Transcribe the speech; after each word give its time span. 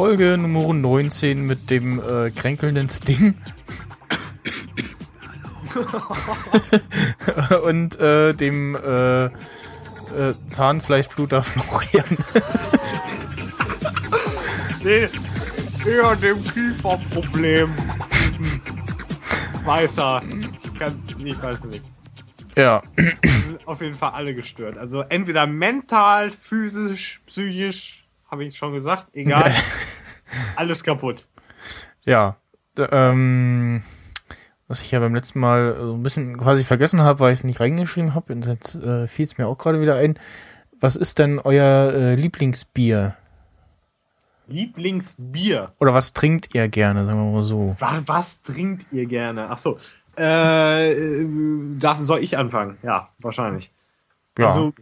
Folge 0.00 0.38
Nummer 0.38 0.72
19 0.72 1.42
mit 1.42 1.70
dem 1.70 2.00
äh, 2.00 2.30
kränkelnden 2.30 2.88
Sting. 2.88 3.34
und 7.64 7.98
äh, 7.98 8.34
dem 8.34 8.76
äh, 8.76 9.24
äh, 9.26 9.30
Zahnfleischbluter 10.48 11.42
Florian. 11.42 12.04
nee, 14.82 15.08
eher 15.86 16.16
dem 16.16 16.42
Kieferproblem. 16.42 17.70
Weißer. 19.64 20.22
Ich, 20.64 20.74
kann, 20.74 21.02
ich 21.24 21.42
weiß 21.42 21.64
nicht. 21.64 21.84
Ja. 22.56 22.82
Sind 22.96 23.66
auf 23.66 23.80
jeden 23.80 23.96
Fall 23.96 24.12
alle 24.12 24.34
gestört. 24.34 24.78
Also 24.78 25.02
entweder 25.02 25.46
mental, 25.46 26.30
physisch, 26.30 27.20
psychisch, 27.26 28.04
habe 28.30 28.44
ich 28.44 28.56
schon 28.56 28.72
gesagt, 28.72 29.14
egal. 29.14 29.54
Alles 30.56 30.82
kaputt. 30.82 31.26
Ja. 32.04 32.36
D 32.76 32.86
ähm, 32.90 33.82
was 34.70 34.82
ich 34.82 34.92
ja 34.92 35.00
beim 35.00 35.16
letzten 35.16 35.40
Mal 35.40 35.76
so 35.80 35.94
ein 35.94 36.02
bisschen 36.04 36.36
quasi 36.38 36.62
vergessen 36.62 37.02
habe, 37.02 37.18
weil 37.18 37.32
ich 37.32 37.40
es 37.40 37.44
nicht 37.44 37.58
reingeschrieben 37.58 38.14
habe, 38.14 38.32
und 38.32 38.46
jetzt 38.46 38.76
äh, 38.76 39.08
fiel 39.08 39.26
es 39.26 39.36
mir 39.36 39.48
auch 39.48 39.58
gerade 39.58 39.80
wieder 39.80 39.96
ein. 39.96 40.16
Was 40.78 40.94
ist 40.94 41.18
denn 41.18 41.40
euer 41.40 41.92
äh, 41.92 42.14
Lieblingsbier? 42.14 43.16
Lieblingsbier? 44.46 45.72
Oder 45.80 45.92
was 45.92 46.12
trinkt 46.12 46.54
ihr 46.54 46.68
gerne, 46.68 47.04
sagen 47.04 47.18
wir 47.18 47.32
mal 47.32 47.42
so? 47.42 47.74
Was, 47.80 48.02
was 48.06 48.42
trinkt 48.42 48.92
ihr 48.92 49.06
gerne? 49.06 49.50
Ach 49.50 49.58
so. 49.58 49.76
Äh, 50.14 51.26
darf, 51.80 51.98
soll 51.98 52.22
ich 52.22 52.38
anfangen? 52.38 52.78
Ja, 52.84 53.08
wahrscheinlich. 53.18 53.72
Ja. 54.38 54.50
Also, 54.50 54.72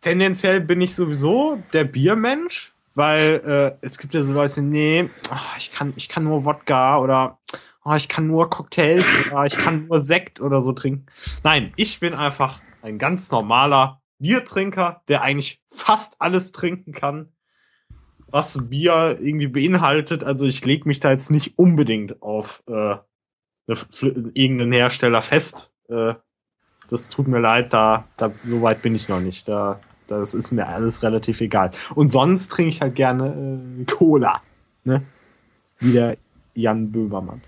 tendenziell 0.00 0.60
bin 0.60 0.80
ich 0.80 0.94
sowieso 0.94 1.60
der 1.72 1.84
Biermensch, 1.84 2.72
weil 2.94 3.42
äh, 3.80 3.84
es 3.84 3.98
gibt 3.98 4.14
ja 4.14 4.22
so 4.22 4.32
Leute, 4.32 4.62
nee, 4.62 5.10
oh, 5.28 5.56
ich, 5.58 5.72
kann, 5.72 5.92
ich 5.96 6.08
kann 6.08 6.22
nur 6.22 6.44
Wodka 6.44 6.98
oder 6.98 7.38
oh, 7.84 7.94
ich 7.94 8.08
kann 8.08 8.26
nur 8.26 8.50
Cocktails 8.50 9.04
oder 9.30 9.44
ich 9.44 9.56
kann 9.56 9.86
nur 9.86 10.00
Sekt 10.00 10.40
oder 10.40 10.60
so 10.60 10.72
trinken. 10.72 11.06
Nein, 11.42 11.72
ich 11.76 12.00
bin 12.00 12.14
einfach 12.14 12.60
ein 12.82 12.98
ganz 12.98 13.30
normaler 13.30 14.00
Biertrinker, 14.18 15.02
der 15.08 15.22
eigentlich 15.22 15.60
fast 15.70 16.20
alles 16.20 16.52
trinken 16.52 16.92
kann, 16.92 17.28
was 18.28 18.68
Bier 18.68 19.18
irgendwie 19.20 19.48
beinhaltet. 19.48 20.24
Also 20.24 20.46
ich 20.46 20.64
lege 20.64 20.88
mich 20.88 21.00
da 21.00 21.10
jetzt 21.10 21.30
nicht 21.30 21.58
unbedingt 21.58 22.22
auf 22.22 22.62
äh, 22.66 22.96
irgendeinen 23.66 24.72
Hersteller 24.72 25.22
fest. 25.22 25.72
Äh, 25.88 26.14
das 26.88 27.08
tut 27.08 27.26
mir 27.26 27.40
leid, 27.40 27.72
da, 27.72 28.04
da 28.16 28.32
so 28.44 28.62
weit 28.62 28.82
bin 28.82 28.94
ich 28.94 29.08
noch 29.08 29.20
nicht. 29.20 29.48
Da, 29.48 29.80
das 30.06 30.34
ist 30.34 30.52
mir 30.52 30.66
alles 30.66 31.02
relativ 31.02 31.40
egal. 31.40 31.72
Und 31.94 32.10
sonst 32.10 32.48
trinke 32.48 32.70
ich 32.70 32.80
halt 32.80 32.94
gerne 32.94 33.60
äh, 33.80 33.84
Cola. 33.84 34.40
Ne? 34.84 35.02
Wie 35.78 35.92
der 35.92 36.16
Jan 36.54 36.92
Böhmermann, 36.92 37.40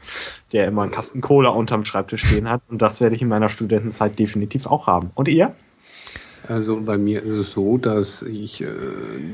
der 0.53 0.67
immer 0.67 0.83
einen 0.83 0.93
Kasten 0.93 1.21
Cola 1.21 1.51
unterm 1.51 1.85
Schreibtisch 1.85 2.25
stehen 2.27 2.49
hat. 2.49 2.63
Und 2.69 2.83
das 2.83 3.01
werde 3.01 3.17
ich 3.17 3.23
in 3.23 3.29
meiner 3.29 3.49
Studentenzeit 3.49 4.19
definitiv 4.19 4.67
auch 4.67 4.87
haben. 4.87 5.11
Und 5.15 5.29
ihr? 5.29 5.55
Also 6.49 6.81
bei 6.81 6.99
mir 6.99 7.23
ist 7.23 7.33
es 7.33 7.51
so, 7.53 7.79
dass 7.79 8.23
ich 8.23 8.61
äh, 8.61 8.67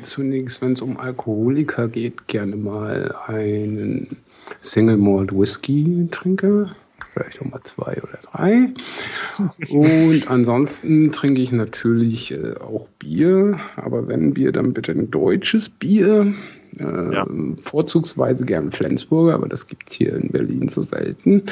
zunächst, 0.03 0.63
wenn 0.63 0.75
es 0.75 0.81
um 0.81 0.97
Alkoholiker 0.97 1.89
geht, 1.89 2.29
gerne 2.29 2.57
mal 2.57 3.15
einen 3.27 4.19
Single 4.61 4.97
Malt 4.97 5.33
Whisky 5.33 6.07
trinke. 6.11 6.71
Vielleicht 7.13 7.43
nochmal 7.43 7.63
zwei 7.65 8.01
oder 8.03 8.19
drei. 8.23 8.69
Und 9.71 10.31
ansonsten 10.31 11.11
trinke 11.11 11.41
ich 11.41 11.51
natürlich 11.51 12.33
äh, 12.33 12.55
auch 12.61 12.87
Bier. 13.01 13.59
Aber 13.75 14.07
wenn 14.07 14.35
Bier, 14.35 14.53
dann 14.53 14.73
bitte 14.73 14.93
ein 14.93 15.11
deutsches 15.11 15.69
Bier. 15.69 16.35
Äh, 16.79 17.15
ja. 17.15 17.27
Vorzugsweise 17.63 18.45
gern 18.45 18.71
Flensburger, 18.71 19.35
aber 19.35 19.49
das 19.49 19.67
gibt 19.67 19.91
es 19.91 19.97
hier 19.97 20.15
in 20.15 20.29
Berlin 20.29 20.69
so 20.69 20.83
selten. 20.83 21.43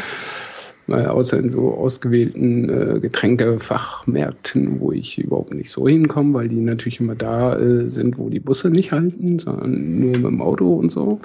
Äh, 0.89 1.05
außer 1.05 1.39
in 1.39 1.51
so 1.51 1.75
ausgewählten 1.75 2.69
äh, 2.71 3.01
Getränkefachmärkten, 3.01 4.81
wo 4.81 4.93
ich 4.93 5.19
überhaupt 5.19 5.53
nicht 5.53 5.71
so 5.71 5.87
hinkomme, 5.87 6.33
weil 6.33 6.49
die 6.49 6.61
natürlich 6.61 6.99
immer 6.99 7.15
da 7.15 7.59
äh, 7.59 7.91
sind, 7.91 8.17
wo 8.17 8.31
die 8.31 8.41
Busse 8.41 8.71
nicht 8.71 8.91
halten, 8.91 9.39
sondern 9.39 10.01
nur 10.01 10.12
mit 10.12 10.25
dem 10.25 10.41
Auto 10.41 10.77
und 10.77 10.91
so. 10.91 11.21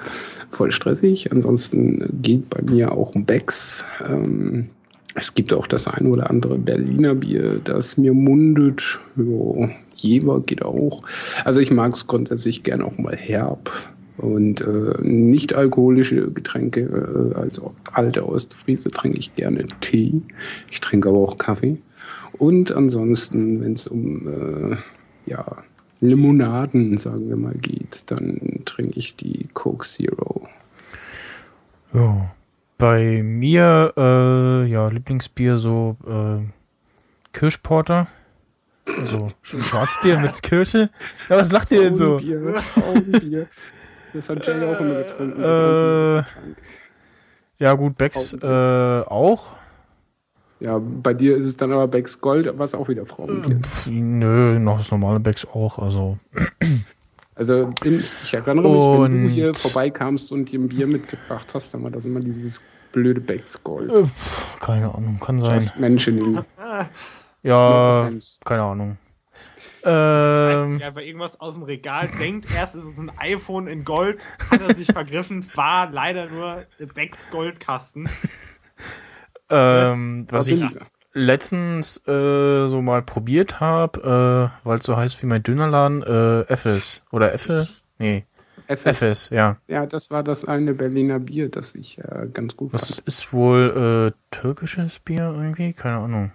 Voll 0.50 0.70
stressig. 0.70 1.32
Ansonsten 1.32 2.20
geht 2.20 2.50
bei 2.50 2.60
mir 2.60 2.92
auch 2.92 3.14
ein 3.14 3.24
Becks. 3.24 3.86
Ähm, 4.06 4.68
es 5.14 5.34
gibt 5.34 5.52
auch 5.52 5.66
das 5.66 5.86
ein 5.86 6.06
oder 6.06 6.28
andere 6.28 6.58
Berliner 6.58 7.14
Bier, 7.14 7.60
das 7.62 7.96
mir 7.96 8.12
mundet. 8.12 8.98
Jo, 9.16 9.68
Jever 9.94 10.40
geht 10.40 10.62
auch. 10.62 11.02
Also 11.44 11.60
ich 11.60 11.70
mag 11.70 11.94
es 11.94 12.06
grundsätzlich 12.06 12.62
gerne 12.62 12.84
auch 12.84 12.98
mal 12.98 13.16
herb. 13.16 13.70
Und 14.16 14.60
äh, 14.60 14.94
nicht 15.02 15.54
alkoholische 15.54 16.30
Getränke, 16.30 17.32
äh, 17.34 17.38
also 17.38 17.74
alte 17.92 18.26
Ostfriese, 18.28 18.90
trinke 18.90 19.18
ich 19.18 19.34
gerne 19.34 19.66
Tee. 19.80 20.22
Ich 20.70 20.80
trinke 20.80 21.08
aber 21.08 21.18
auch 21.18 21.38
Kaffee. 21.38 21.78
Und 22.38 22.72
ansonsten, 22.72 23.60
wenn 23.60 23.74
es 23.74 23.86
um 23.86 24.28
äh, 24.72 24.76
ja, 25.26 25.44
Limonaden, 26.00 26.98
sagen 26.98 27.28
wir 27.28 27.36
mal, 27.36 27.54
geht, 27.54 28.10
dann 28.10 28.60
trinke 28.64 28.98
ich 28.98 29.16
die 29.16 29.48
Coke 29.52 29.86
Zero. 29.86 30.48
Ja. 31.92 32.33
Bei 32.78 33.22
mir, 33.22 33.92
äh, 33.96 34.64
ja, 34.66 34.88
Lieblingsbier 34.88 35.58
so 35.58 35.96
äh, 36.06 36.40
Kirschporter. 37.32 38.08
Also 38.98 39.30
Schwarzbier 39.42 40.18
mit 40.18 40.42
Kirsche. 40.42 40.90
Ja, 41.28 41.36
was 41.36 41.50
lacht 41.52 41.72
ihr 41.72 41.80
denn 41.80 41.96
so? 41.96 42.16
Augenbier, 42.16 42.62
Augenbier. 42.76 43.46
Das 44.12 44.28
hat 44.28 44.46
Jay 44.46 44.62
auch 44.62 44.78
immer 44.78 45.02
getrunken. 45.02 45.42
Äh, 45.42 46.22
ja, 47.58 47.74
gut, 47.74 47.96
Becks 47.96 48.34
äh, 48.34 48.46
auch. 48.46 49.56
Ja, 50.60 50.78
bei 50.78 51.14
dir 51.14 51.36
ist 51.36 51.46
es 51.46 51.56
dann 51.56 51.72
aber 51.72 51.88
Becks 51.88 52.20
Gold, 52.20 52.50
was 52.58 52.74
auch 52.74 52.88
wieder 52.88 53.06
Frauenbier 53.06 53.58
ist. 53.60 53.88
Nö, 53.88 54.58
noch 54.58 54.78
das 54.78 54.90
normale 54.90 55.20
Becks 55.20 55.46
auch, 55.46 55.78
also. 55.78 56.18
Also 57.36 57.72
ich 57.84 58.34
erinnere 58.34 58.68
mich, 58.68 58.76
und 58.76 59.02
wenn 59.02 59.24
du 59.24 59.28
hier 59.28 59.54
vorbeikamst 59.54 60.30
und 60.30 60.50
dir 60.50 60.60
ein 60.60 60.68
Bier 60.68 60.86
mitgebracht 60.86 61.52
hast, 61.54 61.74
dann 61.74 61.82
war 61.82 61.90
das 61.90 62.04
immer 62.04 62.20
dieses 62.20 62.62
blöde 62.92 63.20
Becks 63.20 63.62
Gold. 63.62 63.90
Äh, 63.90 64.04
keine 64.60 64.94
Ahnung, 64.94 65.18
kann 65.20 65.40
sein. 65.40 65.68
Menschen. 65.76 66.44
ja, 67.42 68.10
keine 68.44 68.62
Ahnung. 68.62 68.98
Ähm, 69.86 70.80
einfach 70.82 71.02
irgendwas 71.02 71.38
aus 71.40 71.54
dem 71.54 71.64
Regal, 71.64 72.08
denkt 72.18 72.46
erst, 72.54 72.74
ist 72.74 72.86
es 72.86 72.98
ein 72.98 73.12
iPhone 73.18 73.66
in 73.66 73.84
Gold, 73.84 74.26
hat 74.50 74.62
er 74.62 74.74
sich 74.74 74.90
vergriffen, 74.90 75.46
war 75.54 75.90
leider 75.90 76.30
nur 76.30 76.64
Becks 76.94 77.28
Goldkasten. 77.30 78.08
ähm, 79.50 80.26
was 80.30 80.48
ich 80.48 80.64
letztens 81.14 82.06
äh, 82.06 82.66
so 82.68 82.82
mal 82.82 83.02
probiert 83.02 83.60
habe, 83.60 84.52
äh, 84.62 84.66
weil 84.66 84.78
es 84.78 84.84
so 84.84 84.96
heißt 84.96 85.22
wie 85.22 85.26
mein 85.26 85.42
Dönerladen, 85.42 86.02
äh, 86.02 86.42
FS. 86.54 87.06
Oder 87.12 87.32
Effe? 87.32 87.68
Nee. 87.98 88.24
FS. 88.66 89.02
FS, 89.02 89.30
ja. 89.30 89.56
Ja, 89.68 89.86
das 89.86 90.10
war 90.10 90.22
das 90.22 90.44
eine 90.44 90.74
Berliner 90.74 91.18
Bier, 91.20 91.50
das 91.50 91.74
ich 91.74 91.98
äh, 91.98 92.26
ganz 92.32 92.56
gut 92.56 92.72
Was 92.72 92.96
fand. 92.96 93.08
ist 93.08 93.32
wohl 93.32 94.12
äh, 94.12 94.34
türkisches 94.34 94.98
Bier 94.98 95.32
irgendwie? 95.36 95.72
Keine 95.72 95.98
Ahnung. 95.98 96.32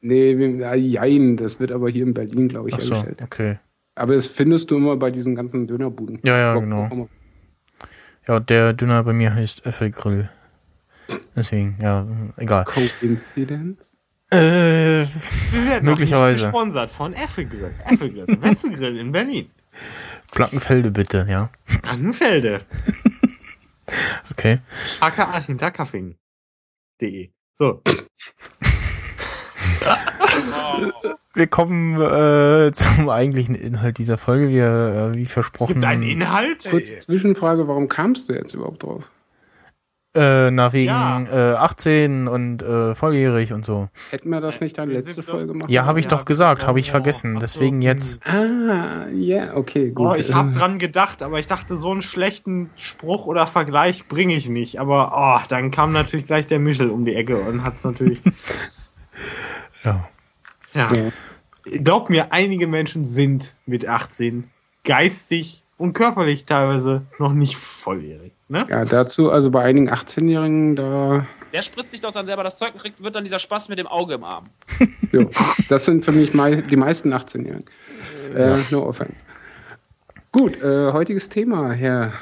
Nee, 0.00 0.32
jein, 0.76 1.36
das 1.36 1.58
wird 1.60 1.72
aber 1.72 1.88
hier 1.90 2.04
in 2.04 2.14
Berlin, 2.14 2.48
glaube 2.48 2.68
ich, 2.70 2.76
Ach 2.76 2.80
so, 2.80 2.94
hergestellt. 2.94 3.22
okay. 3.22 3.58
Aber 3.94 4.14
das 4.14 4.26
findest 4.26 4.70
du 4.70 4.76
immer 4.76 4.96
bei 4.96 5.10
diesen 5.10 5.34
ganzen 5.34 5.66
Dönerbuden. 5.66 6.20
Ja, 6.22 6.36
ja, 6.38 6.52
Bock, 6.52 6.62
genau. 6.62 7.08
Ja, 8.28 8.40
der 8.40 8.72
Döner 8.72 9.02
bei 9.04 9.12
mir 9.12 9.34
heißt 9.34 9.64
Effe 9.66 9.90
Grill. 9.90 10.28
Deswegen, 11.34 11.76
ja, 11.80 12.06
egal. 12.36 12.64
Coincidence? 12.64 13.95
Äh, 14.30 14.36
Wir 15.06 15.06
werden 15.66 15.84
möglicherweise. 15.84 16.42
gesponsert 16.42 16.90
von 16.90 17.12
Effe 17.12 17.46
Grill. 17.46 17.72
Effe 17.84 18.10
Grill, 18.10 18.26
beste 18.36 18.70
Grill 18.70 18.98
in 18.98 19.12
Berlin. 19.12 19.48
Blankenfelde 20.34 20.90
bitte, 20.90 21.26
ja. 21.28 21.50
Blankenfelde. 21.82 22.62
okay. 24.30 24.58
aka 25.00 25.40
hinterkaffing.de. 25.40 27.30
So. 27.54 27.82
Wir 31.34 31.46
kommen 31.46 32.00
äh, 32.00 32.72
zum 32.72 33.08
eigentlichen 33.08 33.54
Inhalt 33.54 33.98
dieser 33.98 34.18
Folge. 34.18 34.48
Wir, 34.48 35.12
äh, 35.12 35.16
wie 35.16 35.26
versprochen. 35.26 35.70
Es 35.70 35.74
gibt 35.74 35.84
einen 35.84 36.02
Inhalt? 36.02 36.66
Kurze 36.68 36.98
Zwischenfrage, 36.98 37.68
warum 37.68 37.88
kamst 37.88 38.28
du 38.28 38.32
jetzt 38.32 38.54
überhaupt 38.54 38.82
drauf? 38.82 39.04
Äh, 40.16 40.50
nach 40.50 40.72
wegen 40.72 40.86
Ja. 40.86 41.22
äh, 41.30 41.56
18 41.56 42.26
und 42.26 42.62
äh, 42.62 42.94
volljährig 42.94 43.52
und 43.52 43.66
so. 43.66 43.88
Hätten 44.10 44.30
wir 44.30 44.40
das 44.40 44.62
nicht 44.62 44.78
dann 44.78 44.88
letzte 44.88 45.22
Folge 45.22 45.52
machen? 45.52 45.70
Ja, 45.70 45.84
habe 45.84 46.00
ich 46.00 46.06
Ja, 46.06 46.10
doch 46.10 46.24
gesagt, 46.24 46.66
habe 46.66 46.80
ich 46.80 46.88
oh, 46.88 46.92
vergessen. 46.92 47.34
so, 47.34 47.38
Deswegen 47.38 47.76
hm. 47.76 47.82
jetzt. 47.82 48.26
Ah, 48.26 49.08
ja, 49.12 49.54
okay, 49.54 49.90
gut. 49.90 50.06
Oh, 50.06 50.14
ich 50.14 50.32
habe 50.32 50.52
dran 50.52 50.78
gedacht, 50.78 51.22
aber 51.22 51.38
ich 51.38 51.48
dachte, 51.48 51.76
so 51.76 51.90
einen 51.90 52.00
schlechten 52.00 52.70
Spruch 52.76 53.26
oder 53.26 53.46
Vergleich 53.46 54.08
bringe 54.08 54.34
ich 54.34 54.48
nicht. 54.48 54.80
Aber 54.80 55.12
oh, 55.14 55.46
dann 55.50 55.70
kam 55.70 55.92
natürlich 55.92 56.26
gleich 56.26 56.46
der 56.46 56.60
Michel 56.60 56.88
um 56.88 57.04
die 57.04 57.14
Ecke 57.14 57.36
und 57.36 57.62
hat's 57.62 57.84
natürlich. 57.84 58.20
Ja. 59.84 60.08
ja. 60.72 60.90
Ja. 60.94 61.78
Glaub 61.82 62.08
mir, 62.08 62.32
einige 62.32 62.66
Menschen 62.66 63.06
sind 63.06 63.54
mit 63.66 63.86
18 63.86 64.50
geistig 64.84 65.62
und 65.78 65.92
körperlich 65.92 66.44
teilweise 66.44 67.02
noch 67.18 67.32
nicht 67.32 67.56
volljährig. 67.56 68.32
Ne? 68.48 68.66
Ja, 68.68 68.84
dazu, 68.84 69.30
also 69.30 69.50
bei 69.50 69.62
einigen 69.62 69.90
18-Jährigen, 69.90 70.76
da, 70.76 71.26
Der 71.52 71.62
spritzt 71.62 71.90
sich 71.90 72.00
doch 72.00 72.12
dann 72.12 72.26
selber 72.26 72.44
das 72.44 72.56
Zeug 72.56 72.74
und 72.74 72.80
kriegt, 72.80 73.02
wird 73.02 73.14
dann 73.14 73.24
dieser 73.24 73.38
Spaß 73.38 73.68
mit 73.68 73.78
dem 73.78 73.86
Auge 73.86 74.14
im 74.14 74.24
Arm. 74.24 74.44
jo, 75.12 75.28
das 75.68 75.84
sind 75.84 76.04
für 76.04 76.12
mich 76.12 76.32
mei 76.32 76.56
die 76.56 76.76
meisten 76.76 77.12
18-Jährigen. 77.12 77.66
Äh, 78.34 78.56
no 78.70 78.86
offense. 78.86 79.24
Gut, 80.32 80.62
äh, 80.62 80.92
heutiges 80.92 81.28
Thema, 81.28 81.72
Herr 81.72 82.12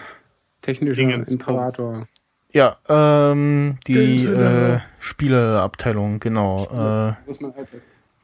technischer 0.63 1.03
Dingens 1.03 1.33
Imperator. 1.33 2.09
Ja, 2.53 2.77
ähm, 2.89 3.79
die 3.87 4.25
äh, 4.25 4.79
Spieleabteilung, 5.01 6.21
genau. 6.21 6.65
Äh, 6.71 7.33
halt 7.43 7.69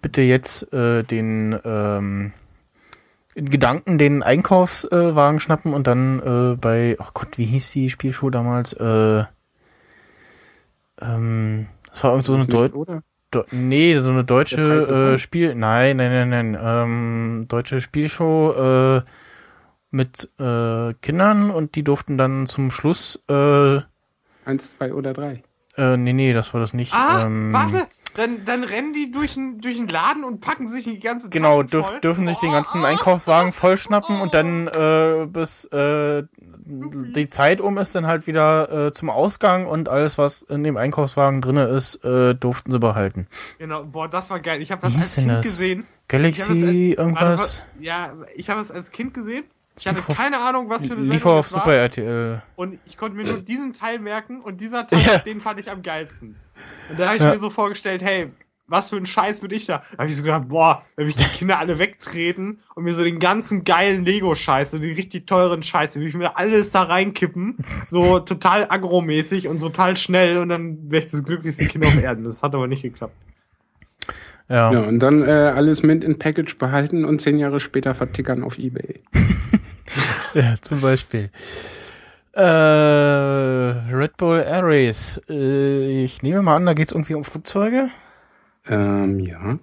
bitte 0.00 0.22
jetzt 0.22 0.72
äh, 0.72 1.02
den 1.02 1.58
ähm, 1.64 2.32
in 3.40 3.48
Gedanken 3.48 3.96
den 3.96 4.22
Einkaufswagen 4.22 5.38
äh, 5.38 5.40
schnappen 5.40 5.72
und 5.72 5.86
dann 5.86 6.20
äh, 6.20 6.56
bei, 6.56 6.96
oh 7.00 7.08
Gott, 7.14 7.38
wie 7.38 7.46
hieß 7.46 7.72
die 7.72 7.88
Spielshow 7.88 8.28
damals? 8.28 8.74
Äh, 8.74 9.24
ähm, 11.00 11.66
das 11.88 12.04
war 12.04 12.10
irgend 12.10 12.24
so 12.26 12.34
eine 12.34 12.42
Ist 12.42 12.52
Deu 12.52 12.62
nicht, 12.64 12.74
oder? 12.74 13.02
Deu 13.30 13.42
nee, 13.50 13.98
so 13.98 14.10
eine 14.10 14.24
deutsche 14.24 15.14
äh. 15.14 15.18
Spiel, 15.18 15.54
nein, 15.54 15.96
nein, 15.96 16.28
nein, 16.28 16.52
nein, 16.52 16.58
ähm, 16.62 17.44
deutsche 17.48 17.80
Spielshow 17.80 18.98
äh, 18.98 19.02
mit 19.90 20.30
äh, 20.38 20.92
Kindern 21.00 21.50
und 21.50 21.76
die 21.76 21.82
durften 21.82 22.18
dann 22.18 22.46
zum 22.46 22.70
Schluss, 22.70 23.24
äh, 23.28 23.80
Eins, 24.44 24.76
zwei 24.76 24.92
oder 24.92 25.14
drei. 25.14 25.42
äh, 25.78 25.96
nee, 25.96 26.12
nee, 26.12 26.34
das 26.34 26.52
war 26.52 26.60
das 26.60 26.74
nicht. 26.74 26.92
Ah, 26.92 27.22
ähm, 27.24 27.52
warte, 27.54 27.86
dann, 28.14 28.44
dann 28.44 28.64
rennen 28.64 28.92
die 28.92 29.10
durch 29.10 29.34
den, 29.34 29.60
durch 29.60 29.76
den 29.76 29.88
Laden 29.88 30.24
und 30.24 30.40
packen 30.40 30.68
sich 30.68 30.84
die 30.84 30.98
ganze 31.00 31.28
Genau, 31.30 31.62
Taschen 31.62 31.70
dürf, 31.70 32.00
dürfen 32.00 32.26
sich 32.26 32.38
den 32.38 32.50
Oh, 32.50 32.52
ganzen 32.54 32.82
oh, 32.82 32.84
Einkaufswagen 32.84 33.50
oh, 33.50 33.52
vollschnappen 33.52 34.18
oh. 34.18 34.22
und 34.22 34.34
dann 34.34 34.68
äh, 34.68 35.26
bis 35.26 35.64
äh, 35.66 36.24
die 36.66 37.28
Zeit 37.28 37.60
um 37.60 37.78
ist, 37.78 37.94
dann 37.94 38.06
halt 38.06 38.26
wieder 38.26 38.86
äh, 38.88 38.92
zum 38.92 39.10
Ausgang 39.10 39.66
und 39.66 39.88
alles, 39.88 40.18
was 40.18 40.42
in 40.42 40.62
dem 40.64 40.76
Einkaufswagen 40.76 41.40
drinne 41.40 41.64
ist, 41.64 42.04
äh, 42.04 42.34
durften 42.34 42.70
sie 42.70 42.78
behalten. 42.78 43.26
Genau, 43.58 43.84
boah, 43.84 44.08
das 44.08 44.30
war 44.30 44.40
geil. 44.40 44.62
Ich 44.62 44.70
habe 44.72 44.82
Wie 44.82 44.86
das 44.86 44.94
hieß 44.94 45.02
als 45.02 45.14
Kind 45.16 45.30
das? 45.30 45.42
gesehen. 45.42 45.86
Galaxy, 46.08 46.96
als- 46.96 47.04
irgendwas? 47.04 47.60
Warte, 47.74 47.84
ja, 47.84 48.12
ich 48.34 48.50
habe 48.50 48.60
es 48.60 48.70
als 48.70 48.90
Kind 48.90 49.14
gesehen. 49.14 49.44
Ich 49.78 49.86
hatte 49.86 50.00
auf- 50.00 50.16
keine 50.16 50.38
Ahnung, 50.40 50.68
was 50.68 50.86
für 50.86 50.92
eine 50.94 51.06
Sendung 51.06 51.32
auf 51.32 51.46
das 51.46 51.54
war. 51.54 51.60
Super 51.62 51.74
RTL. 51.74 52.42
Und 52.56 52.78
ich 52.84 52.96
konnte 52.96 53.16
mir 53.16 53.24
nur 53.24 53.38
diesen 53.38 53.72
Teil 53.72 53.98
merken 53.98 54.40
und 54.40 54.60
dieser 54.60 54.86
Teil, 54.88 55.00
Ja. 55.00 55.18
den 55.18 55.40
fand 55.40 55.58
ich 55.60 55.70
am 55.70 55.82
geilsten. 55.82 56.36
Und 56.88 56.98
da 56.98 57.06
habe 57.06 57.16
ich 57.16 57.22
Ja. 57.22 57.30
mir 57.30 57.38
so 57.38 57.50
vorgestellt, 57.50 58.02
hey, 58.02 58.30
was 58.66 58.90
für 58.90 58.96
ein 58.96 59.06
Scheiß 59.06 59.42
würde 59.42 59.56
ich 59.56 59.66
da? 59.66 59.82
Da 59.92 59.98
habe 59.98 60.10
ich 60.10 60.16
so 60.16 60.22
gedacht, 60.22 60.48
boah, 60.48 60.84
wenn 60.96 61.06
mich 61.06 61.16
die 61.16 61.24
Kinder 61.38 61.58
alle 61.58 61.78
wegtreten 61.78 62.60
und 62.76 62.84
mir 62.84 62.94
so 62.94 63.02
den 63.02 63.18
ganzen 63.18 63.64
geilen 63.64 64.04
Lego-Scheiß, 64.04 64.70
so 64.70 64.78
die 64.78 64.92
richtig 64.92 65.26
teuren 65.26 65.62
Scheiße, 65.62 65.98
würde 65.98 66.08
ich 66.08 66.14
mir 66.14 66.36
alles 66.36 66.70
da 66.70 66.82
reinkippen, 66.84 67.56
so 67.90 68.20
total 68.20 68.66
agromäßig 68.70 69.48
und 69.48 69.58
so 69.58 69.68
total 69.70 69.96
schnell 69.96 70.36
und 70.38 70.48
dann 70.50 70.90
wäre 70.90 71.04
ich 71.04 71.10
das 71.10 71.24
glücklichste 71.24 71.66
Kind 71.66 71.84
auf 71.84 72.00
Erden. 72.00 72.22
Das 72.24 72.42
hat 72.42 72.54
aber 72.54 72.68
nicht 72.68 72.82
geklappt. 72.82 73.14
Ja. 74.48 74.72
Ja, 74.72 74.80
und 74.80 74.98
dann 74.98 75.22
äh, 75.22 75.26
alles 75.30 75.82
Mint 75.84 76.02
in 76.02 76.18
Package 76.18 76.58
behalten 76.58 77.04
und 77.04 77.20
zehn 77.20 77.38
Jahre 77.38 77.60
später 77.60 77.94
vertickern 77.94 78.42
auf 78.42 78.58
Ebay. 78.58 79.00
Ja, 80.34 80.54
zum 80.60 80.80
Beispiel. 80.80 81.30
Äh, 82.32 82.42
Red 82.42 84.16
Bull 84.16 84.38
Air 84.38 84.62
Race. 84.62 85.20
Äh, 85.28 86.04
ich 86.04 86.22
nehme 86.22 86.42
mal 86.42 86.56
an, 86.56 86.66
da 86.66 86.74
geht 86.74 86.88
es 86.88 86.92
irgendwie 86.92 87.14
um 87.14 87.24
Flugzeuge. 87.24 87.90
Ähm, 88.68 89.18
ja. 89.18 89.58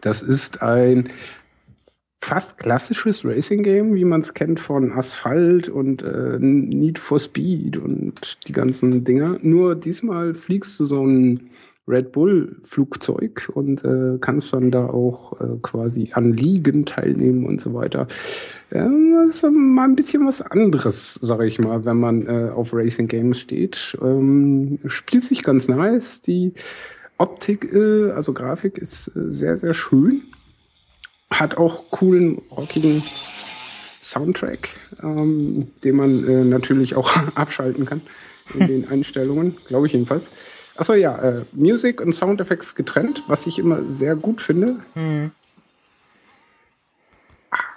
Das 0.00 0.22
ist 0.22 0.62
ein 0.62 1.08
fast 2.22 2.58
klassisches 2.58 3.24
Racing-Game, 3.24 3.94
wie 3.94 4.04
man 4.04 4.20
es 4.20 4.34
kennt 4.34 4.60
von 4.60 4.92
Asphalt 4.92 5.68
und 5.68 6.02
äh, 6.02 6.38
Need 6.38 6.98
for 6.98 7.18
Speed 7.18 7.76
und 7.76 8.38
die 8.46 8.52
ganzen 8.52 9.04
Dinger. 9.04 9.38
Nur 9.42 9.74
diesmal 9.74 10.34
fliegst 10.34 10.78
du 10.78 10.84
so 10.84 11.04
ein 11.04 11.50
Red 11.90 12.12
Bull-Flugzeug 12.12 13.50
und 13.52 13.84
äh, 13.84 14.18
kannst 14.20 14.54
dann 14.54 14.70
da 14.70 14.86
auch 14.86 15.40
äh, 15.40 15.56
quasi 15.62 16.10
an 16.14 16.32
Ligen 16.32 16.86
teilnehmen 16.86 17.44
und 17.44 17.60
so 17.60 17.74
weiter. 17.74 18.06
Ähm, 18.72 19.24
das 19.26 19.36
ist 19.36 19.50
mal 19.50 19.84
ein 19.84 19.96
bisschen 19.96 20.26
was 20.26 20.40
anderes, 20.40 21.14
sage 21.14 21.46
ich 21.46 21.58
mal, 21.58 21.84
wenn 21.84 21.98
man 21.98 22.26
äh, 22.26 22.50
auf 22.50 22.72
Racing 22.72 23.08
Games 23.08 23.38
steht. 23.38 23.98
Ähm, 24.02 24.78
spielt 24.86 25.24
sich 25.24 25.42
ganz 25.42 25.68
nice. 25.68 26.22
Die 26.22 26.52
Optik, 27.18 27.72
äh, 27.72 28.12
also 28.12 28.32
Grafik 28.32 28.78
ist 28.78 29.08
äh, 29.08 29.30
sehr, 29.30 29.58
sehr 29.58 29.74
schön. 29.74 30.22
Hat 31.30 31.56
auch 31.56 31.90
coolen, 31.90 32.40
rockigen 32.50 33.02
Soundtrack, 34.00 34.70
ähm, 35.02 35.68
den 35.84 35.96
man 35.96 36.26
äh, 36.26 36.44
natürlich 36.44 36.94
auch 36.96 37.14
abschalten 37.34 37.84
kann 37.84 38.00
in 38.58 38.66
den 38.66 38.88
Einstellungen, 38.88 39.56
glaube 39.66 39.86
ich 39.86 39.92
jedenfalls. 39.92 40.30
Achso, 40.80 40.94
ja, 40.94 41.18
äh, 41.18 41.42
Music 41.52 42.00
und 42.00 42.14
Soundeffects 42.14 42.74
getrennt, 42.74 43.22
was 43.26 43.46
ich 43.46 43.58
immer 43.58 43.82
sehr 43.82 44.16
gut 44.16 44.40
finde. 44.40 44.76
Hm. 44.94 45.30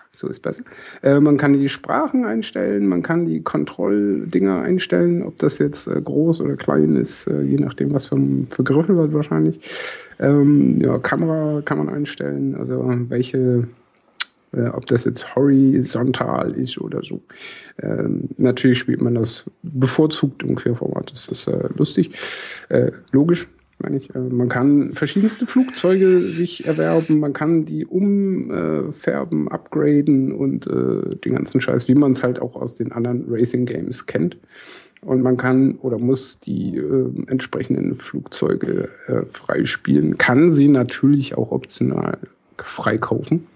So 0.10 0.30
ist 0.30 0.40
besser. 0.40 0.64
Äh, 1.02 1.20
man 1.20 1.36
kann 1.36 1.52
die 1.52 1.68
Sprachen 1.68 2.24
einstellen, 2.24 2.88
man 2.88 3.02
kann 3.02 3.26
die 3.26 3.42
Kontrolldinger 3.42 4.62
einstellen, 4.62 5.22
ob 5.22 5.38
das 5.40 5.58
jetzt 5.58 5.88
äh, 5.88 6.00
groß 6.02 6.40
oder 6.40 6.56
klein 6.56 6.96
ist, 6.96 7.28
äh, 7.28 7.42
je 7.42 7.58
nachdem, 7.58 7.94
was 7.94 8.06
für, 8.06 8.18
für 8.50 8.64
Griffel 8.64 8.96
wird 8.96 9.12
wahrscheinlich. 9.12 9.60
Ähm, 10.20 10.80
ja, 10.80 10.98
Kamera 10.98 11.62
kann 11.66 11.80
man 11.80 11.90
einstellen, 11.90 12.56
also 12.56 12.86
welche, 13.10 13.68
äh, 14.54 14.68
ob 14.68 14.86
das 14.86 15.06
jetzt 15.06 15.36
horizontal 15.36 16.52
ist 16.52 16.78
oder 16.80 17.02
so. 17.04 17.22
Ähm, 17.82 18.30
natürlich 18.38 18.80
spielt 18.80 19.02
man 19.02 19.16
das 19.16 19.46
bevorzugt 19.64 20.44
im 20.44 20.56
Querformat, 20.56 21.12
das 21.12 21.28
ist 21.28 21.48
äh, 21.48 21.70
lustig, 21.76 22.12
äh, 22.70 22.92
logisch 23.12 23.48
meine 23.84 23.98
ich. 23.98 24.14
Äh, 24.16 24.20
Man 24.20 24.50
kann 24.50 24.94
verschiedenste 24.94 25.46
Flugzeuge 25.46 26.20
sich 26.22 26.66
erwerben, 26.66 27.20
man 27.20 27.34
kann 27.34 27.66
die 27.66 27.86
umfärben, 27.86 29.48
upgraden 29.50 30.32
und 30.32 30.66
äh, 30.68 31.16
den 31.18 31.34
ganzen 31.34 31.62
Scheiß, 31.62 31.88
wie 31.88 31.96
man 31.96 32.12
es 32.12 32.24
halt 32.24 32.42
auch 32.42 32.56
aus 32.56 32.76
den 32.76 32.92
anderen 32.92 33.26
Racing 33.30 33.66
Games 33.66 34.06
kennt. 34.06 34.38
Und 35.02 35.22
man 35.22 35.36
kann 35.36 35.76
oder 35.82 36.00
muss 36.00 36.40
die 36.40 36.78
äh, 36.78 37.10
entsprechenden 37.28 37.96
Flugzeuge 37.96 38.90
äh, 39.08 39.26
freispielen, 39.26 40.18
kann 40.18 40.50
sie 40.50 40.70
natürlich 40.70 41.38
auch 41.38 41.52
optional 41.52 42.18
freikaufen, 42.58 43.48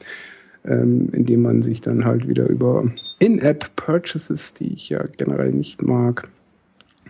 ähm, 0.67 1.09
indem 1.11 1.41
man 1.41 1.63
sich 1.63 1.81
dann 1.81 2.05
halt 2.05 2.27
wieder 2.27 2.47
über 2.47 2.91
In-App-Purchases, 3.19 4.53
die 4.53 4.73
ich 4.73 4.89
ja 4.89 5.03
generell 5.17 5.51
nicht 5.51 5.81
mag, 5.81 6.27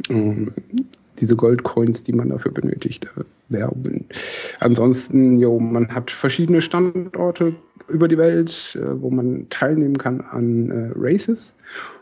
ähm, 0.10 0.54
diese 1.20 1.36
Goldcoins, 1.36 2.04
die 2.04 2.14
man 2.14 2.30
dafür 2.30 2.52
benötigt, 2.52 3.08
erwerben. 3.50 4.06
Ansonsten, 4.60 5.40
jo, 5.40 5.60
man 5.60 5.90
hat 5.90 6.12
verschiedene 6.12 6.62
Standorte 6.62 7.56
über 7.88 8.08
die 8.08 8.18
Welt, 8.18 8.78
äh, 8.80 9.02
wo 9.02 9.10
man 9.10 9.48
teilnehmen 9.50 9.98
kann 9.98 10.22
an 10.22 10.70
äh, 10.70 10.92
Races. 10.96 11.56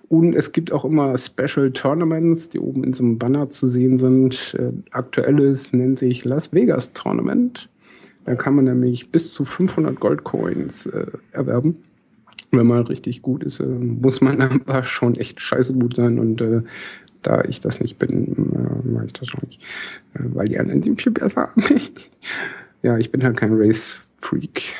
Und 0.07 0.35
es 0.35 0.51
gibt 0.51 0.71
auch 0.71 0.85
immer 0.85 1.17
Special 1.17 1.71
Tournaments, 1.71 2.49
die 2.49 2.59
oben 2.59 2.83
in 2.83 2.93
so 2.93 3.03
einem 3.03 3.17
Banner 3.17 3.49
zu 3.49 3.67
sehen 3.67 3.97
sind. 3.97 4.55
Äh, 4.59 4.71
aktuelles 4.91 5.73
nennt 5.73 5.99
sich 5.99 6.25
Las 6.25 6.53
Vegas 6.53 6.93
Tournament. 6.93 7.69
Da 8.25 8.35
kann 8.35 8.55
man 8.55 8.65
nämlich 8.65 9.11
bis 9.11 9.33
zu 9.33 9.45
500 9.45 9.99
Goldcoins 9.99 10.87
äh, 10.87 11.05
erwerben. 11.31 11.83
Wenn 12.51 12.67
man 12.67 12.85
richtig 12.87 13.21
gut 13.21 13.43
ist, 13.43 13.59
äh, 13.59 13.65
muss 13.65 14.21
man 14.21 14.41
aber 14.65 14.83
schon 14.83 15.15
echt 15.15 15.39
scheiße 15.39 15.73
gut 15.73 15.95
sein 15.95 16.19
und 16.19 16.41
äh, 16.41 16.61
da 17.21 17.43
ich 17.43 17.59
das 17.59 17.79
nicht 17.79 17.97
bin, 17.97 18.35
äh, 18.53 18.87
mache 18.87 19.05
ich 19.05 19.13
das 19.13 19.27
schon 19.27 19.41
nicht. 19.47 19.61
Äh, 20.13 20.19
weil 20.33 20.47
die 20.47 20.59
anderen 20.59 20.81
sind 20.81 21.01
viel 21.01 21.11
besser. 21.11 21.49
ja, 22.83 22.97
ich 22.97 23.11
bin 23.11 23.23
halt 23.23 23.37
kein 23.37 23.53
Race-Freak. 23.53 24.75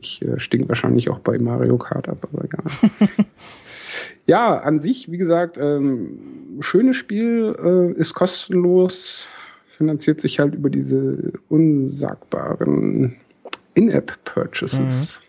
Ich 0.00 0.22
äh, 0.22 0.38
stink 0.38 0.68
wahrscheinlich 0.68 1.10
auch 1.10 1.20
bei 1.20 1.38
Mario 1.38 1.78
Kart 1.78 2.08
ab, 2.08 2.28
aber 2.32 2.44
egal. 2.44 2.64
ja, 4.26 4.58
an 4.58 4.78
sich, 4.78 5.10
wie 5.10 5.18
gesagt, 5.18 5.58
ähm, 5.58 6.58
schönes 6.60 6.96
Spiel, 6.96 7.56
äh, 7.62 7.98
ist 7.98 8.14
kostenlos, 8.14 9.28
finanziert 9.76 10.20
sich 10.20 10.38
halt 10.38 10.54
über 10.54 10.70
diese 10.70 11.32
unsagbaren 11.48 13.16
In-App-Purchases. 13.74 15.20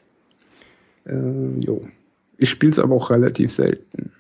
Äh, 1.05 1.13
jo. 1.59 1.81
Ich 2.37 2.49
spiele 2.49 2.71
es 2.71 2.79
aber 2.79 2.95
auch 2.95 3.09
relativ 3.09 3.51
selten. 3.51 4.11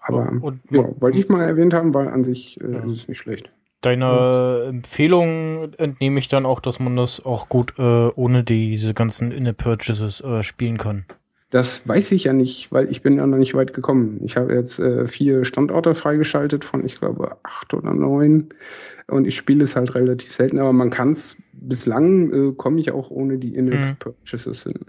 Aber 0.00 0.30
Und- 0.40 0.60
ja, 0.70 0.88
wollte 1.00 1.18
ich 1.18 1.28
mal 1.28 1.42
erwähnt 1.44 1.74
haben, 1.74 1.94
weil 1.94 2.08
an 2.08 2.24
sich 2.24 2.60
äh, 2.60 2.72
Ja. 2.72 2.78
ist 2.84 3.02
es 3.02 3.08
nicht 3.08 3.18
schlecht. 3.18 3.50
Deiner 3.82 4.64
Empfehlung 4.68 5.72
entnehme 5.74 6.18
ich 6.20 6.28
dann 6.28 6.46
auch, 6.46 6.60
dass 6.60 6.78
man 6.78 6.94
das 6.96 7.24
auch 7.24 7.48
gut 7.48 7.74
äh, 7.78 8.08
ohne 8.14 8.44
diese 8.44 8.94
ganzen 8.94 9.32
Inner-Purchases 9.32 10.20
äh, 10.20 10.42
spielen 10.44 10.76
kann. 10.78 11.04
Das 11.52 11.86
weiß 11.86 12.12
ich 12.12 12.24
ja 12.24 12.32
nicht, 12.32 12.72
weil 12.72 12.90
ich 12.90 13.02
bin 13.02 13.18
ja 13.18 13.26
noch 13.26 13.36
nicht 13.36 13.52
weit 13.52 13.74
gekommen. 13.74 14.22
Ich 14.24 14.38
habe 14.38 14.54
jetzt 14.54 14.78
äh, 14.78 15.06
vier 15.06 15.44
Standorte 15.44 15.94
freigeschaltet 15.94 16.64
von, 16.64 16.82
ich 16.82 16.98
glaube, 16.98 17.36
acht 17.42 17.74
oder 17.74 17.92
neun. 17.92 18.48
Und 19.06 19.26
ich 19.26 19.36
spiele 19.36 19.64
es 19.64 19.76
halt 19.76 19.94
relativ 19.94 20.32
selten, 20.32 20.58
aber 20.58 20.72
man 20.72 20.88
kann 20.88 21.10
es, 21.10 21.36
bislang 21.52 22.32
äh, 22.32 22.52
komme 22.54 22.80
ich 22.80 22.92
auch 22.92 23.10
ohne 23.10 23.36
die 23.36 23.50
Mhm. 23.50 23.68
In-App-Purchases 23.70 24.62
hin. 24.62 24.80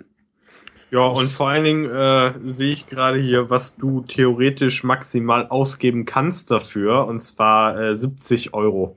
Ja, 0.89 1.05
und 1.05 1.27
vor 1.27 1.49
allen 1.49 1.65
Dingen 1.65 1.89
äh, 1.89 2.31
sehe 2.45 2.71
ich 2.71 2.87
gerade 2.87 3.19
hier, 3.19 3.49
was 3.49 3.75
du 3.75 3.99
theoretisch 4.07 4.85
maximal 4.85 5.47
ausgeben 5.47 6.05
kannst 6.05 6.49
dafür, 6.49 7.07
und 7.07 7.19
zwar 7.19 7.77
äh, 7.77 7.95
70 7.97 8.53
Euro. 8.53 8.95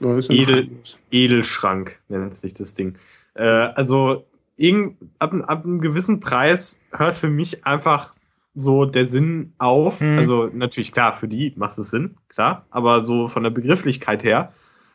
Edel. 0.00 0.70
Edelschrank 1.10 1.98
nennt 2.08 2.34
sich 2.34 2.54
das 2.54 2.72
Ding. 2.72 2.96
Äh, 3.34 3.42
also 3.44 4.24
irgend, 4.56 4.96
ab, 5.18 5.34
ab 5.46 5.64
einem 5.64 5.78
gewissen 5.78 6.20
Preis 6.20 6.80
hört 6.92 7.16
für 7.16 7.28
mich 7.28 7.66
einfach 7.66 8.14
so 8.54 8.84
der 8.84 9.08
Sinn 9.08 9.52
auf. 9.58 10.00
Mhm. 10.00 10.18
Also 10.18 10.50
natürlich 10.52 10.92
klar, 10.92 11.14
für 11.14 11.28
die 11.28 11.52
macht 11.56 11.78
es 11.78 11.90
Sinn, 11.90 12.16
klar, 12.28 12.66
aber 12.70 13.04
so 13.04 13.28
von 13.28 13.42
der 13.42 13.50
Begrifflichkeit 13.50 14.24
her, 14.24 14.52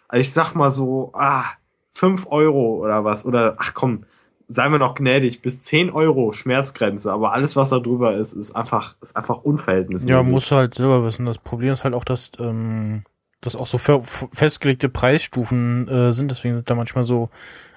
also 0.07 0.21
ich 0.21 0.31
sag 0.31 0.53
mal 0.55 0.71
so, 0.71 1.11
ah, 1.13 1.45
5 1.91 2.27
Euro 2.29 2.83
oder 2.83 3.03
was, 3.03 3.25
oder 3.25 3.55
ach 3.57 3.73
komm, 3.73 4.03
seien 4.47 4.71
wir 4.71 4.79
noch 4.79 4.95
gnädig, 4.95 5.41
bis 5.41 5.63
10 5.63 5.89
Euro 5.89 6.31
Schmerzgrenze, 6.31 7.11
aber 7.11 7.33
alles, 7.33 7.55
was 7.55 7.69
da 7.69 7.79
drüber 7.79 8.15
ist, 8.15 8.33
ist 8.33 8.55
einfach, 8.55 8.95
ist 9.01 9.17
einfach 9.17 9.43
unverhältnismäßig. 9.43 10.09
Ja, 10.09 10.23
musst 10.23 10.51
du 10.51 10.55
halt 10.55 10.73
selber 10.73 11.03
wissen. 11.03 11.25
Das 11.25 11.39
Problem 11.39 11.73
ist 11.73 11.83
halt 11.83 11.93
auch, 11.93 12.05
dass, 12.05 12.31
ähm, 12.39 13.03
dass 13.41 13.55
auch 13.55 13.67
so 13.67 13.77
festgelegte 13.77 14.89
Preisstufen 14.89 15.87
äh, 15.87 16.13
sind. 16.13 16.31
Deswegen 16.31 16.55
sind 16.55 16.69
da 16.69 16.75
manchmal 16.75 17.03
so 17.03 17.29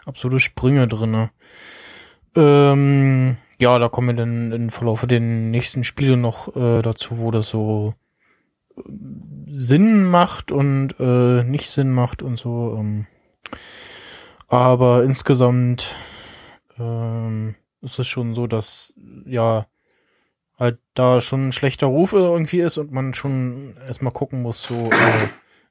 absolute 0.07 0.41
Sprünge 0.41 0.87
drinne. 0.87 1.31
Ähm, 2.35 3.37
ja, 3.59 3.79
da 3.79 3.89
kommen 3.89 4.09
wir 4.09 4.15
dann 4.15 4.53
im 4.53 4.71
Verlauf 4.71 5.07
der 5.07 5.21
nächsten 5.21 5.85
Spiele 5.85 6.17
noch 6.17 6.55
äh, 6.57 6.83
dazu, 6.83 7.19
wo 7.19 7.31
das 7.31 7.49
so 7.49 7.95
äh, 8.77 8.83
Sinn 9.49 10.05
macht 10.05 10.53
und 10.53 10.95
äh, 10.99 11.43
nicht 11.45 11.69
Sinn 11.69 11.91
macht 11.91 12.23
und 12.23 12.37
so. 12.37 12.77
Ähm. 12.79 13.07
Aber 14.49 15.05
insgesamt 15.05 15.97
ähm, 16.79 17.55
ist 17.83 17.99
es 17.99 18.09
schon 18.09 18.35
so, 18.35 18.47
dass 18.47 18.95
ja 19.27 19.67
halt 20.59 20.79
da 20.95 21.21
schon 21.21 21.49
ein 21.49 21.53
schlechter 21.53 21.87
Ruf 21.87 22.13
irgendwie 22.13 22.61
ist 22.61 22.79
und 22.79 22.93
man 22.93 23.15
schon 23.15 23.77
erstmal 23.87 24.13
gucken 24.13 24.43
muss, 24.43 24.63
so, 24.63 24.75
äh, 24.75 25.29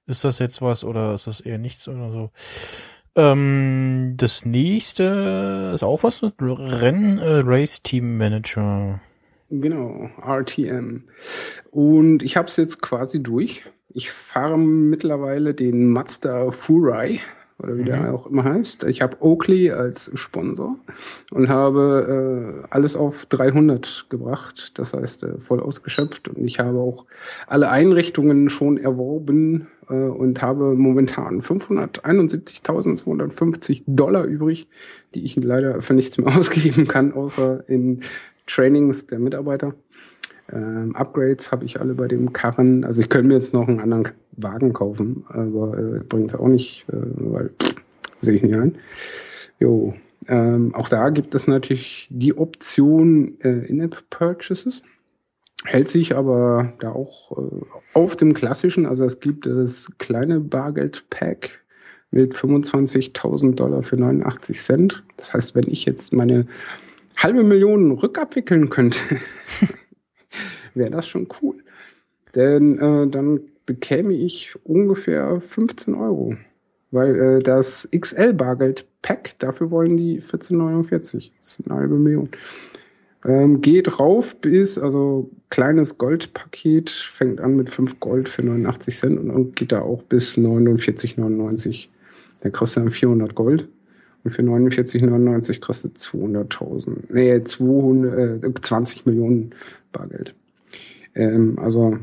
ist 0.09 0.23
das 0.23 0.39
jetzt 0.39 0.61
was 0.61 0.83
oder 0.83 1.13
ist 1.13 1.27
das 1.27 1.39
eher 1.39 1.57
nichts 1.57 1.87
oder 1.87 2.11
so. 2.11 2.31
Ähm, 3.15 4.15
das 4.17 4.45
nächste 4.45 5.71
ist 5.73 5.83
auch 5.83 6.03
was 6.03 6.21
mit 6.21 6.35
Rennen 6.39 7.19
äh, 7.19 7.41
Race 7.45 7.81
Team 7.83 8.17
Manager. 8.17 8.99
Genau, 9.49 10.09
RTM. 10.21 11.03
Und 11.71 12.23
ich 12.23 12.37
habe 12.37 12.47
es 12.47 12.55
jetzt 12.55 12.81
quasi 12.81 13.21
durch. 13.21 13.63
Ich 13.89 14.11
fahre 14.11 14.57
mittlerweile 14.57 15.55
den 15.55 15.87
Mazda 15.87 16.51
Furai 16.51 17.19
oder 17.61 17.77
wie 17.77 17.83
der 17.83 18.13
auch 18.13 18.27
immer 18.27 18.43
heißt. 18.43 18.83
Ich 18.83 19.01
habe 19.01 19.17
Oakley 19.19 19.71
als 19.71 20.11
Sponsor 20.13 20.77
und 21.31 21.49
habe 21.49 22.63
äh, 22.63 22.67
alles 22.69 22.95
auf 22.95 23.25
300 23.25 24.05
gebracht, 24.09 24.77
das 24.79 24.93
heißt 24.93 25.23
äh, 25.23 25.39
voll 25.39 25.59
ausgeschöpft. 25.59 26.29
Und 26.29 26.45
ich 26.45 26.59
habe 26.59 26.77
auch 26.77 27.05
alle 27.47 27.69
Einrichtungen 27.69 28.49
schon 28.49 28.77
erworben 28.77 29.67
äh, 29.89 29.93
und 29.93 30.41
habe 30.41 30.75
momentan 30.75 31.41
571.250 31.41 33.83
Dollar 33.87 34.23
übrig, 34.25 34.67
die 35.13 35.25
ich 35.25 35.35
leider 35.35 35.81
für 35.81 35.93
nichts 35.93 36.17
mehr 36.17 36.27
ausgeben 36.37 36.87
kann, 36.87 37.11
außer 37.13 37.65
in 37.67 37.99
Trainings 38.47 39.07
der 39.07 39.19
Mitarbeiter. 39.19 39.73
Ähm, 40.51 40.95
Upgrades 40.95 41.51
habe 41.51 41.65
ich 41.65 41.79
alle 41.79 41.93
bei 41.93 42.07
dem 42.07 42.33
Karren. 42.33 42.83
Also 42.83 43.01
ich 43.01 43.09
könnte 43.09 43.27
mir 43.27 43.35
jetzt 43.35 43.53
noch 43.53 43.67
einen 43.67 43.79
anderen 43.79 44.09
Wagen 44.31 44.73
kaufen, 44.73 45.23
aber 45.27 45.77
äh, 45.77 45.99
bringt 45.99 46.33
es 46.33 46.39
auch 46.39 46.47
nicht, 46.47 46.85
äh, 46.89 46.95
weil 46.95 47.51
sehe 48.21 48.33
ich 48.35 48.41
nicht 48.41 48.55
ein. 48.55 48.77
Jo. 49.59 49.93
Ähm, 50.27 50.73
auch 50.75 50.89
da 50.89 51.09
gibt 51.09 51.33
es 51.35 51.47
natürlich 51.47 52.07
die 52.11 52.37
Option 52.37 53.39
äh, 53.41 53.65
In-App-Purchases. 53.67 54.81
Hält 55.65 55.89
sich 55.89 56.15
aber 56.15 56.73
da 56.79 56.91
auch 56.91 57.37
äh, 57.37 57.65
auf 57.93 58.15
dem 58.15 58.33
klassischen. 58.33 58.85
Also 58.85 59.05
es 59.05 59.19
gibt 59.19 59.45
das 59.45 59.91
kleine 59.97 60.39
Bargeld-Pack 60.39 61.59
mit 62.11 62.33
25.000 62.33 63.55
Dollar 63.55 63.83
für 63.83 63.97
89 63.97 64.61
Cent. 64.61 65.03
Das 65.17 65.33
heißt, 65.33 65.55
wenn 65.55 65.67
ich 65.67 65.85
jetzt 65.85 66.13
meine 66.13 66.47
halbe 67.17 67.43
Million 67.43 67.91
rückabwickeln 67.91 68.69
könnte, 68.69 68.99
wäre 70.73 70.91
das 70.91 71.07
schon 71.07 71.27
cool. 71.41 71.57
Denn 72.35 72.79
äh, 72.79 73.07
dann 73.07 73.41
bekäme 73.65 74.13
ich 74.13 74.55
ungefähr 74.63 75.39
15 75.41 75.93
Euro. 75.93 76.35
Weil 76.91 77.19
äh, 77.19 77.39
das 77.39 77.87
XL-Bargeld-Pack, 77.95 79.37
dafür 79.39 79.69
wollen 79.69 79.97
die 79.97 80.21
14,49. 80.21 81.31
Das 81.39 81.59
ist 81.59 81.61
eine 81.67 81.79
halbe 81.79 81.95
Million. 81.95 82.29
Ähm, 83.25 83.59
geht 83.61 83.99
rauf 83.99 84.35
bis, 84.37 84.77
also 84.77 85.29
kleines 85.49 85.97
Goldpaket, 85.97 86.89
fängt 86.89 87.41
an 87.41 87.55
mit 87.55 87.69
5 87.69 87.99
Gold 87.99 88.29
für 88.29 88.43
89 88.43 88.97
Cent 88.97 89.19
und 89.19 89.27
dann 89.27 89.51
geht 89.55 89.71
da 89.71 89.81
auch 89.81 90.03
bis 90.03 90.37
49,99. 90.37 91.87
Da 92.41 92.49
kriegst 92.49 92.77
du 92.77 92.79
dann 92.81 92.91
400 92.91 93.35
Gold. 93.35 93.67
Und 94.23 94.31
für 94.31 94.41
49,99 94.41 95.61
kriegst 95.61 95.83
du 95.85 95.87
200.000, 95.89 96.91
nee, 97.09 97.41
200, 97.43 98.43
äh, 98.43 98.53
20 98.61 99.05
Millionen 99.05 99.55
Bargeld. 99.93 100.33
Ähm, 101.15 101.57
also, 101.57 101.97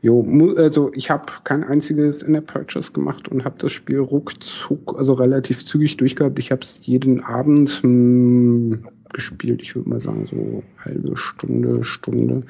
jo, 0.00 0.26
also 0.56 0.92
ich 0.94 1.10
habe 1.10 1.26
kein 1.44 1.62
einziges 1.62 2.22
in 2.22 2.32
der 2.32 2.40
Purchase 2.40 2.92
gemacht 2.92 3.28
und 3.28 3.44
habe 3.44 3.54
das 3.58 3.70
Spiel 3.70 4.00
ruckzuck, 4.00 4.96
also 4.98 5.14
relativ 5.14 5.64
zügig 5.64 5.96
durchgehabt. 5.96 6.40
Ich 6.40 6.50
habe 6.50 6.62
es 6.62 6.80
jeden 6.82 7.22
Abend 7.22 7.80
mh, 7.84 8.78
gespielt. 9.12 9.62
Ich 9.62 9.74
würde 9.74 9.88
mal 9.88 10.00
sagen, 10.00 10.26
so 10.26 10.62
halbe 10.84 11.16
Stunde, 11.16 11.84
Stunde, 11.84 12.42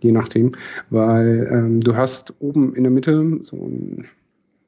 je 0.00 0.12
nachdem. 0.12 0.52
Weil 0.90 1.48
ähm, 1.50 1.80
du 1.80 1.96
hast 1.96 2.34
oben 2.40 2.74
in 2.74 2.84
der 2.84 2.92
Mitte 2.92 3.38
so 3.40 3.56
einen 3.56 4.06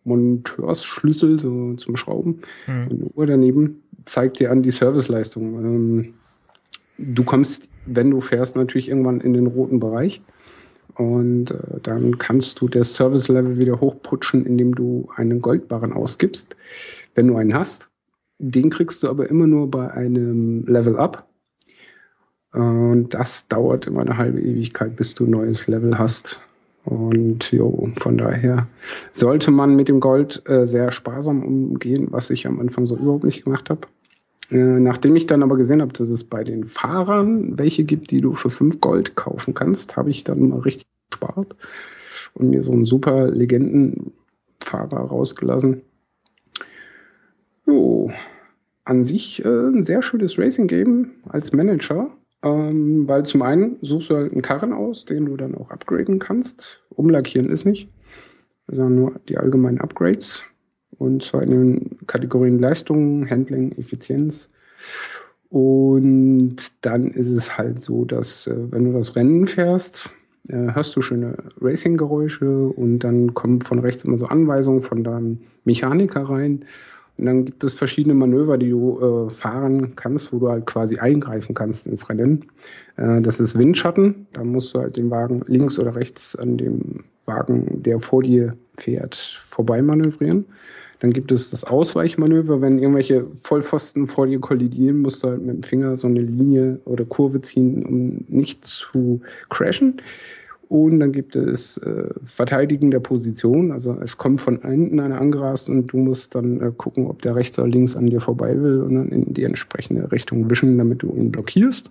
Monteursschlüssel 0.05 1.41
so 1.41 1.75
zum 1.75 1.97
Schrauben. 1.97 2.41
Hm. 2.67 2.89
Und 2.89 2.93
eine 2.93 3.11
Uhr 3.15 3.27
daneben 3.27 3.83
zeigt 4.05 4.39
dir 4.39 4.51
an 4.51 4.63
die 4.63 4.71
Serviceleistung. 4.71 5.65
Ähm, 5.65 6.15
du 6.99 7.25
kommst, 7.25 7.69
wenn 7.87 8.11
du 8.11 8.21
fährst, 8.21 8.57
natürlich 8.57 8.89
irgendwann 8.89 9.21
in 9.21 9.33
den 9.33 9.47
roten 9.47 9.81
Bereich. 9.81 10.23
Und 10.97 11.51
äh, 11.51 11.81
dann 11.83 12.19
kannst 12.19 12.61
du 12.61 12.69
das 12.69 12.95
Service-Level 12.95 13.59
wieder 13.59 13.81
hochputschen, 13.81 14.47
indem 14.47 14.75
du 14.75 15.09
einen 15.17 15.41
Goldbarren 15.41 15.93
ausgibst, 15.93 16.57
wenn 17.15 17.27
du 17.27 17.37
einen 17.37 17.55
hast. 17.55 17.91
Den 18.39 18.71
kriegst 18.71 19.03
du 19.03 19.09
aber 19.09 19.29
immer 19.31 19.47
nur 19.47 19.71
bei 19.71 19.91
einem 19.91 20.65
Level 20.67 20.97
Up. 20.97 21.27
Und 22.53 23.11
das 23.11 23.49
dauert 23.49 23.87
immer 23.87 24.03
eine 24.03 24.17
halbe 24.17 24.41
Ewigkeit, 24.41 24.97
bis 24.97 25.15
du 25.15 25.25
ein 25.25 25.31
neues 25.31 25.67
Level 25.67 25.99
hast. 25.99 26.41
Und 26.85 27.51
jo, 27.51 27.91
von 27.97 28.19
daher 28.19 28.69
sollte 29.13 29.51
man 29.51 29.75
mit 29.75 29.89
dem 29.89 30.01
Gold 30.01 30.43
äh, 30.49 30.67
sehr 30.67 30.93
sparsam 30.93 31.43
umgehen, 31.43 32.09
was 32.11 32.31
ich 32.31 32.47
am 32.47 32.61
Anfang 32.61 32.87
so 32.87 32.97
überhaupt 32.97 33.25
nicht 33.25 33.45
gemacht 33.45 33.71
habe. 33.71 33.89
Äh, 34.51 34.57
nachdem 34.57 35.17
ich 35.17 35.27
dann 35.27 35.43
aber 35.43 35.57
gesehen 35.57 35.81
habe, 35.81 35.93
dass 35.93 36.11
es 36.11 36.25
bei 36.25 36.45
den 36.45 36.65
Fahrern 36.65 37.59
welche 37.59 37.85
gibt, 37.85 38.11
die 38.11 38.21
du 38.21 38.35
für 38.35 38.51
5 38.51 38.81
Gold 38.81 39.17
kaufen 39.17 39.55
kannst, 39.55 39.97
habe 39.97 40.11
ich 40.11 40.25
dann 40.25 40.51
mal 40.51 40.61
richtig 40.61 40.87
gespart 41.11 41.57
und 42.35 42.51
mir 42.51 42.63
so 42.63 42.73
einen 42.73 42.85
super 42.85 43.31
Legendenfahrer 43.31 44.99
rausgelassen. 44.99 45.83
Jo, 47.67 48.11
an 48.85 49.05
sich 49.05 49.45
äh, 49.45 49.49
ein 49.49 49.83
sehr 49.83 50.03
schönes 50.03 50.39
Racing-Game 50.39 51.11
als 51.29 51.53
Manager, 51.53 52.11
ähm, 52.43 53.09
weil 53.09 53.25
zum 53.25 53.43
einen 53.43 53.79
suchst 53.81 54.11
du 54.11 54.17
halt 54.17 54.33
einen 54.33 54.43
Karren 54.43 54.73
aus, 54.73 55.05
den 55.05 55.27
du 55.27 55.37
dann 55.37 55.55
auch 55.55 55.71
upgraden 55.71 56.19
kannst. 56.19 56.83
Umlackieren 56.91 57.49
ist 57.49 57.65
nicht, 57.65 57.89
sondern 58.69 58.95
nur 58.95 59.21
die 59.29 59.39
allgemeinen 59.39 59.81
Upgrades. 59.81 60.45
Und 60.99 61.23
zwar 61.23 61.43
in 61.43 61.51
den 61.51 62.07
Kategorien 62.07 62.59
Leistung, 62.59 63.29
Handling, 63.29 63.73
Effizienz. 63.73 64.51
Und 65.49 66.57
dann 66.83 67.11
ist 67.11 67.31
es 67.31 67.57
halt 67.57 67.81
so, 67.81 68.05
dass 68.05 68.47
äh, 68.47 68.73
wenn 68.73 68.85
du 68.85 68.93
das 68.93 69.17
Rennen 69.17 69.47
fährst, 69.47 70.11
äh, 70.49 70.75
hörst 70.75 70.95
du 70.95 71.01
schöne 71.01 71.37
Racing-Geräusche 71.61 72.69
und 72.69 72.99
dann 73.01 73.35
kommen 73.35 73.63
von 73.63 73.79
rechts 73.79 74.05
immer 74.05 74.19
so 74.19 74.27
Anweisungen 74.27 74.83
von 74.83 75.03
deinem 75.03 75.39
Mechaniker 75.65 76.23
rein. 76.23 76.65
Und 77.17 77.27
dann 77.27 77.45
gibt 77.45 77.63
es 77.63 77.75
verschiedene 77.75 78.15
Manöver, 78.15 78.59
die 78.59 78.71
du 78.71 79.27
äh, 79.29 79.31
fahren 79.31 79.95
kannst, 79.95 80.33
wo 80.33 80.39
du 80.39 80.49
halt 80.49 80.67
quasi 80.67 80.99
eingreifen 80.99 81.55
kannst 81.55 81.87
ins 81.87 82.09
Rennen. 82.09 82.47
Äh, 82.97 83.21
das 83.21 83.39
ist 83.39 83.57
Windschatten. 83.57 84.27
Da 84.33 84.43
musst 84.43 84.75
du 84.75 84.81
halt 84.81 84.97
den 84.97 85.11
Wagen 85.11 85.43
links 85.47 85.79
oder 85.79 85.95
rechts 85.95 86.35
an 86.35 86.59
dem 86.59 87.05
Wagen, 87.25 87.83
der 87.83 88.01
vor 88.01 88.23
dir 88.23 88.57
fährt, 88.77 89.15
vorbei 89.45 89.81
manövrieren. 89.81 90.47
Dann 91.01 91.13
gibt 91.13 91.33
es 91.33 91.51
das 91.51 91.65
Ausweichmanöver, 91.65 92.61
wenn 92.61 92.79
irgendwelche 92.79 93.27
Vollpfosten 93.37 94.07
vor 94.07 94.27
dir 94.27 94.41
kollidieren, 94.41 95.03
musst 95.03 95.23
du 95.23 95.29
halt 95.29 95.43
mit 95.43 95.57
dem 95.57 95.63
Finger 95.63 95.97
so 95.97 96.07
eine 96.07 96.21
Linie 96.21 96.81
oder 96.85 97.05
Kurve 97.05 97.41
ziehen, 97.43 97.85
um 97.85 98.25
nicht 98.29 98.65
zu 98.65 99.21
crashen. 99.51 100.01
Und 100.69 101.01
dann 101.01 101.13
gibt 101.13 101.37
es 101.37 101.77
äh, 101.79 102.09
Verteidigen 102.25 102.91
der 102.91 103.01
Position. 103.01 103.71
Also 103.71 103.97
es 104.01 104.17
kommt 104.17 104.41
von 104.41 104.61
hinten 104.63 104.99
einer 104.99 105.21
angerast 105.21 105.69
und 105.69 105.89
du 105.89 105.99
musst 105.99 106.35
dann 106.35 106.61
äh, 106.61 106.73
gucken, 106.77 107.07
ob 107.07 107.23
der 107.23 107.37
rechts 107.37 107.59
oder 107.59 107.69
links 107.69 107.97
an 107.97 108.07
dir 108.07 108.21
vorbei 108.21 108.61
will 108.61 108.81
und 108.81 108.95
dann 108.95 109.09
in 109.11 109.35
die 109.35 109.45
entsprechende 109.45 110.11
Richtung 110.11 110.51
wischen, 110.51 110.79
damit 110.79 111.03
du 111.03 111.15
ihn 111.15 111.31
blockierst. 111.31 111.91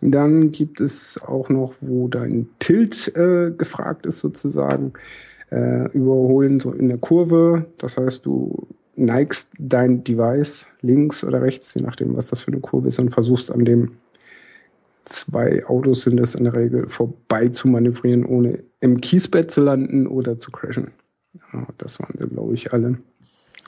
Dann 0.00 0.50
gibt 0.50 0.80
es 0.80 1.18
auch 1.26 1.48
noch, 1.48 1.74
wo 1.80 2.08
dein 2.08 2.48
Tilt 2.58 3.14
äh, 3.16 3.50
gefragt 3.50 4.04
ist 4.04 4.18
sozusagen, 4.18 4.92
äh, 5.50 5.90
überholen 5.92 6.60
so 6.60 6.72
in 6.72 6.88
der 6.88 6.98
Kurve. 6.98 7.66
Das 7.78 7.96
heißt, 7.96 8.26
du 8.26 8.66
neigst 8.96 9.50
dein 9.58 10.04
Device 10.04 10.66
links 10.80 11.22
oder 11.22 11.42
rechts, 11.42 11.74
je 11.74 11.82
nachdem, 11.82 12.16
was 12.16 12.28
das 12.28 12.40
für 12.40 12.52
eine 12.52 12.60
Kurve 12.60 12.88
ist, 12.88 12.98
und 12.98 13.10
versuchst 13.10 13.50
an 13.50 13.64
dem 13.64 13.92
zwei 15.06 15.64
Autos 15.66 16.02
sind 16.02 16.20
es 16.20 16.34
in 16.34 16.44
der 16.44 16.54
Regel 16.54 16.88
vorbei 16.88 17.48
zu 17.48 17.68
manövrieren, 17.68 18.24
ohne 18.24 18.62
im 18.80 19.00
Kiesbett 19.00 19.50
zu 19.50 19.62
landen 19.62 20.06
oder 20.06 20.38
zu 20.38 20.50
crashen. 20.50 20.90
Ja, 21.52 21.66
das 21.78 21.98
waren 22.00 22.16
sie, 22.18 22.28
glaube 22.28 22.54
ich, 22.54 22.72
alle. 22.72 22.98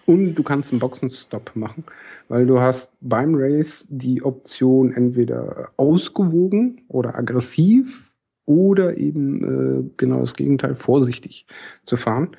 Und 0.06 0.34
du 0.34 0.42
kannst 0.42 0.72
einen 0.72 0.80
Boxenstopp 0.80 1.52
machen, 1.54 1.84
weil 2.28 2.46
du 2.46 2.60
hast 2.60 2.90
beim 3.00 3.34
Race 3.34 3.86
die 3.90 4.22
Option 4.22 4.92
entweder 4.92 5.70
ausgewogen 5.76 6.82
oder 6.88 7.14
aggressiv 7.14 8.10
oder 8.46 8.96
eben 8.96 9.44
äh, 9.44 9.90
genau 9.98 10.20
das 10.20 10.34
Gegenteil, 10.34 10.74
vorsichtig 10.74 11.46
zu 11.84 11.96
fahren 11.96 12.30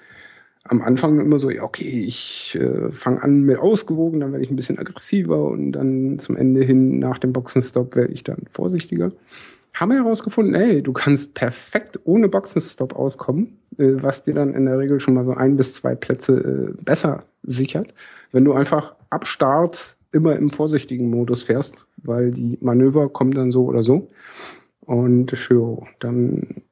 am 0.64 0.82
Anfang 0.82 1.20
immer 1.20 1.40
so, 1.40 1.50
ja, 1.50 1.64
okay, 1.64 1.88
ich 1.88 2.58
äh, 2.60 2.92
fange 2.92 3.24
an 3.24 3.42
mit 3.42 3.58
ausgewogen, 3.58 4.20
dann 4.20 4.32
werde 4.32 4.44
ich 4.44 4.52
ein 4.52 4.56
bisschen 4.56 4.78
aggressiver 4.78 5.46
und 5.46 5.72
dann 5.72 6.20
zum 6.20 6.36
Ende 6.36 6.64
hin 6.64 7.00
nach 7.00 7.18
dem 7.18 7.34
Boxenstopp 7.34 7.96
werde 7.96 8.14
ich 8.14 8.24
dann 8.24 8.44
vorsichtiger. 8.50 9.12
Haben 9.74 9.92
wir 9.92 10.04
herausgefunden, 10.04 10.56
ey, 10.56 10.84
du 10.84 10.92
kannst 10.94 11.36
perfekt 11.36 12.00
ohne 12.04 12.28
Boxenstopp 12.28 12.96
auskommen, 12.96 13.58
äh, 13.78 13.94
was 13.96 14.24
dir 14.24 14.34
dann 14.34 14.54
in 14.54 14.66
der 14.66 14.78
Regel 14.78 15.00
schon 15.00 15.14
mal 15.14 15.26
so 15.26 15.34
ein 15.34 15.56
bis 15.56 15.76
zwei 15.76 15.96
Plätze 15.96 16.74
äh, 16.78 16.84
besser 16.84 17.24
sichert, 17.44 17.94
wenn 18.32 18.46
du 18.46 18.54
einfach 18.54 18.96
ab 19.10 19.28
Start 19.28 19.98
immer 20.12 20.36
im 20.36 20.50
vorsichtigen 20.50 21.10
Modus 21.10 21.44
fährst, 21.44 21.88
weil 21.98 22.32
die 22.32 22.58
Manöver 22.62 23.10
kommen 23.10 23.32
dann 23.32 23.52
so 23.52 23.66
oder 23.66 23.84
so. 23.84 24.08
Und 24.82 25.32
ja, 25.50 25.78
dann 26.00 26.64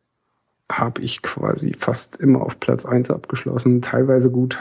habe 0.71 1.01
ich 1.01 1.21
quasi 1.21 1.73
fast 1.73 2.17
immer 2.17 2.41
auf 2.41 2.59
Platz 2.59 2.85
eins 2.85 3.09
abgeschlossen, 3.09 3.81
teilweise 3.81 4.29
gut. 4.29 4.59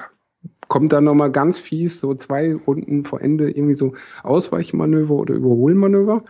Kommt 0.69 0.93
dann 0.93 1.05
nochmal 1.05 1.31
ganz 1.31 1.59
fies, 1.59 2.01
so 2.01 2.15
zwei 2.15 2.55
Runden 2.55 3.05
vor 3.05 3.21
Ende, 3.21 3.51
irgendwie 3.51 3.75
so 3.75 3.95
Ausweichmanöver 4.23 5.15
oder 5.15 5.35
Überholmanöver. 5.35 6.25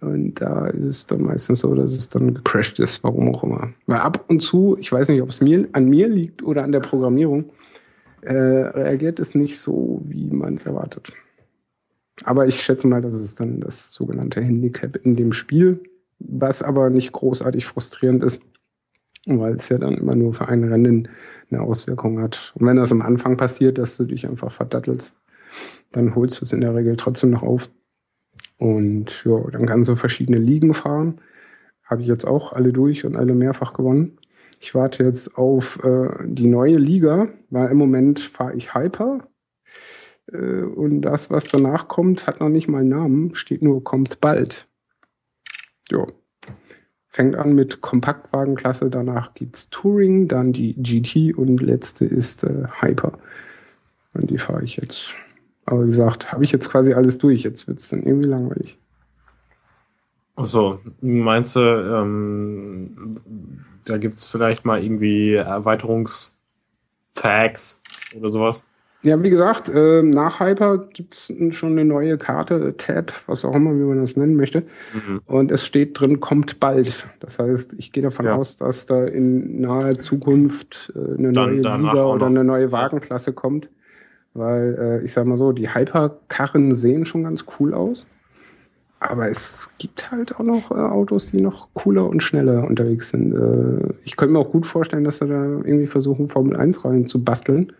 Und 0.00 0.34
da 0.34 0.66
ist 0.66 0.84
es 0.84 1.06
dann 1.06 1.22
meistens 1.22 1.60
so, 1.60 1.74
dass 1.74 1.92
es 1.92 2.08
dann 2.08 2.34
gecrashed 2.34 2.78
ist, 2.78 3.02
warum 3.02 3.34
auch 3.34 3.42
immer. 3.42 3.70
Weil 3.86 3.98
ab 3.98 4.24
und 4.28 4.40
zu, 4.40 4.76
ich 4.78 4.92
weiß 4.92 5.08
nicht, 5.08 5.22
ob 5.22 5.30
es 5.30 5.40
mir, 5.40 5.68
an 5.72 5.88
mir 5.88 6.08
liegt 6.08 6.42
oder 6.42 6.64
an 6.64 6.72
der 6.72 6.80
Programmierung, 6.80 7.50
äh, 8.22 8.34
reagiert 8.34 9.20
es 9.20 9.34
nicht 9.34 9.58
so, 9.58 10.02
wie 10.04 10.30
man 10.30 10.56
es 10.56 10.66
erwartet. 10.66 11.12
Aber 12.24 12.46
ich 12.46 12.62
schätze 12.62 12.86
mal, 12.86 13.02
dass 13.02 13.14
es 13.14 13.34
dann 13.34 13.60
das 13.60 13.92
sogenannte 13.92 14.40
Handicap 14.40 14.96
in 14.96 15.16
dem 15.16 15.32
Spiel, 15.32 15.80
was 16.18 16.62
aber 16.62 16.90
nicht 16.90 17.12
großartig 17.12 17.66
frustrierend 17.66 18.24
ist, 18.24 18.40
weil 19.26 19.54
es 19.54 19.68
ja 19.68 19.78
dann 19.78 19.94
immer 19.94 20.14
nur 20.14 20.32
für 20.32 20.48
ein 20.48 20.64
Rennen 20.64 21.08
eine 21.50 21.60
Auswirkung 21.60 22.20
hat. 22.20 22.52
Und 22.54 22.66
wenn 22.66 22.76
das 22.76 22.92
am 22.92 23.02
Anfang 23.02 23.36
passiert, 23.36 23.78
dass 23.78 23.96
du 23.96 24.04
dich 24.04 24.26
einfach 24.26 24.50
verdattelst, 24.52 25.16
dann 25.92 26.14
holst 26.14 26.40
du 26.40 26.44
es 26.44 26.52
in 26.52 26.60
der 26.60 26.74
Regel 26.74 26.96
trotzdem 26.96 27.30
noch 27.30 27.42
auf. 27.42 27.70
Und 28.58 29.24
ja, 29.24 29.38
dann 29.50 29.66
kannst 29.66 29.88
du 29.88 29.96
verschiedene 29.96 30.38
Ligen 30.38 30.74
fahren. 30.74 31.20
Habe 31.84 32.02
ich 32.02 32.08
jetzt 32.08 32.26
auch 32.26 32.52
alle 32.52 32.72
durch 32.72 33.04
und 33.04 33.16
alle 33.16 33.34
mehrfach 33.34 33.74
gewonnen. 33.74 34.18
Ich 34.60 34.74
warte 34.74 35.04
jetzt 35.04 35.36
auf 35.36 35.82
äh, 35.84 36.08
die 36.24 36.48
neue 36.48 36.78
Liga, 36.78 37.28
weil 37.50 37.70
im 37.70 37.76
Moment 37.76 38.20
fahre 38.20 38.54
ich 38.54 38.74
Hyper. 38.74 39.28
Äh, 40.32 40.62
und 40.62 41.02
das, 41.02 41.30
was 41.30 41.44
danach 41.44 41.88
kommt, 41.88 42.26
hat 42.26 42.40
noch 42.40 42.48
nicht 42.48 42.68
mal 42.68 42.80
einen 42.80 42.88
Namen, 42.88 43.34
steht 43.34 43.62
nur, 43.62 43.84
kommt 43.84 44.20
bald. 44.20 44.68
Ja, 45.90 46.06
Fängt 47.16 47.34
an 47.34 47.54
mit 47.54 47.80
Kompaktwagenklasse, 47.80 48.90
danach 48.90 49.32
gibt's 49.32 49.70
Touring, 49.70 50.28
dann 50.28 50.52
die 50.52 50.74
GT 50.74 51.34
und 51.34 51.62
letzte 51.62 52.04
ist 52.04 52.44
äh, 52.44 52.64
Hyper. 52.78 53.18
Und 54.12 54.28
die 54.28 54.36
fahre 54.36 54.62
ich 54.62 54.76
jetzt. 54.76 55.14
Aber 55.64 55.84
wie 55.84 55.86
gesagt, 55.86 56.30
habe 56.30 56.44
ich 56.44 56.52
jetzt 56.52 56.68
quasi 56.68 56.92
alles 56.92 57.16
durch. 57.16 57.42
Jetzt 57.42 57.68
wird's 57.68 57.88
dann 57.88 58.02
irgendwie 58.02 58.28
langweilig. 58.28 58.78
Achso, 60.34 60.78
meinst 61.00 61.56
du, 61.56 61.60
ähm, 61.60 63.16
da 63.86 63.96
gibt's 63.96 64.26
vielleicht 64.26 64.66
mal 64.66 64.84
irgendwie 64.84 65.36
Erweiterungstags 65.36 67.80
oder 68.14 68.28
sowas? 68.28 68.66
Ja, 69.02 69.22
wie 69.22 69.30
gesagt, 69.30 69.68
äh, 69.68 70.02
nach 70.02 70.40
Hyper 70.40 70.78
gibt's 70.78 71.32
schon 71.50 71.72
eine 71.72 71.84
neue 71.84 72.18
Karte, 72.18 72.76
Tab, 72.76 73.12
was 73.26 73.44
auch 73.44 73.54
immer, 73.54 73.72
wie 73.72 73.84
man 73.84 74.00
das 74.00 74.16
nennen 74.16 74.34
möchte. 74.34 74.62
Mhm. 74.94 75.20
Und 75.26 75.52
es 75.52 75.64
steht 75.64 76.00
drin, 76.00 76.18
kommt 76.20 76.58
bald. 76.58 77.06
Das 77.20 77.38
heißt, 77.38 77.74
ich 77.78 77.92
gehe 77.92 78.02
davon 78.02 78.26
ja. 78.26 78.34
aus, 78.34 78.56
dass 78.56 78.86
da 78.86 79.04
in 79.04 79.60
naher 79.60 79.98
Zukunft 79.98 80.92
äh, 80.96 81.18
eine 81.18 81.32
Dann, 81.32 81.60
neue 81.60 81.76
Liga 81.78 82.04
oder 82.04 82.26
eine 82.26 82.42
neue 82.42 82.72
Wagenklasse 82.72 83.32
kommt. 83.32 83.70
Weil, 84.34 84.76
äh, 84.78 85.04
ich 85.04 85.12
sag 85.12 85.24
mal 85.26 85.36
so, 85.36 85.52
die 85.52 85.72
Hyper-Karren 85.72 86.74
sehen 86.74 87.06
schon 87.06 87.24
ganz 87.24 87.44
cool 87.58 87.74
aus. 87.74 88.06
Aber 88.98 89.28
es 89.28 89.70
gibt 89.78 90.10
halt 90.10 90.34
auch 90.36 90.44
noch 90.44 90.70
äh, 90.70 90.74
Autos, 90.74 91.30
die 91.30 91.40
noch 91.40 91.68
cooler 91.74 92.06
und 92.08 92.22
schneller 92.22 92.64
unterwegs 92.64 93.10
sind. 93.10 93.32
Äh, 93.32 93.94
ich 94.04 94.16
könnte 94.16 94.32
mir 94.32 94.40
auch 94.40 94.50
gut 94.50 94.66
vorstellen, 94.66 95.04
dass 95.04 95.18
sie 95.18 95.26
da 95.26 95.44
irgendwie 95.44 95.86
versuchen, 95.86 96.28
Formel 96.28 96.56
1 96.56 96.84
rein 96.84 97.06
zu 97.06 97.22
basteln. 97.22 97.72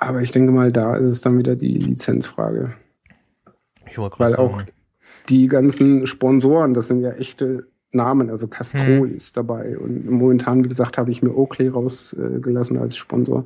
Aber 0.00 0.22
ich 0.22 0.32
denke 0.32 0.50
mal, 0.50 0.72
da 0.72 0.96
ist 0.96 1.06
es 1.06 1.20
dann 1.20 1.38
wieder 1.38 1.56
die 1.56 1.74
Lizenzfrage. 1.74 2.72
Ich 3.86 3.98
Weil 3.98 4.30
sagen. 4.30 4.42
auch 4.42 4.62
die 5.28 5.46
ganzen 5.46 6.06
Sponsoren, 6.06 6.72
das 6.72 6.88
sind 6.88 7.00
ja 7.00 7.10
echte 7.10 7.68
Namen, 7.92 8.30
also 8.30 8.48
Castrol 8.48 9.08
hm. 9.08 9.16
ist 9.16 9.36
dabei. 9.36 9.78
Und 9.78 10.08
momentan, 10.08 10.64
wie 10.64 10.68
gesagt, 10.68 10.96
habe 10.96 11.10
ich 11.10 11.22
mir 11.22 11.36
Oakley 11.36 11.68
rausgelassen 11.68 12.78
als 12.78 12.96
Sponsor. 12.96 13.44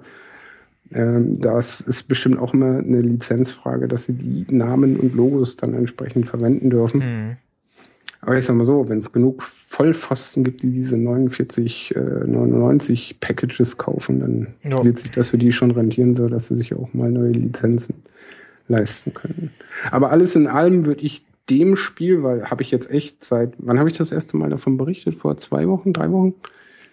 Ähm, 0.93 1.41
das 1.41 1.81
ist 1.81 2.05
bestimmt 2.05 2.39
auch 2.39 2.55
immer 2.55 2.79
eine 2.79 3.01
Lizenzfrage, 3.01 3.89
dass 3.89 4.05
sie 4.05 4.13
die 4.13 4.47
Namen 4.49 4.97
und 4.97 5.15
Logos 5.15 5.57
dann 5.57 5.75
entsprechend 5.75 6.29
verwenden 6.29 6.71
dürfen. 6.71 7.03
Hm. 7.03 7.37
Aber 8.25 8.39
ich 8.39 8.47
sag 8.47 8.57
mal 8.57 8.65
so, 8.65 8.89
wenn 8.89 8.99
es 8.99 9.13
genug 9.13 9.43
Vollpfosten 9.43 10.45
gibt, 10.45 10.63
die 10.63 10.71
diese 10.71 10.97
49, 10.97 11.95
äh, 11.95 12.01
99 12.01 13.21
Packages 13.21 13.77
kaufen, 13.77 14.21
dann 14.21 14.47
ja. 14.63 14.83
wird 14.85 14.99
sich 14.99 15.11
das 15.11 15.31
für 15.31 15.39
die 15.39 15.53
schon 15.53 15.71
rentieren, 15.71 16.15
so 16.15 16.29
dass 16.29 16.47
sie 16.49 16.57
sich 16.57 16.75
auch 16.75 16.93
mal 16.95 17.11
neue 17.11 17.33
Lizenzen 17.33 18.03
leisten 18.67 19.13
können. 19.13 19.51
Aber 19.91 20.11
alles 20.11 20.37
in 20.37 20.47
allem 20.47 20.87
würde 20.87 21.03
ich 21.03 21.25
dem 21.51 21.77
Spiel, 21.77 22.23
weil 22.23 22.51
habe 22.51 22.63
ich 22.63 22.71
jetzt 22.71 22.91
echt 22.91 23.23
seit, 23.23 23.53
wann 23.59 23.79
habe 23.79 23.91
ich 23.91 23.99
das 23.99 24.11
erste 24.11 24.39
Mal 24.39 24.49
davon 24.49 24.79
berichtet? 24.79 25.15
Vor 25.15 25.37
zwei 25.37 25.69
Wochen, 25.69 25.93
drei 25.93 26.11
Wochen? 26.11 26.35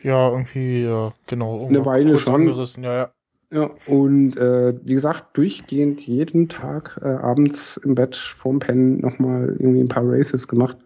Ja, 0.04 0.32
irgendwie, 0.32 0.84
ja, 0.84 1.14
genau. 1.28 1.68
Eine 1.68 1.86
Weile 1.86 2.18
schon. 2.18 2.36
Angerissen, 2.36 2.84
ja, 2.84 2.94
ja. 2.94 3.12
Ja, 3.54 3.70
und 3.86 4.38
äh, 4.38 4.74
wie 4.86 4.94
gesagt, 4.94 5.36
durchgehend 5.36 6.00
jeden 6.02 6.48
Tag 6.48 6.98
äh, 7.04 7.08
abends 7.08 7.76
im 7.84 7.96
Bett 7.96 8.16
vorm 8.16 8.60
Pennen 8.60 9.02
nochmal 9.02 9.58
irgendwie 9.60 9.82
ein 9.82 9.90
paar 9.90 10.06
Races 10.06 10.48
gemacht. 10.48 10.78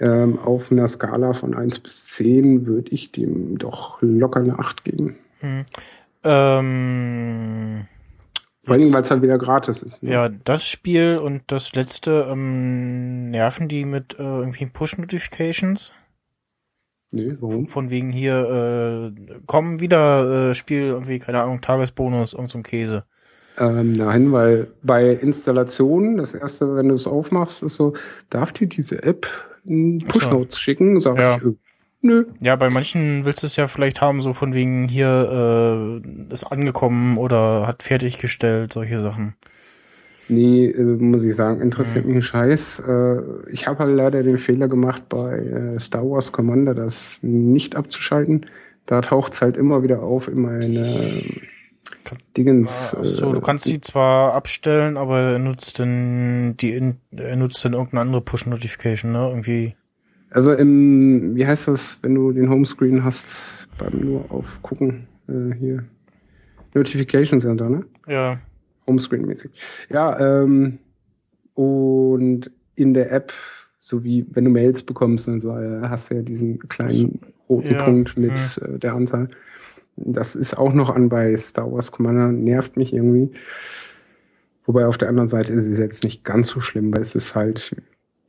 Ähm, 0.00 0.38
auf 0.38 0.70
einer 0.70 0.86
Skala 0.86 1.32
von 1.32 1.54
1 1.54 1.80
bis 1.80 2.06
10 2.06 2.66
würde 2.66 2.90
ich 2.90 3.10
dem 3.10 3.58
doch 3.58 3.98
locker 4.00 4.40
eine 4.40 4.58
8 4.58 4.84
geben. 4.84 5.16
Hm. 5.40 5.64
Ähm, 6.24 7.86
Vor 8.64 8.74
allem, 8.74 8.92
weil 8.92 9.02
es 9.02 9.10
halt 9.10 9.22
wieder 9.22 9.38
gratis 9.38 9.82
ist. 9.82 10.02
Ne? 10.02 10.12
Ja, 10.12 10.28
das 10.28 10.68
Spiel 10.68 11.18
und 11.18 11.42
das 11.48 11.74
letzte 11.74 12.28
ähm, 12.30 13.30
nerven 13.30 13.68
die 13.68 13.84
mit 13.84 14.18
äh, 14.18 14.22
irgendwie 14.22 14.66
Push-Notifications. 14.66 15.92
Nee, 17.10 17.34
warum? 17.40 17.68
Von 17.68 17.90
wegen 17.90 18.12
hier, 18.12 19.14
äh, 19.16 19.40
kommen 19.46 19.80
wieder, 19.80 20.50
äh, 20.50 20.54
Spiel 20.54 20.82
irgendwie, 20.82 21.18
keine 21.18 21.42
Ahnung, 21.42 21.60
Tagesbonus, 21.62 22.34
und 22.34 22.48
so 22.48 22.60
Käse. 22.60 23.04
Ähm, 23.58 23.92
nein, 23.92 24.30
weil 24.30 24.68
bei 24.82 25.10
Installationen, 25.10 26.18
das 26.18 26.34
erste, 26.34 26.76
wenn 26.76 26.88
du 26.88 26.94
es 26.94 27.06
aufmachst, 27.06 27.62
ist 27.62 27.76
so, 27.76 27.94
darf 28.30 28.52
dir 28.52 28.68
diese 28.68 29.02
App 29.02 29.26
Pushnotes 30.06 30.58
schicken, 30.58 30.98
sage 31.00 31.20
ja. 31.20 31.36
ich, 31.36 31.44
äh, 31.44 31.54
Nö. 32.00 32.26
Ja, 32.40 32.54
bei 32.54 32.70
manchen 32.70 33.24
willst 33.24 33.42
du 33.42 33.46
es 33.46 33.56
ja 33.56 33.66
vielleicht 33.66 34.00
haben, 34.00 34.22
so 34.22 34.32
von 34.32 34.54
wegen 34.54 34.88
hier 34.88 36.00
äh, 36.00 36.32
ist 36.32 36.44
angekommen 36.44 37.18
oder 37.18 37.66
hat 37.66 37.82
fertiggestellt, 37.82 38.72
solche 38.72 39.02
Sachen. 39.02 39.34
Nee, 40.28 40.66
äh, 40.66 40.82
muss 40.82 41.24
ich 41.24 41.34
sagen, 41.34 41.60
interessiert 41.60 42.04
mich 42.04 42.16
ein 42.16 42.22
Scheiß. 42.22 42.82
Äh, 42.86 43.16
ich 43.50 43.66
habe 43.66 43.80
halt 43.80 43.96
leider 43.96 44.22
den 44.22 44.38
Fehler 44.38 44.68
gemacht, 44.68 45.08
bei 45.08 45.38
äh, 45.38 45.80
Star 45.80 46.08
Wars 46.08 46.30
Commander 46.30 46.74
das 46.74 47.18
nicht 47.22 47.74
abzuschalten. 47.74 48.46
Da 48.86 49.00
taucht 49.00 49.32
es 49.32 49.42
halt 49.42 49.56
immer 49.56 49.82
wieder 49.82 50.02
auf 50.02 50.28
in 50.28 50.40
meine 50.40 51.24
Dingens. 52.36 52.94
Ach 52.98 53.04
so, 53.04 53.32
du 53.32 53.38
äh, 53.38 53.42
kannst 53.42 53.66
die 53.66 53.80
zwar 53.80 54.34
abstellen, 54.34 54.96
aber 54.96 55.18
er 55.20 55.38
nutzt 55.38 55.78
dann 55.78 56.56
die 56.56 56.72
in, 56.72 56.96
er 57.10 57.36
nutzt 57.36 57.64
dann 57.64 57.72
irgendeine 57.72 58.02
andere 58.02 58.20
Push-Notification, 58.22 59.12
ne? 59.12 59.28
Irgendwie. 59.28 59.74
Also 60.30 60.52
im, 60.52 61.34
wie 61.34 61.46
heißt 61.46 61.68
das, 61.68 61.98
wenn 62.02 62.14
du 62.14 62.32
den 62.32 62.50
Homescreen 62.50 63.04
hast, 63.04 63.68
beim 63.78 64.00
nur 64.00 64.30
auf 64.30 64.60
gucken, 64.62 65.06
äh, 65.28 65.54
hier. 65.58 65.84
Notification 66.74 67.40
Center, 67.40 67.68
ne? 67.68 67.84
Ja. 68.06 68.38
Homescreen-mäßig. 68.86 69.50
Ja, 69.90 70.18
ähm, 70.18 70.78
und 71.54 72.50
in 72.76 72.94
der 72.94 73.10
App, 73.12 73.32
so 73.80 74.04
wie 74.04 74.26
wenn 74.32 74.44
du 74.44 74.50
Mails 74.50 74.82
bekommst 74.82 75.28
und 75.28 75.40
so, 75.40 75.56
äh, 75.56 75.80
hast 75.82 76.10
du 76.10 76.16
ja 76.16 76.22
diesen 76.22 76.58
kleinen 76.68 77.20
roten 77.48 77.72
Ja, 77.72 77.84
Punkt 77.84 78.16
mit 78.16 78.32
äh, 78.62 78.78
der 78.78 78.94
Anzahl. 78.94 79.28
Das 80.04 80.34
ist 80.34 80.56
auch 80.56 80.72
noch 80.72 80.90
an 80.90 81.08
bei 81.08 81.36
Star 81.36 81.70
Wars 81.70 81.92
Commander, 81.92 82.28
nervt 82.28 82.76
mich 82.76 82.92
irgendwie. 82.92 83.30
Wobei 84.66 84.86
auf 84.86 84.98
der 84.98 85.08
anderen 85.08 85.28
Seite 85.28 85.52
ist 85.52 85.66
es 85.66 85.78
jetzt 85.78 86.04
nicht 86.04 86.24
ganz 86.24 86.48
so 86.48 86.60
schlimm, 86.60 86.92
weil 86.92 87.00
es 87.00 87.14
ist 87.14 87.34
halt, 87.34 87.74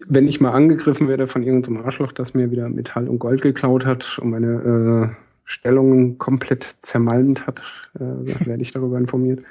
wenn 0.08 0.28
ich 0.28 0.40
mal 0.40 0.52
angegriffen 0.52 1.08
werde 1.08 1.28
von 1.28 1.44
irgendeinem 1.44 1.84
Arschloch, 1.84 2.12
das 2.12 2.34
mir 2.34 2.50
wieder 2.52 2.70
Metall 2.70 3.10
und 3.10 3.20
Gold 3.20 3.42
geklaut 3.42 3.86
hat 3.86 4.20
und 4.20 4.30
meine 4.32 5.16
äh, 5.16 5.16
Stellungen 5.44 6.18
komplett 6.18 6.78
zermalmt 6.82 7.46
hat, 7.46 7.62
äh, 7.96 8.00
werde 8.46 8.62
ich 8.62 8.72
darüber 8.72 8.98
informiert. 8.98 9.44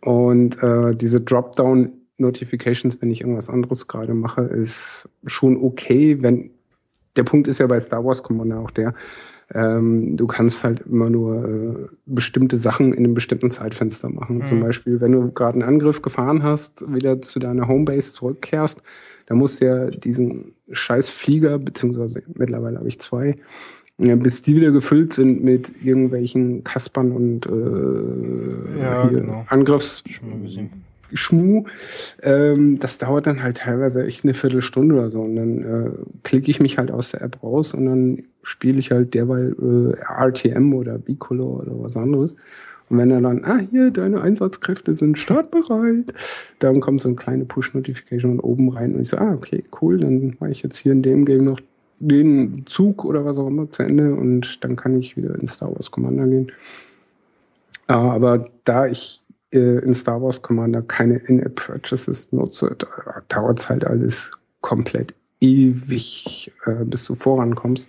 Und 0.00 0.62
äh, 0.62 0.94
diese 0.96 1.20
Dropdown-Notifications, 1.20 3.00
wenn 3.00 3.10
ich 3.10 3.20
irgendwas 3.20 3.48
anderes 3.48 3.86
gerade 3.86 4.14
mache, 4.14 4.42
ist 4.42 5.08
schon 5.26 5.56
okay, 5.56 6.22
wenn 6.22 6.50
der 7.16 7.24
Punkt 7.24 7.48
ist 7.48 7.58
ja 7.58 7.66
bei 7.66 7.80
Star 7.80 8.04
Wars 8.04 8.22
Commander 8.22 8.60
auch 8.60 8.70
der, 8.70 8.94
ähm, 9.54 10.16
du 10.16 10.26
kannst 10.26 10.62
halt 10.62 10.80
immer 10.86 11.10
nur 11.10 11.44
äh, 11.44 11.88
bestimmte 12.06 12.56
Sachen 12.56 12.92
in 12.92 13.04
einem 13.04 13.14
bestimmten 13.14 13.50
Zeitfenster 13.50 14.08
machen. 14.08 14.38
Mhm. 14.38 14.44
Zum 14.44 14.60
Beispiel, 14.60 15.00
wenn 15.00 15.12
du 15.12 15.32
gerade 15.32 15.54
einen 15.54 15.68
Angriff 15.68 16.02
gefahren 16.02 16.42
hast, 16.42 16.84
wieder 16.92 17.20
zu 17.20 17.38
deiner 17.38 17.66
Homebase 17.66 18.12
zurückkehrst, 18.12 18.82
dann 19.26 19.38
musst 19.38 19.60
du 19.60 19.66
ja 19.66 19.86
diesen 19.86 20.54
scheiß 20.70 21.08
Flieger, 21.08 21.58
beziehungsweise 21.58 22.22
mittlerweile 22.34 22.78
habe 22.78 22.88
ich 22.88 23.00
zwei, 23.00 23.36
ja, 23.98 24.16
bis 24.16 24.42
die 24.42 24.56
wieder 24.56 24.70
gefüllt 24.70 25.12
sind 25.12 25.44
mit 25.44 25.70
irgendwelchen 25.84 26.64
Kaspern 26.64 27.12
und 27.12 27.46
äh, 27.46 28.80
Ja, 28.80 29.06
genau. 29.06 29.44
Angriffs 29.48 30.02
Schon 30.06 30.30
mal 30.30 30.40
gesehen. 30.40 30.70
Schmu. 31.14 31.64
Ähm, 32.22 32.78
das 32.78 32.98
dauert 32.98 33.26
dann 33.26 33.42
halt 33.42 33.58
teilweise 33.58 34.04
echt 34.04 34.24
eine 34.24 34.34
Viertelstunde 34.34 34.94
oder 34.94 35.10
so. 35.10 35.20
Und 35.20 35.36
dann 35.36 35.62
äh, 35.62 35.90
klicke 36.22 36.50
ich 36.50 36.60
mich 36.60 36.78
halt 36.78 36.90
aus 36.90 37.10
der 37.10 37.22
App 37.22 37.42
raus 37.42 37.74
und 37.74 37.86
dann 37.86 38.22
spiele 38.42 38.78
ich 38.78 38.90
halt 38.90 39.14
derweil 39.14 39.54
äh, 39.60 40.24
RTM 40.24 40.74
oder 40.74 40.98
Bicolor 40.98 41.60
oder 41.60 41.72
was 41.82 41.96
anderes. 41.96 42.34
Und 42.88 42.98
wenn 42.98 43.10
er 43.10 43.20
dann, 43.20 43.44
ah, 43.44 43.60
hier, 43.70 43.90
deine 43.92 44.20
Einsatzkräfte 44.20 44.96
sind 44.96 45.16
startbereit, 45.16 46.12
dann 46.58 46.80
kommt 46.80 47.00
so 47.00 47.08
eine 47.08 47.16
kleine 47.16 47.44
Push-Notification 47.44 48.40
oben 48.40 48.70
rein 48.70 48.94
und 48.94 49.02
ich 49.02 49.08
so, 49.08 49.16
ah, 49.16 49.32
okay, 49.32 49.62
cool, 49.80 49.98
dann 49.98 50.36
mache 50.40 50.50
ich 50.50 50.62
jetzt 50.62 50.76
hier 50.76 50.92
in 50.92 51.02
dem 51.02 51.24
Game 51.24 51.44
noch 51.44 51.60
den 52.00 52.66
Zug 52.66 53.04
oder 53.04 53.24
was 53.24 53.38
auch 53.38 53.46
immer 53.46 53.70
zu 53.70 53.84
Ende 53.84 54.14
und 54.14 54.58
dann 54.64 54.74
kann 54.74 54.98
ich 54.98 55.16
wieder 55.16 55.38
in 55.38 55.46
Star 55.46 55.72
Wars 55.72 55.90
Commander 55.90 56.26
gehen. 56.26 56.50
Äh, 57.86 57.92
aber 57.92 58.48
da 58.64 58.86
ich 58.86 59.19
in 59.58 59.94
Star 59.94 60.22
Wars 60.22 60.42
Commander 60.42 60.82
keine 60.82 61.16
In-App-Purchases 61.16 62.30
nutze, 62.32 62.76
da 62.78 62.86
dauert 63.28 63.60
es 63.60 63.68
halt 63.68 63.84
alles 63.84 64.30
komplett 64.60 65.14
ewig, 65.40 66.52
äh, 66.66 66.84
bis 66.84 67.06
du 67.06 67.14
vorankommst. 67.14 67.88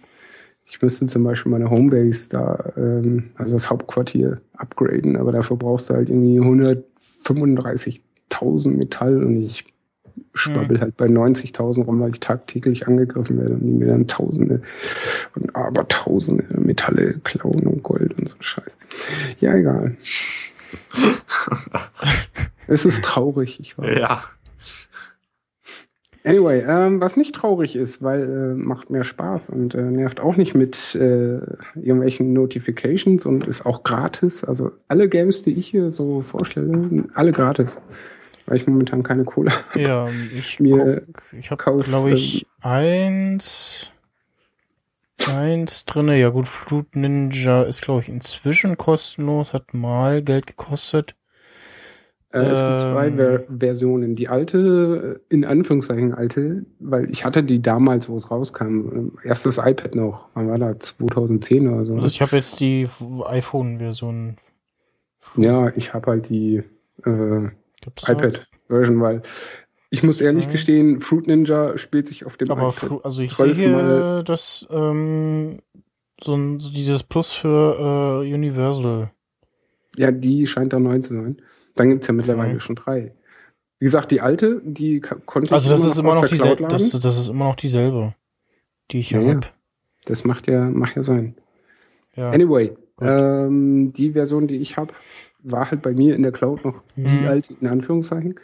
Ich 0.66 0.82
müsste 0.82 1.06
zum 1.06 1.24
Beispiel 1.24 1.52
meine 1.52 1.70
Homebase 1.70 2.30
da, 2.30 2.72
ähm, 2.78 3.32
also 3.36 3.56
das 3.56 3.70
Hauptquartier, 3.70 4.40
upgraden, 4.54 5.18
aber 5.18 5.34
dafür 5.34 5.58
brauchst 5.58 5.90
du 5.90 5.96
halt 5.96 6.10
irgendwie 6.10 6.40
135.000 6.40 8.78
Metall 8.78 9.22
und 9.24 9.44
ich 9.44 9.66
schwabbel 10.34 10.80
halt 10.80 10.98
bei 10.98 11.08
90.000 11.08 11.84
rum, 11.84 12.00
weil 12.00 12.12
ich 12.12 12.20
tagtäglich 12.20 12.88
angegriffen 12.88 13.38
werde 13.38 13.56
und 13.56 13.66
die 13.66 13.74
mir 13.74 13.88
dann 13.88 14.08
Tausende 14.08 14.62
und 15.36 15.56
Abertausende 15.56 16.46
Metalle 16.58 17.20
klauen 17.24 17.68
und 17.68 17.84
Gold 17.84 18.18
und 18.18 18.30
so 18.30 18.38
Scheiß. 18.40 18.78
Ja, 19.40 19.56
egal. 19.56 19.98
es 22.68 22.86
ist 22.86 23.04
traurig, 23.04 23.60
ich 23.60 23.78
weiß. 23.78 24.00
Ja. 24.00 24.24
Anyway, 26.24 26.64
ähm, 26.68 27.02
was 27.02 27.18
nicht 27.18 27.34
traurig 27.34 27.76
ist, 27.76 28.04
weil 28.04 28.22
äh, 28.22 28.54
macht 28.54 28.92
mehr 28.92 29.04
Spaß 29.04 29.50
und 29.50 29.74
äh, 29.74 29.82
nervt 29.82 30.20
auch 30.20 30.36
nicht 30.36 30.54
mit 30.54 30.94
äh, 30.94 31.40
irgendwelchen 31.76 32.32
Notifications 32.34 33.26
und 33.26 33.48
ist 33.48 33.66
auch 33.66 33.82
gratis. 33.84 34.44
Also 34.44 34.72
alle 34.88 35.10
Games, 35.10 35.42
die 35.42 35.54
ich 35.54 35.68
hier 35.68 35.92
so 35.92 36.22
vorstelle, 36.22 37.06
alle 37.16 37.32
gratis. 37.32 37.82
Weil 38.46 38.58
ich 38.58 38.68
momentan 38.68 39.02
keine 39.02 39.24
Kohle 39.24 39.52
habe. 39.52 39.82
Ja, 39.82 40.10
ich 40.36 40.60
Mir 40.60 41.02
guck, 41.08 41.24
ich 41.40 41.50
habe 41.50 41.84
glaube 41.84 42.12
ich 42.12 42.46
eins 42.62 43.92
eins 45.30 45.86
drinne. 45.86 46.20
Ja 46.20 46.30
gut, 46.30 46.48
Fruit 46.48 46.96
Ninja 46.96 47.64
ist 47.64 47.82
glaube 47.82 48.02
ich 48.02 48.10
inzwischen 48.10 48.78
kostenlos, 48.78 49.54
hat 49.54 49.74
mal 49.74 50.22
Geld 50.22 50.48
gekostet. 50.48 51.16
Äh, 52.34 52.40
es 52.40 52.60
gibt 52.60 52.82
zwei 52.82 53.08
Ähm. 53.08 53.18
Ver 53.18 53.44
Versionen. 53.60 54.16
Die 54.16 54.30
alte, 54.30 55.22
in 55.30 55.44
Anführungszeichen 55.44 56.14
alte, 56.14 56.66
weil 56.80 57.10
ich 57.10 57.26
hatte 57.26 57.44
die 57.44 57.62
damals, 57.62 58.08
wo 58.08 58.16
es 58.16 58.32
rauskam. 58.32 59.12
Erstes 59.24 59.58
iPad 59.58 59.96
noch. 59.96 60.28
Wann 60.34 60.50
war 60.50 60.58
das? 60.58 60.96
2010 60.98 61.68
oder 61.68 61.86
so. 61.86 61.96
Also 61.96 62.08
ich 62.08 62.22
habe 62.22 62.38
jetzt 62.38 62.60
die 62.60 62.88
iPhone-Version. 63.26 64.38
Ja, 65.36 65.72
ich 65.76 65.94
habe 65.94 66.12
halt 66.12 66.30
die 66.30 66.64
äh, 67.04 67.04
da? 67.06 68.14
iPad-Version, 68.14 69.02
weil 69.02 69.22
ich 69.92 70.04
muss 70.04 70.22
ehrlich 70.22 70.48
Mhm. 70.48 70.52
gestehen, 70.52 71.00
Fruit 71.00 71.28
Ninja 71.28 71.78
spielt 71.78 72.08
sich 72.08 72.26
auf 72.26 72.38
dem 72.38 72.50
Aber. 72.50 72.72
Fru 72.72 72.98
also 73.04 73.22
ich 73.22 73.34
sehe 73.34 73.54
hier, 73.54 74.24
dass 74.24 74.66
ähm, 74.72 75.60
so, 76.24 76.34
ein, 76.36 76.60
so 76.60 76.72
dieses 76.72 77.04
Plus 77.04 77.34
für 77.34 78.24
äh, 78.26 78.34
Universal. 78.34 79.12
Ja, 79.98 80.10
die 80.12 80.48
scheint 80.48 80.72
da 80.74 80.80
neu 80.80 80.98
zu 81.00 81.14
sein. 81.14 81.42
Dann 81.76 81.90
gibt's 81.90 82.08
ja 82.08 82.14
mittlerweile 82.14 82.52
Okay. 82.52 82.60
schon 82.62 82.76
drei. 82.76 83.14
Wie 83.80 83.86
gesagt, 83.86 84.12
die 84.12 84.22
alte, 84.22 84.62
die 84.64 85.02
konnte 85.02 85.46
ich 85.48 85.52
Also 85.52 85.70
das 85.70 85.84
ist 85.84 85.98
immer 85.98 86.14
noch 86.16 86.22
der 86.22 86.30
dieselbe. 86.30 86.56
Cloud 86.58 86.72
Das, 86.72 86.92
das 86.92 87.18
ist 87.18 87.30
immer 87.30 87.46
noch 87.50 87.56
dieselbe, 87.56 88.16
die 88.92 89.00
ich 89.00 89.10
hier 89.10 89.22
Ja, 89.22 89.28
ja. 89.28 89.36
hab. 89.36 89.54
Das 90.06 90.24
macht 90.24 90.48
ja, 90.48 90.70
macht 90.70 90.96
ja 90.96 91.04
sein. 91.04 91.36
Ja. 92.16 92.30
Anyway, 92.30 92.72
ähm, 93.02 93.92
die 93.94 94.12
Version, 94.12 94.48
die 94.48 94.58
ich 94.58 94.78
habe, 94.78 94.94
war 95.44 95.70
halt 95.72 95.82
bei 95.82 95.92
mir 95.94 96.16
in 96.16 96.24
der 96.24 96.32
Cloud 96.32 96.64
noch 96.64 96.84
die 96.96 97.02
Mhm. 97.02 97.28
alte, 97.28 97.54
in 97.60 97.68
Anführungszeichen. 97.68 98.36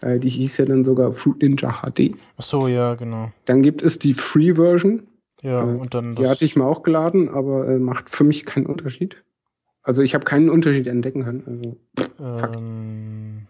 Äh, 0.00 0.18
die 0.18 0.28
hieß 0.28 0.56
ja 0.58 0.64
dann 0.64 0.84
sogar 0.84 1.12
Fruit 1.12 1.42
Ninja 1.42 1.82
HD. 1.82 2.14
Ach 2.36 2.42
so, 2.42 2.68
ja, 2.68 2.94
genau. 2.94 3.32
Dann 3.44 3.62
gibt 3.62 3.82
es 3.82 3.98
die 3.98 4.14
Free-Version. 4.14 5.06
Ja, 5.42 5.60
Äh, 5.62 5.76
und 5.76 5.94
dann 5.94 6.12
Die 6.12 6.26
hatte 6.26 6.44
ich 6.44 6.56
mal 6.56 6.66
auch 6.66 6.82
geladen, 6.82 7.28
aber 7.28 7.68
äh, 7.68 7.78
macht 7.78 8.10
für 8.10 8.24
mich 8.24 8.44
keinen 8.44 8.66
Unterschied. 8.66 9.22
Also 9.82 10.02
ich 10.02 10.14
habe 10.14 10.24
keinen 10.24 10.50
Unterschied 10.50 10.86
entdecken 10.86 11.24
können. 11.24 11.42
Also, 11.96 12.38
fuck. 12.38 12.56
ähm, 12.56 13.46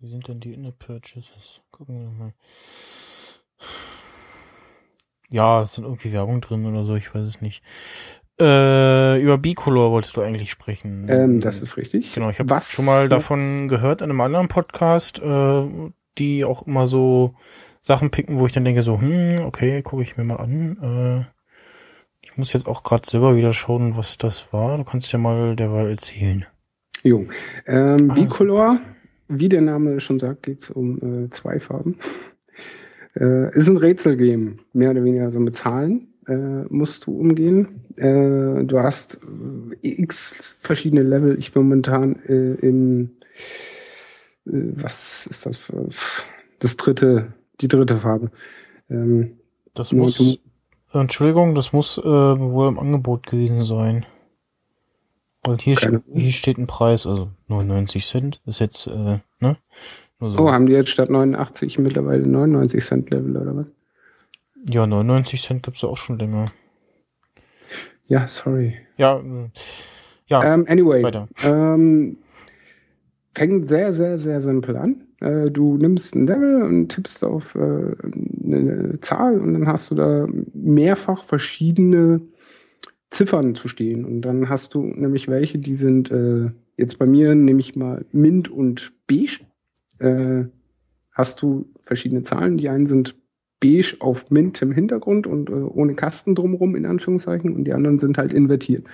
wie 0.00 0.08
sind 0.08 0.28
denn 0.28 0.40
die 0.40 0.52
In-App-Purchases? 0.52 1.62
Gucken 1.70 2.00
wir 2.00 2.10
mal. 2.10 2.34
Ja, 5.30 5.62
es 5.62 5.74
sind 5.74 5.84
irgendwie 5.84 6.12
Werbung 6.12 6.40
drin 6.40 6.66
oder 6.66 6.84
so, 6.84 6.94
ich 6.94 7.14
weiß 7.14 7.26
es 7.26 7.40
nicht. 7.40 7.62
Äh, 8.40 9.22
über 9.22 9.38
Bicolor 9.38 9.92
wolltest 9.92 10.16
du 10.16 10.20
eigentlich 10.20 10.50
sprechen. 10.50 11.06
ähm, 11.08 11.40
das 11.40 11.62
ist 11.62 11.76
richtig. 11.76 12.12
Genau, 12.14 12.30
ich 12.30 12.40
habe 12.40 12.60
schon 12.64 12.84
mal 12.84 13.08
davon 13.08 13.68
gehört 13.68 14.00
in 14.02 14.10
einem 14.10 14.20
anderen 14.20 14.48
Podcast, 14.48 15.20
äh, 15.20 15.62
die 16.18 16.44
auch 16.44 16.66
immer 16.66 16.86
so 16.88 17.34
Sachen 17.80 18.10
picken, 18.10 18.38
wo 18.38 18.46
ich 18.46 18.52
dann 18.52 18.64
denke 18.64 18.82
so, 18.82 19.00
hm, 19.00 19.44
okay, 19.44 19.82
gucke 19.82 20.02
ich 20.02 20.16
mir 20.16 20.24
mal 20.24 20.36
an. 20.36 20.78
Äh, 20.82 21.26
ich 22.22 22.36
muss 22.36 22.52
jetzt 22.52 22.66
auch 22.66 22.82
gerade 22.82 23.08
selber 23.08 23.36
wieder 23.36 23.52
schauen, 23.52 23.96
was 23.96 24.18
das 24.18 24.52
war. 24.52 24.78
Du 24.78 24.84
kannst 24.84 25.12
ja 25.12 25.18
mal 25.18 25.54
derweil 25.54 25.90
erzählen. 25.90 26.44
Jo. 27.04 27.26
Ähm, 27.66 28.10
Ah, 28.10 28.14
Bicolor, 28.14 28.78
wie 29.28 29.48
der 29.48 29.60
Name 29.60 30.00
schon 30.00 30.18
sagt, 30.18 30.42
geht 30.42 30.62
es 30.62 30.70
um 30.70 31.26
äh, 31.26 31.30
zwei 31.30 31.60
Farben. 31.60 31.98
Äh, 33.14 33.54
ist 33.54 33.68
ein 33.68 33.76
Rätselgame, 33.76 34.56
mehr 34.72 34.90
oder 34.90 35.04
weniger. 35.04 35.24
Also 35.26 35.38
mit 35.38 35.54
Zahlen 35.54 36.08
äh, 36.26 36.64
musst 36.68 37.06
du 37.06 37.18
umgehen. 37.18 37.84
Äh, 37.96 38.64
du 38.64 38.78
hast 38.80 39.20
äh, 39.82 40.02
x 40.02 40.56
verschiedene 40.60 41.02
Level. 41.02 41.38
Ich 41.38 41.52
bin 41.52 41.62
momentan 41.64 42.16
äh, 42.26 42.54
im, 42.54 43.10
äh, 44.46 44.50
was 44.74 45.26
ist 45.26 45.46
das 45.46 45.56
für, 45.56 45.88
das 46.58 46.76
dritte, 46.76 47.32
die 47.60 47.68
dritte 47.68 47.96
Farbe. 47.96 48.30
Ähm, 48.90 49.38
Das 49.74 49.92
muss 49.92 50.16
du- 50.16 50.36
Entschuldigung, 50.92 51.54
das 51.56 51.72
muss 51.72 51.98
äh, 51.98 52.02
wohl 52.04 52.68
im 52.68 52.78
Angebot 52.78 53.26
gewesen 53.26 53.64
sein. 53.64 54.06
Weil 55.42 55.58
hier, 55.58 55.74
Keine 55.76 55.98
st- 55.98 56.02
hier 56.14 56.32
steht 56.32 56.56
ein 56.58 56.66
Preis, 56.68 57.04
also 57.06 57.28
99 57.48 58.06
Cent. 58.06 58.40
Ist 58.46 58.60
jetzt, 58.60 58.86
äh, 58.86 59.18
ne? 59.40 59.56
So. 60.20 60.38
Oh, 60.38 60.50
haben 60.52 60.66
die 60.66 60.72
jetzt 60.72 60.88
statt 60.90 61.10
89 61.10 61.78
mittlerweile 61.80 62.26
99 62.26 62.82
Cent 62.82 63.10
Level 63.10 63.36
oder 63.36 63.56
was? 63.56 63.66
Ja, 64.68 64.86
99 64.86 65.42
Cent 65.42 65.62
gibt's 65.62 65.82
ja 65.82 65.88
auch 65.88 65.96
schon 65.96 66.18
länger. 66.18 66.46
Ja, 68.06 68.26
sorry. 68.28 68.74
Ja, 68.96 69.18
äh, 69.18 69.50
ja, 70.26 70.54
Ähm, 70.54 70.64
anyway, 70.68 71.02
weiter. 71.02 71.28
ähm, 71.44 72.18
fängt 73.34 73.66
sehr, 73.66 73.92
sehr, 73.92 74.18
sehr 74.18 74.40
simpel 74.40 74.76
an. 74.76 75.06
Äh, 75.20 75.50
du 75.50 75.76
nimmst 75.76 76.14
ein 76.14 76.26
Level 76.26 76.62
und 76.62 76.88
tippst 76.88 77.24
auf 77.24 77.54
äh, 77.54 77.58
eine 78.44 78.98
Zahl 79.00 79.40
und 79.40 79.54
dann 79.54 79.66
hast 79.66 79.90
du 79.90 79.94
da 79.94 80.26
mehrfach 80.52 81.24
verschiedene 81.24 82.20
Ziffern 83.10 83.54
zu 83.54 83.68
stehen. 83.68 84.04
Und 84.04 84.22
dann 84.22 84.48
hast 84.48 84.74
du 84.74 84.82
nämlich 84.82 85.28
welche, 85.28 85.58
die 85.58 85.74
sind 85.74 86.10
äh, 86.10 86.50
jetzt 86.76 86.98
bei 86.98 87.06
mir, 87.06 87.34
nehme 87.34 87.60
ich 87.60 87.76
mal 87.76 88.04
Mint 88.12 88.50
und 88.50 88.92
Beige. 89.06 89.40
Äh, 89.98 90.44
hast 91.12 91.40
du 91.42 91.66
verschiedene 91.82 92.22
Zahlen. 92.22 92.56
Die 92.58 92.68
einen 92.68 92.86
sind 92.86 93.14
beige 93.64 93.96
auf 94.00 94.30
Mint 94.30 94.60
im 94.62 94.72
Hintergrund 94.72 95.26
und 95.26 95.48
äh, 95.48 95.52
ohne 95.52 95.94
Kasten 95.94 96.34
drumherum, 96.34 96.76
in 96.76 96.86
Anführungszeichen, 96.86 97.54
und 97.54 97.64
die 97.64 97.72
anderen 97.72 97.98
sind 97.98 98.18
halt 98.18 98.32
invertiert. 98.32 98.84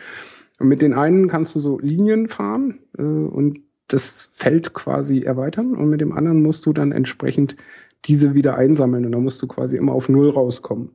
Und 0.60 0.68
mit 0.68 0.82
den 0.82 0.94
einen 0.94 1.26
kannst 1.26 1.54
du 1.54 1.58
so 1.58 1.78
Linien 1.78 2.28
fahren 2.28 2.78
äh, 2.96 3.02
und 3.02 3.60
das 3.88 4.28
Feld 4.32 4.72
quasi 4.72 5.22
erweitern 5.22 5.74
und 5.74 5.90
mit 5.90 6.00
dem 6.00 6.12
anderen 6.12 6.42
musst 6.42 6.64
du 6.66 6.72
dann 6.72 6.92
entsprechend 6.92 7.56
diese 8.04 8.34
wieder 8.34 8.56
einsammeln 8.56 9.04
und 9.04 9.12
dann 9.12 9.24
musst 9.24 9.42
du 9.42 9.48
quasi 9.48 9.76
immer 9.76 9.92
auf 9.92 10.08
Null 10.08 10.30
rauskommen. 10.30 10.90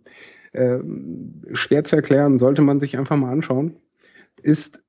Ähm, 0.53 1.41
schwer 1.51 1.83
zu 1.83 1.97
erklären, 1.97 2.37
sollte 2.37 2.61
man 2.61 2.79
sich 2.79 2.97
einfach 2.97 3.17
mal 3.17 3.31
anschauen. 3.31 3.75
Ist 4.41 4.81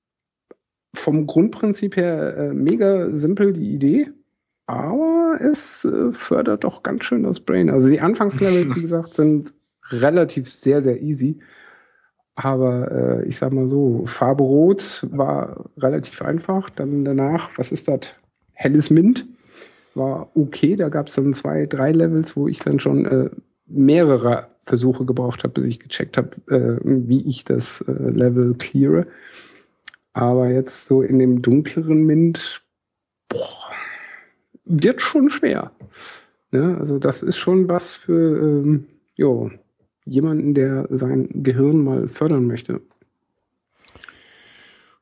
vom 0.94 1.26
Grundprinzip 1.26 1.96
her 1.96 2.36
äh, 2.36 2.54
mega 2.54 3.12
simpel 3.12 3.52
die 3.52 3.74
Idee, 3.74 4.08
aber 4.66 5.38
es 5.40 5.84
äh, 5.84 6.12
fördert 6.12 6.64
doch 6.64 6.82
ganz 6.82 7.04
schön 7.04 7.22
das 7.22 7.40
Brain. 7.40 7.70
Also 7.70 7.88
die 7.88 8.00
Anfangslevels, 8.00 8.74
wie 8.76 8.82
gesagt, 8.82 9.14
sind 9.14 9.52
relativ 9.90 10.50
sehr, 10.50 10.82
sehr 10.82 11.00
easy. 11.00 11.38
Aber 12.34 12.90
äh, 12.90 13.26
ich 13.26 13.38
sag 13.38 13.52
mal 13.52 13.66
so, 13.66 14.04
Farbe 14.06 14.44
Rot 14.44 15.06
war 15.10 15.70
relativ 15.78 16.20
einfach. 16.20 16.68
Dann 16.70 17.04
danach, 17.04 17.50
was 17.56 17.72
ist 17.72 17.88
das? 17.88 18.00
Helles 18.52 18.90
Mint 18.90 19.26
war 19.94 20.30
okay. 20.34 20.76
Da 20.76 20.88
gab 20.88 21.08
es 21.08 21.14
dann 21.14 21.32
zwei, 21.32 21.66
drei 21.66 21.92
Levels, 21.92 22.36
wo 22.36 22.48
ich 22.48 22.58
dann 22.58 22.80
schon 22.80 23.06
äh, 23.06 23.30
mehrere 23.66 24.48
Versuche 24.60 25.04
gebraucht 25.04 25.44
habe, 25.44 25.54
bis 25.54 25.64
ich 25.64 25.78
gecheckt 25.78 26.18
habe, 26.18 26.30
äh, 26.48 26.78
wie 26.82 27.26
ich 27.26 27.44
das 27.44 27.82
äh, 27.82 27.92
Level 27.92 28.54
cleare. 28.58 29.06
Aber 30.12 30.50
jetzt 30.50 30.86
so 30.86 31.02
in 31.02 31.18
dem 31.18 31.40
dunkleren 31.40 32.04
Mint, 32.04 32.62
boah, 33.28 33.70
wird 34.66 35.00
schon 35.00 35.30
schwer. 35.30 35.72
Ne? 36.50 36.76
Also 36.78 36.98
das 36.98 37.22
ist 37.22 37.38
schon 37.38 37.68
was 37.68 37.94
für 37.94 38.38
ähm, 38.38 38.86
jo, 39.14 39.50
jemanden, 40.04 40.54
der 40.54 40.86
sein 40.90 41.28
Gehirn 41.32 41.82
mal 41.82 42.08
fördern 42.08 42.46
möchte. 42.46 42.80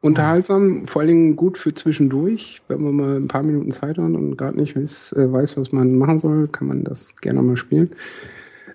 Unterhaltsam, 0.00 0.86
vor 0.86 1.00
allen 1.00 1.08
Dingen 1.08 1.36
gut 1.36 1.56
für 1.56 1.72
zwischendurch. 1.72 2.60
Wenn 2.68 2.82
man 2.82 2.94
mal 2.94 3.16
ein 3.16 3.28
paar 3.28 3.42
Minuten 3.42 3.70
Zeit 3.70 3.96
hat 3.96 3.98
und 3.98 4.36
gerade 4.36 4.58
nicht 4.58 4.76
weiß, 4.76 5.14
äh, 5.14 5.32
weiß, 5.32 5.56
was 5.56 5.72
man 5.72 5.96
machen 5.96 6.18
soll, 6.18 6.48
kann 6.48 6.68
man 6.68 6.84
das 6.84 7.16
gerne 7.16 7.40
mal 7.40 7.56
spielen. 7.56 7.90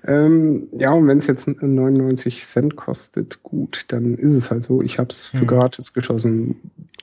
Ähm, 0.06 0.68
ja, 0.72 0.92
und 0.94 1.08
wenn 1.08 1.18
es 1.18 1.28
jetzt 1.28 1.48
99 1.48 2.46
Cent 2.46 2.76
kostet, 2.76 3.44
gut, 3.44 3.86
dann 3.90 4.16
ist 4.16 4.34
es 4.34 4.50
halt 4.52 4.64
so. 4.64 4.82
Ich 4.82 4.98
habe 4.98 5.10
es 5.10 5.28
für 5.28 5.40
Hm. 5.40 5.48
gratis 5.48 5.94
geschossen. 5.94 6.56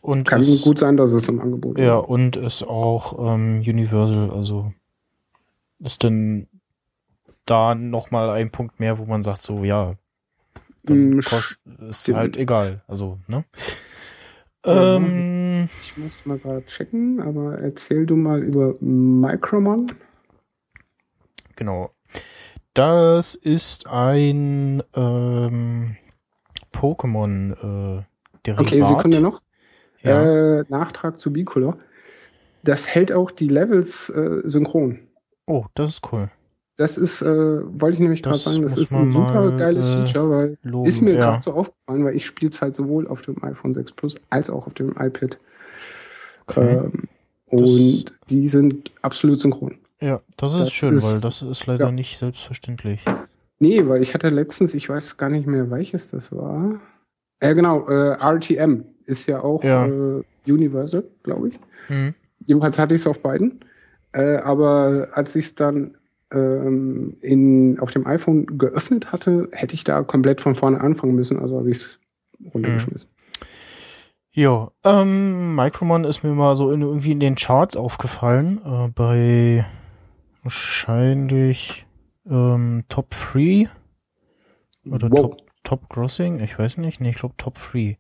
Und 0.03 0.29
Kann 0.29 0.41
es, 0.41 0.63
gut 0.63 0.79
sein, 0.79 0.97
dass 0.97 1.13
es 1.13 1.29
im 1.29 1.41
Angebot 1.41 1.79
Ja, 1.79 1.97
ist. 1.99 2.09
und 2.09 2.37
ist 2.37 2.63
auch 2.63 3.35
ähm, 3.35 3.59
Universal, 3.67 4.31
also 4.31 4.73
ist 5.81 6.03
denn 6.03 6.49
da 7.45 7.75
nochmal 7.75 8.31
ein 8.31 8.51
Punkt 8.51 8.81
mehr, 8.81 8.99
wo 8.99 9.05
man 9.05 9.23
sagt, 9.23 9.39
so, 9.39 9.63
ja, 9.65 9.95
dann 10.85 11.11
Mm, 11.11 11.21
kost, 11.21 11.59
ist 11.89 12.09
halt 12.09 12.37
egal. 12.37 12.83
Also, 12.87 13.19
ne? 13.29 13.45
Ähm, 14.65 15.69
Ich 15.83 15.97
muss 15.97 16.25
mal 16.27 16.39
gerade 16.39 16.65
checken, 16.67 17.21
aber 17.21 17.59
erzähl 17.59 18.07
du 18.07 18.17
mal 18.17 18.43
über 18.43 18.75
Micromon. 18.81 19.93
genau. 21.57 21.91
Das 22.77 23.35
ist 23.35 23.87
ein 23.87 24.83
ähm, 24.95 25.97
Pokémon 26.75 27.53
äh, 27.53 28.03
Derivat. 28.45 28.67
Okay, 28.67 28.85
Sekunde 28.85 29.23
noch. 29.23 29.41
Ja. 30.03 30.59
Äh, 30.59 30.65
Nachtrag 30.69 31.19
zu 31.19 31.33
Bicolor. 31.33 31.79
Das 32.65 32.87
hält 32.87 33.13
auch 33.13 33.31
die 33.31 33.49
Levels 33.49 34.11
äh, 34.11 34.43
synchron. 34.45 34.99
Oh, 35.47 35.65
das 35.73 35.93
ist 35.93 36.13
cool. 36.13 36.29
Das 36.77 36.99
ist, 36.99 37.23
äh, 37.23 37.27
wollte 37.81 37.95
ich 37.95 38.01
nämlich 38.01 38.23
gerade 38.23 38.37
sagen, 38.37 38.61
das 38.61 38.77
ist 38.77 38.93
ein 38.93 39.11
super 39.11 39.41
mal, 39.41 39.57
geiles 39.57 39.89
äh, 39.89 40.05
Feature, 40.05 40.29
weil 40.31 40.59
Loben. 40.63 40.87
ist 40.87 41.01
mir 41.01 41.15
ja. 41.15 41.21
gerade 41.21 41.45
so 41.45 41.53
aufgefallen, 41.53 42.05
weil 42.05 42.15
ich 42.15 42.27
spiele 42.27 42.51
es 42.51 42.61
halt 42.61 42.75
sowohl 42.75 43.09
auf 43.09 43.23
dem 43.23 43.43
iPhone 43.43 43.73
6 43.73 43.93
Plus 43.93 44.17
als 44.29 44.51
auch 44.51 44.67
auf 44.67 44.75
dem 44.75 44.91
iPad. 44.91 45.39
Okay. 46.47 46.75
Ähm, 46.75 47.05
und 47.47 48.05
die 48.29 48.51
sind 48.51 48.91
absolut 49.01 49.41
synchron. 49.41 49.79
Ja, 50.01 50.21
das 50.37 50.53
ist 50.53 50.61
das 50.61 50.73
schön, 50.73 50.95
ist- 50.97 51.05
weil 51.05 51.21
das 51.21 51.43
ist 51.43 51.67
leider 51.67 51.87
ja. 51.87 51.93
nicht 51.93 52.17
selbstverständlich. 52.19 53.05
Nee, 53.59 53.87
weil 53.89 54.03
ich 54.03 54.13
hatte 54.15 54.29
letztens, 54.29 54.75
ich 54.75 54.89
weiß 54.89 55.17
gar 55.17 55.31
nicht 55.31 55.47
mehr, 55.47 55.71
welches 55.71 56.11
das 56.11 56.31
war. 56.31 56.81
Ja, 57.43 57.53
genau, 57.55 57.89
äh, 57.89 58.13
RTM 58.21 58.85
ist 59.07 59.27
ja 59.27 59.41
auch 59.43 59.63
Ja. 59.65 59.87
Äh, 59.87 60.23
Universal, 60.47 61.05
glaube 61.23 61.49
ich. 61.49 61.59
Hm. 61.89 62.15
Jedenfalls 62.45 62.79
hatte 62.79 62.95
ich 62.95 63.01
es 63.01 63.07
auf 63.07 63.21
beiden. 63.21 63.61
Äh, 64.13 64.37
aber 64.37 65.09
als 65.13 65.35
ich 65.37 65.47
es 65.47 65.55
dann 65.55 65.97
ähm, 66.33 67.17
in, 67.21 67.79
auf 67.81 67.91
dem 67.93 68.07
iPhone 68.07 68.47
geöffnet 68.59 69.13
hatte, 69.13 69.49
hätte 69.53 69.75
ich 69.75 69.85
da 69.85 70.03
komplett 70.03 70.41
von 70.41 70.55
vorne 70.55 70.81
anfangen 70.81 71.15
müssen. 71.15 71.39
Also 71.39 71.57
habe 71.59 71.71
ich 71.71 71.77
es 71.79 71.99
runtergeschmissen. 72.53 73.11
Ja, 74.33 74.71
ähm, 74.85 75.55
Micromon 75.55 76.05
ist 76.05 76.23
mir 76.23 76.33
mal 76.33 76.57
so 76.57 76.71
in, 76.71 76.83
irgendwie 76.83 77.13
in 77.13 77.21
den 77.21 77.37
Charts 77.37 77.77
aufgefallen, 77.77 78.61
äh, 78.65 78.89
bei 78.95 79.65
wahrscheinlich 80.47 81.87
ähm, 82.29 82.85
Top 82.89 83.11
3 83.11 83.69
oder 84.91 85.11
Wow. 85.11 85.21
Top, 85.21 85.43
Top 85.65 85.89
Grossing, 85.89 86.41
ich 86.41 86.59
weiß 86.59 86.79
nicht, 86.79 87.01
nee, 87.01 87.11
ich 87.11 87.17
glaube 87.17 87.35
Top 87.37 87.59
3. 87.73 87.99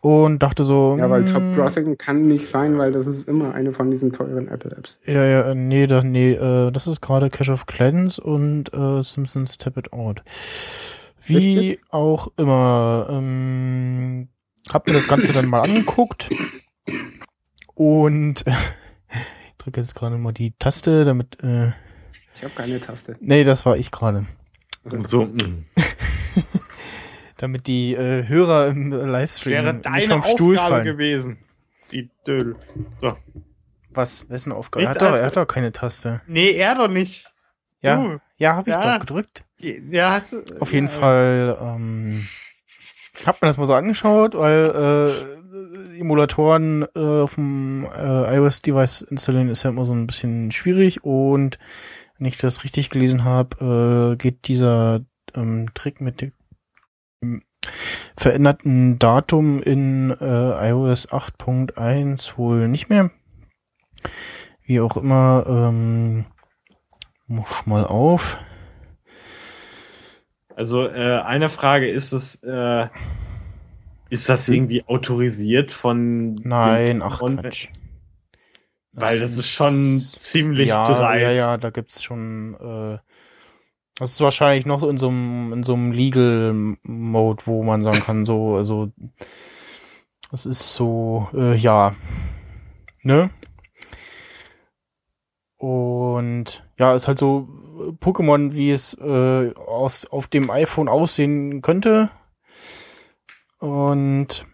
Und 0.00 0.40
dachte 0.42 0.62
so, 0.64 0.96
Ja, 0.98 1.10
weil 1.10 1.22
mm, 1.22 1.26
Top 1.26 1.42
Grossing 1.54 1.96
kann 1.98 2.28
nicht 2.28 2.46
sein, 2.48 2.78
weil 2.78 2.92
das 2.92 3.06
ist 3.06 3.28
immer 3.28 3.54
eine 3.54 3.72
von 3.72 3.90
diesen 3.90 4.12
teuren 4.12 4.48
Apple-Apps. 4.48 4.98
Ja, 5.04 5.24
ja, 5.24 5.50
äh, 5.50 5.54
nee, 5.54 5.86
da, 5.86 6.02
nee, 6.02 6.32
äh, 6.32 6.70
das 6.70 6.86
ist 6.86 7.00
gerade 7.00 7.30
Cash 7.30 7.50
of 7.50 7.66
Clans 7.66 8.18
und 8.18 8.72
äh, 8.74 9.02
Simpsons 9.02 9.58
Tap 9.58 9.76
It 9.76 9.92
Out. 9.92 10.22
Wie 11.24 11.72
Echt 11.72 11.80
auch 11.90 12.28
immer, 12.36 13.06
ähm, 13.10 14.28
hab 14.72 14.86
mir 14.86 14.94
das 14.94 15.08
Ganze 15.08 15.32
dann 15.32 15.46
mal 15.46 15.62
angeguckt 15.62 16.30
und 17.74 18.44
drücke 19.68 19.80
jetzt 19.80 19.94
gerade 19.94 20.16
mal 20.16 20.32
die 20.32 20.52
Taste, 20.58 21.04
damit, 21.04 21.42
äh, 21.42 21.68
Ich 22.34 22.42
habe 22.42 22.54
keine 22.56 22.80
Taste. 22.80 23.16
nee, 23.20 23.44
das 23.44 23.66
war 23.66 23.76
ich 23.76 23.90
gerade, 23.90 24.26
So, 25.00 25.28
damit 27.36 27.66
die 27.66 27.94
äh, 27.94 28.26
Hörer 28.26 28.68
im 28.68 28.90
das 28.90 29.06
Livestream 29.06 29.52
wäre 29.52 29.72
nicht 29.74 29.86
deine 29.86 30.06
vom 30.08 30.22
Stuhl 30.22 30.56
Aufgabe 30.58 30.74
fallen. 30.76 30.84
gewesen. 30.86 31.38
Sie 31.82 32.10
Dödel. 32.26 32.56
So. 33.00 33.16
Was? 33.90 34.28
Wessen 34.28 34.52
Aufgabe? 34.52 34.84
Er 34.84 34.90
hat, 34.90 35.00
doch, 35.02 35.08
als- 35.08 35.20
er 35.20 35.26
hat 35.26 35.36
doch 35.36 35.46
keine 35.46 35.72
Taste. 35.72 36.20
Nee, 36.26 36.52
er 36.52 36.74
doch 36.74 36.88
nicht. 36.88 37.32
Ja, 37.80 37.96
Du. 37.96 38.18
ja, 38.38 38.54
habe 38.56 38.70
ich 38.70 38.76
Ja. 38.76 38.94
doch 38.94 39.00
gedrückt. 39.00 39.44
Ja, 39.60 40.12
hast 40.12 40.32
du. 40.32 40.42
Auf 40.60 40.72
jeden 40.72 40.86
ja, 40.88 40.92
Fall 40.92 41.58
ähm, 41.60 42.26
hab 43.24 43.40
mir 43.40 43.48
das 43.48 43.56
mal 43.56 43.66
so 43.66 43.74
angeschaut, 43.74 44.34
weil 44.34 45.10
äh, 45.47 45.47
Emulatoren 45.98 46.86
äh, 46.94 46.98
auf 46.98 47.34
dem 47.34 47.84
äh, 47.84 48.36
iOS-Device 48.36 49.02
installieren 49.02 49.48
ist 49.48 49.62
ja 49.62 49.70
immer 49.70 49.84
so 49.84 49.92
ein 49.92 50.06
bisschen 50.06 50.50
schwierig 50.52 51.04
und 51.04 51.58
wenn 52.18 52.26
ich 52.26 52.36
das 52.38 52.64
richtig 52.64 52.90
gelesen 52.90 53.24
habe, 53.24 54.12
äh, 54.12 54.16
geht 54.16 54.48
dieser 54.48 55.00
ähm, 55.34 55.70
Trick 55.74 56.00
mit 56.00 56.20
dem 56.20 57.42
veränderten 58.16 58.98
Datum 58.98 59.62
in 59.62 60.10
äh, 60.10 60.70
iOS 60.70 61.10
8.1 61.10 62.38
wohl 62.38 62.68
nicht 62.68 62.88
mehr. 62.88 63.10
Wie 64.64 64.80
auch 64.80 64.96
immer, 64.96 65.44
ähm, 65.48 66.26
mach 67.26 67.66
mal 67.66 67.84
auf. 67.84 68.38
Also, 70.54 70.86
äh, 70.88 71.20
eine 71.20 71.50
Frage 71.50 71.88
ist 71.88 72.12
es, 72.12 72.42
äh, 72.42 72.88
ist 74.10 74.28
das 74.28 74.48
irgendwie 74.48 74.84
autorisiert 74.86 75.72
von 75.72 76.34
Nein, 76.36 77.02
ach 77.02 77.20
Quatsch. 77.20 77.68
Weil 78.92 79.20
das 79.20 79.36
ist 79.36 79.48
schon 79.48 79.98
ziemlich 80.00 80.68
ja, 80.68 80.84
dreist. 80.84 81.22
Ja, 81.22 81.30
ja, 81.30 81.56
da 81.56 81.70
gibt's 81.70 82.02
schon 82.02 82.54
äh, 82.54 82.98
Das 83.96 84.12
ist 84.12 84.20
wahrscheinlich 84.20 84.66
noch 84.66 84.80
so 84.80 84.88
in 84.88 84.96
so 84.96 85.08
einem, 85.08 85.52
in 85.52 85.62
so 85.62 85.74
einem 85.74 85.92
Legal-Mode, 85.92 87.46
wo 87.46 87.62
man 87.62 87.82
sagen 87.82 88.00
kann, 88.00 88.24
so, 88.24 88.54
also, 88.54 88.90
das 90.30 90.46
ist 90.46 90.74
so, 90.74 91.28
äh, 91.34 91.56
ja, 91.56 91.94
ne? 93.02 93.30
Und 95.56 96.64
ja, 96.78 96.94
ist 96.94 97.08
halt 97.08 97.18
so 97.18 97.48
äh, 97.78 97.92
Pokémon, 97.92 98.54
wie 98.54 98.70
es 98.70 98.94
äh, 98.94 99.52
aus, 99.54 100.06
auf 100.06 100.28
dem 100.28 100.50
iPhone 100.50 100.88
aussehen 100.88 101.62
könnte. 101.62 102.10
Und 103.58 104.46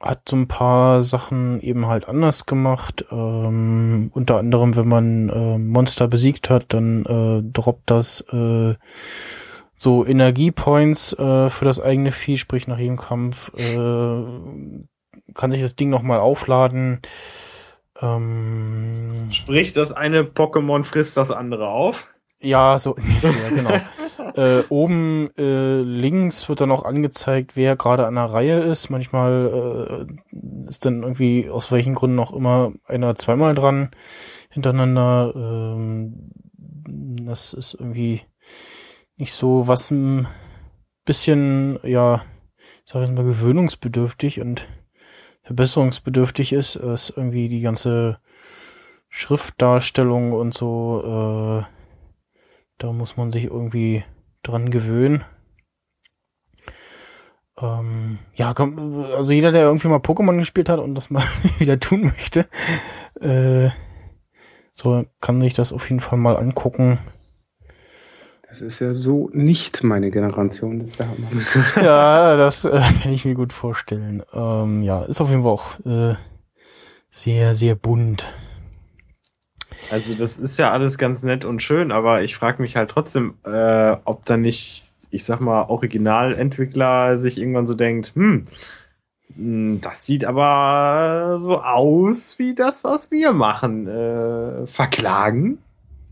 hat 0.00 0.28
so 0.28 0.36
ein 0.36 0.46
paar 0.48 1.02
Sachen 1.02 1.60
eben 1.60 1.86
halt 1.86 2.08
anders 2.08 2.46
gemacht. 2.46 3.04
Ähm, 3.10 4.10
unter 4.14 4.38
anderem, 4.38 4.76
wenn 4.76 4.88
man 4.88 5.28
äh, 5.28 5.58
Monster 5.58 6.06
besiegt 6.08 6.50
hat, 6.50 6.72
dann 6.72 7.04
äh, 7.04 7.42
droppt 7.42 7.90
das 7.90 8.20
äh, 8.32 8.74
so 9.76 10.06
Energiepoints 10.06 11.14
äh, 11.14 11.50
für 11.50 11.64
das 11.64 11.80
eigene 11.80 12.12
Vieh, 12.12 12.36
sprich 12.36 12.68
nach 12.68 12.78
jedem 12.78 12.96
Kampf 12.96 13.50
äh, 13.56 14.22
kann 15.34 15.50
sich 15.50 15.62
das 15.62 15.76
Ding 15.76 15.88
nochmal 15.90 16.20
aufladen. 16.20 17.00
Ähm, 18.00 19.28
Sprich, 19.30 19.72
das 19.72 19.92
eine 19.92 20.22
Pokémon 20.22 20.84
frisst 20.84 21.16
das 21.16 21.30
andere 21.30 21.68
auf. 21.68 22.06
ja, 22.40 22.78
so 22.78 22.94
ungefähr, 22.94 23.50
genau. 23.50 23.70
äh, 24.36 24.62
oben 24.68 25.30
äh, 25.36 25.80
links 25.80 26.48
wird 26.48 26.60
dann 26.60 26.70
auch 26.70 26.84
angezeigt, 26.84 27.56
wer 27.56 27.76
gerade 27.76 28.06
an 28.06 28.14
der 28.14 28.24
Reihe 28.24 28.60
ist. 28.60 28.90
Manchmal 28.90 30.06
äh, 30.32 30.68
ist 30.68 30.84
dann 30.84 31.02
irgendwie 31.02 31.48
aus 31.50 31.72
welchen 31.72 31.94
Gründen 31.94 32.18
auch 32.18 32.32
immer 32.32 32.72
einer 32.84 33.14
zweimal 33.14 33.54
dran 33.54 33.90
hintereinander. 34.50 35.32
Ähm, 35.34 36.30
das 37.24 37.52
ist 37.52 37.74
irgendwie 37.74 38.22
nicht 39.16 39.32
so, 39.32 39.66
was 39.66 39.90
ein 39.90 40.26
bisschen, 41.04 41.78
ja, 41.82 42.22
ich 42.84 42.92
sag 42.92 43.00
jetzt 43.00 43.14
mal 43.14 43.24
gewöhnungsbedürftig 43.24 44.40
und 44.40 44.68
verbesserungsbedürftig 45.42 46.52
ist, 46.52 46.76
ist 46.76 47.12
irgendwie 47.16 47.48
die 47.48 47.60
ganze 47.60 48.18
Schriftdarstellung 49.08 50.32
und 50.32 50.54
so, 50.54 51.02
äh, 51.02 51.64
da 52.76 52.92
muss 52.92 53.16
man 53.16 53.32
sich 53.32 53.44
irgendwie 53.44 54.04
dran 54.42 54.70
gewöhnen. 54.70 55.24
Ähm, 57.60 58.18
ja, 58.34 58.54
komm, 58.54 59.04
also 59.16 59.32
jeder, 59.32 59.50
der 59.50 59.64
irgendwie 59.64 59.88
mal 59.88 59.98
Pokémon 59.98 60.36
gespielt 60.38 60.68
hat 60.68 60.78
und 60.78 60.94
das 60.94 61.10
mal 61.10 61.24
wieder 61.58 61.80
tun 61.80 62.02
möchte, 62.02 62.46
äh, 63.20 63.70
so 64.72 65.04
kann 65.20 65.40
sich 65.40 65.54
das 65.54 65.72
auf 65.72 65.88
jeden 65.90 66.00
Fall 66.00 66.18
mal 66.18 66.36
angucken. 66.36 67.00
Das 68.48 68.62
ist 68.62 68.78
ja 68.78 68.94
so 68.94 69.28
nicht 69.32 69.84
meine 69.84 70.10
Generation. 70.10 70.78
Das 70.78 70.92
der 70.92 71.08
Hammer. 71.08 71.28
ja, 71.84 72.36
das 72.36 72.64
äh, 72.64 72.80
kann 73.02 73.12
ich 73.12 73.24
mir 73.24 73.34
gut 73.34 73.52
vorstellen. 73.52 74.22
Ähm, 74.32 74.82
ja, 74.82 75.02
ist 75.02 75.20
auf 75.20 75.28
jeden 75.28 75.42
Fall 75.42 75.52
auch 75.52 75.80
äh, 75.84 76.14
sehr, 77.10 77.54
sehr 77.54 77.74
bunt. 77.74 78.32
Also 79.90 80.14
das 80.14 80.38
ist 80.38 80.58
ja 80.58 80.70
alles 80.72 80.98
ganz 80.98 81.22
nett 81.22 81.44
und 81.44 81.62
schön, 81.62 81.92
aber 81.92 82.22
ich 82.22 82.36
frage 82.36 82.62
mich 82.62 82.76
halt 82.76 82.90
trotzdem, 82.90 83.34
äh, 83.44 83.96
ob 84.04 84.24
da 84.26 84.36
nicht, 84.36 84.84
ich 85.10 85.24
sag 85.24 85.40
mal, 85.40 85.62
Originalentwickler 85.68 87.16
sich 87.16 87.38
irgendwann 87.38 87.66
so 87.66 87.74
denkt, 87.74 88.12
hm, 88.14 88.46
mh, 89.36 89.78
das 89.80 90.04
sieht 90.04 90.24
aber 90.24 91.36
so 91.38 91.62
aus 91.62 92.38
wie 92.38 92.54
das, 92.54 92.84
was 92.84 93.10
wir 93.10 93.32
machen. 93.32 93.86
Äh, 93.86 94.66
verklagen? 94.66 95.58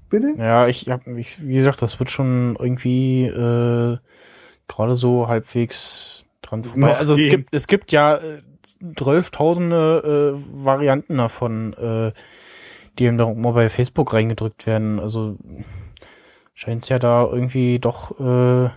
Bitte? 0.08 0.34
Ja, 0.38 0.68
ich 0.68 0.88
hab, 0.88 1.06
ich, 1.08 1.46
wie 1.46 1.54
gesagt, 1.56 1.82
das 1.82 1.98
wird 1.98 2.10
schon 2.10 2.56
irgendwie 2.58 3.24
äh, 3.26 3.98
gerade 4.68 4.94
so 4.94 5.28
halbwegs 5.28 6.24
dran 6.42 6.62
vorbei. 6.64 6.88
Noch 6.88 6.98
Also 6.98 7.14
es 7.14 7.20
gehen. 7.20 7.30
gibt, 7.30 7.48
es 7.52 7.66
gibt 7.66 7.92
ja 7.92 8.16
äh, 8.16 8.40
12.000 8.82 10.32
äh, 10.34 10.34
Varianten 10.52 11.16
davon, 11.18 11.72
äh, 11.74 12.12
die 12.98 13.04
eben 13.04 13.18
doch 13.18 13.34
mal 13.34 13.52
bei 13.52 13.68
Facebook 13.68 14.12
reingedrückt 14.14 14.66
werden. 14.66 15.00
Also 15.00 15.36
scheint 16.54 16.82
es 16.82 16.88
ja 16.88 16.98
da 16.98 17.26
irgendwie 17.30 17.78
doch 17.78 18.18
äh, 18.18 18.70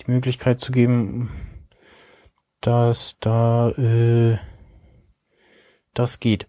die 0.00 0.10
Möglichkeit 0.10 0.60
zu 0.60 0.72
geben, 0.72 1.30
dass 2.60 3.16
da 3.20 3.70
äh, 3.70 4.38
das 5.94 6.20
geht. 6.20 6.46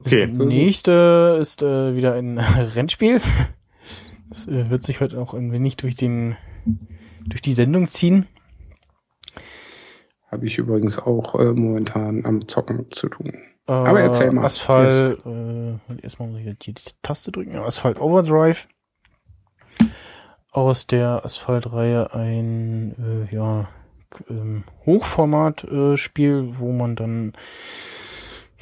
Das 0.00 0.12
Okay. 0.12 0.26
nächste 0.26 1.38
ist 1.40 1.62
äh, 1.62 1.96
wieder 1.96 2.14
ein 2.14 2.38
Rennspiel. 2.74 3.20
Das 4.28 4.46
äh, 4.46 4.70
wird 4.70 4.82
sich 4.82 5.00
heute 5.00 5.20
auch 5.20 5.34
ein 5.34 5.52
wenig 5.52 5.76
durch 5.76 5.96
den 5.96 6.36
durch 7.26 7.42
die 7.42 7.52
Sendung 7.52 7.86
ziehen. 7.86 8.26
Habe 10.30 10.46
ich 10.46 10.58
übrigens 10.58 10.98
auch 10.98 11.34
äh, 11.40 11.52
momentan 11.52 12.24
am 12.26 12.46
Zocken 12.48 12.90
zu 12.90 13.08
tun. 13.08 13.32
Aber 13.68 14.00
erzähl 14.00 14.32
mal. 14.32 14.46
Asphalt, 14.46 15.18
äh, 15.26 16.02
erstmal 16.02 16.28
muss 16.28 16.40
ich 16.40 16.58
die, 16.58 16.72
die 16.72 16.82
Taste 17.02 17.30
drücken. 17.30 17.56
Asphalt 17.56 18.00
Overdrive. 18.00 18.66
Aus 20.50 20.86
der 20.86 21.24
Asphalt-Reihe 21.24 22.14
ein 22.14 23.28
äh, 23.30 23.34
ja, 23.34 23.68
ähm, 24.30 24.64
Hochformat-Spiel, 24.86 26.58
wo 26.58 26.72
man 26.72 26.96
dann 26.96 27.34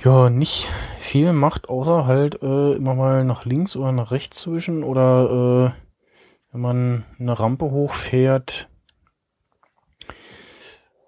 ja 0.03 0.29
nicht 0.29 0.69
viel 0.99 1.33
macht, 1.33 1.69
außer 1.69 2.07
halt 2.07 2.42
äh, 2.42 2.73
immer 2.73 2.97
mal 2.97 3.25
nach 3.25 3.45
links 3.45 3.77
oder 3.77 3.92
nach 3.92 4.11
rechts 4.11 4.40
zu 4.40 4.55
wischen 4.55 4.83
oder 4.83 5.73
äh, 5.73 6.53
wenn 6.53 6.61
man 6.61 7.05
eine 7.21 7.38
Rampe 7.38 7.71
hochfährt. 7.71 8.69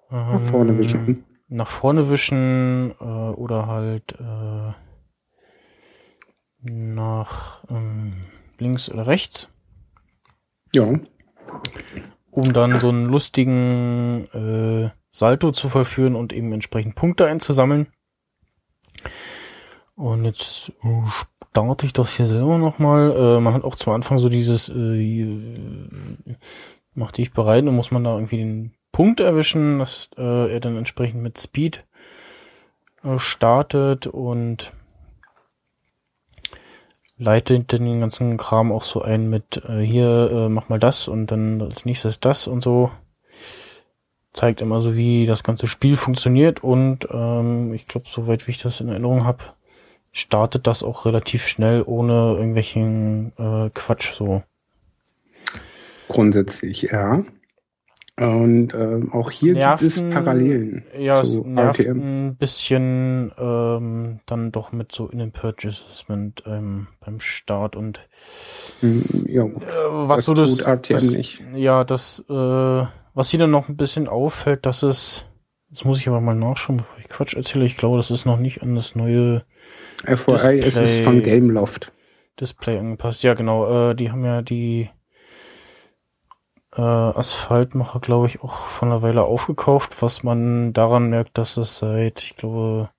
Nach 0.09 0.39
vorne 0.39 0.71
ähm, 0.71 0.77
wischen. 0.79 1.25
Nach 1.49 1.67
vorne 1.67 2.09
wischen 2.09 2.93
äh, 2.99 3.03
oder 3.03 3.67
halt 3.67 4.13
äh, 4.19 4.73
nach 6.61 7.63
ähm, 7.69 8.13
links 8.57 8.89
oder 8.89 9.07
rechts, 9.07 9.49
Ja, 10.73 10.93
um 12.31 12.53
dann 12.53 12.79
so 12.79 12.89
einen 12.89 13.05
lustigen 13.05 14.27
äh, 14.33 14.89
Salto 15.09 15.51
zu 15.51 15.69
vollführen 15.69 16.15
und 16.15 16.33
eben 16.33 16.53
entsprechend 16.53 16.95
Punkte 16.95 17.25
einzusammeln. 17.25 17.87
Und 19.95 20.25
jetzt 20.25 20.71
äh, 20.83 21.03
starte 21.07 21.85
ich 21.85 21.93
das 21.93 22.15
hier 22.15 22.27
selber 22.27 22.57
nochmal. 22.57 23.11
Äh, 23.11 23.39
man 23.41 23.53
hat 23.53 23.63
auch 23.63 23.75
zum 23.75 23.93
Anfang 23.93 24.19
so 24.19 24.29
dieses 24.29 24.69
äh, 24.69 26.37
mach 26.93 27.11
dich 27.11 27.33
bereit 27.33 27.63
und 27.63 27.75
muss 27.75 27.91
man 27.91 28.03
da 28.03 28.13
irgendwie 28.15 28.37
den 28.37 28.73
Punkt 28.99 29.21
erwischen, 29.21 29.79
dass 29.79 30.09
äh, 30.17 30.51
er 30.51 30.59
dann 30.59 30.75
entsprechend 30.75 31.23
mit 31.23 31.39
Speed 31.39 31.85
äh, 33.01 33.17
startet 33.17 34.07
und 34.07 34.73
leitet 37.17 37.71
den 37.71 38.01
ganzen 38.01 38.35
Kram 38.35 38.73
auch 38.73 38.83
so 38.83 39.01
ein 39.01 39.29
mit 39.29 39.63
äh, 39.69 39.79
hier 39.79 40.29
äh, 40.29 40.49
mach 40.49 40.67
mal 40.67 40.79
das 40.79 41.07
und 41.07 41.27
dann 41.27 41.61
als 41.61 41.85
nächstes 41.85 42.19
das 42.19 42.45
und 42.45 42.59
so 42.59 42.91
zeigt 44.33 44.59
immer 44.59 44.81
so 44.81 44.97
wie 44.97 45.25
das 45.25 45.43
ganze 45.45 45.67
Spiel 45.67 45.95
funktioniert 45.95 46.61
und 46.61 47.07
ähm, 47.09 47.73
ich 47.73 47.87
glaube 47.87 48.07
soweit 48.09 48.47
wie 48.47 48.51
ich 48.51 48.61
das 48.61 48.81
in 48.81 48.89
Erinnerung 48.89 49.23
habe 49.23 49.45
startet 50.11 50.67
das 50.67 50.83
auch 50.83 51.05
relativ 51.05 51.47
schnell 51.47 51.83
ohne 51.85 52.33
irgendwelchen 52.33 53.31
äh, 53.37 53.69
Quatsch 53.73 54.11
so 54.11 54.43
grundsätzlich 56.09 56.81
ja. 56.81 57.23
Und 58.19 58.73
ähm, 58.73 59.13
auch 59.13 59.31
hier 59.31 59.53
nervt 59.53 59.81
gibt 59.81 59.93
es 59.93 60.01
Parallelen 60.13 60.83
Ja, 60.97 61.21
es 61.21 61.39
nervt 61.39 61.79
RTM. 61.79 61.97
ein 62.27 62.35
bisschen 62.35 63.31
ähm, 63.37 64.19
dann 64.25 64.51
doch 64.51 64.71
mit 64.73 64.91
so 64.91 65.07
In-Purchasement 65.07 66.43
ähm, 66.45 66.87
beim 66.99 67.19
Start 67.21 67.75
und 67.77 68.07
Hm, 68.81 69.03
Ja, 69.27 69.43
gut. 69.43 69.63
äh, 69.63 69.67
was 69.89 70.17
Das 70.17 70.25
so 70.25 70.33
das, 70.33 70.57
das 70.57 71.15
nicht. 71.15 71.41
ja 71.55 71.83
das 71.83 72.23
äh, 72.29 72.33
was 73.13 73.29
hier 73.29 73.39
dann 73.39 73.51
noch 73.51 73.69
ein 73.69 73.77
bisschen 73.77 74.07
auffällt, 74.07 74.65
dass 74.65 74.83
es 74.83 75.25
jetzt 75.69 75.85
muss 75.85 75.99
ich 75.99 76.07
aber 76.07 76.19
mal 76.19 76.35
nachschauen, 76.35 76.77
bevor 76.77 76.99
ich 76.99 77.07
Quatsch 77.09 77.35
erzähle. 77.35 77.65
Ich 77.65 77.77
glaube, 77.77 77.97
das 77.97 78.11
ist 78.11 78.25
noch 78.25 78.39
nicht 78.39 78.61
an 78.63 78.75
das 78.75 78.95
neue 78.95 79.43
FYI 80.05 80.57
ist 80.59 80.65
es 80.65 80.73
Display- 80.75 81.03
von 81.03 81.21
Gameloft. 81.23 81.91
Display 82.39 82.79
angepasst. 82.79 83.23
Ja, 83.23 83.33
genau. 83.33 83.91
Äh, 83.91 83.95
die 83.95 84.11
haben 84.11 84.23
ja 84.25 84.41
die 84.41 84.89
äh, 86.79 87.17
Asphaltmacher, 87.17 87.99
glaube 87.99 88.27
ich, 88.27 88.41
auch 88.41 88.65
von 88.65 88.89
einer 88.89 89.01
Weile 89.01 89.23
aufgekauft, 89.23 90.01
was 90.01 90.23
man 90.23 90.71
daran 90.71 91.09
merkt, 91.09 91.37
dass 91.37 91.57
es 91.57 91.77
seit, 91.77 92.23
ich 92.23 92.37
glaube, 92.37 92.89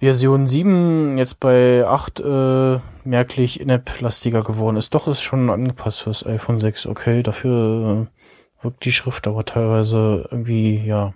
Version 0.00 0.48
7 0.48 1.16
jetzt 1.16 1.38
bei 1.38 1.86
8 1.86 2.20
äh, 2.20 2.78
merklich 3.04 3.60
in-app-lastiger 3.60 4.42
geworden 4.42 4.76
ist. 4.76 4.94
Doch 4.94 5.06
ist 5.06 5.22
schon 5.22 5.48
angepasst 5.48 6.02
fürs 6.02 6.26
iPhone 6.26 6.58
6. 6.58 6.86
Okay, 6.86 7.22
dafür 7.22 8.08
äh, 8.08 8.64
wirkt 8.64 8.84
die 8.84 8.92
Schrift 8.92 9.28
aber 9.28 9.44
teilweise 9.44 10.26
irgendwie, 10.30 10.84
ja, 10.84 11.14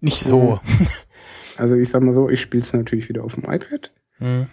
nicht 0.00 0.20
so. 0.20 0.60
Also 1.56 1.74
ich 1.74 1.88
sag 1.88 2.02
mal 2.02 2.14
so, 2.14 2.28
ich 2.28 2.40
spiele 2.40 2.62
es 2.62 2.72
natürlich 2.72 3.08
wieder 3.08 3.24
auf 3.24 3.34
dem 3.34 3.50
iPad 3.50 3.90
Hm. 4.18 4.46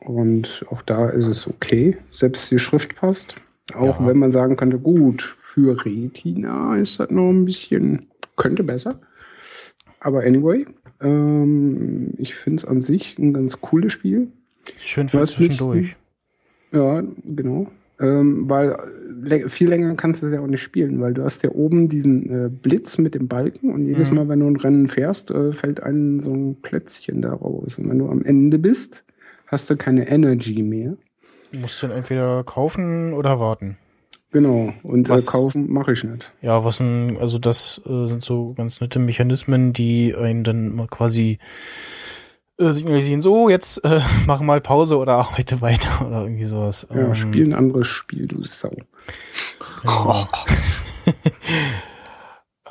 und 0.00 0.64
auch 0.70 0.82
da 0.82 1.08
ist 1.08 1.26
es 1.26 1.46
okay, 1.46 1.96
selbst 2.10 2.50
die 2.50 2.58
Schrift 2.58 2.96
passt. 2.96 3.36
Auch 3.74 4.00
Ja. 4.00 4.06
wenn 4.06 4.18
man 4.18 4.32
sagen 4.32 4.56
könnte, 4.56 4.78
gut, 4.78 5.22
für 5.22 5.84
Retina 5.84 6.76
ist 6.76 6.98
das 7.00 7.10
noch 7.10 7.30
ein 7.30 7.44
bisschen, 7.44 8.06
könnte 8.36 8.64
besser. 8.64 9.00
Aber 10.00 10.22
anyway, 10.24 10.66
ähm, 11.00 12.12
ich 12.18 12.34
finde 12.34 12.56
es 12.56 12.64
an 12.64 12.80
sich 12.80 13.18
ein 13.18 13.32
ganz 13.32 13.60
cooles 13.60 13.92
Spiel. 13.92 14.28
Schön 14.78 15.08
für 15.08 15.20
nicht- 15.20 15.32
zwischendurch. 15.36 15.96
Ja, 16.72 17.02
genau. 17.24 17.68
Ähm, 18.00 18.48
weil 18.50 18.76
viel 19.48 19.68
länger 19.68 19.94
kannst 19.94 20.22
du 20.22 20.26
es 20.26 20.32
ja 20.32 20.40
auch 20.40 20.46
nicht 20.48 20.62
spielen, 20.62 21.00
weil 21.00 21.14
du 21.14 21.22
hast 21.22 21.44
ja 21.44 21.50
oben 21.50 21.88
diesen 21.88 22.28
äh, 22.30 22.48
Blitz 22.50 22.98
mit 22.98 23.14
dem 23.14 23.28
Balken 23.28 23.70
und 23.72 23.86
jedes 23.86 24.10
Mhm. 24.10 24.16
Mal, 24.16 24.28
wenn 24.28 24.40
du 24.40 24.46
ein 24.48 24.56
Rennen 24.56 24.88
fährst, 24.88 25.30
äh, 25.30 25.52
fällt 25.52 25.80
einem 25.82 26.20
so 26.20 26.32
ein 26.32 26.56
Plätzchen 26.62 27.22
da 27.22 27.32
raus. 27.34 27.78
Und 27.78 27.88
wenn 27.88 27.98
du 28.00 28.08
am 28.08 28.22
Ende 28.22 28.58
bist, 28.58 29.04
hast 29.46 29.70
du 29.70 29.76
keine 29.76 30.08
Energy 30.08 30.62
mehr. 30.62 30.96
Musst 31.52 31.82
du 31.82 31.86
dann 31.88 31.96
entweder 31.96 32.44
kaufen 32.44 33.12
oder 33.14 33.38
warten. 33.40 33.76
Genau. 34.30 34.72
Und 34.82 35.08
äh, 35.08 35.12
Was- 35.12 35.26
kaufen 35.26 35.70
mache 35.70 35.92
ich 35.92 36.04
nicht. 36.04 36.32
Ja, 36.40 36.64
was 36.64 36.80
ein, 36.80 37.18
also 37.18 37.38
das 37.38 37.82
äh, 37.86 38.06
sind 38.06 38.24
so 38.24 38.54
ganz 38.54 38.80
nette 38.80 38.98
Mechanismen, 38.98 39.72
die 39.74 40.14
einen 40.14 40.42
dann 40.44 40.74
mal 40.74 40.86
quasi 40.86 41.38
äh, 42.58 42.72
signalisieren, 42.72 43.20
so, 43.20 43.50
jetzt 43.50 43.84
äh, 43.84 44.00
mach 44.26 44.40
mal 44.40 44.60
Pause 44.62 44.96
oder 44.96 45.14
arbeite 45.18 45.60
weiter 45.60 46.06
oder 46.06 46.22
irgendwie 46.22 46.44
sowas. 46.44 46.86
Ja, 46.90 46.96
Ähm, 47.08 47.14
spiel 47.14 47.46
ein 47.48 47.54
anderes 47.54 47.86
Spiel, 47.88 48.26
du 48.26 48.42
Sau. 48.44 48.70
Genau. 49.82 50.26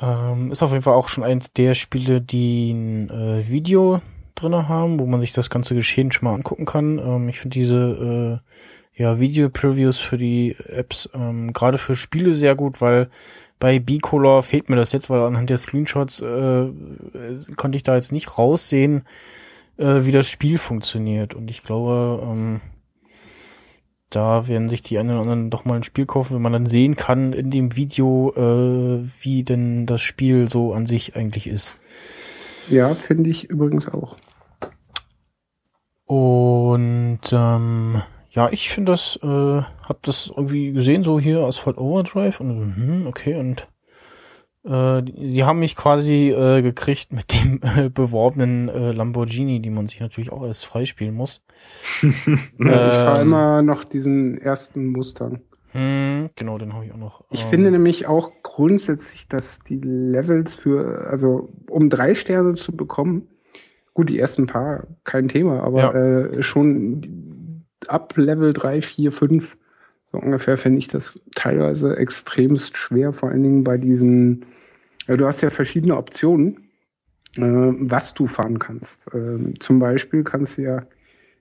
ähm, 0.00 0.50
ist 0.50 0.62
auf 0.62 0.70
jeden 0.72 0.82
Fall 0.82 0.94
auch 0.94 1.08
schon 1.08 1.24
eins 1.24 1.52
der 1.52 1.74
Spiele, 1.74 2.20
die 2.20 2.72
ein 2.72 3.10
äh, 3.10 3.48
Video 3.48 4.00
drinne 4.34 4.68
haben, 4.68 5.00
wo 5.00 5.06
man 5.06 5.20
sich 5.20 5.32
das 5.32 5.50
ganze 5.50 5.74
Geschehen 5.74 6.12
schon 6.12 6.28
mal 6.28 6.34
angucken 6.34 6.66
kann. 6.66 6.98
Ähm, 6.98 7.28
ich 7.28 7.38
finde 7.38 7.54
diese 7.54 8.40
äh, 8.40 9.00
ja, 9.02 9.18
Video-Previews 9.18 9.98
für 9.98 10.18
die 10.18 10.56
Apps 10.66 11.08
ähm, 11.14 11.52
gerade 11.52 11.78
für 11.78 11.94
Spiele 11.94 12.34
sehr 12.34 12.54
gut, 12.54 12.80
weil 12.80 13.08
bei 13.58 13.78
B-Color 13.78 14.42
fehlt 14.42 14.68
mir 14.68 14.76
das 14.76 14.92
jetzt, 14.92 15.08
weil 15.08 15.20
anhand 15.20 15.48
der 15.48 15.58
Screenshots 15.58 16.20
äh, 16.20 16.66
konnte 17.56 17.76
ich 17.76 17.84
da 17.84 17.94
jetzt 17.94 18.12
nicht 18.12 18.36
raussehen, 18.36 19.04
äh, 19.76 20.04
wie 20.04 20.12
das 20.12 20.28
Spiel 20.28 20.58
funktioniert. 20.58 21.34
Und 21.34 21.50
ich 21.50 21.62
glaube, 21.62 22.22
ähm, 22.24 22.60
da 24.10 24.46
werden 24.48 24.68
sich 24.68 24.82
die 24.82 24.98
einen 24.98 25.10
oder 25.10 25.20
anderen 25.20 25.50
doch 25.50 25.64
mal 25.64 25.76
ein 25.76 25.84
Spiel 25.84 26.06
kaufen, 26.06 26.34
wenn 26.34 26.42
man 26.42 26.52
dann 26.52 26.66
sehen 26.66 26.96
kann 26.96 27.32
in 27.32 27.50
dem 27.50 27.76
Video, 27.76 28.32
äh, 28.36 29.06
wie 29.20 29.42
denn 29.42 29.86
das 29.86 30.02
Spiel 30.02 30.48
so 30.48 30.74
an 30.74 30.86
sich 30.86 31.16
eigentlich 31.16 31.46
ist. 31.46 31.76
Ja, 32.68 32.94
finde 32.94 33.30
ich 33.30 33.50
übrigens 33.50 33.88
auch. 33.88 34.16
Und 36.06 37.20
ähm, 37.32 38.02
ja, 38.30 38.48
ich 38.50 38.70
finde 38.70 38.92
das, 38.92 39.18
äh, 39.22 39.26
hab 39.62 40.02
das 40.02 40.32
irgendwie 40.34 40.72
gesehen, 40.72 41.02
so 41.02 41.20
hier 41.20 41.40
Asphalt 41.44 41.78
Overdrive 41.78 42.40
und 42.40 42.48
so, 42.48 42.82
hm, 42.82 43.06
okay, 43.06 43.36
und 43.38 43.68
äh, 44.64 45.02
sie 45.28 45.44
haben 45.44 45.58
mich 45.58 45.74
quasi 45.74 46.30
äh, 46.30 46.62
gekriegt 46.62 47.12
mit 47.12 47.32
dem 47.32 47.60
äh, 47.76 47.88
beworbenen 47.88 48.68
äh, 48.68 48.92
Lamborghini, 48.92 49.60
die 49.60 49.70
man 49.70 49.86
sich 49.86 50.00
natürlich 50.00 50.32
auch 50.32 50.44
erst 50.44 50.66
freispielen 50.66 51.14
muss. 51.14 51.42
Ich 52.02 52.08
fahre 52.58 53.20
Ähm. 53.20 53.28
immer 53.28 53.62
noch 53.62 53.84
diesen 53.84 54.38
ersten 54.38 54.86
Mustang. 54.86 55.40
Hm, 55.72 56.30
genau, 56.36 56.58
den 56.58 56.74
habe 56.74 56.84
ich 56.84 56.92
auch 56.92 56.98
noch. 56.98 57.24
Ich 57.30 57.42
ähm, 57.44 57.48
finde 57.48 57.70
nämlich 57.70 58.06
auch 58.06 58.30
grundsätzlich, 58.42 59.26
dass 59.28 59.60
die 59.60 59.80
Levels 59.82 60.54
für, 60.54 61.06
also 61.08 61.48
um 61.70 61.88
drei 61.90 62.14
Sterne 62.14 62.54
zu 62.54 62.76
bekommen, 62.76 63.28
gut, 63.94 64.10
die 64.10 64.18
ersten 64.18 64.46
paar, 64.46 64.86
kein 65.04 65.28
Thema, 65.28 65.62
aber 65.62 65.78
Ja. 65.80 65.92
äh, 65.92 66.42
schon 66.42 67.64
ab 67.88 68.14
Level 68.16 68.52
3, 68.52 68.80
4, 68.82 69.12
5, 69.12 69.56
so 70.06 70.18
ungefähr, 70.18 70.58
finde 70.58 70.78
ich 70.78 70.88
das 70.88 71.20
teilweise 71.34 71.96
extremst 71.96 72.76
schwer, 72.76 73.12
vor 73.12 73.30
allen 73.30 73.42
Dingen 73.42 73.64
bei 73.64 73.78
diesen, 73.78 74.44
ja, 75.06 75.16
du 75.16 75.26
hast 75.26 75.40
ja 75.40 75.50
verschiedene 75.50 75.96
Optionen, 75.96 76.68
äh, 77.36 77.40
was 77.42 78.12
du 78.14 78.26
fahren 78.26 78.58
kannst. 78.58 79.06
Ähm, 79.14 79.58
zum 79.58 79.78
Beispiel 79.78 80.22
kannst 80.22 80.58
du 80.58 80.62
ja, 80.62 80.86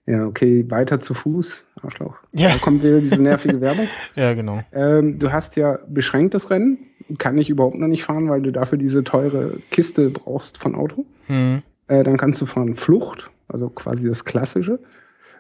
ja, 0.05 0.25
okay, 0.25 0.65
weiter 0.69 0.99
zu 1.01 1.13
Fuß, 1.13 1.65
Arschloch. 1.83 2.15
Ja. 2.33 2.49
Da 2.49 2.57
kommt 2.57 2.83
wieder 2.83 2.99
diese 2.99 3.21
nervige 3.21 3.61
Werbung. 3.61 3.87
Ja, 4.15 4.33
genau. 4.33 4.61
Ähm, 4.73 5.19
du 5.19 5.31
hast 5.31 5.55
ja 5.55 5.79
beschränktes 5.87 6.49
Rennen, 6.49 6.79
kann 7.17 7.37
ich 7.37 7.49
überhaupt 7.49 7.77
noch 7.77 7.87
nicht 7.87 8.03
fahren, 8.03 8.29
weil 8.29 8.41
du 8.41 8.51
dafür 8.51 8.77
diese 8.77 9.03
teure 9.03 9.57
Kiste 9.71 10.09
brauchst 10.09 10.57
von 10.57 10.75
Auto. 10.75 11.05
Hm. 11.27 11.61
Äh, 11.87 12.03
dann 12.03 12.17
kannst 12.17 12.41
du 12.41 12.45
fahren 12.45 12.75
Flucht, 12.75 13.29
also 13.47 13.69
quasi 13.69 14.07
das 14.07 14.25
Klassische. 14.25 14.79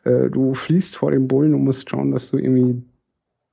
Äh, 0.03 0.29
du 0.29 0.53
fließt 0.53 0.95
vor 0.95 1.11
dem 1.11 1.27
Bullen 1.27 1.53
und 1.53 1.63
musst 1.63 1.89
schauen, 1.89 2.11
dass 2.11 2.31
du 2.31 2.37
irgendwie 2.37 2.81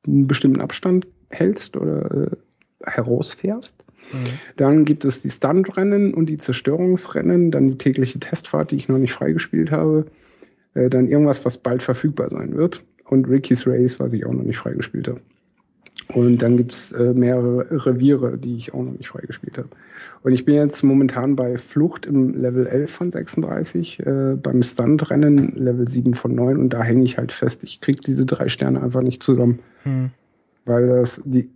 einen 0.06 0.26
bestimmten 0.26 0.60
Abstand 0.60 1.06
hältst 1.30 1.76
oder 1.76 2.10
äh, 2.10 2.36
herausfährst. 2.84 3.74
Hm. 4.10 4.18
Dann 4.56 4.84
gibt 4.84 5.04
es 5.04 5.22
die 5.22 5.30
Stuntrennen 5.30 6.14
und 6.14 6.26
die 6.26 6.38
Zerstörungsrennen, 6.38 7.50
dann 7.50 7.68
die 7.68 7.78
tägliche 7.78 8.18
Testfahrt, 8.18 8.70
die 8.70 8.76
ich 8.76 8.88
noch 8.88 8.98
nicht 8.98 9.12
freigespielt 9.12 9.70
habe. 9.70 10.06
Äh, 10.78 10.90
dann 10.90 11.08
irgendwas, 11.08 11.44
was 11.44 11.58
bald 11.58 11.82
verfügbar 11.82 12.30
sein 12.30 12.56
wird. 12.56 12.84
Und 13.04 13.28
Ricky's 13.28 13.66
Race, 13.66 13.98
was 13.98 14.12
ich 14.12 14.26
auch 14.26 14.32
noch 14.32 14.44
nicht 14.44 14.58
freigespielt 14.58 15.08
habe. 15.08 15.20
Und 16.14 16.38
dann 16.38 16.56
gibt's 16.56 16.92
äh, 16.92 17.12
mehrere 17.12 17.86
Reviere, 17.86 18.38
die 18.38 18.56
ich 18.56 18.72
auch 18.72 18.82
noch 18.82 18.92
nicht 18.92 19.08
freigespielt 19.08 19.58
habe. 19.58 19.68
Und 20.22 20.32
ich 20.32 20.44
bin 20.44 20.54
jetzt 20.54 20.82
momentan 20.82 21.36
bei 21.36 21.58
Flucht 21.58 22.06
im 22.06 22.34
Level 22.40 22.66
11 22.66 22.90
von 22.90 23.10
36, 23.10 24.00
äh, 24.00 24.36
beim 24.40 24.62
Stuntrennen 24.62 25.54
Level 25.56 25.88
7 25.88 26.14
von 26.14 26.34
9 26.34 26.56
und 26.56 26.70
da 26.70 26.82
hänge 26.82 27.04
ich 27.04 27.18
halt 27.18 27.32
fest. 27.32 27.62
Ich 27.64 27.80
krieg 27.80 28.00
diese 28.00 28.24
drei 28.24 28.48
Sterne 28.48 28.82
einfach 28.82 29.02
nicht 29.02 29.22
zusammen, 29.22 29.58
Hm. 29.82 30.10
weil 30.64 30.86
das 30.88 31.20
die 31.24 31.50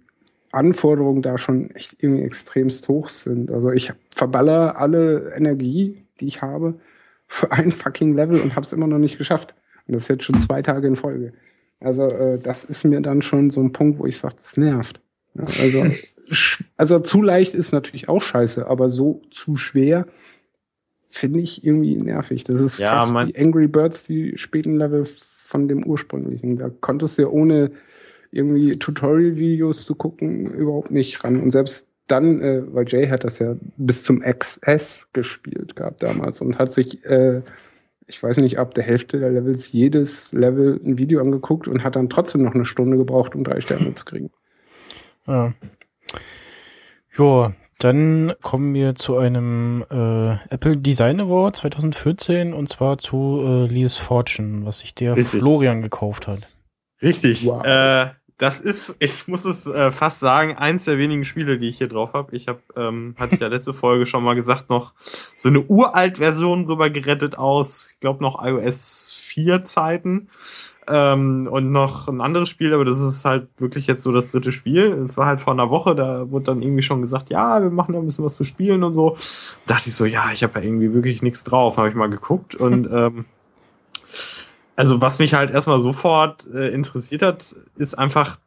Anforderungen 0.50 1.22
da 1.22 1.38
schon 1.38 1.70
echt 1.70 1.96
irgendwie 2.02 2.24
extremst 2.24 2.88
hoch 2.88 3.08
sind. 3.08 3.50
Also 3.50 3.70
ich 3.70 3.92
verballer 4.10 4.76
alle 4.78 5.32
Energie, 5.34 6.02
die 6.20 6.26
ich 6.26 6.42
habe, 6.42 6.74
für 7.32 7.50
ein 7.50 7.72
fucking 7.72 8.12
Level 8.12 8.38
und 8.38 8.54
habe 8.54 8.64
es 8.66 8.74
immer 8.74 8.86
noch 8.86 8.98
nicht 8.98 9.16
geschafft. 9.16 9.54
Und 9.86 9.96
das 9.96 10.08
jetzt 10.08 10.24
schon 10.24 10.38
zwei 10.38 10.60
Tage 10.60 10.86
in 10.86 10.96
Folge. 10.96 11.32
Also 11.80 12.04
äh, 12.04 12.38
das 12.38 12.62
ist 12.62 12.84
mir 12.84 13.00
dann 13.00 13.22
schon 13.22 13.48
so 13.50 13.60
ein 13.62 13.72
Punkt, 13.72 13.98
wo 13.98 14.04
ich 14.04 14.18
sage, 14.18 14.36
das 14.38 14.58
nervt. 14.58 15.00
Ja, 15.34 15.44
also, 15.44 15.84
also 16.76 16.98
zu 17.00 17.22
leicht 17.22 17.54
ist 17.54 17.72
natürlich 17.72 18.10
auch 18.10 18.20
scheiße, 18.20 18.66
aber 18.66 18.90
so 18.90 19.22
zu 19.30 19.56
schwer 19.56 20.06
finde 21.08 21.40
ich 21.40 21.64
irgendwie 21.64 21.96
nervig. 21.96 22.44
Das 22.44 22.60
ist 22.60 22.76
Ja, 22.76 23.00
fast 23.00 23.14
wie 23.14 23.38
Angry 23.38 23.66
Birds, 23.66 24.04
die 24.04 24.36
späten 24.36 24.76
Level 24.76 25.06
von 25.06 25.68
dem 25.68 25.86
ursprünglichen. 25.86 26.58
Da 26.58 26.68
konntest 26.68 27.16
du 27.16 27.22
ja 27.22 27.28
ohne 27.28 27.72
irgendwie 28.30 28.78
Tutorial-Videos 28.78 29.86
zu 29.86 29.94
gucken 29.94 30.52
überhaupt 30.52 30.90
nicht 30.90 31.24
ran. 31.24 31.40
Und 31.40 31.50
selbst 31.50 31.88
dann, 32.12 32.40
äh, 32.40 32.62
weil 32.72 32.84
Jay 32.86 33.08
hat 33.08 33.24
das 33.24 33.38
ja 33.38 33.56
bis 33.76 34.04
zum 34.04 34.20
XS 34.20 35.08
gespielt 35.12 35.74
gehabt 35.74 36.02
damals 36.02 36.40
und 36.40 36.58
hat 36.58 36.72
sich, 36.72 37.04
äh, 37.04 37.42
ich 38.06 38.22
weiß 38.22 38.36
nicht, 38.36 38.58
ab 38.58 38.74
der 38.74 38.84
Hälfte 38.84 39.18
der 39.18 39.30
Levels 39.30 39.72
jedes 39.72 40.32
Level 40.32 40.80
ein 40.84 40.98
Video 40.98 41.20
angeguckt 41.20 41.66
und 41.66 41.82
hat 41.82 41.96
dann 41.96 42.10
trotzdem 42.10 42.42
noch 42.42 42.54
eine 42.54 42.66
Stunde 42.66 42.96
gebraucht, 42.96 43.34
um 43.34 43.42
drei 43.42 43.60
Sterne 43.60 43.94
zu 43.94 44.04
kriegen. 44.04 44.30
Ja. 45.26 45.54
Jo, 47.16 47.52
dann 47.78 48.34
kommen 48.42 48.74
wir 48.74 48.94
zu 48.94 49.16
einem 49.16 49.84
äh, 49.90 50.32
Apple 50.54 50.76
Design 50.76 51.20
Award 51.20 51.56
2014 51.56 52.52
und 52.52 52.68
zwar 52.68 52.98
zu 52.98 53.40
äh, 53.44 53.66
Lee's 53.66 53.96
Fortune, 53.96 54.64
was 54.64 54.80
sich 54.80 54.94
der 54.94 55.16
Richtig. 55.16 55.40
Florian 55.40 55.82
gekauft 55.82 56.28
hat. 56.28 56.48
Richtig. 57.02 57.46
Wow. 57.46 57.64
Äh, 57.64 58.10
das 58.42 58.60
ist, 58.60 58.96
ich 58.98 59.28
muss 59.28 59.44
es 59.44 59.68
äh, 59.68 59.92
fast 59.92 60.18
sagen, 60.18 60.56
eins 60.56 60.86
der 60.86 60.98
wenigen 60.98 61.24
Spiele, 61.24 61.58
die 61.58 61.68
ich 61.68 61.78
hier 61.78 61.86
drauf 61.86 62.12
habe. 62.12 62.34
Ich 62.34 62.48
habe, 62.48 62.58
ähm, 62.74 63.14
hatte 63.16 63.36
ich 63.36 63.40
ja 63.40 63.46
letzte 63.46 63.72
Folge 63.72 64.04
schon 64.04 64.24
mal 64.24 64.34
gesagt, 64.34 64.68
noch 64.68 64.94
so 65.36 65.48
eine 65.48 65.60
uralt 65.60 66.18
Version 66.18 66.66
rüber 66.66 66.90
gerettet 66.90 67.38
aus, 67.38 67.92
ich 67.92 68.00
glaube 68.00 68.20
noch 68.20 68.44
iOS 68.44 69.16
4 69.16 69.64
Zeiten. 69.64 70.28
Ähm, 70.88 71.46
und 71.48 71.70
noch 71.70 72.08
ein 72.08 72.20
anderes 72.20 72.48
Spiel, 72.48 72.74
aber 72.74 72.84
das 72.84 72.98
ist 72.98 73.24
halt 73.24 73.46
wirklich 73.58 73.86
jetzt 73.86 74.02
so 74.02 74.10
das 74.10 74.32
dritte 74.32 74.50
Spiel. 74.50 74.92
Es 74.94 75.16
war 75.16 75.26
halt 75.26 75.40
vor 75.40 75.52
einer 75.52 75.70
Woche, 75.70 75.94
da 75.94 76.28
wurde 76.28 76.46
dann 76.46 76.62
irgendwie 76.62 76.82
schon 76.82 77.00
gesagt, 77.00 77.30
ja, 77.30 77.62
wir 77.62 77.70
machen 77.70 77.92
da 77.92 78.00
ein 78.00 78.06
bisschen 78.06 78.24
was 78.24 78.34
zu 78.34 78.42
spielen 78.42 78.82
und 78.82 78.92
so. 78.92 79.16
dachte 79.68 79.88
ich 79.88 79.94
so, 79.94 80.04
ja, 80.04 80.32
ich 80.32 80.42
habe 80.42 80.58
ja 80.58 80.66
irgendwie 80.66 80.92
wirklich 80.92 81.22
nichts 81.22 81.44
drauf. 81.44 81.76
Habe 81.76 81.90
ich 81.90 81.94
mal 81.94 82.10
geguckt 82.10 82.56
und 82.56 82.90
ähm, 82.92 83.26
also 84.82 85.00
was 85.00 85.20
mich 85.20 85.32
halt 85.32 85.52
erstmal 85.52 85.80
sofort 85.80 86.44
äh, 86.52 86.74
interessiert 86.74 87.22
hat, 87.22 87.54
ist 87.76 87.94
einfach, 87.94 88.40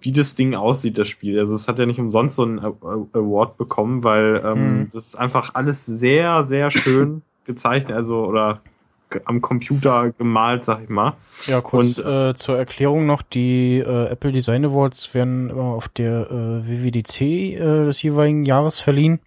wie 0.00 0.10
das 0.10 0.34
Ding 0.34 0.54
aussieht, 0.54 0.96
das 0.96 1.06
Spiel. 1.08 1.38
Also 1.38 1.54
es 1.54 1.68
hat 1.68 1.78
ja 1.78 1.84
nicht 1.84 2.00
umsonst 2.00 2.36
so 2.36 2.44
einen 2.44 2.58
Award 2.60 3.58
bekommen, 3.58 4.02
weil 4.02 4.40
ähm, 4.42 4.78
Mhm. 4.78 4.90
das 4.90 5.08
ist 5.08 5.16
einfach 5.16 5.54
alles 5.54 5.84
sehr, 5.84 6.44
sehr 6.46 6.70
schön 6.70 7.20
gezeichnet, 7.44 7.94
also 7.94 8.24
oder 8.24 8.62
am 9.26 9.42
Computer 9.42 10.12
gemalt, 10.16 10.64
sag 10.64 10.82
ich 10.82 10.88
mal. 10.88 11.12
Ja, 11.46 11.60
kurz 11.60 11.98
Und, 11.98 12.06
äh, 12.06 12.32
zur 12.34 12.56
Erklärung 12.56 13.04
noch, 13.04 13.20
die 13.20 13.80
äh, 13.80 14.06
Apple 14.08 14.32
Design 14.32 14.64
Awards 14.64 15.12
werden 15.12 15.50
immer 15.50 15.74
auf 15.74 15.90
der 15.90 16.30
äh, 16.30 16.66
WWDC 16.68 17.20
äh, 17.20 17.84
des 17.84 18.00
jeweiligen 18.00 18.46
Jahres 18.46 18.80
verliehen. 18.80 19.20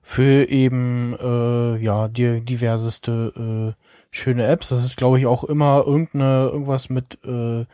Für 0.00 0.48
eben 0.48 1.14
äh, 1.20 1.76
ja 1.84 2.08
die 2.08 2.40
diverseste 2.40 3.74
äh, 3.76 3.85
schöne 4.16 4.46
Apps. 4.46 4.68
Das 4.70 4.84
ist, 4.84 4.96
glaube 4.96 5.18
ich, 5.18 5.26
auch 5.26 5.44
immer 5.44 5.84
irgendeine 5.86 6.48
irgendwas 6.52 6.88
mit 6.90 7.18
äh, 7.24 7.64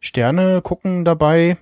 Sterne 0.00 0.60
gucken 0.62 1.04
dabei. 1.04 1.56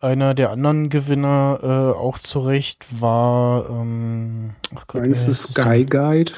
Einer 0.00 0.34
der 0.34 0.50
anderen 0.50 0.90
Gewinner 0.90 1.58
äh, 1.62 1.98
auch 1.98 2.18
zurecht 2.18 2.86
war 3.00 3.68
ähm, 3.68 4.50
ach 4.74 4.86
Gott, 4.86 5.02
Meinst 5.02 5.26
du? 5.26 5.34
Sky 5.34 5.84
Guide? 5.84 6.32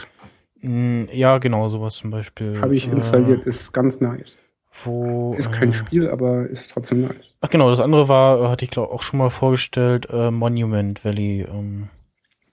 Mm, 0.62 1.04
Ja, 1.12 1.36
genau, 1.38 1.68
sowas 1.68 1.96
zum 1.96 2.10
Beispiel. 2.10 2.60
Habe 2.62 2.74
ich 2.74 2.88
installiert, 2.88 3.46
ist 3.46 3.72
ganz 3.72 4.00
nice. 4.00 4.36
Äh, 4.36 4.84
wo, 4.84 5.34
Ist 5.36 5.52
kein 5.52 5.70
äh, 5.70 5.74
Spiel, 5.74 6.08
aber 6.08 6.46
ist 6.48 6.70
trotzdem 6.70 7.02
nice. 7.02 7.16
Ach 7.42 7.50
genau, 7.50 7.70
das 7.70 7.80
andere 7.80 8.08
war, 8.08 8.40
äh, 8.40 8.48
hatte 8.48 8.64
ich 8.64 8.70
glaube 8.70 8.92
auch 8.94 9.02
schon 9.02 9.18
mal 9.18 9.30
vorgestellt, 9.30 10.06
äh, 10.10 10.30
Monument 10.30 11.04
Valley. 11.04 11.46
Ähm, 11.50 11.88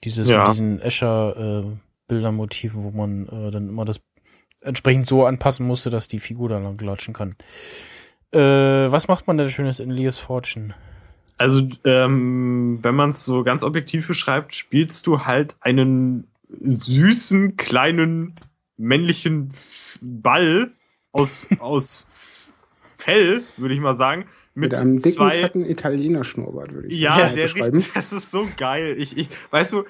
dieses 0.03 0.27
Ja. 0.27 0.39
mit 0.39 0.49
diesen 0.49 0.81
Escher 0.81 1.63
äh, 1.63 1.63
Bildermotiven, 2.07 2.83
wo 2.83 2.91
man 2.91 3.27
äh, 3.27 3.51
dann 3.51 3.69
immer 3.69 3.85
das 3.85 4.01
entsprechend 4.61 5.07
so 5.07 5.25
anpassen 5.25 5.65
musste, 5.65 5.89
dass 5.89 6.07
die 6.07 6.19
Figur 6.19 6.49
da 6.49 6.57
lang 6.57 6.79
latschen 6.79 7.13
kann. 7.13 7.35
Äh, 8.31 8.39
was 8.39 9.07
macht 9.07 9.27
man 9.27 9.37
denn 9.37 9.49
schönes 9.49 9.79
in 9.79 9.89
Leas 9.91 10.17
Fortune? 10.17 10.73
Also, 11.37 11.67
ähm, 11.83 12.79
wenn 12.81 12.95
man 12.95 13.11
es 13.11 13.23
so 13.23 13.43
ganz 13.43 13.63
objektiv 13.63 14.07
beschreibt, 14.07 14.55
spielst 14.55 15.05
du 15.05 15.25
halt 15.25 15.55
einen 15.61 16.27
süßen, 16.49 17.57
kleinen, 17.57 18.33
männlichen 18.77 19.49
Ball 20.01 20.71
aus, 21.11 21.47
aus 21.59 22.53
Fell, 22.95 23.43
würde 23.57 23.75
ich 23.75 23.79
mal 23.79 23.95
sagen, 23.95 24.25
mit, 24.55 24.71
Mit, 24.71 24.79
einem 24.79 24.97
dicken, 24.97 25.11
zwei. 25.11 25.39
fetten 25.41 25.63
Italiener-Schnurrbart, 25.65 26.73
würde 26.73 26.87
ich 26.87 26.99
Ja, 26.99 27.15
mal 27.17 27.33
der 27.33 27.43
beschreiben. 27.43 27.77
riecht, 27.77 27.91
das 27.95 28.11
ist 28.11 28.31
so 28.31 28.47
geil. 28.57 28.95
Ich, 28.97 29.15
ich, 29.15 29.29
weißt 29.51 29.73
du, 29.73 29.83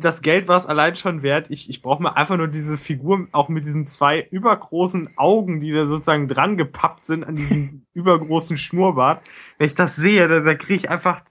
das 0.00 0.22
Geld 0.22 0.48
war 0.48 0.58
es 0.58 0.66
allein 0.66 0.96
schon 0.96 1.22
wert. 1.22 1.46
Ich, 1.50 1.70
ich 1.70 1.80
brauche 1.80 2.02
mir 2.02 2.16
einfach 2.16 2.36
nur 2.36 2.48
diese 2.48 2.76
Figur, 2.76 3.28
auch 3.30 3.48
mit 3.48 3.64
diesen 3.64 3.86
zwei 3.86 4.26
übergroßen 4.30 5.10
Augen, 5.16 5.60
die 5.60 5.72
da 5.72 5.86
sozusagen 5.86 6.26
dran 6.26 6.56
gepappt 6.56 7.04
sind 7.04 7.24
an 7.24 7.36
diesem 7.36 7.86
übergroßen 7.94 8.56
Schnurrbart. 8.56 9.22
Wenn 9.56 9.68
ich 9.68 9.74
das 9.74 9.94
sehe, 9.94 10.26
da, 10.26 10.40
da 10.40 10.54
kriege 10.54 10.74
ich 10.74 10.90
einfach, 10.90 11.22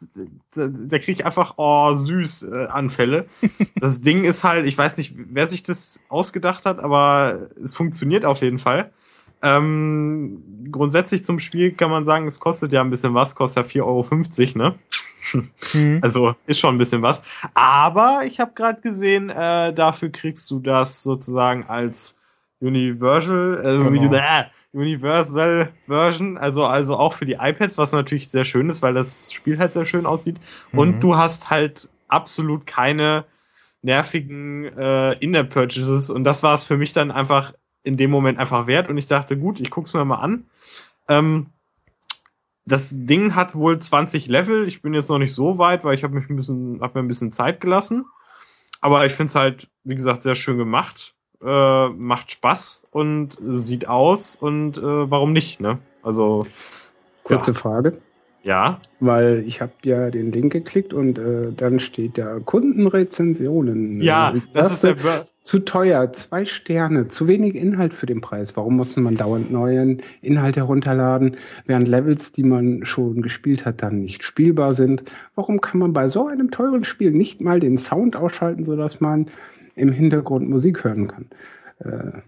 da, 0.56 0.68
da 0.68 1.00
kriege 1.00 1.12
ich 1.12 1.26
einfach, 1.26 1.56
oh, 1.58 1.94
süß 1.96 2.44
äh, 2.44 2.68
Anfälle. 2.68 3.28
Das 3.80 4.02
Ding 4.02 4.24
ist 4.24 4.44
halt, 4.44 4.66
ich 4.66 4.76
weiß 4.76 4.98
nicht, 4.98 5.14
wer 5.16 5.48
sich 5.48 5.62
das 5.62 6.00
ausgedacht 6.10 6.66
hat, 6.66 6.80
aber 6.80 7.50
es 7.64 7.76
funktioniert 7.76 8.26
auf 8.26 8.42
jeden 8.42 8.58
Fall. 8.58 8.92
Ähm, 9.44 10.68
grundsätzlich 10.72 11.24
zum 11.26 11.38
Spiel 11.38 11.74
kann 11.74 11.92
man 11.92 12.06
sagen, 12.06 12.26
es 12.26 12.40
kostet 12.40 12.74
ja 12.74 12.82
ein 12.82 12.90
bisschen 12.90 13.14
was, 13.14 13.36
kostet 13.36 13.72
ja 13.72 13.84
4,50 13.84 13.86
Euro, 13.86 14.58
ne? 14.58 14.80
Hm. 15.72 16.00
Also 16.02 16.36
ist 16.46 16.60
schon 16.60 16.76
ein 16.76 16.78
bisschen 16.78 17.02
was. 17.02 17.22
Aber 17.54 18.22
ich 18.26 18.40
habe 18.40 18.52
gerade 18.54 18.82
gesehen, 18.82 19.30
äh, 19.30 19.74
dafür 19.74 20.10
kriegst 20.10 20.50
du 20.52 20.60
das 20.60 21.04
sozusagen 21.04 21.66
als 21.66 22.20
Universal, 22.60 23.62
äh, 23.64 23.90
Genau. 23.90 24.14
Äh, 24.14 24.46
Universal 24.74 25.70
Version, 25.88 26.38
also, 26.38 26.66
also 26.66 26.98
auch 26.98 27.14
für 27.14 27.26
die 27.26 27.38
iPads, 27.40 27.78
was 27.78 27.94
natürlich 27.94 28.30
sehr 28.30 28.46
schön 28.46 28.70
ist, 28.70 28.82
weil 28.82 28.94
das 28.94 29.32
Spiel 29.34 29.58
halt 29.58 29.74
sehr 29.74 29.86
schön 29.86 30.06
aussieht. 30.06 30.40
Mhm. 30.72 30.80
Und 30.80 31.00
du 31.00 31.16
hast 31.16 31.50
halt 31.50 31.90
absolut 32.08 32.68
keine 32.68 33.26
nervigen 33.82 34.66
äh, 34.78 35.14
In-App-Purchases. 35.14 36.10
Und 36.10 36.24
das 36.24 36.44
war 36.44 36.54
es 36.54 36.64
für 36.64 36.78
mich 36.78 36.94
dann 36.94 37.12
einfach 37.12 37.54
in 37.84 37.98
dem 37.98 38.12
Moment 38.12 38.38
einfach 38.38 38.68
wert. 38.68 38.90
Und 38.90 38.98
ich 38.98 39.08
dachte, 39.08 39.38
gut, 39.38 39.60
ich 39.60 39.70
guck's 39.72 39.94
mir 39.94 40.04
mal 40.06 40.16
an. 40.16 40.46
Ähm, 41.08 41.48
das 42.68 42.92
Ding 42.94 43.34
hat 43.34 43.56
wohl 43.56 43.80
20 43.80 44.28
Level. 44.28 44.68
Ich 44.68 44.82
bin 44.82 44.94
jetzt 44.94 45.10
noch 45.10 45.20
nicht 45.20 45.34
so 45.34 45.58
weit, 45.58 45.86
weil 45.86 45.96
ich 45.96 46.04
habe 46.04 46.14
mich 46.14 46.30
ein 46.30 46.36
bisschen, 46.36 46.82
hab 46.82 46.96
mir 46.96 47.02
ein 47.02 47.08
bisschen 47.08 47.32
Zeit 47.32 47.62
gelassen. 47.62 48.06
Aber 48.82 49.06
ich 49.06 49.14
finde 49.14 49.30
es 49.30 49.36
halt, 49.36 49.70
wie 49.86 49.96
gesagt, 49.96 50.24
sehr 50.24 50.36
schön 50.36 50.58
gemacht. 50.58 51.16
Äh, 51.42 51.90
macht 51.90 52.32
Spaß 52.32 52.88
und 52.92 53.38
sieht 53.54 53.88
aus 53.88 54.36
und 54.36 54.78
äh, 54.78 54.82
warum 55.12 55.32
nicht, 55.34 55.62
ne? 55.62 55.80
Also, 56.04 56.46
Kurze 57.24 57.52
Ja. 57.52 57.58
Frage, 57.58 58.02
ja. 58.48 58.80
weil 59.02 59.44
ich 59.46 59.62
habe 59.62 59.74
ja 59.84 60.10
den 60.10 60.32
Link 60.32 60.54
geklickt 60.54 60.94
und 60.94 61.20
äh, 61.20 61.52
dann 61.56 61.80
steht 61.80 62.18
da 62.18 62.40
Kundenrezensionen. 62.40 64.02
Ja, 64.02 64.32
Äh, 64.32 64.42
das 64.54 64.74
ist 64.74 64.84
der 64.84 64.96
Bur 64.96 65.28
Zu 65.42 65.60
teuer, 65.60 66.12
zwei 66.14 66.46
Sterne, 66.46 67.10
zu 67.10 67.28
wenig 67.28 67.56
Inhalt 67.56 67.94
für 67.94 68.06
den 68.06 68.22
Preis. 68.22 68.56
Warum 68.56 68.78
muss 68.78 68.96
man 68.96 69.18
dauernd 69.18 69.52
neuen 69.52 70.02
Inhalt 70.22 70.56
herunterladen, 70.56 71.38
während 71.66 71.88
Levels, 71.88 72.32
die 72.32 72.44
man 72.44 72.86
schon 72.86 73.22
gespielt 73.22 73.66
hat, 73.66 73.82
dann 73.82 74.00
nicht 74.00 74.24
spielbar 74.24 74.74
sind? 74.74 75.04
Warum 75.36 75.62
kann 75.62 75.80
man 75.80 75.94
bei 75.94 76.08
so 76.08 76.28
einem 76.28 76.50
teuren 76.52 76.86
Spiel 76.86 77.12
nicht 77.12 77.42
mal 77.42 77.60
den 77.60 77.78
Sound 77.78 78.16
ausschalten, 78.16 78.64
sodass 78.64 79.02
man 79.02 79.28
im 79.76 79.92
Hintergrund 79.92 80.50
Musik 80.50 80.84
hören 80.84 81.08
kann? 81.08 81.26
Äh, 81.80 82.22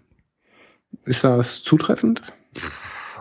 ist 1.05 1.23
das 1.23 1.61
zutreffend? 1.63 2.21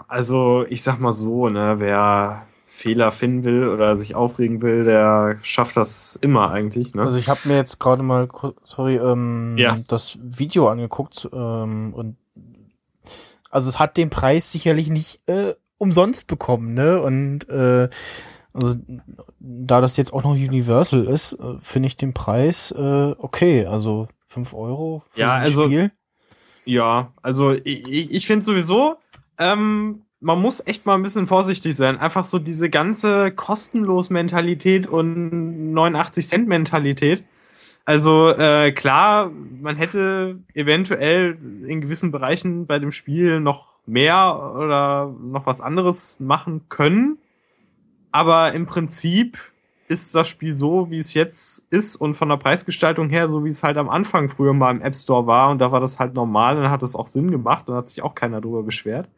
Also, 0.08 0.64
ich 0.68 0.82
sag 0.82 0.98
mal 1.00 1.12
so, 1.12 1.48
ne, 1.48 1.76
wer 1.78 2.46
Fehler 2.78 3.10
finden 3.10 3.42
will 3.42 3.68
oder 3.68 3.96
sich 3.96 4.14
aufregen 4.14 4.62
will, 4.62 4.84
der 4.84 5.38
schafft 5.42 5.76
das 5.76 6.16
immer 6.16 6.52
eigentlich, 6.52 6.94
ne? 6.94 7.02
Also 7.02 7.18
ich 7.18 7.28
habe 7.28 7.40
mir 7.44 7.56
jetzt 7.56 7.80
gerade 7.80 8.04
mal, 8.04 8.28
sorry, 8.64 8.96
ähm, 8.96 9.56
Ja. 9.58 9.76
das 9.88 10.16
Video 10.22 10.68
angeguckt 10.68 11.28
ähm, 11.32 11.92
und 11.92 12.16
also 13.50 13.68
es 13.68 13.78
hat 13.80 13.96
den 13.96 14.10
Preis 14.10 14.52
sicherlich 14.52 14.90
nicht 14.90 15.20
äh, 15.26 15.54
umsonst 15.78 16.28
bekommen, 16.28 16.74
ne? 16.74 17.02
Und 17.02 17.48
äh, 17.48 17.88
also 18.52 18.76
da 19.40 19.80
das 19.80 19.96
jetzt 19.96 20.12
auch 20.12 20.22
noch 20.22 20.30
Universal 20.32 21.04
ist, 21.06 21.32
äh, 21.32 21.54
finde 21.60 21.88
ich 21.88 21.96
den 21.96 22.14
Preis 22.14 22.70
äh, 22.70 23.14
okay. 23.18 23.66
Also 23.66 24.06
fünf 24.28 24.54
Euro 24.54 25.02
für 25.10 25.20
Ja, 25.20 25.34
ein 25.34 25.42
also- 25.42 25.64
Spiel. 25.64 25.90
Ja, 26.64 27.12
also 27.22 27.52
ich, 27.52 27.88
ich 27.88 28.10
ich 28.12 28.26
finde 28.26 28.44
sowieso, 28.44 28.96
ähm, 29.38 30.02
man 30.20 30.40
muss 30.40 30.64
echt 30.66 30.84
mal 30.86 30.94
ein 30.94 31.02
bisschen 31.02 31.26
vorsichtig 31.26 31.76
sein. 31.76 31.98
Einfach 31.98 32.24
so 32.24 32.38
diese 32.38 32.70
ganze 32.70 33.30
Kostenlos-Mentalität 33.30 34.86
und 34.86 35.74
89-Cent-Mentalität. 35.74 37.24
Also 37.84 38.30
äh, 38.30 38.72
klar, 38.72 39.30
man 39.30 39.76
hätte 39.76 40.40
eventuell 40.54 41.38
in 41.66 41.80
gewissen 41.80 42.10
Bereichen 42.10 42.66
bei 42.66 42.78
dem 42.78 42.90
Spiel 42.90 43.40
noch 43.40 43.76
mehr 43.86 44.54
oder 44.54 45.14
noch 45.22 45.46
was 45.46 45.60
anderes 45.60 46.20
machen 46.20 46.68
können. 46.68 47.18
Aber 48.10 48.52
im 48.52 48.66
Prinzip 48.66 49.38
ist 49.86 50.14
das 50.14 50.28
Spiel 50.28 50.56
so, 50.56 50.90
wie 50.90 50.98
es 50.98 51.14
jetzt 51.14 51.64
ist 51.70 51.96
und 51.96 52.14
von 52.14 52.28
der 52.28 52.36
Preisgestaltung 52.36 53.08
her, 53.08 53.28
so 53.28 53.44
wie 53.44 53.48
es 53.48 53.62
halt 53.62 53.78
am 53.78 53.88
Anfang 53.88 54.28
früher 54.28 54.52
mal 54.52 54.70
im 54.70 54.82
App 54.82 54.94
Store 54.94 55.26
war 55.26 55.48
und 55.50 55.58
da 55.58 55.72
war 55.72 55.80
das 55.80 55.98
halt 55.98 56.12
normal 56.12 56.58
und 56.58 56.70
hat 56.70 56.82
das 56.82 56.94
auch 56.94 57.06
Sinn 57.06 57.30
gemacht 57.30 57.68
und 57.68 57.74
hat 57.74 57.88
sich 57.88 58.02
auch 58.02 58.14
keiner 58.14 58.42
drüber 58.42 58.62
beschwert. 58.62 59.08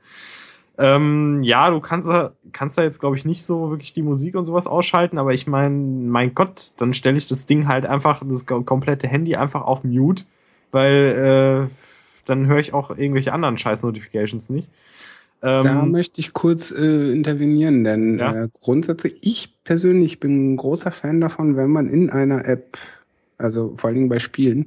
Ähm, 0.83 1.43
ja, 1.43 1.71
du 1.71 1.79
kannst, 1.81 2.09
da- 2.09 2.33
kannst 2.53 2.79
da 2.79 2.83
jetzt, 2.83 3.01
glaube 3.01 3.15
ich, 3.17 3.27
nicht 3.27 3.45
so 3.45 3.69
wirklich 3.71 3.93
die 3.93 4.01
Musik 4.03 4.35
und 4.35 4.47
sowas 4.47 4.67
ausschalten, 4.67 5.19
aber 5.19 5.35
ich 5.35 5.47
meine, 5.47 5.75
mein 5.77 6.35
Gott, 6.35 6.73
dann 6.79 6.95
stelle 6.95 7.19
ich 7.19 7.29
das 7.29 7.45
Ding 7.45 7.69
halt 7.69 7.85
einfach, 7.85 8.23
das 8.25 8.47
ko- 8.47 8.63
komplette 8.63 9.07
Handy 9.07 9.37
einfach 9.37 9.61
auf 9.63 9.85
Mute, 9.85 10.25
weil 10.71 11.69
äh, 11.69 11.75
dann 12.25 12.47
höre 12.47 12.59
ich 12.61 12.73
auch 12.73 12.91
irgendwelche 12.97 13.33
anderen 13.35 13.59
Scheiß-Notifications 13.59 14.49
nicht. 14.49 14.69
Da 15.43 15.61
Ähm, 15.63 15.91
möchte 15.91 16.21
ich 16.21 16.33
kurz 16.33 16.71
äh, 16.71 17.13
intervenieren, 17.13 17.85
denn 17.85 18.19
Ja. 18.19 18.45
äh, 18.45 18.49
grundsätzlich, 18.63 19.17
ich 19.21 19.63
persönlich 19.65 20.19
bin 20.21 20.53
ein 20.53 20.57
großer 20.57 20.91
Fan 20.93 21.21
davon, 21.21 21.57
wenn 21.57 21.71
man 21.71 21.89
in 21.89 22.11
einer 22.11 22.47
App, 22.47 22.79
also 23.39 23.75
vor 23.77 23.89
allen 23.89 23.97
Dingen 23.97 24.09
bei 24.09 24.19
Spielen, 24.19 24.67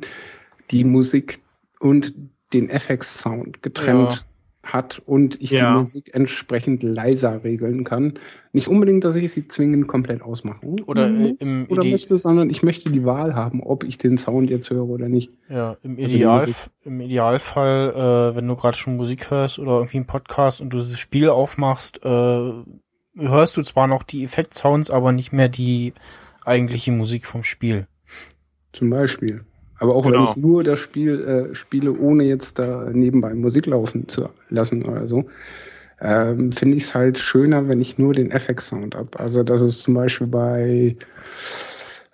die 0.72 0.84
Musik 0.84 1.40
und 1.80 2.14
den 2.54 2.70
FX-Sound 2.70 3.64
getrennt 3.64 4.26
hat 4.64 5.02
und 5.06 5.42
ich 5.42 5.52
Ja. 5.52 5.74
die 5.74 5.80
Musik 5.80 6.12
entsprechend 6.16 6.84
leiser 6.84 7.44
regeln 7.44 7.84
kann. 7.84 8.14
Nicht 8.54 8.70
unbedingt, 8.70 9.04
dass 9.04 9.16
ich 9.18 9.32
sie 9.32 9.48
zwingend 9.48 9.88
komplett 9.88 10.22
ausmachen 10.22 10.82
Oder, 10.86 11.08
äh, 11.08 11.12
muss 11.12 11.42
im 11.42 11.66
oder 11.70 11.84
möchte, 11.84 12.18
sondern 12.18 12.50
ich 12.50 12.64
möchte 12.64 12.90
die 12.90 13.04
Wahl 13.04 13.36
haben, 13.36 13.62
ob 13.62 13.84
ich 13.84 13.98
den 13.98 14.18
Sound 14.18 14.50
jetzt 14.50 14.70
höre 14.70 14.88
oder 14.88 15.10
nicht. 15.10 15.32
Ja, 15.50 15.76
im, 15.84 15.98
Also 15.98 16.16
Ideal, 16.16 16.48
im 16.86 17.02
Idealfall, 17.02 18.32
äh, 18.32 18.36
wenn 18.38 18.48
du 18.48 18.56
gerade 18.56 18.78
schon 18.78 18.96
Musik 18.96 19.30
hörst 19.32 19.60
oder 19.60 19.74
irgendwie 19.80 19.98
einen 19.98 20.08
Podcast 20.08 20.62
und 20.62 20.72
du 20.72 20.78
das 20.78 20.98
Spiel 20.98 21.28
aufmachst, 21.30 22.00
äh, 22.04 22.52
hörst 23.18 23.58
du 23.58 23.64
zwar 23.64 23.88
noch 23.88 24.04
die 24.04 24.24
Effektsounds, 24.24 24.90
aber 24.92 25.12
nicht 25.12 25.34
mehr 25.34 25.50
die 25.50 25.94
eigentliche 26.46 26.92
Musik 26.92 27.26
vom 27.26 27.44
Spiel. 27.44 27.88
Zum 28.72 28.90
Beispiel. 28.90 29.44
Aber 29.84 29.96
auch 29.96 30.06
wenn 30.06 30.14
Genau. 30.14 30.30
ich 30.32 30.38
nur 30.38 30.64
das 30.64 30.80
Spiel 30.80 31.50
äh, 31.52 31.56
spiele, 31.56 31.92
ohne 31.92 32.24
jetzt 32.24 32.58
da 32.58 32.90
nebenbei 32.94 33.34
Musik 33.34 33.66
laufen 33.66 34.08
zu 34.08 34.30
lassen 34.50 34.86
oder 34.86 35.10
so, 35.10 35.26
ähm, 36.00 36.54
finde 36.54 36.78
ich 36.78 36.84
es 36.84 36.96
halt 36.96 37.20
schöner, 37.20 37.68
wenn 37.68 37.82
ich 37.82 37.98
nur 37.98 38.14
den 38.14 38.32
FX-Sound 38.32 38.96
habe. 38.96 39.20
Also 39.20 39.44
das 39.44 39.62
ist 39.62 39.82
zum 39.82 39.96
Beispiel 39.96 40.28
bei 40.28 40.96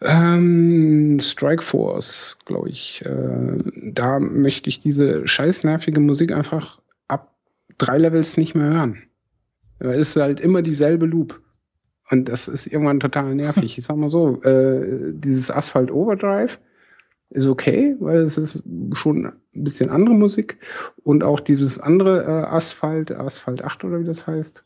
ähm, 0.01 1.19
Strike 1.19 1.61
Force, 1.61 2.37
glaube 2.45 2.69
ich. 2.69 3.05
Äh, 3.05 3.57
da 3.91 4.19
möchte 4.19 4.67
ich 4.69 4.79
diese 4.79 5.27
scheiß 5.27 5.63
nervige 5.63 5.99
Musik 5.99 6.31
einfach 6.31 6.79
ab 7.07 7.35
drei 7.77 7.99
Levels 7.99 8.35
nicht 8.35 8.55
mehr 8.55 8.69
hören. 8.73 8.97
Da 9.79 9.91
ist 9.91 10.15
halt 10.15 10.39
immer 10.39 10.63
dieselbe 10.63 11.05
Loop. 11.05 11.39
Und 12.09 12.29
das 12.29 12.47
ist 12.47 12.65
irgendwann 12.65 12.99
total 12.99 13.35
nervig. 13.35 13.59
Ich 13.77 13.85
sag 13.85 13.95
mal 13.97 14.09
so, 14.09 14.41
äh, 14.41 15.11
dieses 15.13 15.51
Asphalt 15.51 15.91
Overdrive, 15.91 16.57
ist 17.29 17.47
okay, 17.47 17.95
weil 17.99 18.19
es 18.19 18.37
ist 18.37 18.63
schon 18.93 19.25
ein 19.25 19.63
bisschen 19.63 19.89
andere 19.89 20.15
Musik. 20.15 20.57
Und 21.03 21.23
auch 21.23 21.39
dieses 21.39 21.79
andere 21.79 22.23
äh, 22.23 22.47
Asphalt, 22.47 23.11
Asphalt 23.11 23.63
8 23.63 23.83
oder 23.83 23.99
wie 23.99 24.05
das 24.05 24.25
heißt, 24.25 24.63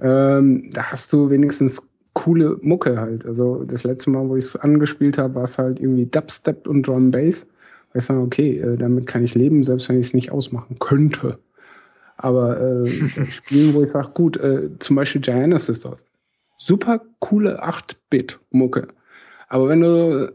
ähm, 0.00 0.70
da 0.72 0.84
hast 0.84 1.12
du 1.12 1.30
wenigstens 1.30 1.82
coole 2.14 2.56
Mucke 2.62 3.00
halt. 3.00 3.26
Also 3.26 3.64
das 3.64 3.84
letzte 3.84 4.10
Mal, 4.10 4.28
wo 4.28 4.36
ich 4.36 4.44
es 4.44 4.56
angespielt 4.56 5.18
habe, 5.18 5.34
war 5.34 5.44
es 5.44 5.58
halt 5.58 5.80
irgendwie 5.80 6.06
Dubstep 6.06 6.66
und 6.66 6.86
Drum 6.86 7.10
Bass. 7.10 7.46
Weil 7.92 8.00
ich 8.00 8.04
sage, 8.04 8.20
okay, 8.20 8.58
äh, 8.58 8.76
damit 8.76 9.06
kann 9.06 9.24
ich 9.24 9.34
leben, 9.34 9.64
selbst 9.64 9.88
wenn 9.88 10.00
ich 10.00 10.08
es 10.08 10.14
nicht 10.14 10.32
ausmachen 10.32 10.78
könnte. 10.78 11.38
Aber 12.16 12.60
äh, 12.60 12.86
Spielen, 13.26 13.74
wo 13.74 13.82
ich 13.82 13.90
sage, 13.90 14.10
gut, 14.14 14.36
äh, 14.38 14.70
zum 14.78 14.96
Beispiel 14.96 15.20
Gianna 15.20 15.58
Sisters. 15.58 16.04
Super 16.56 17.02
coole 17.20 17.62
8-Bit-Mucke. 17.62 18.88
Aber 19.48 19.68
wenn 19.68 19.80
du 19.80 20.32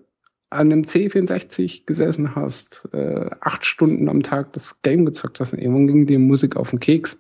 an 0.54 0.72
einem 0.72 0.84
C64 0.84 1.86
gesessen 1.86 2.36
hast, 2.36 2.88
äh, 2.93 3.30
acht 3.41 3.66
Stunden 3.66 4.10
am 4.10 4.24
Tag 4.24 4.54
das 4.54 4.82
Game 4.82 5.06
gezockt 5.06 5.39
hast, 5.39 5.54
irgendwann 5.54 5.88
ging 5.88 6.06
die 6.08 6.18
Musik 6.18 6.56
auf 6.56 6.70
den 6.70 6.80
Keks. 6.80 7.18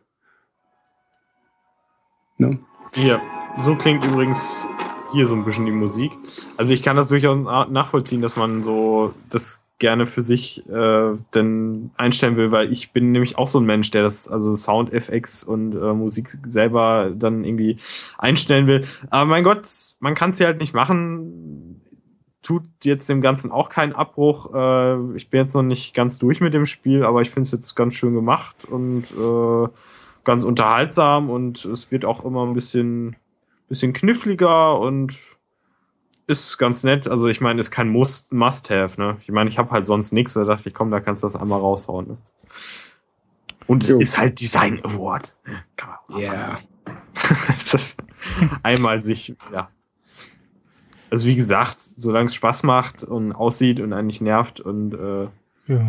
Ne? 2.37 2.59
Ja, 2.95 3.21
so 3.61 3.75
klingt 3.75 4.03
übrigens 4.05 4.67
hier 5.13 5.27
so 5.27 5.35
ein 5.35 5.45
bisschen 5.45 5.65
die 5.65 5.71
Musik. 5.71 6.11
Also 6.57 6.73
ich 6.73 6.81
kann 6.81 6.95
das 6.95 7.09
durchaus 7.09 7.69
nachvollziehen, 7.69 8.21
dass 8.21 8.35
man 8.35 8.63
so 8.63 9.13
das 9.29 9.63
gerne 9.79 10.05
für 10.05 10.21
sich 10.21 10.67
äh, 10.69 11.13
denn 11.33 11.91
einstellen 11.97 12.37
will, 12.37 12.51
weil 12.51 12.71
ich 12.71 12.91
bin 12.91 13.11
nämlich 13.11 13.37
auch 13.37 13.47
so 13.47 13.59
ein 13.59 13.65
Mensch, 13.65 13.91
der 13.91 14.03
das, 14.03 14.29
also 14.29 14.53
Sound-FX 14.53 15.43
und 15.43 15.75
äh, 15.75 15.93
Musik 15.93 16.29
selber 16.47 17.11
dann 17.13 17.43
irgendwie 17.43 17.79
einstellen 18.17 18.67
will. 18.67 18.85
Aber 19.09 19.25
mein 19.25 19.43
Gott, 19.43 19.67
man 19.99 20.15
kann 20.15 20.29
es 20.29 20.39
ja 20.39 20.47
halt 20.47 20.61
nicht 20.61 20.73
machen. 20.73 21.72
Tut 22.43 22.63
jetzt 22.83 23.09
dem 23.09 23.21
Ganzen 23.21 23.51
auch 23.51 23.69
keinen 23.69 23.93
Abbruch. 23.93 24.53
Äh, 24.53 25.15
ich 25.15 25.29
bin 25.29 25.41
jetzt 25.41 25.55
noch 25.55 25.63
nicht 25.63 25.93
ganz 25.93 26.19
durch 26.19 26.41
mit 26.41 26.53
dem 26.53 26.65
Spiel, 26.65 27.03
aber 27.03 27.21
ich 27.21 27.29
finde 27.29 27.47
es 27.47 27.51
jetzt 27.51 27.75
ganz 27.75 27.95
schön 27.95 28.13
gemacht 28.13 28.65
und 28.65 29.05
äh, 29.11 29.67
ganz 30.23 30.43
unterhaltsam 30.43 31.29
und 31.29 31.65
es 31.65 31.91
wird 31.91 32.05
auch 32.05 32.23
immer 32.23 32.45
ein 32.45 32.53
bisschen, 32.53 33.15
bisschen 33.69 33.93
kniffliger 33.93 34.79
und 34.79 35.17
ist 36.27 36.57
ganz 36.57 36.83
nett. 36.83 37.07
Also 37.07 37.27
ich 37.27 37.41
meine, 37.41 37.59
ist 37.59 37.71
kein 37.71 37.89
Must-Have, 37.89 39.01
ne? 39.01 39.17
Ich 39.21 39.31
meine, 39.31 39.49
ich 39.49 39.57
habe 39.57 39.71
halt 39.71 39.85
sonst 39.85 40.11
nichts, 40.11 40.33
da 40.33 40.45
dachte 40.45 40.69
ich, 40.69 40.75
komm, 40.75 40.91
da 40.91 40.99
kannst 40.99 41.23
du 41.23 41.27
das 41.27 41.35
einmal 41.35 41.59
raushauen. 41.59 42.07
Ne? 42.07 42.17
Und 43.67 43.87
jo. 43.87 43.99
ist 43.99 44.17
halt 44.17 44.39
Design 44.39 44.83
Award. 44.83 45.35
Man 45.45 45.63
Ja. 46.09 46.19
Yeah. 46.19 46.59
einmal 48.63 49.03
sich, 49.03 49.35
ja. 49.51 49.69
Also 51.13 51.27
wie 51.27 51.35
gesagt, 51.35 51.79
solange 51.79 52.25
es 52.25 52.33
Spaß 52.33 52.63
macht 52.63 53.03
und 53.03 53.33
aussieht 53.33 53.79
und 53.79 53.93
eigentlich 53.93 54.19
nervt 54.19 54.59
und 54.59 54.95
äh, 54.95 55.27
ja. 55.71 55.85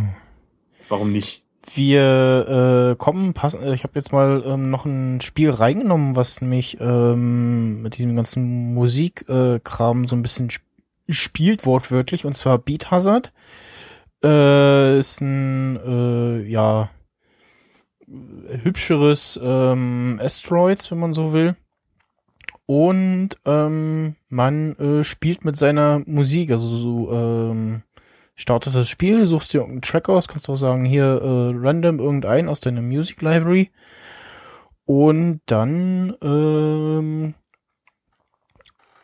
warum 0.91 1.13
nicht? 1.13 1.43
Wir 1.73 2.91
äh, 2.93 2.97
kommen, 2.97 3.33
passen, 3.33 3.63
äh, 3.63 3.75
ich 3.75 3.85
habe 3.85 3.95
jetzt 3.95 4.13
mal 4.13 4.43
ähm, 4.45 4.69
noch 4.69 4.85
ein 4.85 5.23
Spiel 5.23 5.49
reingenommen, 5.49 6.15
was 6.15 6.43
mich 6.43 6.77
ähm, 6.79 7.81
mit 7.81 7.97
diesem 7.97 8.15
ganzen 8.15 8.75
Musikkram 8.75 10.05
äh, 10.05 10.09
so 10.09 10.15
ein 10.15 10.21
bisschen 10.21 10.51
sp 10.53 10.61
spielt, 11.09 11.65
wortwörtlich, 11.65 12.27
und 12.27 12.35
zwar 12.35 12.59
Beat 12.59 12.91
Hazard. 12.91 13.33
Äh, 14.23 14.99
ist 14.99 15.23
ein, 15.23 15.79
äh, 15.87 16.43
ja, 16.43 16.91
hübscheres 18.63 19.41
ähm, 19.43 20.21
Asteroids, 20.23 20.91
wenn 20.91 20.99
man 20.99 21.15
so 21.15 21.33
will. 21.33 21.57
Und 22.67 23.31
ähm, 23.45 24.17
man 24.29 24.77
äh, 24.79 25.05
spielt 25.05 25.45
mit 25.45 25.57
seiner 25.57 26.03
Musik, 26.07 26.51
also 26.51 26.67
so 26.67 27.13
ähm, 27.13 27.83
startest 28.35 28.77
das 28.77 28.89
Spiel, 28.89 29.27
suchst 29.27 29.53
dir 29.53 29.59
irgendeinen 29.59 29.83
Track 29.83 30.09
aus, 30.09 30.29
kannst 30.29 30.49
auch 30.49 30.57
sagen, 30.57 30.85
hier 30.85 31.05
äh, 31.05 31.53
random 31.55 31.99
irgendein 31.99 32.49
aus 32.49 32.61
deiner 32.61 32.83
Music 32.83 33.21
Library. 33.21 33.71
Und 34.87 35.41
dann 35.47 36.15
ähm, 36.23 37.35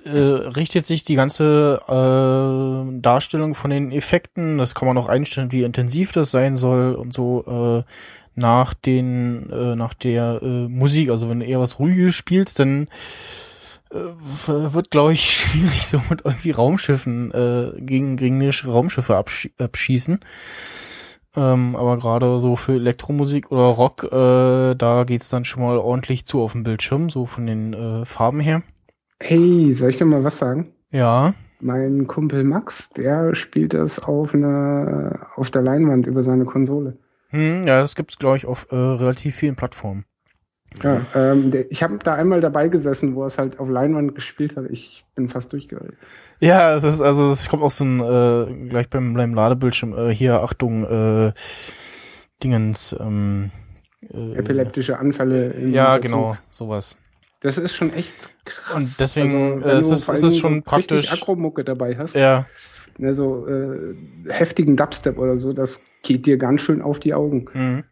äh, 0.05 0.19
richtet 0.19 0.87
sich 0.87 1.05
die 1.05 1.15
ganze 1.15 1.81
äh, 1.87 3.01
Darstellung 3.01 3.55
von 3.55 3.71
den 3.71 3.93
Effekten, 3.93 4.57
das 4.59 4.75
kann 4.75 4.89
man 4.89 4.99
auch 4.99 5.09
einstellen, 5.09 5.53
wie 5.53 5.63
intensiv 5.63 6.13
das 6.13 6.31
sein 6.31 6.57
soll 6.57 6.95
und 6.95 7.13
so 7.13 7.45
äh, 7.47 7.91
nach 8.35 8.73
den 8.73 9.51
äh, 9.51 9.77
nach 9.77 9.93
der 9.93 10.41
äh, 10.43 10.69
Musik. 10.69 11.11
Also 11.11 11.29
wenn 11.29 11.41
du 11.41 11.47
eher 11.47 11.61
was 11.61 11.79
ruhiges 11.79 12.15
spielst, 12.15 12.59
dann 12.59 12.85
äh, 12.85 12.89
wird, 13.91 14.91
glaube 14.91 15.13
ich, 15.13 15.31
schwierig 15.37 15.87
so 15.87 16.01
mit 16.09 16.23
irgendwie 16.25 16.51
Raumschiffen 16.51 17.33
äh, 17.33 17.81
gegen 17.81 18.17
gegnerische 18.17 18.71
Raumschiffe 18.71 19.17
absch 19.17 19.51
abschießen. 19.59 20.21
Ähm, 21.37 21.77
aber 21.77 21.97
gerade 21.97 22.41
so 22.41 22.57
für 22.57 22.73
Elektromusik 22.73 23.53
oder 23.53 23.63
Rock, 23.63 24.05
äh, 24.05 24.75
da 24.75 25.05
geht's 25.05 25.29
dann 25.29 25.45
schon 25.45 25.63
mal 25.63 25.79
ordentlich 25.79 26.25
zu 26.25 26.41
auf 26.41 26.53
dem 26.53 26.65
Bildschirm, 26.65 27.09
so 27.09 27.27
von 27.27 27.47
den 27.47 27.73
äh, 27.73 28.05
Farben 28.05 28.41
her. 28.41 28.63
Hey, 29.21 29.73
soll 29.75 29.91
ich 29.91 29.97
dir 29.97 30.07
mal 30.07 30.25
was 30.25 30.39
sagen? 30.39 30.73
Ja. 30.91 31.35
Mein 31.61 32.07
Kumpel 32.07 32.43
Max, 32.43 32.91
der 32.91 33.35
spielt 33.35 33.75
das 33.75 34.01
auf 34.01 34.35
einer 34.35 35.29
auf 35.37 35.51
der 35.51 35.63
Leinwand 35.63 36.07
über 36.07 36.23
seine 36.23 36.47
Konsole. 36.47 36.97
Hm, 37.29 37.67
ja, 37.69 37.81
das 37.81 37.95
gibt's 37.95 38.19
glaube 38.19 38.39
ich 38.39 38.47
auf 38.47 38.67
äh, 38.71 38.77
relativ 38.77 39.37
vielen 39.37 39.57
Plattformen. 39.57 40.05
Ja, 40.83 41.01
ähm, 41.15 41.53
ich 41.69 41.83
habe 41.83 41.99
da 41.99 42.15
einmal 42.15 42.41
dabei 42.41 42.69
gesessen, 42.69 43.15
wo 43.15 43.23
er 43.23 43.27
es 43.27 43.39
halt 43.39 43.59
auf 43.59 43.69
Leinwand 43.69 44.15
gespielt 44.15 44.57
hat. 44.57 44.67
Ich 44.71 45.05
bin 45.15 45.29
fast 45.29 45.53
durchgehalten. 45.53 45.97
Ja, 46.39 46.77
es 46.77 46.85
ist 46.85 47.03
also 47.03 47.33
es 47.33 47.49
kommt 47.49 47.63
auch 47.63 47.71
so 47.71 47.85
ein 47.85 48.01
äh, 48.01 48.69
gleich 48.69 48.89
beim, 48.89 49.15
beim 49.15 49.35
Ladebildschirm 49.35 49.97
äh, 49.97 50.15
hier 50.15 50.43
Achtung 50.43 50.85
äh, 50.85 51.33
Dingens 52.43 52.97
ähm, 52.99 53.51
äh, 54.13 54.37
epileptische 54.37 54.99
Anfälle. 54.99 55.59
Ja, 55.69 55.99
genau, 55.99 56.37
sowas. 56.51 56.97
Das 57.41 57.59
ist 57.59 57.75
schon 57.75 57.93
echt 57.93 58.15
krass. 58.45 58.77
Und 58.77 59.01
deswegen 59.01 59.63
also, 59.65 59.91
äh, 59.91 59.95
ist, 59.95 60.09
ist 60.09 60.23
es 60.23 60.39
schon 60.39 60.57
so 60.57 60.63
praktisch 60.63 61.13
Akromucke 61.13 61.65
dabei 61.65 61.97
hast. 61.97 62.15
Ja. 62.15 62.47
Ne, 62.99 63.15
so 63.15 63.47
äh, 63.47 63.95
heftigen 64.29 64.77
Dubstep 64.77 65.19
oder 65.19 65.37
so, 65.37 65.53
das 65.53 65.81
geht 66.03 66.27
dir 66.27 66.37
ganz 66.37 66.61
schön 66.61 66.83
auf 66.83 67.01
die 67.01 67.15
Augen. 67.15 67.47
Mhm. 67.55 67.85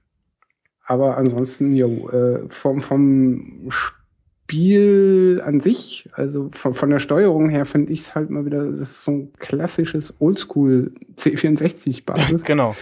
Aber 0.89 1.19
ansonsten, 1.19 1.77
jo, 1.77 2.09
äh, 2.09 2.49
vom, 2.49 2.81
vom 2.81 3.69
Spiel 3.69 5.43
an 5.45 5.61
sich, 5.61 6.09
also 6.15 6.49
von, 6.55 6.73
von 6.73 6.89
der 6.89 6.99
Steuerung 6.99 7.51
her, 7.51 7.67
finde 7.67 7.93
ich 7.93 8.01
es 8.01 8.15
halt 8.15 8.31
mal 8.31 8.47
wieder, 8.47 8.65
das 8.65 8.93
ist 8.93 9.03
so 9.03 9.11
ein 9.11 9.33
klassisches 9.39 10.15
Oldschool 10.19 10.93
C64-Basis. 11.19 12.43
genau. 12.45 12.75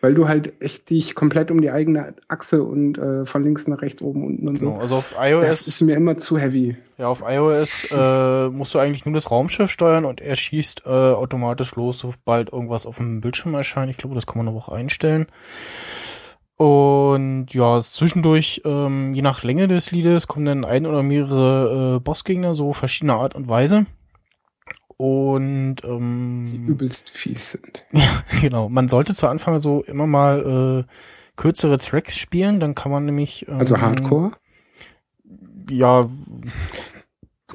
Weil 0.00 0.14
du 0.14 0.26
halt 0.26 0.60
echt 0.60 0.90
dich 0.90 1.14
komplett 1.14 1.52
um 1.52 1.60
die 1.60 1.70
eigene 1.70 2.14
Achse 2.26 2.64
und 2.64 2.98
äh, 2.98 3.24
von 3.26 3.44
links 3.44 3.68
nach 3.68 3.80
rechts, 3.80 4.02
oben, 4.02 4.26
unten 4.26 4.48
und 4.48 4.58
so. 4.58 4.66
Genau, 4.66 4.80
also 4.80 4.96
auf 4.96 5.14
iOS. 5.16 5.46
Das 5.46 5.68
ist 5.68 5.80
mir 5.82 5.94
immer 5.94 6.18
zu 6.18 6.38
heavy. 6.38 6.76
Ja, 6.98 7.06
auf 7.06 7.22
iOS 7.24 7.86
äh, 7.92 8.48
musst 8.48 8.74
du 8.74 8.80
eigentlich 8.80 9.06
nur 9.06 9.14
das 9.14 9.30
Raumschiff 9.30 9.70
steuern 9.70 10.04
und 10.04 10.20
er 10.20 10.34
schießt 10.34 10.82
äh, 10.84 10.88
automatisch 10.88 11.76
los, 11.76 12.00
sobald 12.00 12.52
irgendwas 12.52 12.86
auf 12.86 12.96
dem 12.96 13.20
Bildschirm 13.20 13.54
erscheint. 13.54 13.92
Ich 13.92 13.98
glaube, 13.98 14.16
das 14.16 14.26
kann 14.26 14.38
man 14.38 14.48
aber 14.48 14.56
auch 14.56 14.68
einstellen. 14.68 15.28
Und 16.62 17.48
ja, 17.54 17.80
zwischendurch, 17.80 18.62
ähm, 18.64 19.14
je 19.14 19.22
nach 19.22 19.42
Länge 19.42 19.66
des 19.66 19.90
Liedes, 19.90 20.28
kommen 20.28 20.46
dann 20.46 20.64
ein 20.64 20.86
oder 20.86 21.02
mehrere 21.02 21.96
äh, 21.96 21.98
Bossgegner, 21.98 22.54
so 22.54 22.72
verschiedener 22.72 23.16
Art 23.16 23.34
und 23.34 23.48
Weise. 23.48 23.86
Und 24.96 25.78
ähm, 25.82 26.44
die 26.46 26.70
übelst 26.70 27.10
fies 27.10 27.50
sind. 27.50 27.84
Ja, 27.92 28.22
genau. 28.40 28.68
Man 28.68 28.86
sollte 28.86 29.12
zu 29.12 29.26
Anfang 29.26 29.58
so 29.58 29.82
immer 29.82 30.06
mal 30.06 30.86
äh, 30.86 30.92
kürzere 31.34 31.78
Tracks 31.78 32.16
spielen, 32.16 32.60
dann 32.60 32.76
kann 32.76 32.92
man 32.92 33.06
nämlich. 33.06 33.48
Ähm, 33.48 33.58
also 33.58 33.80
Hardcore? 33.80 34.30
Ja, 35.68 36.08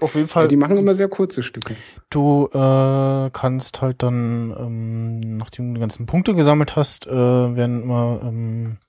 auf 0.02 0.16
jeden 0.16 0.28
Fall. 0.28 0.44
Ja, 0.44 0.50
die 0.50 0.58
machen 0.58 0.76
immer 0.76 0.96
sehr 0.96 1.08
kurze 1.08 1.44
Stücke. 1.44 1.78
Du 2.10 2.48
äh, 2.48 3.30
kannst 3.32 3.82
halt 3.82 4.04
dann, 4.04 4.54
ähm, 4.60 5.38
nachdem 5.38 5.70
du 5.70 5.76
die 5.76 5.80
ganzen 5.80 6.08
Punkte 6.08 6.36
gesammelt 6.36 6.76
hast, 6.76 7.08
äh, 7.08 7.12
werden 7.12 7.84
immer 7.84 8.20
ähm, 8.22 8.80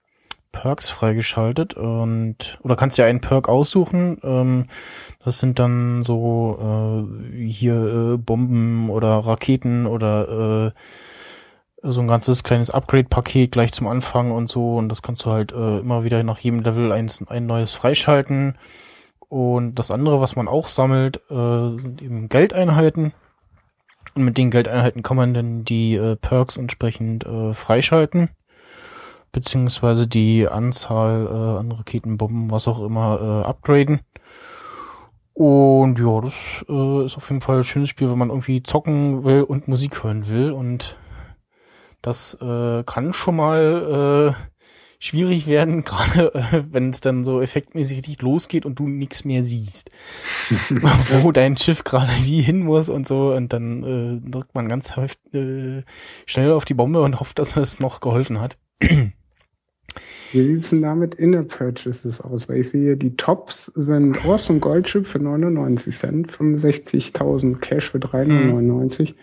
Perks 0.52 0.90
freigeschaltet 0.90 1.74
und 1.74 2.58
oder 2.62 2.76
kannst 2.76 2.98
dir 2.98 3.04
einen 3.04 3.20
Perk 3.20 3.48
aussuchen. 3.48 4.18
Ähm, 4.22 4.66
das 5.24 5.38
sind 5.38 5.58
dann 5.58 6.02
so 6.02 6.58
äh, 6.60 7.44
hier 7.44 8.14
äh, 8.14 8.16
Bomben 8.18 8.90
oder 8.90 9.08
Raketen 9.18 9.86
oder 9.86 10.72
äh, 10.72 10.80
so 11.82 12.00
ein 12.00 12.08
ganzes 12.08 12.42
kleines 12.42 12.70
Upgrade-Paket 12.70 13.52
gleich 13.52 13.72
zum 13.72 13.86
Anfang 13.86 14.30
und 14.30 14.48
so. 14.48 14.76
Und 14.76 14.88
das 14.88 15.02
kannst 15.02 15.24
du 15.24 15.30
halt 15.30 15.52
äh, 15.52 15.78
immer 15.78 16.04
wieder 16.04 16.22
nach 16.22 16.38
jedem 16.38 16.60
Level 16.60 16.92
eins, 16.92 17.24
ein 17.28 17.46
neues 17.46 17.74
freischalten. 17.74 18.58
Und 19.28 19.74
das 19.74 19.90
andere, 19.90 20.20
was 20.20 20.36
man 20.36 20.48
auch 20.48 20.68
sammelt, 20.68 21.20
äh, 21.30 21.80
sind 21.80 22.02
eben 22.02 22.28
Geldeinheiten. 22.28 23.12
Und 24.14 24.24
mit 24.24 24.38
den 24.38 24.50
Geldeinheiten 24.50 25.02
kann 25.02 25.16
man 25.16 25.34
dann 25.34 25.64
die 25.64 25.94
äh, 25.94 26.16
Perks 26.16 26.56
entsprechend 26.56 27.24
äh, 27.26 27.54
freischalten 27.54 28.30
beziehungsweise 29.32 30.06
die 30.06 30.48
Anzahl 30.48 31.26
äh, 31.26 31.58
an 31.58 31.72
Raketenbomben, 31.72 32.50
was 32.50 32.68
auch 32.68 32.84
immer, 32.84 33.42
äh, 33.44 33.48
upgraden. 33.48 34.00
Und 35.34 35.98
ja, 36.00 36.20
das 36.20 36.64
äh, 36.68 37.04
ist 37.06 37.16
auf 37.16 37.28
jeden 37.30 37.40
Fall 37.40 37.58
ein 37.58 37.64
schönes 37.64 37.88
Spiel, 37.88 38.10
wenn 38.10 38.18
man 38.18 38.30
irgendwie 38.30 38.62
zocken 38.62 39.22
will 39.24 39.42
und 39.42 39.68
Musik 39.68 40.02
hören 40.02 40.26
will. 40.26 40.50
Und 40.52 40.98
Das 42.02 42.34
äh, 42.40 42.82
kann 42.84 43.12
schon 43.12 43.36
mal 43.36 44.34
äh, 44.36 44.42
schwierig 44.98 45.46
werden, 45.46 45.84
gerade 45.84 46.34
äh, 46.34 46.64
wenn 46.70 46.90
es 46.90 47.00
dann 47.00 47.24
so 47.24 47.40
effektmäßig 47.40 47.98
richtig 47.98 48.22
losgeht 48.22 48.66
und 48.66 48.78
du 48.78 48.88
nichts 48.88 49.24
mehr 49.24 49.44
siehst. 49.44 49.90
Wo 51.22 51.32
dein 51.32 51.56
Schiff 51.56 51.84
gerade 51.84 52.12
wie 52.22 52.42
hin 52.42 52.60
muss 52.60 52.88
und 52.88 53.06
so. 53.06 53.32
Und 53.32 53.52
dann 53.52 53.84
äh, 54.24 54.30
drückt 54.30 54.54
man 54.54 54.68
ganz 54.68 54.96
häufig, 54.96 55.18
äh, 55.34 55.84
schnell 56.26 56.52
auf 56.52 56.64
die 56.64 56.74
Bombe 56.74 57.02
und 57.02 57.20
hofft, 57.20 57.38
dass 57.38 57.56
es 57.56 57.80
noch 57.80 58.00
geholfen 58.00 58.40
hat. 58.40 58.58
Wie 60.32 60.42
sieht 60.42 60.56
es 60.58 60.70
denn 60.70 60.82
da 60.82 60.94
mit 60.94 61.14
Inner 61.14 61.42
Purchases 61.42 62.20
aus? 62.20 62.48
Weil 62.48 62.58
ich 62.58 62.70
sehe, 62.70 62.96
die 62.96 63.16
Tops 63.16 63.72
sind 63.74 64.24
Awesome 64.24 64.58
Goldship 64.58 65.06
für 65.06 65.18
99 65.18 65.96
Cent, 65.96 66.30
65.000 66.30 67.58
Cash 67.60 67.90
für 67.90 67.98
3,99, 67.98 69.14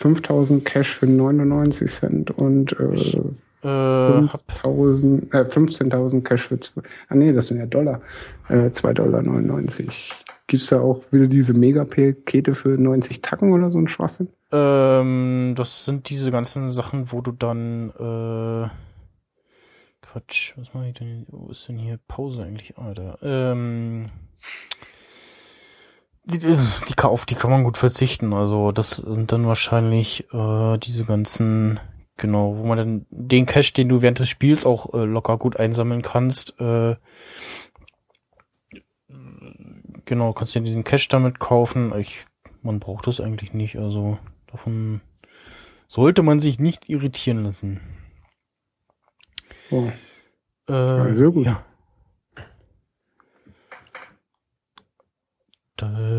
5.000 0.00 0.64
Cash 0.64 0.96
für 0.96 1.06
99 1.06 1.90
Cent 1.90 2.30
und 2.30 2.72
äh, 2.78 3.20
Äh, 3.62 3.68
hab, 3.68 4.42
5.000, 4.48 5.32
äh, 5.34 5.44
15.000 5.44 6.22
Cash 6.22 6.48
für, 6.48 6.60
zwei, 6.60 6.82
ah 7.08 7.14
nee, 7.14 7.32
das 7.32 7.48
sind 7.48 7.58
ja 7.58 7.66
Dollar, 7.66 8.00
äh, 8.48 8.68
2,99 8.70 8.92
Dollar. 8.94 9.94
Gibt's 10.46 10.68
da 10.68 10.80
auch 10.80 11.02
wieder 11.10 11.26
diese 11.26 11.52
Megapakete 11.54 12.54
für 12.54 12.78
90 12.78 13.22
Tacken 13.22 13.52
oder 13.52 13.70
so 13.70 13.78
ein 13.78 13.88
Schwachsinn? 13.88 14.28
ähm, 14.52 15.54
das 15.56 15.84
sind 15.84 16.08
diese 16.08 16.30
ganzen 16.30 16.70
Sachen, 16.70 17.10
wo 17.10 17.20
du 17.20 17.32
dann 17.32 17.90
äh, 17.98 18.68
Quatsch, 20.16 20.54
was 20.56 20.72
mache 20.72 20.88
ich 20.88 20.94
denn? 20.94 21.26
Wo 21.28 21.50
ist 21.50 21.68
denn 21.68 21.76
hier 21.76 21.98
Pause 22.08 22.42
eigentlich? 22.42 22.78
Ah, 22.78 22.94
da. 22.94 23.18
Ähm, 23.20 24.08
die, 26.24 26.38
die, 26.38 26.56
die, 26.56 27.02
auf 27.02 27.26
die 27.26 27.34
kann 27.34 27.50
man 27.50 27.64
gut 27.64 27.76
verzichten. 27.76 28.32
Also 28.32 28.72
das 28.72 28.92
sind 28.92 29.30
dann 29.30 29.46
wahrscheinlich 29.46 30.32
äh, 30.32 30.78
diese 30.78 31.04
ganzen, 31.04 31.80
genau, 32.16 32.56
wo 32.56 32.64
man 32.64 32.78
dann 32.78 33.06
den 33.10 33.44
Cash, 33.44 33.74
den 33.74 33.90
du 33.90 34.00
während 34.00 34.18
des 34.18 34.30
Spiels 34.30 34.64
auch 34.64 34.94
äh, 34.94 35.04
locker 35.04 35.36
gut 35.36 35.58
einsammeln 35.58 36.00
kannst, 36.00 36.58
äh, 36.62 36.96
genau, 40.06 40.32
kannst 40.32 40.54
dir 40.54 40.62
diesen 40.62 40.84
Cash 40.84 41.08
damit 41.08 41.40
kaufen. 41.40 41.92
Ich, 41.98 42.24
man 42.62 42.80
braucht 42.80 43.06
das 43.06 43.20
eigentlich 43.20 43.52
nicht. 43.52 43.76
Also 43.76 44.18
davon 44.46 45.02
sollte 45.88 46.22
man 46.22 46.40
sich 46.40 46.58
nicht 46.58 46.88
irritieren 46.88 47.44
lassen. 47.44 47.82
Oh. 49.70 49.92
Äh, 50.68 51.14
sehr 51.14 51.30
gut. 51.30 51.46
Ja. 51.46 51.62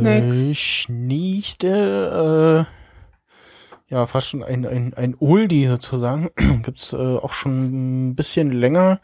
Next. 0.02 0.90
nächste, 0.90 2.68
äh, 3.90 3.94
ja, 3.94 4.06
fast 4.06 4.28
schon 4.28 4.44
ein, 4.44 4.66
ein, 4.66 4.94
ein 4.94 5.16
Oldie 5.20 5.66
sozusagen. 5.66 6.30
Gibt's 6.64 6.94
äh, 6.94 6.98
auch 6.98 7.32
schon 7.32 8.10
ein 8.10 8.16
bisschen 8.16 8.52
länger. 8.52 9.00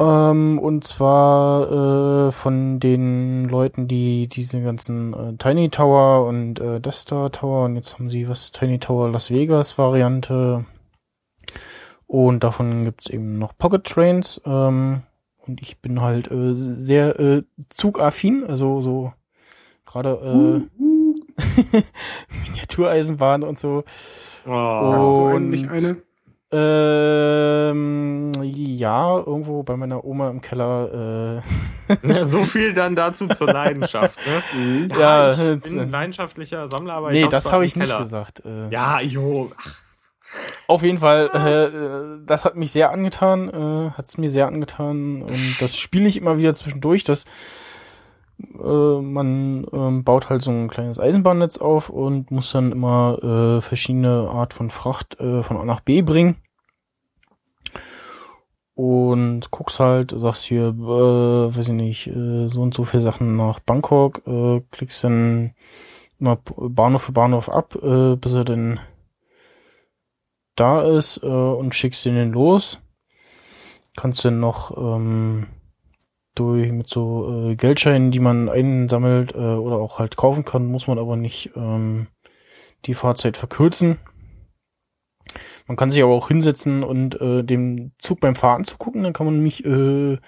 Ähm, 0.00 0.58
und 0.58 0.82
zwar 0.84 2.28
äh, 2.28 2.32
von 2.32 2.80
den 2.80 3.48
Leuten, 3.48 3.86
die 3.86 4.28
diese 4.28 4.60
ganzen 4.60 5.12
äh, 5.14 5.36
Tiny 5.36 5.68
Tower 5.68 6.26
und 6.26 6.58
äh, 6.58 6.80
Death 6.80 6.94
Star 6.94 7.30
Tower 7.30 7.66
und 7.66 7.76
jetzt 7.76 7.94
haben 7.94 8.10
sie 8.10 8.28
was 8.28 8.50
Tiny 8.50 8.80
Tower 8.80 9.10
Las 9.10 9.30
Vegas 9.30 9.78
Variante 9.78 10.64
und 12.06 12.42
davon 12.44 12.82
gibt's 12.84 13.08
eben 13.10 13.38
noch 13.38 13.56
Pocket 13.58 13.84
Trains. 13.84 14.40
Ähm, 14.44 15.02
und 15.46 15.60
ich 15.62 15.78
bin 15.80 16.00
halt 16.00 16.30
äh, 16.30 16.54
sehr 16.54 17.18
äh, 17.20 17.42
zugaffin, 17.70 18.44
also 18.46 18.80
so 18.80 19.12
gerade 19.84 20.10
äh, 20.70 20.82
Miniatureisenbahn 22.48 23.42
und 23.42 23.58
so. 23.58 23.84
Oh. 24.46 24.50
Hast 24.52 25.08
du 25.16 25.26
Und- 25.26 25.36
eigentlich 25.54 25.68
eine? 25.68 25.96
Ähm, 26.52 28.30
ja, 28.42 29.18
irgendwo 29.18 29.64
bei 29.64 29.76
meiner 29.76 30.04
Oma 30.04 30.30
im 30.30 30.40
Keller. 30.40 31.42
Äh, 31.92 32.06
Ja, 32.08 32.24
so 32.24 32.38
viel 32.44 32.72
dann 32.72 32.94
dazu 32.94 33.26
zur 33.26 33.48
Leidenschaft. 33.52 34.16
Ne? 34.54 34.88
Ja, 34.98 35.32
ich 35.32 35.38
jetzt, 35.38 35.68
bin 35.70 35.78
äh, 35.78 35.82
ein 35.82 35.90
leidenschaftlicher 35.90 36.68
Sammler, 36.68 36.94
aber 36.94 37.10
nee, 37.10 37.22
ich 37.24 37.28
das 37.28 37.50
habe 37.50 37.64
ich 37.64 37.74
nicht 37.76 37.96
gesagt. 37.98 38.42
Äh, 38.46 38.68
Ja, 38.70 39.00
jo. 39.00 39.50
Ach, 39.58 39.74
Auf 40.68 40.82
jeden 40.82 40.98
Fall, 40.98 41.30
äh, 41.32 41.64
äh, 41.64 42.18
das 42.26 42.44
hat 42.44 42.56
mich 42.56 42.72
sehr 42.72 42.90
angetan, 42.90 43.48
äh, 43.48 43.90
hat 43.90 44.06
es 44.06 44.18
mir 44.18 44.30
sehr 44.30 44.48
angetan 44.48 45.22
und 45.22 45.56
das 45.60 45.76
spiele 45.76 46.08
ich 46.08 46.16
immer 46.16 46.38
wieder 46.38 46.54
zwischendurch. 46.54 47.04
Das 47.04 47.24
äh, 48.38 49.00
man 49.00 49.66
ähm, 49.72 50.04
baut 50.04 50.28
halt 50.28 50.42
so 50.42 50.50
ein 50.50 50.68
kleines 50.68 50.98
Eisenbahnnetz 50.98 51.58
auf 51.58 51.88
und 51.88 52.30
muss 52.30 52.52
dann 52.52 52.72
immer 52.72 53.18
äh, 53.22 53.60
verschiedene 53.60 54.28
Art 54.28 54.54
von 54.54 54.70
Fracht 54.70 55.18
äh, 55.20 55.42
von 55.42 55.56
A 55.56 55.64
nach 55.64 55.80
B 55.80 56.02
bringen. 56.02 56.36
Und 58.74 59.50
guckst 59.50 59.80
halt, 59.80 60.14
sagst 60.14 60.44
hier, 60.44 60.68
äh, 60.68 61.56
weiß 61.56 61.68
ich 61.68 61.74
nicht, 61.74 62.08
äh, 62.08 62.48
so 62.48 62.60
und 62.60 62.74
so 62.74 62.84
viele 62.84 63.02
Sachen 63.02 63.36
nach 63.36 63.58
Bangkok, 63.60 64.20
äh, 64.26 64.60
klickst 64.70 65.02
dann 65.02 65.54
immer 66.18 66.36
Bahnhof 66.44 67.04
für 67.04 67.12
Bahnhof 67.12 67.48
ab, 67.48 67.74
äh, 67.82 68.16
bis 68.16 68.34
er 68.34 68.44
dann 68.44 68.80
da 70.56 70.82
ist 70.82 71.22
äh, 71.22 71.26
und 71.26 71.74
schickst 71.74 72.04
den 72.04 72.16
dann 72.16 72.32
los. 72.32 72.80
Kannst 73.96 74.24
dann 74.24 74.40
noch 74.40 74.76
ähm, 74.76 75.46
durch 76.34 76.70
mit 76.70 76.88
so 76.88 77.50
äh, 77.50 77.56
Geldscheinen, 77.56 78.10
die 78.10 78.20
man 78.20 78.48
einsammelt 78.48 79.34
äh, 79.34 79.38
oder 79.38 79.76
auch 79.76 79.98
halt 79.98 80.16
kaufen 80.16 80.44
kann, 80.44 80.66
muss 80.66 80.86
man 80.86 80.98
aber 80.98 81.16
nicht 81.16 81.52
ähm, 81.56 82.08
die 82.84 82.94
Fahrzeit 82.94 83.36
verkürzen. 83.36 83.98
Man 85.66 85.76
kann 85.76 85.90
sich 85.90 86.02
aber 86.02 86.12
auch 86.14 86.28
hinsetzen 86.28 86.84
und 86.84 87.20
äh, 87.20 87.42
dem 87.42 87.92
Zug 87.98 88.20
beim 88.20 88.36
Fahren 88.36 88.64
zugucken. 88.64 89.02
Dann 89.02 89.12
kann 89.12 89.26
man 89.26 89.36
nämlich 89.36 89.64
äh, 89.64 90.18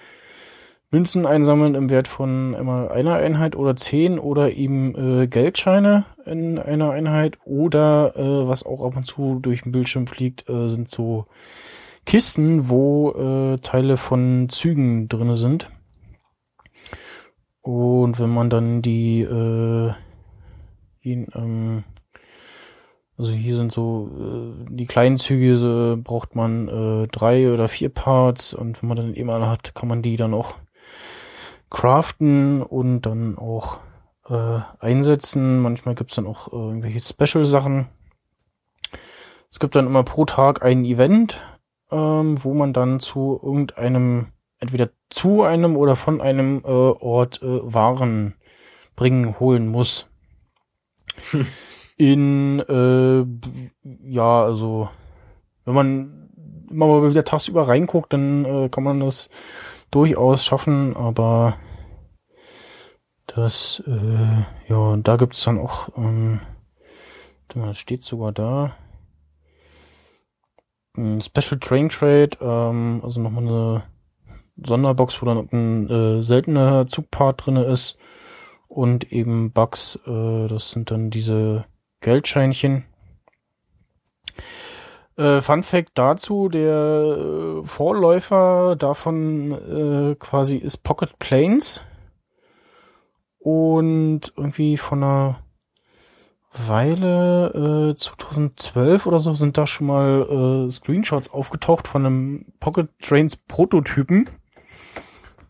Münzen 0.91 1.27
einsammeln 1.27 1.75
im 1.75 1.89
Wert 1.91 2.07
von 2.07 2.55
einmal 2.55 2.89
einer 2.89 3.15
Einheit 3.15 3.55
oder 3.55 3.75
zehn 3.75 4.17
oder 4.17 4.51
eben 4.53 4.95
äh, 4.95 5.27
Geldscheine 5.27 6.05
in 6.25 6.57
einer 6.57 6.89
Einheit 6.91 7.37
oder 7.45 8.15
äh, 8.15 8.47
was 8.47 8.65
auch 8.65 8.83
ab 8.83 8.97
und 8.97 9.05
zu 9.05 9.39
durch 9.39 9.61
den 9.61 9.71
Bildschirm 9.71 10.07
fliegt, 10.07 10.49
äh, 10.49 10.67
sind 10.69 10.89
so 10.89 11.27
Kisten, 12.05 12.69
wo 12.69 13.11
äh, 13.11 13.57
Teile 13.57 13.97
von 13.97 14.49
Zügen 14.49 15.07
drinne 15.09 15.35
sind. 15.35 15.69
Und 17.61 18.19
wenn 18.19 18.29
man 18.29 18.49
dann 18.49 18.81
die, 18.81 19.21
äh, 19.21 19.91
ihn, 21.03 21.27
ähm, 21.35 21.83
also 23.15 23.31
hier 23.31 23.55
sind 23.57 23.71
so 23.71 24.09
äh, 24.17 24.65
die 24.71 24.87
kleinen 24.87 25.17
Züge, 25.17 25.55
so, 25.55 25.99
braucht 26.03 26.35
man 26.35 26.67
äh, 26.67 27.07
drei 27.09 27.53
oder 27.53 27.67
vier 27.67 27.89
Parts 27.89 28.55
und 28.55 28.81
wenn 28.81 28.89
man 28.89 28.97
dann 28.97 29.13
eben 29.13 29.29
alle 29.29 29.47
hat, 29.47 29.75
kann 29.75 29.87
man 29.87 30.01
die 30.01 30.15
dann 30.15 30.33
auch 30.33 30.55
craften 31.69 32.61
und 32.61 33.01
dann 33.01 33.37
auch 33.37 33.79
äh, 34.27 34.59
einsetzen. 34.79 35.61
Manchmal 35.61 35.95
gibt's 35.95 36.15
dann 36.15 36.27
auch 36.27 36.51
äh, 36.51 36.55
irgendwelche 36.55 37.01
Special-Sachen. 37.01 37.87
Es 39.51 39.59
gibt 39.59 39.75
dann 39.75 39.87
immer 39.87 40.03
pro 40.03 40.25
Tag 40.25 40.63
ein 40.63 40.85
Event, 40.85 41.41
ähm, 41.91 42.43
wo 42.43 42.53
man 42.53 42.73
dann 42.73 42.99
zu 42.99 43.39
irgendeinem, 43.41 44.27
entweder 44.59 44.89
zu 45.09 45.43
einem 45.43 45.75
oder 45.75 45.95
von 45.95 46.21
einem 46.21 46.61
äh, 46.63 46.67
Ort 46.67 47.41
äh, 47.41 47.73
Waren 47.73 48.35
bringen, 48.95 49.39
holen 49.39 49.67
muss. 49.67 50.07
In, 51.97 52.59
äh, 52.59 53.25
ja, 54.09 54.43
also, 54.43 54.89
wenn 55.65 55.73
man 55.73 56.29
immer 56.69 56.87
mal 56.87 57.09
wieder 57.09 57.23
tagsüber 57.23 57.67
reinguckt, 57.67 58.13
dann 58.13 58.45
äh, 58.45 58.69
kann 58.69 58.83
man 58.83 58.99
das 58.99 59.29
durchaus 59.91 60.45
schaffen, 60.45 60.95
aber 60.95 61.57
das, 63.27 63.83
äh, 63.85 64.45
ja, 64.67 64.97
da 64.97 65.15
gibt's 65.15 65.43
dann 65.43 65.59
auch, 65.59 65.89
ähm, 65.97 66.41
das 67.47 67.77
steht 67.77 68.03
sogar 68.03 68.31
da. 68.31 68.75
Ein 70.97 71.21
Special 71.21 71.59
Train 71.59 71.89
Trade, 71.89 72.31
ähm, 72.41 73.01
also 73.03 73.21
nochmal 73.21 73.43
eine 73.43 73.83
Sonderbox, 74.65 75.21
wo 75.21 75.25
dann 75.25 75.49
ein 75.51 75.89
äh, 75.89 76.21
seltener 76.23 76.85
Zugpart 76.87 77.45
drinne 77.45 77.63
ist 77.63 77.97
und 78.67 79.11
eben 79.11 79.51
Bugs, 79.51 79.99
äh, 80.05 80.47
das 80.47 80.71
sind 80.71 80.91
dann 80.91 81.09
diese 81.09 81.65
Geldscheinchen. 82.01 82.85
Äh, 85.19 85.41
Fun 85.41 85.63
Fact 85.63 85.91
dazu, 85.95 86.47
der 86.47 86.71
äh, 87.61 87.65
Vorläufer 87.65 88.77
davon 88.77 89.51
äh, 89.51 90.15
quasi 90.15 90.55
ist 90.55 90.77
Pocket 90.77 91.19
Planes. 91.19 91.81
Und 93.37 94.33
irgendwie 94.37 94.77
von 94.77 95.03
einer 95.03 95.39
Weile, 96.53 97.91
äh, 97.91 97.95
2012 97.95 99.07
oder 99.07 99.19
so, 99.19 99.33
sind 99.33 99.57
da 99.57 99.67
schon 99.67 99.87
mal 99.87 100.67
äh, 100.67 100.71
Screenshots 100.71 101.29
aufgetaucht 101.29 101.89
von 101.89 102.05
einem 102.05 102.45
Pocket 102.61 102.87
Trains 103.01 103.35
Prototypen. 103.35 104.29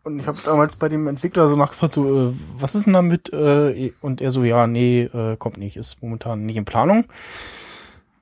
Und 0.01 0.19
ich 0.19 0.25
habe 0.25 0.37
damals 0.43 0.77
bei 0.77 0.89
dem 0.89 1.07
Entwickler 1.07 1.47
so 1.47 1.55
nachgefragt, 1.55 1.93
so, 1.93 2.29
äh, 2.29 2.33
was 2.57 2.73
ist 2.73 2.87
denn 2.87 2.93
damit? 2.93 3.31
Äh, 3.31 3.93
und 4.01 4.19
er 4.19 4.31
so, 4.31 4.43
ja, 4.43 4.65
nee, 4.65 5.03
äh, 5.03 5.37
kommt 5.37 5.57
nicht, 5.57 5.77
ist 5.77 6.01
momentan 6.01 6.47
nicht 6.47 6.57
in 6.57 6.65
Planung. 6.65 7.05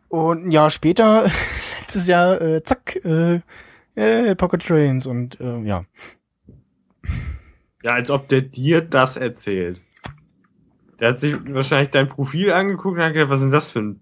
Und 0.10 0.48
ein 0.48 0.52
Jahr 0.52 0.72
später, 0.72 1.30
letztes 1.82 2.08
Jahr, 2.08 2.42
äh, 2.42 2.64
zack, 2.64 3.00
äh, 3.04 3.42
äh, 3.96 4.36
Pocket 4.36 4.66
Trains 4.66 5.08
und 5.08 5.40
äh, 5.40 5.60
ja. 5.62 5.86
Ja, 7.84 7.94
als 7.94 8.10
ob 8.10 8.28
der 8.28 8.42
dir 8.42 8.82
das 8.82 9.18
erzählt. 9.18 9.82
Der 11.00 11.10
hat 11.10 11.20
sich 11.20 11.36
wahrscheinlich 11.54 11.90
dein 11.92 12.08
Profil 12.08 12.52
angeguckt 12.52 12.98
und 12.98 13.04
hat 13.04 13.14
gedacht, 13.14 13.30
was 13.30 13.42
denn 13.42 13.52
das 13.52 13.68
für 13.68 13.80
ein 13.80 14.02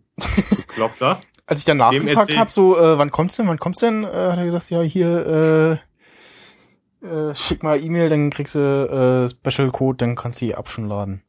Bekloppter? 0.68 1.20
Als 1.48 1.60
ich 1.60 1.66
dann 1.66 1.78
nachgefragt 1.78 2.36
habe, 2.36 2.50
so, 2.50 2.76
äh, 2.76 2.98
wann 2.98 3.12
kommt's 3.12 3.36
denn, 3.36 3.48
wann 3.48 3.60
kommt's 3.60 3.80
denn, 3.80 4.04
äh, 4.04 4.08
hat 4.08 4.38
er 4.38 4.46
gesagt, 4.46 4.72
ja, 4.72 4.82
hier, 4.82 5.80
äh, 7.04 7.08
äh, 7.08 7.36
schick 7.36 7.62
mal 7.62 7.80
E-Mail, 7.80 8.10
dann 8.10 8.32
kriegst 8.32 8.56
du 8.56 8.60
äh, 8.60 9.30
Special 9.30 9.70
Code, 9.70 9.98
dann 9.98 10.16
kannst 10.16 10.42
du 10.42 10.48
die 10.48 10.54
App 10.54 10.70
schon 10.70 10.88
laden. 10.88 11.22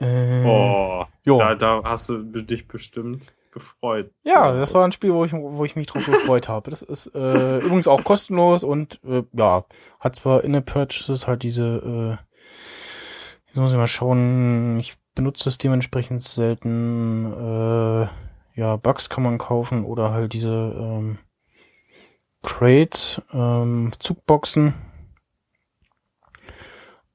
Äh, 0.00 0.44
Oh, 0.46 1.04
jo. 1.24 1.38
da, 1.38 1.54
da 1.54 1.82
hast 1.84 2.08
du 2.08 2.22
dich 2.22 2.66
bestimmt 2.66 3.24
gefreut. 3.52 4.12
Ja, 4.22 4.52
das 4.52 4.74
war 4.74 4.84
ein 4.84 4.92
Spiel, 4.92 5.12
wo 5.12 5.24
ich, 5.24 5.32
wo 5.32 5.64
ich 5.64 5.76
mich 5.76 5.86
drauf 5.88 6.06
gefreut 6.06 6.48
habe. 6.48 6.70
Das 6.70 6.82
ist 6.82 7.08
äh, 7.14 7.58
übrigens 7.58 7.88
auch 7.88 8.04
kostenlos 8.04 8.64
und 8.64 9.00
äh, 9.04 9.22
ja, 9.32 9.64
hat 9.98 10.16
zwar 10.16 10.44
in 10.44 10.54
the 10.54 10.60
Purchases 10.60 11.26
halt 11.26 11.42
diese, 11.42 12.18
äh, 12.18 12.40
jetzt 13.48 13.56
muss 13.56 13.72
ich 13.72 13.76
mal 13.78 13.88
schauen, 13.88 14.78
ich 14.78 14.96
benutze 15.14 15.44
das 15.44 15.58
dementsprechend 15.58 16.22
selten, 16.22 17.26
äh, 17.32 18.08
ja, 18.54 18.76
Bugs 18.76 19.08
kann 19.10 19.24
man 19.24 19.38
kaufen 19.38 19.84
oder 19.84 20.12
halt 20.12 20.32
diese 20.32 20.52
ähm, 20.78 21.18
Crates, 22.42 23.20
ähm, 23.32 23.92
Zugboxen. 23.98 24.74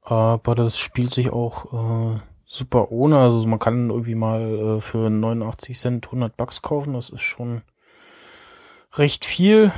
Aber 0.02 0.54
das 0.54 0.78
spielt 0.78 1.12
sich 1.12 1.32
auch 1.32 2.16
äh, 2.16 2.20
super 2.46 2.91
ohne. 2.91 3.18
Also 3.18 3.46
man 3.48 3.60
kann 3.60 3.89
irgendwie 3.89 4.16
mal 4.16 4.78
äh, 4.78 4.82
für 4.82 5.10
89 5.10 5.78
Cent 5.78 6.06
100 6.06 6.38
Bucks 6.38 6.62
kaufen. 6.62 6.93
Das 6.93 7.10
ist 7.10 7.22
schon 7.22 7.62
recht 8.93 9.26
viel. 9.26 9.72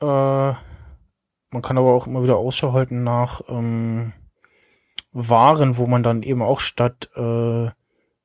Äh, 0.00 0.04
man 0.04 1.62
kann 1.62 1.78
aber 1.78 1.92
auch 1.92 2.06
immer 2.06 2.22
wieder 2.22 2.36
Ausschau 2.36 2.72
halten 2.72 3.04
nach 3.04 3.42
ähm, 3.48 4.12
Waren, 5.12 5.76
wo 5.76 5.86
man 5.86 6.02
dann 6.02 6.22
eben 6.22 6.42
auch 6.42 6.60
statt 6.60 7.08
äh, 7.16 7.70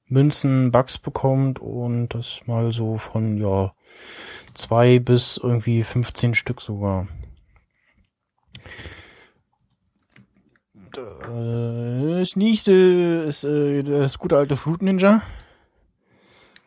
Münzen 0.06 0.72
Bucks 0.72 0.98
bekommt 0.98 1.60
und 1.60 2.10
das 2.10 2.42
mal 2.46 2.72
so 2.72 2.98
von 2.98 3.38
ja 3.38 3.74
zwei 4.54 5.00
bis 5.00 5.38
irgendwie 5.42 5.84
15 5.84 6.36
Stück 6.36 6.62
sogar. 6.62 7.08
Äh, 10.98 12.20
Das 12.20 12.36
nächste 12.36 12.72
ist 13.28 13.44
äh, 13.44 13.84
das 13.84 14.18
gute 14.20 14.38
alte 14.38 14.56
Fruit 14.56 14.82
Ninja. 14.82 15.22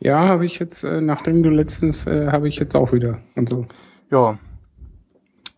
Ja, 0.01 0.27
habe 0.29 0.45
ich 0.47 0.59
jetzt, 0.59 0.85
äh, 0.85 1.01
nachdem 1.01 1.43
du 1.43 1.49
letztens, 1.51 2.07
äh, 2.07 2.27
habe 2.31 2.49
ich 2.49 2.57
jetzt 2.57 2.75
auch 2.77 2.93
wieder 2.93 3.19
und 3.35 3.49
so. 3.49 3.67
Ja. 4.11 4.39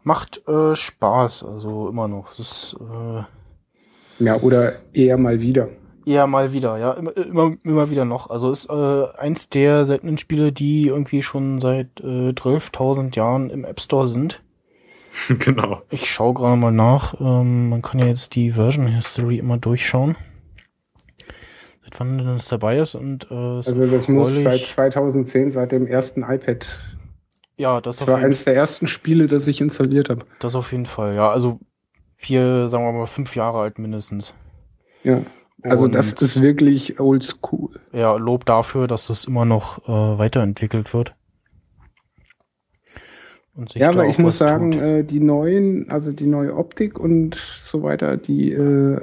Macht 0.05 0.47
äh, 0.49 0.75
Spaß, 0.75 1.45
also 1.45 1.89
immer 1.89 2.09
noch. 2.09 2.31
Es 2.33 2.39
ist 2.39 2.77
äh, 2.81 4.25
Ja, 4.25 4.37
oder 4.41 4.75
eher 4.93 5.19
mal 5.19 5.41
wieder. 5.41 5.69
eher 6.07 6.27
mal 6.27 6.53
wieder, 6.53 6.79
ja, 6.79 6.93
immer, 6.93 7.14
immer, 7.16 7.57
immer 7.64 7.91
wieder 7.91 8.05
noch. 8.05 8.31
Also 8.31 8.51
ist 8.51 8.71
äh, 8.71 9.05
eins 9.19 9.49
der 9.51 9.85
seltenen 9.85 10.16
Spiele, 10.19 10.53
die 10.53 10.87
irgendwie 10.87 11.23
schon 11.23 11.59
seit 11.61 12.01
äh, 12.01 12.31
12.000 12.31 13.16
Jahren 13.16 13.51
im 13.51 13.64
App 13.64 13.81
Store 13.81 14.07
sind. 14.07 14.41
genau. 15.39 15.83
Ich 15.91 16.11
schaue 16.11 16.35
gerade 16.35 16.57
mal 16.57 16.71
nach. 16.73 17.21
Ähm, 17.21 17.69
man 17.71 17.83
kann 17.83 17.99
ja 18.01 18.07
jetzt 18.07 18.35
die 18.35 18.53
Version 18.53 18.87
History 18.87 19.39
immer 19.39 19.59
durchschauen. 19.59 20.16
Seit 21.83 21.99
wann 22.01 22.19
denn 22.19 22.27
das 22.27 22.49
dabei 22.49 22.79
ist 22.79 22.95
und 22.95 23.31
äh, 23.31 23.35
Also 23.35 23.87
das 23.87 24.09
muss 24.09 24.35
seit 24.43 24.61
2010, 24.61 25.51
seit 25.53 25.73
dem 25.73 25.87
ersten 25.87 26.23
iPad. 26.23 26.66
ja, 27.57 27.81
das 27.81 27.97
Das 27.97 28.03
auf, 28.03 28.09
war 28.09 28.16
jeden, 28.19 28.27
eines 28.27 28.45
der 28.45 28.55
ersten 28.55 28.87
Spiele, 28.87 29.27
das 29.27 29.47
ich 29.47 29.61
installiert 29.61 30.11
habe. 30.11 30.27
das 30.39 30.55
auf 30.55 30.73
jeden 30.73 30.87
Fall. 30.87 31.14
Ja, 31.14 31.31
also 31.31 31.61
vier, 32.16 32.69
sagen 32.69 32.85
wir 32.85 32.93
mal 32.93 33.07
fünf 33.07 33.35
Jahre 33.37 33.61
alt 33.61 33.79
mindestens. 33.79 34.35
Ja. 35.03 35.23
Also 35.62 35.89
das 35.89 36.11
Und- 36.11 36.23
ist 36.23 36.41
wirklich 36.43 37.01
old 37.01 37.25
school. 37.25 37.81
ja, 37.93 38.14
Lob 38.16 38.45
dafür, 38.45 38.87
dass 38.87 39.07
das 39.09 39.25
immer 39.25 39.45
noch 39.45 39.79
äh, 39.89 40.19
weiterentwickelt 40.19 40.93
wird. 40.95 41.14
Und 43.59 43.71
sich 43.71 43.83
Ja, 43.83 43.89
aber 43.89 44.07
ich 44.07 44.19
muss 44.19 44.39
sagen, 44.39 44.73
äh, 44.73 45.03
die 45.05 45.19
neuen, 45.21 45.91
also 45.91 46.13
die 46.13 46.27
neue 46.29 46.57
Optik 46.57 46.99
und 46.99 47.35
so 47.35 47.83
weiter, 47.83 48.17
die 48.17 48.53
äh, 48.53 49.01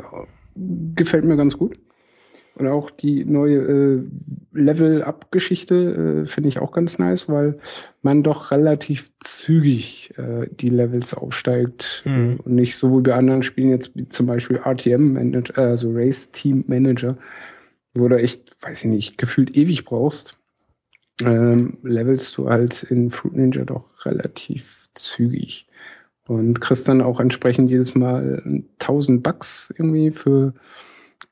gefällt 0.95 1.25
mir 1.25 1.35
ganz 1.35 1.57
gut. 1.57 1.77
Und 2.57 2.69
auch 2.69 2.89
die 2.89 3.25
neue 3.25 3.57
äh, 3.57 4.03
Level-Up-Geschichte 4.53 6.23
äh, 6.23 6.25
finde 6.25 6.47
ich 6.47 6.59
auch 6.59 6.71
ganz 6.71 6.97
nice, 6.99 7.27
weil 7.27 7.59
man 8.01 8.23
doch 8.23 8.51
relativ 8.51 9.11
zügig 9.19 10.13
äh, 10.17 10.47
die 10.49 10.69
Levels 10.69 11.13
aufsteigt 11.13 12.03
Mhm. 12.05 12.39
und 12.45 12.55
nicht 12.55 12.77
so 12.77 12.97
wie 12.97 13.01
bei 13.01 13.13
anderen 13.13 13.43
Spielen 13.43 13.71
jetzt 13.71 13.91
wie 13.95 14.07
zum 14.07 14.25
Beispiel 14.27 14.61
RTM 14.63 15.11
Manager, 15.13 15.57
also 15.57 15.91
Race 15.91 16.31
Team 16.31 16.63
Manager, 16.67 17.17
wo 17.93 18.07
du 18.07 18.17
echt, 18.17 18.55
weiß 18.63 18.85
ich 18.85 18.89
nicht, 18.89 19.17
gefühlt 19.17 19.55
ewig 19.57 19.83
brauchst. 19.83 20.37
Ähm, 21.21 21.77
levelst 21.83 22.37
du 22.37 22.49
halt 22.49 22.83
in 22.83 23.09
Fruit 23.09 23.35
Ninja 23.35 23.63
doch 23.63 24.05
relativ 24.05 24.89
zügig 24.95 25.67
und 26.27 26.59
kriegst 26.59 26.87
dann 26.87 27.01
auch 27.01 27.19
entsprechend 27.19 27.69
jedes 27.69 27.95
Mal 27.95 28.43
1000 28.79 29.23
Bucks 29.23 29.73
irgendwie 29.77 30.11
für 30.11 30.53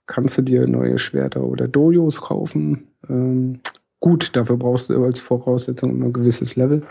kannst 0.08 0.38
du 0.38 0.42
dir 0.42 0.68
neue 0.68 0.98
Schwerter 0.98 1.44
oder 1.44 1.68
Dojos 1.68 2.22
kaufen. 2.22 2.88
Ähm, 3.10 3.60
gut, 4.00 4.36
dafür 4.36 4.58
brauchst 4.58 4.90
du 4.90 5.04
als 5.04 5.20
Voraussetzung 5.20 5.92
immer 5.92 6.06
ein 6.06 6.14
gewisses 6.14 6.56
Level. 6.56 6.84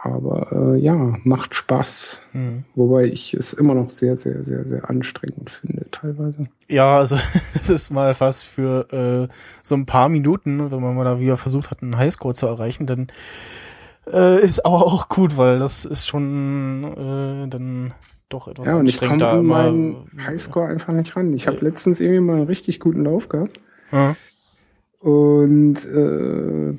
Aber 0.00 0.52
äh, 0.52 0.78
ja, 0.78 1.16
macht 1.24 1.56
Spaß. 1.56 2.22
Mhm. 2.32 2.62
Wobei 2.76 3.06
ich 3.06 3.34
es 3.34 3.52
immer 3.52 3.74
noch 3.74 3.90
sehr, 3.90 4.14
sehr, 4.14 4.44
sehr, 4.44 4.64
sehr 4.64 4.88
anstrengend 4.88 5.50
finde, 5.50 5.86
teilweise. 5.90 6.42
Ja, 6.68 6.98
also 6.98 7.16
es 7.54 7.68
ist 7.68 7.90
mal 7.90 8.14
fast 8.14 8.44
für 8.44 9.28
äh, 9.28 9.34
so 9.64 9.74
ein 9.74 9.86
paar 9.86 10.08
Minuten, 10.08 10.70
wenn 10.70 10.80
man 10.80 10.94
mal 10.94 11.04
da 11.04 11.18
wieder 11.18 11.36
versucht 11.36 11.72
hat, 11.72 11.82
einen 11.82 11.98
Highscore 11.98 12.34
zu 12.34 12.46
erreichen, 12.46 12.86
dann 12.86 13.08
äh, 14.12 14.40
ist 14.40 14.64
aber 14.64 14.86
auch 14.86 15.08
gut, 15.08 15.36
weil 15.36 15.58
das 15.58 15.84
ist 15.84 16.06
schon 16.06 16.84
äh, 16.84 17.48
dann 17.48 17.92
doch 18.28 18.46
etwas 18.46 18.68
Ja, 18.68 18.76
und 18.76 18.88
ich 18.88 18.98
komme 18.98 19.26
an 19.26 19.46
meinen 19.46 20.10
Highscore 20.24 20.68
einfach 20.68 20.92
nicht 20.92 21.16
ran. 21.16 21.32
Ich 21.34 21.48
habe 21.48 21.58
letztens 21.60 21.98
irgendwie 21.98 22.20
mal 22.20 22.36
einen 22.36 22.46
richtig 22.46 22.78
guten 22.78 23.02
Lauf 23.02 23.28
gehabt. 23.28 23.58
Ja. 23.90 24.14
Und 25.00 25.84
äh, 25.86 26.76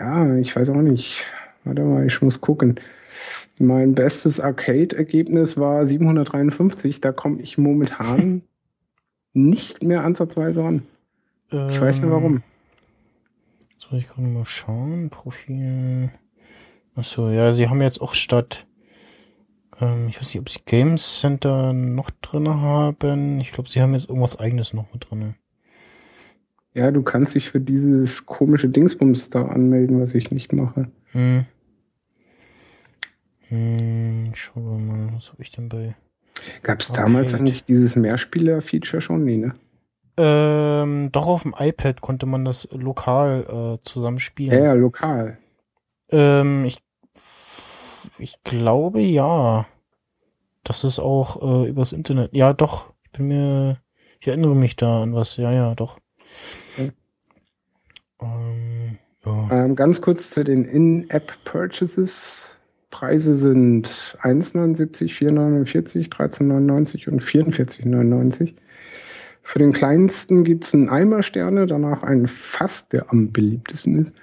ja, 0.00 0.36
ich 0.36 0.56
weiß 0.56 0.70
auch 0.70 0.76
nicht. 0.76 1.24
Warte 1.64 1.82
mal, 1.82 2.06
ich 2.06 2.20
muss 2.22 2.40
gucken. 2.40 2.80
Mein 3.58 3.94
bestes 3.94 4.38
Arcade-Ergebnis 4.40 5.56
war 5.56 5.84
753. 5.84 7.00
Da 7.00 7.12
komme 7.12 7.40
ich 7.40 7.58
momentan 7.58 8.42
nicht 9.32 9.82
mehr 9.82 10.04
ansatzweise 10.04 10.62
ran. 10.62 10.82
Ich 11.50 11.80
weiß 11.80 12.00
nicht 12.00 12.10
warum. 12.10 12.42
Jetzt 13.70 13.90
muss 13.90 14.02
ich 14.02 14.08
gerade 14.08 14.28
mal 14.28 14.44
schauen. 14.44 15.08
Profil. 15.08 16.10
Achso, 16.94 17.30
ja, 17.30 17.54
sie 17.54 17.68
haben 17.68 17.80
jetzt 17.80 18.00
auch 18.00 18.14
statt. 18.14 18.66
Ähm, 19.80 20.08
ich 20.08 20.20
weiß 20.20 20.26
nicht, 20.26 20.40
ob 20.40 20.48
sie 20.48 20.60
Games 20.66 21.20
Center 21.20 21.72
noch 21.72 22.10
drin 22.22 22.48
haben. 22.48 23.40
Ich 23.40 23.52
glaube, 23.52 23.68
sie 23.68 23.80
haben 23.80 23.94
jetzt 23.94 24.08
irgendwas 24.08 24.38
eigenes 24.38 24.74
noch 24.74 24.92
mit 24.92 25.10
drin. 25.10 25.36
Ja, 26.78 26.92
du 26.92 27.02
kannst 27.02 27.34
dich 27.34 27.50
für 27.50 27.60
dieses 27.60 28.24
komische 28.24 28.68
Dingsbums 28.68 29.30
da 29.30 29.46
anmelden, 29.46 30.00
was 30.00 30.14
ich 30.14 30.30
nicht 30.30 30.52
mache. 30.52 30.88
Hm. 31.10 31.44
Hm, 33.48 34.30
schauen 34.34 34.64
wir 34.64 34.78
mal, 34.78 35.12
was 35.16 35.32
habe 35.32 35.42
ich 35.42 35.50
denn 35.50 35.68
bei. 35.68 35.96
Gab 36.62 36.80
es 36.80 36.92
damals 36.92 37.34
eigentlich 37.34 37.64
dieses 37.64 37.96
Mehrspieler-Feature 37.96 39.00
schon? 39.00 39.24
Nee, 39.24 39.38
ne? 39.38 39.54
Ähm, 40.16 41.10
doch 41.12 41.26
auf 41.26 41.42
dem 41.42 41.54
iPad 41.58 42.00
konnte 42.00 42.26
man 42.26 42.44
das 42.44 42.68
lokal 42.70 43.78
äh, 43.80 43.84
zusammen 43.84 44.18
Ja, 44.18 44.22
spielen. 44.22 44.64
ja, 44.64 44.72
lokal. 44.74 45.38
Ähm, 46.10 46.64
ich, 46.64 46.78
ich 48.18 48.36
glaube 48.44 49.00
ja. 49.00 49.66
Das 50.62 50.84
ist 50.84 50.98
auch 50.98 51.64
äh, 51.64 51.68
übers 51.68 51.92
Internet. 51.92 52.34
Ja, 52.34 52.52
doch. 52.52 52.92
Ich 53.04 53.12
bin 53.12 53.28
mir, 53.28 53.78
ich 54.20 54.28
erinnere 54.28 54.54
mich 54.54 54.76
da 54.76 55.02
an 55.02 55.14
was. 55.14 55.36
Ja, 55.38 55.50
ja, 55.50 55.74
doch. 55.74 55.98
Ja. 59.24 59.48
Ähm, 59.50 59.76
ganz 59.76 60.00
kurz 60.00 60.30
zu 60.30 60.44
den 60.44 60.64
In-App-Purchases. 60.64 62.56
Preise 62.90 63.34
sind 63.34 64.16
1,79, 64.22 65.10
4,49, 65.12 66.10
13,99 66.10 67.08
und 67.08 67.22
44,99. 67.22 68.54
Für 69.42 69.58
den 69.58 69.72
kleinsten 69.72 70.44
gibt 70.44 70.66
es 70.66 70.74
einen 70.74 70.88
Eimer 70.88 71.22
Sterne, 71.22 71.66
danach 71.66 72.02
einen 72.02 72.28
Fass, 72.28 72.88
der 72.88 73.10
am 73.10 73.32
beliebtesten 73.32 73.98
ist. 73.98 74.14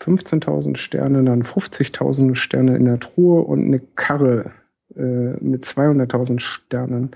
15.000 0.00 0.76
Sterne, 0.76 1.22
dann 1.24 1.42
50.000 1.42 2.34
Sterne 2.34 2.76
in 2.76 2.86
der 2.86 3.00
Truhe 3.00 3.42
und 3.42 3.64
eine 3.64 3.80
Karre 3.80 4.52
äh, 4.96 5.00
mit 5.40 5.64
200.000 5.64 6.40
Sternen. 6.40 7.10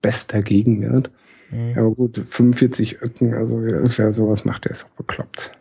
Bester 0.00 0.42
Gegenwert. 0.42 1.10
Mhm. 1.50 1.78
Aber 1.78 1.90
gut, 1.92 2.18
45 2.18 3.02
Öcken, 3.02 3.34
also 3.34 3.62
wer 3.62 4.12
sowas 4.12 4.44
macht, 4.44 4.64
der 4.64 4.72
ist 4.72 4.84
auch 4.84 4.96
bekloppt. 4.96 5.52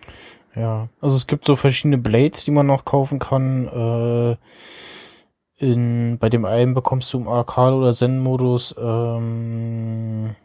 Ja, 0.56 0.90
also 1.00 1.16
es 1.16 1.28
gibt 1.28 1.46
so 1.46 1.56
verschiedene 1.56 1.98
Blades, 1.98 2.44
die 2.44 2.52
man 2.52 2.66
noch 2.68 2.84
kaufen 2.86 3.20
kann. 3.20 3.68
Äh, 3.68 4.38
in, 5.58 6.18
bei 6.20 6.30
dem 6.30 6.44
einen 6.46 6.74
bekommst 6.74 7.14
du 7.14 7.20
im 7.20 7.28
Arcade- 7.28 7.76
oder 7.76 7.94
Zen-Modus 7.94 8.76
ähm, 8.78 10.36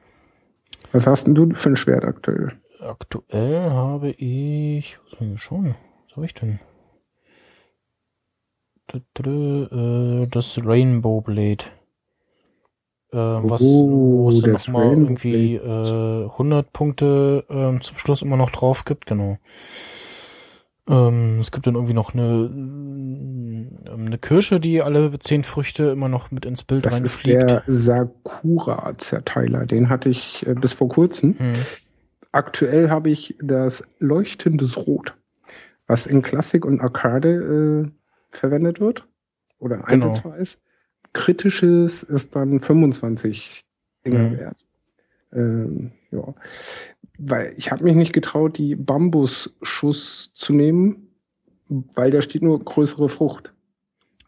Was 0.92 1.06
hast 1.06 1.26
denn 1.26 1.34
du 1.34 1.54
für 1.54 1.70
ein 1.70 1.76
Schwert 1.76 2.04
aktuell? 2.04 2.52
aktuell 2.80 3.70
habe 3.70 4.10
ich, 4.10 4.98
was 5.10 5.20
hab 5.20 5.26
ich 5.34 5.42
schon, 5.42 5.74
was 6.06 6.16
habe 6.16 6.26
ich 6.26 6.34
denn? 6.34 6.60
Äh, 8.92 10.28
Das 10.30 10.58
Rainbow 10.64 11.20
Blade. 11.20 11.64
Äh, 13.16 13.50
was, 13.50 13.62
wo 13.62 14.28
es 14.28 14.42
dann 14.42 14.52
das 14.52 14.68
nochmal 14.68 14.90
irgendwie 14.90 15.54
äh, 15.54 16.24
100 16.26 16.72
Punkte 16.72 17.44
ähm, 17.48 17.80
zum 17.80 17.96
Schluss 17.96 18.20
immer 18.22 18.36
noch 18.36 18.50
drauf 18.50 18.84
gibt, 18.84 19.06
genau. 19.06 19.38
Ähm, 20.88 21.40
es 21.40 21.50
gibt 21.50 21.66
dann 21.66 21.74
irgendwie 21.74 21.94
noch 21.94 22.14
eine, 22.14 22.48
ähm, 22.52 23.78
eine 23.88 24.18
Kirsche, 24.18 24.60
die 24.60 24.82
alle 24.82 25.18
zehn 25.18 25.42
Früchte 25.44 25.84
immer 25.88 26.08
noch 26.08 26.30
mit 26.30 26.46
ins 26.46 26.62
Bild 26.62 26.86
Das 26.86 26.94
ist 27.00 27.00
reinfliegt. 27.00 27.50
der 27.50 27.62
Sakura-Zerteiler. 27.66 29.66
Den 29.66 29.88
hatte 29.88 30.08
ich 30.08 30.46
äh, 30.46 30.54
bis 30.54 30.74
vor 30.74 30.88
kurzem. 30.88 31.36
Hm. 31.38 31.54
Aktuell 32.32 32.90
habe 32.90 33.10
ich 33.10 33.36
das 33.40 33.84
leuchtendes 33.98 34.76
Rot, 34.76 35.14
was 35.86 36.06
in 36.06 36.22
Klassik 36.22 36.64
und 36.64 36.80
Arcade 36.80 37.30
äh, 37.30 37.90
verwendet 38.28 38.80
wird 38.80 39.06
oder 39.58 39.78
Genau. 39.78 40.06
einsetzbar 40.08 40.36
ist. 40.36 40.60
Kritisches 41.16 42.02
ist 42.02 42.36
dann 42.36 42.60
25 42.60 43.62
Dinger 44.04 44.18
Mhm. 44.18 44.38
wert. 44.38 44.66
Ähm, 45.32 45.92
ja. 46.10 46.34
Weil 47.18 47.54
ich 47.56 47.70
habe 47.72 47.82
mich 47.84 47.94
nicht 47.94 48.12
getraut, 48.12 48.58
die 48.58 48.76
Bambusschuss 48.76 50.30
zu 50.34 50.52
nehmen, 50.52 51.08
weil 51.94 52.10
da 52.10 52.20
steht 52.20 52.42
nur 52.42 52.62
größere 52.62 53.08
Frucht. 53.08 53.54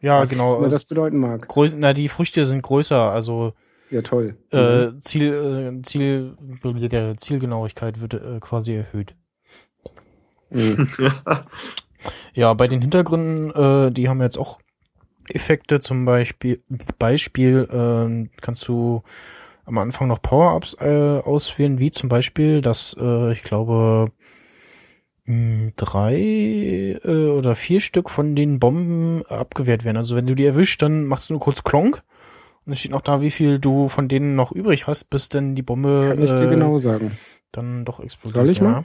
Ja, 0.00 0.20
was 0.20 0.30
genau. 0.30 0.56
Also, 0.56 0.76
das 0.76 0.84
bedeuten 0.86 1.18
mag. 1.18 1.46
Größ 1.46 1.74
na, 1.76 1.92
die 1.92 2.08
Früchte 2.08 2.46
sind 2.46 2.62
größer, 2.62 2.98
also 3.10 3.52
Ja, 3.90 4.00
toll. 4.02 4.36
äh, 4.50 4.88
Ziel, 5.00 5.78
äh, 5.78 5.82
Ziel, 5.82 6.36
der 6.64 7.18
Zielgenauigkeit 7.18 8.00
wird 8.00 8.14
äh, 8.14 8.38
quasi 8.40 8.72
erhöht. 8.74 9.14
Mhm. 10.50 10.88
Ja, 12.32 12.54
bei 12.54 12.68
den 12.68 12.80
Hintergründen, 12.80 13.50
äh, 13.50 13.90
die 13.90 14.08
haben 14.08 14.22
jetzt 14.22 14.38
auch 14.38 14.60
Effekte, 15.34 15.80
zum 15.80 16.04
Beispiel, 16.04 16.62
Beispiel 16.98 17.68
äh, 17.70 18.28
kannst 18.40 18.66
du 18.68 19.02
am 19.64 19.78
Anfang 19.78 20.08
noch 20.08 20.22
Power-Ups 20.22 20.76
äh, 20.80 21.20
auswählen, 21.20 21.78
wie 21.78 21.90
zum 21.90 22.08
Beispiel, 22.08 22.62
dass 22.62 22.96
äh, 22.98 23.32
ich 23.32 23.42
glaube 23.42 24.10
mh, 25.26 25.72
drei 25.76 26.16
äh, 27.04 27.26
oder 27.28 27.54
vier 27.54 27.80
Stück 27.80 28.10
von 28.10 28.34
den 28.34 28.58
Bomben 28.58 29.24
abgewehrt 29.26 29.84
werden. 29.84 29.98
Also 29.98 30.16
wenn 30.16 30.26
du 30.26 30.34
die 30.34 30.46
erwischt, 30.46 30.82
dann 30.82 31.04
machst 31.04 31.28
du 31.28 31.34
nur 31.34 31.40
kurz 31.40 31.64
Klonk 31.64 32.02
und 32.64 32.72
es 32.72 32.80
steht 32.80 32.92
noch 32.92 33.02
da, 33.02 33.22
wie 33.22 33.30
viel 33.30 33.58
du 33.58 33.88
von 33.88 34.08
denen 34.08 34.36
noch 34.36 34.52
übrig 34.52 34.86
hast, 34.86 35.10
bis 35.10 35.28
denn 35.28 35.54
die 35.54 35.62
Bombe 35.62 36.08
Kann 36.10 36.22
ich 36.22 36.30
dir 36.30 36.48
äh, 36.48 36.50
genau 36.50 36.78
sagen. 36.78 37.12
dann 37.52 37.84
doch 37.84 38.00
explodiert. 38.00 38.36
Soll 38.36 38.50
ich 38.50 38.58
ja. 38.58 38.64
mal? 38.64 38.84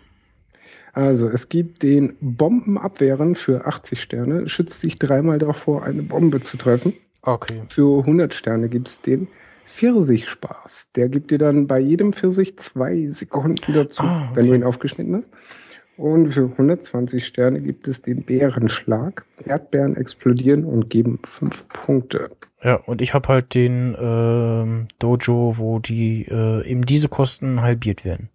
Also, 0.93 1.27
es 1.27 1.49
gibt 1.49 1.81
den 1.83 2.15
Bombenabwehren 2.21 3.35
für 3.35 3.65
80 3.65 3.99
Sterne, 4.01 4.47
schützt 4.47 4.83
dich 4.83 4.99
dreimal 4.99 5.39
davor, 5.39 5.83
eine 5.83 6.03
Bombe 6.03 6.39
zu 6.39 6.55
treffen. 6.55 6.93
Okay. 7.23 7.61
Für 7.69 7.99
100 7.99 8.33
Sterne 8.33 8.69
gibt 8.69 8.89
es 8.89 9.01
den 9.01 9.27
Pfirsichspaß. 9.65 10.89
Der 10.95 11.09
gibt 11.09 11.31
dir 11.31 11.39
dann 11.39 11.65
bei 11.65 11.79
jedem 11.79 12.13
Pfirsich 12.13 12.57
zwei 12.59 13.07
Sekunden 13.09 13.73
dazu, 13.73 14.03
Ah, 14.03 14.29
wenn 14.35 14.45
du 14.45 14.51
okay. 14.51 14.59
ihn 14.61 14.63
aufgeschnitten 14.63 15.15
hast. 15.15 15.31
Und 15.97 16.31
für 16.33 16.45
120 16.51 17.25
Sterne 17.25 17.61
gibt 17.61 17.87
es 17.87 18.01
den 18.01 18.23
Bärenschlag. 18.23 19.25
Erdbeeren 19.45 19.95
explodieren 19.95 20.63
und 20.65 20.89
geben 20.89 21.19
fünf 21.23 21.67
Punkte. 21.67 22.31
Ja, 22.63 22.75
und 22.75 23.01
ich 23.01 23.13
habe 23.13 23.27
halt 23.27 23.53
den 23.53 23.95
ähm, 23.99 24.87
Dojo, 24.99 25.57
wo 25.57 25.79
die 25.79 26.25
äh, 26.29 26.67
eben 26.67 26.83
diese 26.85 27.09
Kosten 27.09 27.61
halbiert 27.61 28.05
werden. 28.05 28.29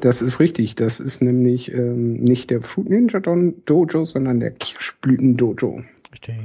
Das 0.00 0.22
ist 0.22 0.40
richtig. 0.40 0.74
Das 0.74 1.00
ist 1.00 1.22
nämlich 1.22 1.72
ähm, 1.72 2.14
nicht 2.14 2.50
der 2.50 2.62
Fruit 2.62 2.88
Ninja 2.88 3.20
Don 3.20 3.54
Dojo, 3.64 4.04
sondern 4.04 4.40
der 4.40 4.50
Kirschblüten 4.50 5.36
Dojo. 5.36 5.82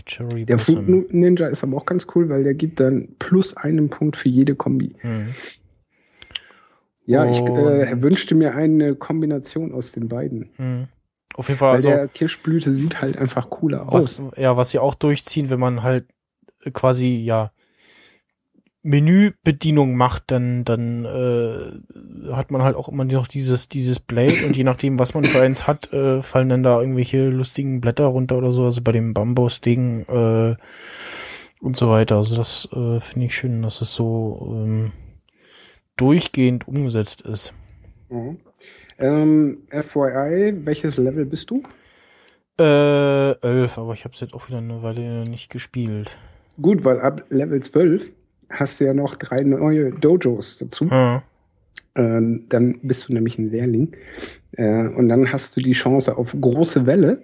Cherry 0.06 0.46
Der 0.46 0.56
Blossom. 0.56 0.86
Fruit 0.86 1.14
Ninja 1.14 1.48
ist 1.48 1.64
aber 1.64 1.78
auch 1.78 1.86
ganz 1.86 2.08
cool, 2.16 2.30
weil 2.30 2.44
der 2.44 2.54
gibt 2.54 2.80
dann 2.80 3.10
plus 3.20 3.56
einen 3.56 3.90
Punkt 3.90 4.18
für 4.18 4.30
jede 4.30 4.56
Kombi. 4.56 4.96
Hm. 5.00 5.28
Ja, 7.06 7.30
ich 7.30 7.40
äh, 7.40 8.02
wünschte 8.02 8.36
mir 8.36 8.56
eine 8.56 8.96
Kombination 8.96 9.72
aus 9.72 9.92
den 9.92 10.08
beiden. 10.08 10.50
Hm. 10.58 10.88
Auf 11.36 11.48
jeden 11.48 11.58
Fall, 11.58 11.70
Weil 11.70 11.76
also 11.76 11.90
der 11.90 12.08
Kirschblüte 12.08 12.74
sieht 12.74 13.02
halt 13.02 13.18
einfach 13.18 13.50
cooler 13.50 13.88
was, 13.90 14.20
aus. 14.20 14.32
ja, 14.38 14.58
was 14.58 14.72
sie 14.72 14.80
auch 14.80 14.96
durchziehen, 14.96 15.50
wenn 15.50 15.60
man 15.60 15.84
halt 15.84 16.06
quasi 16.74 17.16
ja 17.16 17.52
Menübedienung 18.90 19.96
macht, 19.96 20.32
dann 20.32 20.66
dann 20.66 21.06
äh, 21.06 22.34
hat 22.34 22.50
man 22.50 22.64
halt 22.64 22.76
auch 22.76 22.90
immer 22.90 23.06
noch 23.06 23.28
dieses 23.28 23.70
dieses 23.70 24.00
Blade 24.00 24.44
und 24.48 24.58
je 24.58 24.64
nachdem, 24.64 24.98
was 24.98 25.14
man 25.14 25.26
für 25.26 25.42
eins 25.42 25.68
hat, 25.68 25.94
äh, 25.94 26.24
fallen 26.24 26.50
dann 26.50 26.64
da 26.64 26.82
irgendwelche 26.82 27.30
lustigen 27.30 27.82
Blätter 27.82 28.06
runter 28.06 28.40
oder 28.40 28.52
so. 28.52 28.64
Also 28.64 28.82
bei 28.82 28.92
dem 28.92 29.14
Bambus-Ding 29.14 30.08
äh, 30.08 30.56
und 31.62 31.78
so 31.78 31.92
weiter. 31.92 32.18
Also 32.18 32.36
das 32.36 32.68
äh, 32.74 33.00
finde 33.00 33.28
ich 33.28 33.36
schön, 33.36 33.62
dass 33.62 33.82
es 33.82 33.94
so 33.94 34.56
ähm, 34.56 34.92
durchgehend 35.96 36.68
umgesetzt 36.68 37.22
ist. 37.22 37.54
Mhm. 38.10 38.40
Ähm, 38.98 39.58
FYI, 39.70 40.66
welches 40.66 40.98
Level 40.98 41.26
bist 41.26 41.52
du? 41.52 41.62
Äh, 42.60 43.40
elf, 43.42 43.78
aber 43.78 43.94
ich 43.94 44.04
habe 44.04 44.16
es 44.16 44.20
jetzt 44.20 44.34
auch 44.34 44.48
wieder 44.48 44.58
eine 44.58 44.82
Weile 44.82 45.30
nicht 45.30 45.52
gespielt. 45.52 46.18
Gut, 46.60 46.84
weil 46.84 47.00
ab 47.00 47.24
Level 47.30 47.62
12 47.62 48.12
hast 48.60 48.80
du 48.80 48.86
ja 48.86 48.94
noch 48.94 49.16
drei 49.16 49.44
neue 49.44 49.92
Dojos 49.92 50.58
dazu. 50.60 50.88
Ah, 50.92 51.24
Ähm, 51.96 52.46
dann 52.50 52.80
bist 52.84 53.08
du 53.10 53.14
nämlich 53.14 53.38
ein 53.40 53.50
Lehrling. 53.50 53.92
Äh, 54.54 54.88
und 54.88 55.10
dann 55.10 55.32
hast 55.34 55.58
du 55.58 55.62
die 55.62 55.72
Chance 55.74 56.18
auf 56.18 56.36
große 56.40 56.86
Welle. 56.86 57.22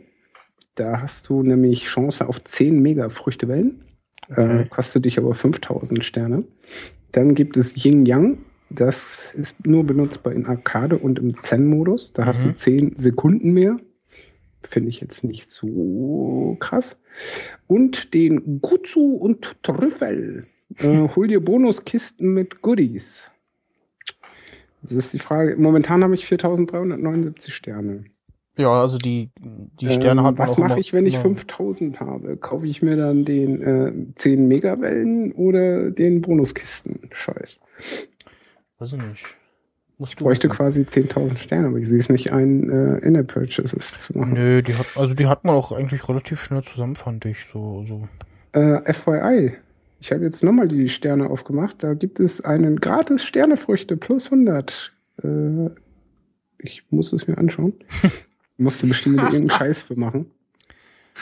Da 0.76 1.02
hast 1.02 1.30
du 1.30 1.44
nämlich 1.44 1.84
Chance 1.86 2.28
auf 2.28 2.44
10 2.44 2.82
Mega-Früchtewellen. 2.82 3.84
Okay. 4.30 4.62
Äh, 4.62 4.66
kostet 4.68 5.06
dich 5.06 5.18
aber 5.18 5.34
5000 5.36 6.04
Sterne. 6.04 6.44
Dann 7.12 7.36
gibt 7.36 7.58
es 7.58 7.86
Yin 7.86 8.06
Yang. 8.06 8.40
Das 8.72 9.20
ist 9.36 9.66
nur 9.68 9.86
benutzbar 9.86 10.34
in 10.34 10.48
Arcade 10.48 10.98
und 10.98 11.20
im 11.20 11.40
Zen-Modus. 11.40 12.12
Da 12.14 12.26
hast 12.26 12.44
Mhm. 12.44 12.50
du 12.50 12.56
10 12.56 12.94
Sekunden 12.98 13.54
mehr. 13.54 13.78
Finde 14.64 14.90
ich 14.90 15.00
jetzt 15.00 15.24
nicht 15.24 15.52
so 15.52 16.58
krass. 16.60 16.98
Und 17.68 18.14
den 18.16 18.60
Gutsu 18.62 19.14
und 19.16 19.56
Trüffel. 19.64 20.48
Äh, 20.80 21.08
hol 21.16 21.28
dir 21.28 21.44
Bonuskisten 21.44 22.34
mit 22.34 22.62
Goodies. 22.62 23.32
Das 24.82 24.92
ist 24.92 25.14
die 25.14 25.20
Frage. 25.20 25.56
Momentan 25.58 26.04
habe 26.04 26.16
ich 26.16 26.26
4379 26.26 27.54
Sterne. 27.54 28.06
Ja, 28.58 28.70
also 28.72 28.98
die, 28.98 29.32
die 29.82 29.90
Sterne 29.90 30.22
Ähm, 30.22 30.28
hat 30.28 30.38
man 30.38 30.48
Was 30.48 30.58
mache 30.58 30.80
ich, 30.80 30.94
wenn 30.94 31.06
ich 31.06 31.16
immer- 31.16 31.24
5000 31.24 32.00
habe? 32.00 32.38
Kaufe 32.38 32.68
ich 32.68 32.82
mir 32.82 32.96
dann 32.96 33.26
den 33.26 33.62
äh, 33.62 33.92
10 34.16 34.48
Megawellen 34.48 35.32
oder 35.34 35.92
den 35.92 36.22
Bonuskisten? 36.22 37.00
Scheiß. 37.12 37.60
Weiß 38.80 38.94
ich 38.94 39.02
nicht. 39.02 39.38
Musst 39.98 40.14
Ich 40.14 40.18
bräuchte 40.18 40.50
wissen. 40.50 40.56
quasi 40.58 40.82
10.000 40.84 41.38
Sterne, 41.38 41.68
aber 41.68 41.78
ich 41.78 41.88
sehe 41.88 42.00
es 42.00 42.10
nicht 42.10 42.32
ein, 42.34 42.70
äh, 42.70 42.98
In-App-Purchases 43.00 44.02
zu 44.04 44.18
machen. 44.18 44.34
Nö, 44.34 44.62
die 44.62 44.76
hat, 44.76 44.86
also 44.96 45.14
die 45.14 45.26
hat 45.28 45.46
man 45.46 45.56
auch 45.56 45.72
eigentlich 45.72 46.08
relativ 46.08 46.42
schnell 46.42 46.64
zusammen, 46.64 46.96
fand 46.98 47.24
ich. 47.26 47.46
So, 47.46 47.84
so. 47.86 48.08
Äh, 48.52 48.94
FYI, 48.94 49.54
ich 50.06 50.12
habe 50.12 50.24
jetzt 50.24 50.44
nochmal 50.44 50.68
die 50.68 50.88
Sterne 50.88 51.32
aufgemacht. 51.32 51.78
Da 51.82 51.96
gibt 51.96 52.20
es 52.20 52.40
einen 52.40 52.80
gratis 52.80 53.24
Sternefrüchte 53.24 53.98
plus 53.98 54.26
100. 54.28 54.94
Äh, 55.24 55.70
ich 56.60 56.84
muss 56.92 57.12
es 57.12 57.26
mir 57.28 57.40
anschauen. 57.40 57.74
Musste 58.58 58.86
bestimmt 58.86 59.18
irgendeinen 59.18 59.50
Scheiß 59.50 59.82
für 59.82 60.00
machen. 60.00 60.30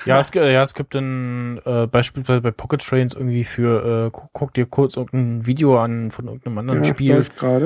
Ja, 0.06 0.20
es, 0.20 0.32
ja, 0.34 0.62
es 0.62 0.74
gibt 0.74 0.96
dann 0.96 1.62
äh, 1.64 1.88
beispielsweise 1.88 2.42
bei 2.42 2.52
Pocket 2.52 2.86
Trains 2.86 3.14
irgendwie 3.14 3.46
für, 3.46 4.08
äh, 4.08 4.10
guck, 4.12 4.34
guck 4.34 4.54
dir 4.54 4.66
kurz 4.66 4.98
irgendein 4.98 5.46
Video 5.46 5.80
an 5.82 6.12
von 6.12 6.26
irgendeinem 6.26 6.58
anderen 6.58 6.84
Ja, 6.84 6.90
Spiel, 6.90 7.16
läuft 7.16 7.38
gerade. 7.38 7.66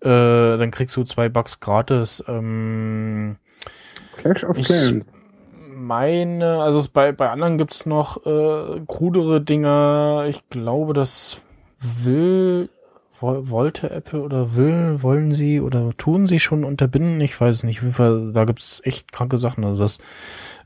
äh, 0.00 0.58
dann 0.58 0.70
kriegst 0.70 0.96
du 0.96 1.04
zwei 1.04 1.28
Bucks 1.28 1.60
gratis. 1.60 2.24
Ähm, 2.26 3.36
Clash 4.16 4.44
of 4.44 4.56
Clans. 4.56 5.04
Meine, 5.84 6.62
also 6.62 6.82
bei, 6.92 7.12
bei 7.12 7.30
anderen 7.30 7.58
gibt's 7.58 7.86
noch 7.86 8.24
äh, 8.26 8.80
krudere 8.86 9.40
Dinger. 9.40 10.26
Ich 10.28 10.48
glaube, 10.48 10.92
das 10.92 11.42
will, 11.80 12.68
wo, 13.20 13.48
wollte 13.48 13.90
Apple 13.90 14.22
oder 14.22 14.56
will, 14.56 15.02
wollen 15.02 15.34
sie 15.34 15.60
oder 15.60 15.92
tun 15.96 16.26
sie 16.26 16.40
schon 16.40 16.64
unterbinden. 16.64 17.20
Ich 17.20 17.40
weiß 17.40 17.64
nicht. 17.64 17.78
Auf 17.78 17.84
jeden 17.84 17.94
Fall, 17.94 18.32
da 18.32 18.44
gibt's 18.44 18.80
echt 18.84 19.12
kranke 19.12 19.38
Sachen. 19.38 19.64
Also 19.64 19.82
das 19.82 19.98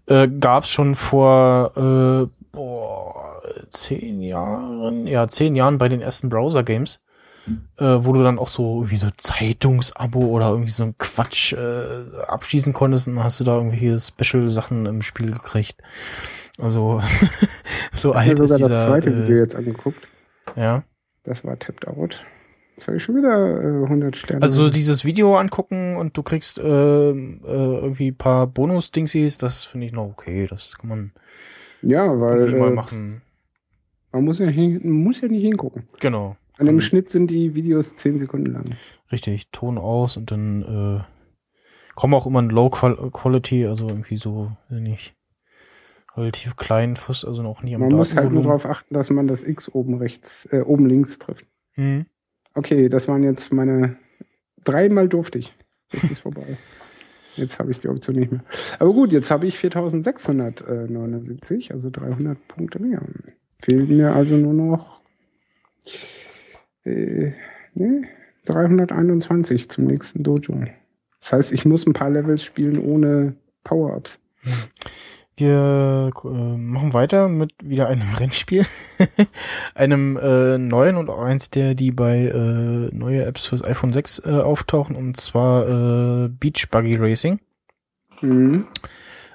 äh, 0.06 0.28
gab's 0.28 0.70
schon 0.70 0.94
vor 0.94 1.72
äh, 1.76 2.26
boah, 2.52 3.40
zehn 3.70 4.20
Jahren, 4.20 5.06
ja, 5.06 5.28
zehn 5.28 5.54
Jahren 5.54 5.78
bei 5.78 5.88
den 5.88 6.00
ersten 6.00 6.28
Browser-Games. 6.28 7.00
Äh, 7.78 8.05
wo 8.05 8.12
du 8.12 8.22
dann 8.22 8.38
auch 8.38 8.49
so 8.49 8.78
irgendwie 8.78 8.96
so 8.96 9.09
Zeitungsabo 9.16 10.20
oder 10.26 10.51
irgendwie 10.51 10.70
so 10.70 10.84
ein 10.84 10.99
Quatsch 10.99 11.53
äh, 11.53 12.22
abschließen 12.26 12.72
konntest 12.72 13.09
und 13.09 13.16
dann 13.16 13.24
hast 13.24 13.40
du 13.40 13.44
da 13.44 13.57
irgendwelche 13.57 14.01
Special-Sachen 14.01 14.86
im 14.86 15.03
Spiel 15.03 15.32
gekriegt. 15.32 15.76
Also 16.59 17.03
so 17.92 18.11
Ich 18.11 18.16
habe 18.16 18.18
alt 18.18 18.38
mir 18.38 18.44
ist 18.44 18.51
sogar 18.51 18.59
dieser, 18.59 18.68
das 18.68 18.86
zweite 18.86 19.16
Video 19.16 19.36
äh, 19.36 19.40
jetzt 19.40 19.57
angeguckt. 19.57 20.09
ja. 20.57 20.82
Das 21.24 21.44
war 21.44 21.59
Tapped 21.59 21.86
Out. 21.86 22.24
Jetzt 22.76 22.86
habe 22.86 22.96
ich 22.96 23.03
schon 23.03 23.16
wieder 23.16 23.61
äh, 23.61 23.84
100 23.84 24.16
Sterne. 24.16 24.40
Also 24.40 24.62
so 24.62 24.70
dieses 24.70 25.05
Video 25.05 25.36
angucken 25.36 25.96
und 25.96 26.16
du 26.16 26.22
kriegst 26.22 26.59
äh, 26.59 26.62
äh, 26.62 27.12
irgendwie 27.12 28.12
ein 28.12 28.16
paar 28.16 28.46
Bonus-Dingsies, 28.46 29.36
das 29.36 29.64
finde 29.64 29.86
ich 29.86 29.92
noch 29.92 30.05
okay. 30.05 30.46
Das 30.49 30.78
kann 30.78 30.88
man 30.88 31.12
ja, 31.82 32.20
weil 32.20 32.51
mal 32.53 32.70
äh, 32.70 32.74
machen. 32.74 33.22
man 34.12 34.24
muss 34.24 34.38
ja, 34.38 34.46
hin, 34.46 34.80
man 34.82 35.05
muss 35.05 35.20
ja 35.20 35.28
nicht 35.28 35.42
hingucken. 35.42 35.84
Genau. 36.01 36.36
An 36.59 36.66
dem 36.66 36.76
Mhm. 36.76 36.80
Schnitt 36.80 37.09
sind 37.09 37.30
die 37.30 37.54
Videos 37.54 37.96
10 37.96 38.18
Sekunden 38.18 38.52
lang. 38.52 38.64
Richtig, 39.11 39.50
Ton 39.52 39.78
aus 39.78 40.16
und 40.16 40.30
dann 40.30 40.62
äh, 40.62 41.00
kommen 41.94 42.14
auch 42.14 42.26
immer 42.26 42.40
in 42.40 42.50
Low 42.50 42.68
Qual 42.70 43.11
Quality, 43.11 43.66
also 43.66 43.88
irgendwie 43.88 44.18
so, 44.18 44.52
nicht, 44.68 45.14
relativ 46.16 46.56
klein, 46.56 46.96
fast 46.96 47.24
also 47.24 47.42
noch 47.42 47.62
nie 47.62 47.74
am 47.74 47.80
Man 47.82 47.92
muss 47.92 48.14
halt 48.16 48.32
nur 48.32 48.42
darauf 48.42 48.66
achten, 48.66 48.92
dass 48.94 49.11
man 49.11 49.26
das 49.28 49.42
X 49.42 49.68
oben 49.72 49.98
rechts, 49.98 50.46
äh, 50.52 50.61
oben 50.61 50.86
links 50.86 51.18
trifft. 51.18 51.46
Mhm. 51.76 52.06
Okay, 52.54 52.88
das 52.88 53.09
waren 53.09 53.22
jetzt 53.22 53.52
meine 53.52 53.96
dreimal 54.64 55.09
durfte 55.09 55.38
ich. 55.38 55.54
Jetzt 55.92 56.11
ist 56.11 56.18
vorbei. 56.20 56.44
Jetzt 57.36 57.59
habe 57.61 57.70
ich 57.70 57.78
die 57.78 57.88
Option 57.88 58.16
nicht 58.16 58.32
mehr. 58.32 58.42
Aber 58.80 58.92
gut, 58.92 59.12
jetzt 59.12 59.30
habe 59.30 59.46
ich 59.46 59.56
4679, 59.56 61.70
also 61.72 61.88
300 61.88 62.48
Punkte 62.48 62.82
mehr. 62.82 63.00
Fehlen 63.61 63.96
mir 63.96 64.12
also 64.12 64.34
nur 64.36 64.54
noch 64.54 65.00
äh, 66.89 67.32
ne, 67.74 68.03
321 68.47 69.68
zum 69.68 69.84
nächsten 69.84 70.22
Dojo. 70.22 70.64
Das 71.20 71.32
heißt, 71.32 71.53
ich 71.53 71.64
muss 71.64 71.86
ein 71.86 71.93
paar 71.93 72.11
Levels 72.11 72.43
spielen 72.43 72.78
ohne 72.78 73.34
Power-Ups. 73.64 74.18
Wir 75.36 76.11
äh, 76.24 76.57
machen 76.57 76.95
weiter 76.95 77.28
mit 77.28 77.53
wieder 77.62 77.89
einem 77.89 78.12
Rennspiel, 78.18 78.64
einem 79.74 80.16
äh, 80.16 80.59
neuen 80.59 80.97
und 80.97 81.11
auch 81.11 81.20
eins 81.20 81.51
der, 81.51 81.74
die 81.74 81.93
bei 81.93 82.26
äh, 82.26 82.95
neue 82.95 83.24
Apps 83.24 83.47
fürs 83.47 83.62
iPhone 83.62 83.93
6 83.93 84.22
äh, 84.24 84.30
auftauchen, 84.30 84.97
und 84.97 85.16
zwar 85.16 86.24
äh, 86.24 86.28
Beach 86.28 86.68
Buggy 86.70 86.97
Racing. 86.97 87.39
Mhm. 88.20 88.66
Hat 88.66 88.91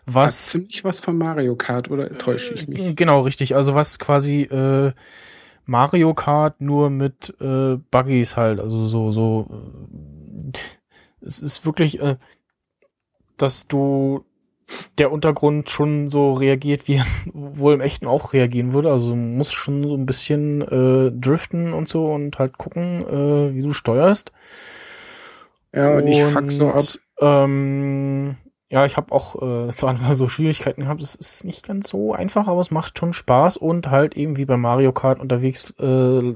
Was 0.05 0.49
ziemlich 0.49 0.83
was 0.83 0.99
von 0.99 1.17
Mario 1.17 1.55
Kart, 1.55 1.89
oder 1.89 2.09
täusche 2.17 2.53
ich 2.53 2.67
mich? 2.67 2.95
Genau, 2.97 3.21
richtig. 3.21 3.55
Also 3.55 3.73
was 3.73 3.97
quasi 3.99 4.41
äh, 4.41 4.91
Mario 5.65 6.13
Kart 6.13 6.61
nur 6.61 6.89
mit 6.89 7.33
äh, 7.39 7.77
Buggies 7.91 8.37
halt. 8.37 8.59
Also 8.59 8.85
so, 8.85 9.11
so. 9.11 9.47
Äh, 9.51 10.57
es 11.25 11.41
ist 11.41 11.65
wirklich, 11.65 12.01
äh, 12.01 12.17
dass 13.37 13.67
du 13.67 14.25
der 14.97 15.11
Untergrund 15.11 15.69
schon 15.69 16.07
so 16.09 16.33
reagiert, 16.33 16.87
wie 16.87 16.95
er 16.95 17.05
wohl 17.33 17.73
im 17.73 17.81
Echten 17.81 18.07
auch 18.07 18.33
reagieren 18.33 18.73
würde. 18.73 18.91
Also 18.91 19.11
du 19.11 19.15
musst 19.15 19.53
schon 19.53 19.83
so 19.87 19.95
ein 19.95 20.05
bisschen 20.05 20.61
äh, 20.61 21.11
driften 21.11 21.73
und 21.73 21.87
so 21.87 22.11
und 22.11 22.39
halt 22.39 22.57
gucken, 22.57 23.01
äh, 23.01 23.53
wie 23.53 23.61
du 23.61 23.73
steuerst. 23.73 24.31
Ja, 25.73 25.97
und 25.97 26.07
ich 26.07 26.21
fuck 26.23 26.51
so 26.51 26.69
ab. 26.69 26.83
Ähm, 27.19 28.35
ja, 28.73 28.87
ich 28.87 28.97
habe 28.97 29.13
auch 29.13 29.35
äh, 29.35 29.69
zwar 29.69 29.93
mal 29.93 30.15
so 30.15 30.27
Schwierigkeiten 30.27 30.81
gehabt. 30.81 31.03
Es 31.03 31.13
ist 31.13 31.45
nicht 31.45 31.67
ganz 31.67 31.89
so 31.89 32.11
einfach, 32.11 32.47
aber 32.47 32.59
es 32.59 32.71
macht 32.71 32.97
schon 32.97 33.13
Spaß 33.13 33.57
und 33.57 33.91
halt 33.91 34.17
eben 34.17 34.35
wie 34.35 34.45
bei 34.45 34.57
Mario 34.57 34.91
Kart 34.91 35.19
unterwegs 35.19 35.75
äh, 35.79 36.33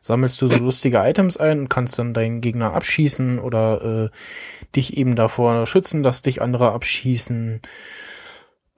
sammelst 0.00 0.42
du 0.42 0.48
so 0.48 0.58
lustige 0.58 0.98
Items 0.98 1.36
ein 1.36 1.60
und 1.60 1.68
kannst 1.68 2.00
dann 2.00 2.14
deinen 2.14 2.40
Gegner 2.40 2.74
abschießen 2.74 3.38
oder 3.38 4.06
äh, 4.06 4.08
dich 4.74 4.96
eben 4.96 5.14
davor 5.14 5.66
schützen, 5.66 6.02
dass 6.02 6.22
dich 6.22 6.42
andere 6.42 6.72
abschießen. 6.72 7.60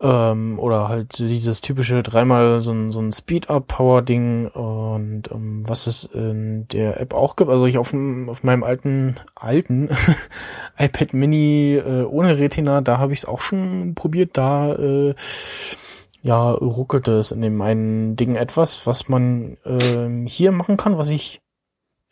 Ähm, 0.01 0.61
oder 0.61 0.89
halt 0.89 1.19
dieses 1.19 1.61
typische 1.61 2.05
dreimal 2.05 2.61
so 2.61 2.71
ein, 2.71 2.93
so 2.93 3.01
ein 3.01 3.11
Speed-Up-Power-Ding 3.11 4.47
und 4.47 5.25
ähm, 5.33 5.69
was 5.69 5.89
es 5.89 6.05
in 6.05 6.69
der 6.69 7.01
App 7.01 7.15
auch 7.15 7.35
gibt. 7.35 7.51
Also 7.51 7.67
ich 7.67 7.79
auf, 7.79 7.93
auf 8.29 8.45
meinem 8.45 8.63
alten, 8.63 9.17
alten 9.35 9.89
iPad 10.79 11.15
Mini 11.15 11.75
äh, 11.75 12.05
ohne 12.05 12.39
Retina, 12.39 12.81
da 12.81 12.99
habe 12.99 13.13
ich 13.13 13.21
es 13.21 13.25
auch 13.25 13.41
schon 13.41 13.97
probiert. 13.97 14.37
Da 14.37 14.73
äh, 14.75 15.15
ja 16.23 16.53
ruckelte 16.53 17.13
es 17.19 17.33
in 17.33 17.41
dem 17.41 17.61
einen 17.61 18.15
Ding 18.15 18.37
etwas, 18.37 18.87
was 18.87 19.09
man 19.09 19.57
ähm, 19.65 20.27
hier 20.27 20.53
machen 20.53 20.77
kann, 20.77 20.97
was 20.97 21.11
ich 21.11 21.41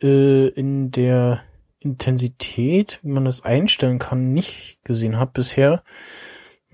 äh, 0.01 0.47
in 0.49 0.91
der 0.91 1.41
Intensität, 1.79 2.99
wie 3.03 3.11
man 3.11 3.25
das 3.25 3.45
einstellen 3.45 3.99
kann, 3.99 4.33
nicht 4.33 4.79
gesehen 4.83 5.17
habe 5.17 5.31
bisher. 5.33 5.83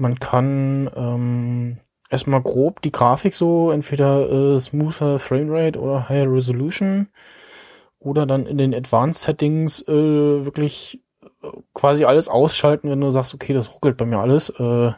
Man 0.03 0.19
kann 0.19 0.89
ähm, 0.97 1.77
erstmal 2.09 2.41
grob 2.41 2.81
die 2.81 2.91
Grafik 2.91 3.33
so 3.33 3.71
entweder 3.71 4.29
äh, 4.29 4.59
smoother 4.59 5.17
Framerate 5.17 5.79
oder 5.79 6.09
Higher 6.09 6.29
Resolution 6.29 7.07
oder 7.99 8.25
dann 8.25 8.45
in 8.45 8.57
den 8.57 8.75
Advanced 8.75 9.23
Settings 9.23 9.81
äh, 9.87 9.93
wirklich 10.45 11.01
äh, 11.41 11.47
quasi 11.73 12.03
alles 12.03 12.27
ausschalten, 12.27 12.89
wenn 12.89 12.99
du 12.99 13.11
sagst, 13.11 13.33
okay, 13.33 13.53
das 13.53 13.73
ruckelt 13.73 13.95
bei 13.95 14.05
mir 14.05 14.17
alles. 14.17 14.49
Äh, 14.49 14.91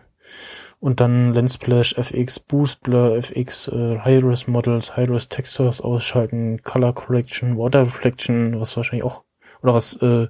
und 0.79 0.99
dann 0.99 1.35
Lens 1.35 1.53
Splash, 1.53 1.93
FX, 1.95 2.39
Boost 2.39 2.81
Blur, 2.81 3.15
FX, 3.15 3.67
äh, 3.67 3.99
High-Res 3.99 4.47
Models, 4.47 4.97
High-Res 4.97 5.29
Textures 5.29 5.81
ausschalten, 5.81 6.63
Color 6.63 6.93
Correction, 6.93 7.59
Water 7.59 7.81
Reflection, 7.81 8.59
was 8.59 8.75
wahrscheinlich 8.75 9.03
auch, 9.03 9.23
oder 9.61 9.75
was 9.75 10.01
äh, 10.01 10.29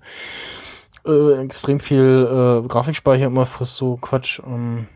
äh, 1.05 1.43
extrem 1.43 1.79
viel 1.79 2.63
äh, 2.63 2.67
Grafikspeicher 2.67 3.25
immer 3.25 3.45
frisst, 3.45 3.77
so 3.77 3.97
Quatsch. 3.97 4.39
Ähm, 4.45 4.87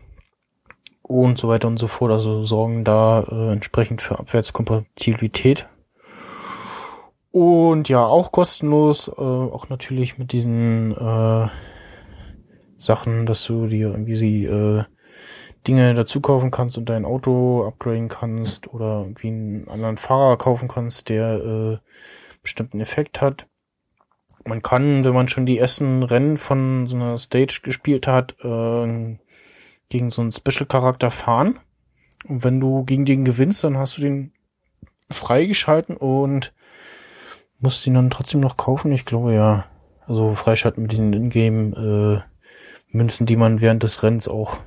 und 1.10 1.38
so 1.38 1.48
weiter 1.48 1.66
und 1.66 1.78
so 1.78 1.88
fort. 1.88 2.12
Also 2.12 2.44
sorgen 2.44 2.84
da 2.84 3.24
äh, 3.28 3.52
entsprechend 3.52 4.00
für 4.00 4.18
Abwärtskompatibilität. 4.18 5.68
Und 7.32 7.88
ja, 7.88 8.04
auch 8.04 8.30
kostenlos, 8.30 9.08
äh, 9.08 9.20
auch 9.20 9.68
natürlich 9.68 10.18
mit 10.18 10.32
diesen 10.32 10.92
äh, 10.96 11.48
Sachen, 12.76 13.26
dass 13.26 13.44
du 13.44 13.66
dir 13.66 13.88
irgendwie 13.90 14.16
sie, 14.16 14.44
äh, 14.44 14.84
Dinge 15.66 15.94
dazu 15.94 16.20
kaufen 16.20 16.50
kannst 16.50 16.78
und 16.78 16.88
dein 16.88 17.04
Auto 17.04 17.66
upgraden 17.66 18.08
kannst 18.08 18.72
oder 18.72 19.00
irgendwie 19.00 19.28
einen 19.28 19.68
anderen 19.68 19.96
Fahrer 19.96 20.36
kaufen 20.38 20.68
kannst, 20.68 21.08
der 21.08 21.34
äh, 21.44 21.78
bestimmten 22.42 22.80
Effekt 22.80 23.20
hat. 23.20 23.49
Man 24.44 24.62
kann, 24.62 25.04
wenn 25.04 25.12
man 25.12 25.28
schon 25.28 25.46
die 25.46 25.58
ersten 25.58 26.02
Rennen 26.02 26.36
von 26.36 26.86
so 26.86 26.96
einer 26.96 27.18
Stage 27.18 27.60
gespielt 27.62 28.06
hat, 28.06 28.36
äh, 28.42 29.18
gegen 29.88 30.10
so 30.10 30.22
einen 30.22 30.32
Special-Charakter 30.32 31.10
fahren. 31.10 31.58
Und 32.26 32.44
wenn 32.44 32.60
du 32.60 32.84
gegen 32.84 33.04
den 33.04 33.24
gewinnst, 33.24 33.64
dann 33.64 33.76
hast 33.76 33.98
du 33.98 34.02
den 34.02 34.32
freigeschalten 35.10 35.96
und 35.96 36.54
musst 37.58 37.86
ihn 37.86 37.94
dann 37.94 38.10
trotzdem 38.10 38.40
noch 38.40 38.56
kaufen. 38.56 38.92
Ich 38.92 39.04
glaube 39.04 39.34
ja. 39.34 39.66
Also 40.06 40.34
freischalten 40.34 40.82
mit 40.82 40.92
den 40.92 41.12
Ingame 41.12 42.24
äh, 42.26 42.30
Münzen, 42.88 43.26
die 43.26 43.36
man 43.36 43.60
während 43.60 43.82
des 43.82 44.02
Rennens 44.02 44.26
auch 44.26 44.58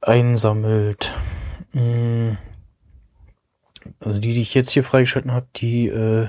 einsammelt. 0.00 1.12
Mm. 1.72 2.32
Also 4.00 4.18
die, 4.18 4.32
die 4.32 4.40
ich 4.40 4.54
jetzt 4.54 4.70
hier 4.70 4.84
freigeschalten 4.84 5.32
habe, 5.32 5.46
die 5.56 5.88
äh, 5.88 6.28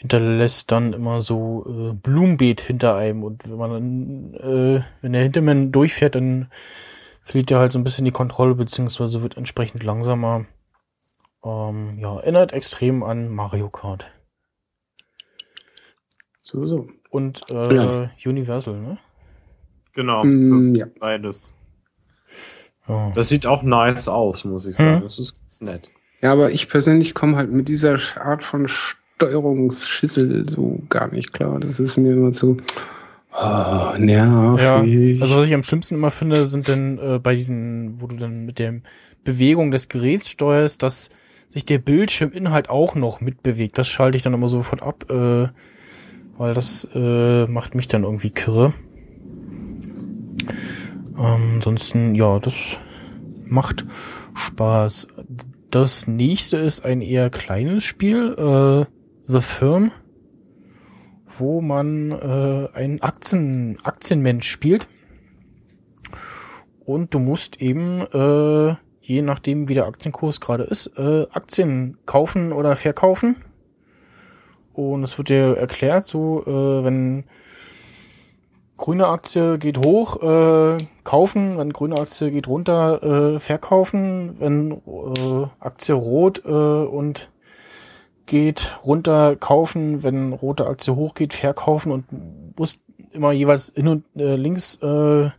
hinterlässt 0.00 0.70
dann 0.70 0.92
immer 0.92 1.20
so 1.20 1.66
äh, 1.68 1.94
Blumenbeet 1.94 2.60
hinter 2.60 2.94
einem 2.96 3.24
und 3.24 3.50
wenn 3.50 3.56
man 3.58 3.70
dann, 3.72 4.34
äh, 4.34 4.82
wenn 5.02 5.12
der 5.12 5.22
Hintermann 5.22 5.72
durchfährt, 5.72 6.14
dann 6.14 6.48
verliert 7.24 7.50
er 7.50 7.58
halt 7.58 7.72
so 7.72 7.78
ein 7.80 7.84
bisschen 7.84 8.04
die 8.04 8.12
Kontrolle 8.12 8.54
beziehungsweise 8.54 9.22
wird 9.22 9.36
entsprechend 9.36 9.82
langsamer. 9.82 10.46
Ähm, 11.44 11.98
ja, 11.98 12.16
erinnert 12.16 12.52
extrem 12.52 13.02
an 13.02 13.28
Mario 13.28 13.68
Kart 13.70 14.06
So, 16.42 16.66
so. 16.66 16.88
und 17.10 17.42
äh, 17.52 17.74
Ja. 17.74 18.10
Universal, 18.24 18.80
ne? 18.80 18.98
Genau, 19.94 20.24
Mm, 20.24 20.74
für 20.74 20.78
ja. 20.78 20.86
beides. 21.00 21.54
Ja. 22.86 23.10
Das 23.16 23.28
sieht 23.28 23.46
auch 23.46 23.62
nice 23.62 24.08
aus, 24.08 24.44
muss 24.44 24.64
ich 24.66 24.76
sagen. 24.76 24.98
Hm. 24.98 25.02
Das 25.02 25.18
ist 25.18 25.36
ganz 25.40 25.60
nett. 25.60 25.90
Ja, 26.22 26.32
aber 26.32 26.50
ich 26.52 26.68
persönlich 26.68 27.14
komme 27.14 27.36
halt 27.36 27.50
mit 27.50 27.68
dieser 27.68 27.98
Art 28.16 28.42
von 28.44 28.68
Steuerungsschüssel 29.18 30.48
so 30.48 30.80
gar 30.88 31.12
nicht 31.12 31.32
klar. 31.32 31.58
Das 31.58 31.80
ist 31.80 31.96
mir 31.96 32.12
immer 32.12 32.32
zu 32.32 32.56
oh, 33.32 33.98
nervig. 33.98 34.62
Ja, 34.62 35.20
also 35.20 35.38
was 35.38 35.48
ich 35.48 35.54
am 35.54 35.64
schlimmsten 35.64 35.96
immer 35.96 36.10
finde, 36.10 36.46
sind 36.46 36.68
dann 36.68 36.98
äh, 36.98 37.18
bei 37.20 37.34
diesen, 37.34 38.00
wo 38.00 38.06
du 38.06 38.14
dann 38.14 38.46
mit 38.46 38.60
der 38.60 38.80
Bewegung 39.24 39.72
des 39.72 39.88
Geräts 39.88 40.30
steuerst, 40.30 40.84
dass 40.84 41.10
sich 41.48 41.64
der 41.64 41.78
Bildschirminhalt 41.78 42.70
auch 42.70 42.94
noch 42.94 43.20
mitbewegt. 43.20 43.76
Das 43.76 43.88
schalte 43.88 44.16
ich 44.16 44.22
dann 44.22 44.34
immer 44.34 44.48
sofort 44.48 44.82
ab, 44.82 45.06
äh, 45.10 45.48
weil 46.36 46.54
das 46.54 46.88
äh, 46.94 47.46
macht 47.46 47.74
mich 47.74 47.88
dann 47.88 48.04
irgendwie 48.04 48.30
kirre. 48.30 48.72
Ähm, 51.18 51.54
ansonsten, 51.56 52.14
ja, 52.14 52.38
das 52.38 52.54
macht 53.44 53.84
Spaß. 54.34 55.08
das 55.70 56.06
nächste 56.06 56.58
ist 56.58 56.84
ein 56.84 57.00
eher 57.00 57.30
kleines 57.30 57.82
Spiel, 57.82 58.36
äh, 58.38 58.97
The 59.30 59.42
Firm, 59.42 59.92
wo 61.36 61.60
man 61.60 62.12
äh, 62.12 62.68
einen 62.72 63.02
Aktien, 63.02 63.76
Aktienmensch 63.82 64.48
spielt. 64.48 64.88
Und 66.86 67.12
du 67.12 67.18
musst 67.18 67.60
eben, 67.60 68.00
äh, 68.00 68.74
je 69.02 69.20
nachdem 69.20 69.68
wie 69.68 69.74
der 69.74 69.86
Aktienkurs 69.86 70.40
gerade 70.40 70.64
ist, 70.64 70.86
äh, 70.96 71.26
Aktien 71.30 71.98
kaufen 72.06 72.54
oder 72.54 72.74
verkaufen. 72.74 73.36
Und 74.72 75.02
es 75.02 75.18
wird 75.18 75.28
dir 75.28 75.58
erklärt, 75.58 76.06
so 76.06 76.42
äh, 76.46 76.84
wenn 76.84 77.24
grüne 78.78 79.08
Aktie 79.08 79.58
geht 79.58 79.84
hoch, 79.84 80.22
äh, 80.22 80.78
kaufen, 81.04 81.58
wenn 81.58 81.74
grüne 81.74 81.98
Aktie 81.98 82.30
geht 82.30 82.48
runter, 82.48 83.34
äh, 83.34 83.38
verkaufen, 83.40 84.36
wenn 84.38 84.70
äh, 84.72 85.46
Aktie 85.60 85.94
rot 85.94 86.42
äh, 86.46 86.48
und 86.48 87.30
geht 88.28 88.78
runter, 88.84 89.34
kaufen, 89.34 90.04
wenn 90.04 90.32
rote 90.32 90.66
Aktie 90.66 90.94
hoch 90.94 91.14
geht, 91.14 91.34
verkaufen 91.34 91.90
und 91.90 92.04
muss 92.56 92.78
immer 93.12 93.32
jeweils 93.32 93.72
hin 93.74 93.88
und 93.88 94.04
äh, 94.16 94.36
links 94.36 94.76
äh, 94.76 95.30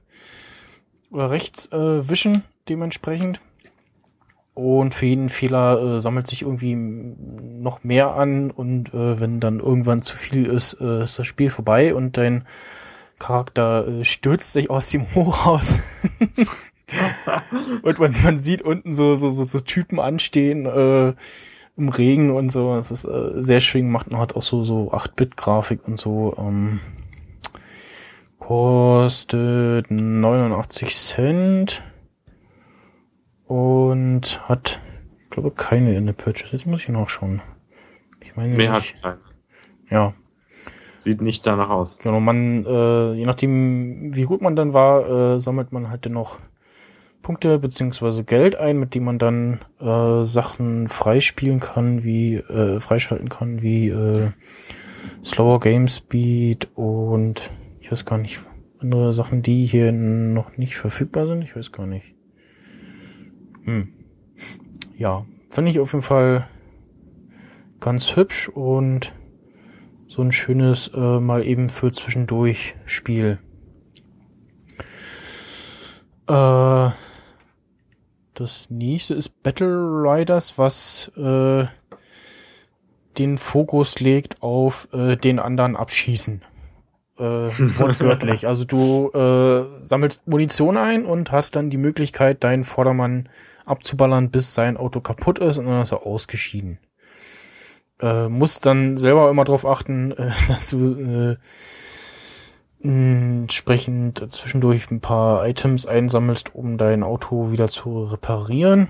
oder 1.12 1.32
rechts 1.32 1.72
äh, 1.72 2.10
wischen 2.10 2.44
dementsprechend. 2.68 3.40
Und 4.56 4.94
für 4.94 5.06
jeden 5.06 5.30
Fehler 5.30 5.98
äh, 5.98 6.02
sammelt 6.02 6.28
sich 6.28 6.42
irgendwie 6.42 6.76
noch 6.76 7.86
mehr 7.86 8.16
an 8.16 8.52
und 8.52 8.94
äh, 8.94 9.20
wenn 9.20 9.40
dann 9.40 9.60
irgendwann 9.62 10.02
zu 10.02 10.18
viel 10.18 10.46
ist, 10.46 10.82
äh, 10.82 11.06
ist 11.06 11.18
das 11.18 11.28
Spiel 11.28 11.50
vorbei 11.50 11.96
und 11.96 12.18
dein 12.18 12.46
Charakter 13.20 13.88
äh, 13.88 14.04
stürzt 14.04 14.52
sich 14.52 14.70
aus 14.70 14.90
dem 14.90 15.06
Hochhaus. 15.16 15.80
und 17.84 18.00
man, 18.00 18.16
man 18.24 18.40
sieht 18.40 18.62
unten 18.62 18.92
so, 18.92 19.16
so, 19.16 19.32
so, 19.32 19.44
so 19.44 19.60
Typen 19.60 20.00
anstehen 20.00 20.66
äh, 20.66 21.14
im 21.80 21.90
Regen 21.90 22.32
und 22.32 22.52
so. 22.52 22.76
Es 22.76 22.92
ist 22.92 23.06
äh, 23.06 23.42
sehr 23.42 23.60
schön 23.60 23.86
gemacht 23.86 24.08
und 24.08 24.18
hat 24.18 24.36
auch 24.36 24.42
so, 24.42 24.64
so 24.64 24.92
8-Bit-Grafik 24.92 25.88
und 25.88 26.00
so. 26.00 26.36
Ähm, 26.38 26.80
kostet 28.40 29.90
89 29.90 30.96
Cent 30.96 31.84
und 33.46 34.42
hat, 34.48 34.82
ich 35.24 35.30
glaube, 35.30 35.52
keine 35.52 35.96
in 35.96 36.06
der 36.06 36.14
Purchase. 36.14 36.56
Jetzt 36.56 36.66
muss 36.66 36.82
ich 36.82 36.90
nachschauen. 36.90 37.42
Ich 38.22 38.36
meine, 38.36 38.56
Mehr 38.56 38.72
hat 38.72 38.82
nicht. 38.82 39.02
keiner. 39.02 39.20
Ja, 39.90 40.14
Sieht 41.00 41.22
nicht 41.22 41.48
danach 41.48 41.70
aus. 41.70 41.98
Genau, 41.98 42.20
man, 42.20 42.66
äh, 42.66 43.14
je 43.14 43.26
nachdem, 43.26 44.14
wie 44.14 44.24
gut 44.24 44.42
man 44.42 44.58
dann 44.58 44.74
war, 44.74 45.36
äh, 45.36 45.40
sammelt 45.40 45.72
man 45.72 45.90
halt 45.90 46.04
dennoch 46.04 46.40
Punkte 47.22 47.60
beziehungsweise 47.60 48.24
Geld 48.24 48.56
ein, 48.56 48.80
mit 48.80 48.96
dem 48.96 49.04
man 49.04 49.20
dann 49.20 49.60
äh, 49.80 50.24
Sachen 50.24 50.88
freispielen 50.88 51.60
kann, 51.60 52.04
wie 52.04 52.36
äh, 52.36 52.80
freischalten 52.80 53.30
kann, 53.30 53.62
wie 53.62 53.90
äh, 53.90 54.32
Slower 55.24 55.60
Game 55.60 55.88
Speed 55.88 56.70
und 56.76 57.52
ich 57.80 57.92
weiß 57.92 58.06
gar 58.06 58.18
nicht, 58.18 58.40
andere 58.80 59.14
Sachen, 59.14 59.42
die 59.42 59.66
hier 59.66 59.92
noch 59.92 60.58
nicht 60.58 60.78
verfügbar 60.78 61.28
sind. 61.28 61.44
Ich 61.44 61.56
weiß 61.56 61.72
gar 61.72 61.86
nicht. 61.86 62.16
Hm. 63.64 63.94
Ja, 64.98 65.26
finde 65.50 65.72
ich 65.72 65.80
auf 65.80 65.94
jeden 65.94 66.04
Fall 66.04 66.48
ganz 67.80 68.16
hübsch 68.16 68.50
und 68.50 69.14
so 70.08 70.22
ein 70.22 70.32
schönes 70.32 70.90
äh, 70.94 71.20
mal 71.20 71.46
eben 71.46 71.70
für 71.70 71.92
zwischendurch 71.92 72.76
Spiel. 72.86 73.40
Äh, 76.28 76.90
das 78.40 78.70
nächste 78.70 79.14
ist 79.14 79.44
Battle 79.44 79.68
Riders, 79.68 80.58
was 80.58 81.12
äh, 81.18 81.66
den 83.18 83.38
Fokus 83.38 84.00
legt 84.00 84.42
auf 84.42 84.88
äh, 84.94 85.16
den 85.16 85.40
anderen 85.40 85.76
abschießen. 85.76 86.42
Äh, 87.18 87.24
wortwörtlich. 87.24 88.48
Also 88.48 88.66
du 88.66 89.10
äh, 89.12 89.84
sammelst 89.84 90.28
Munition 90.28 90.78
ein 90.78 91.06
und 91.06 91.32
hast 91.32 91.56
dann 91.56 91.70
die 91.70 91.78
Möglichkeit, 91.78 92.44
deinen 92.44 92.64
Vordermann 92.64 93.30
abzuballern, 93.66 94.32
bis 94.32 94.54
sein 94.54 94.78
Auto 94.78 95.02
kaputt 95.02 95.40
ist 95.40 95.58
und 95.58 95.66
dann 95.66 95.82
ist 95.82 95.92
er 95.92 96.06
ausgeschieden 96.06 96.80
äh, 98.02 98.30
musst 98.30 98.66
dann 98.66 98.98
selber 98.98 99.30
immer 99.30 99.44
darauf 99.44 99.66
achten, 99.66 100.12
äh, 100.18 100.32
dass 100.48 100.70
du 100.70 100.94
äh, 100.94 101.38
entsprechend 102.82 104.32
zwischendurch 104.32 104.90
ein 104.92 105.02
paar 105.02 105.46
Items 105.48 105.86
einsammelst, 105.86 106.56
um 106.56 106.78
dein 106.78 107.04
Auto 107.04 107.52
wieder 107.52 107.68
zu 107.68 108.04
reparieren. 108.06 108.88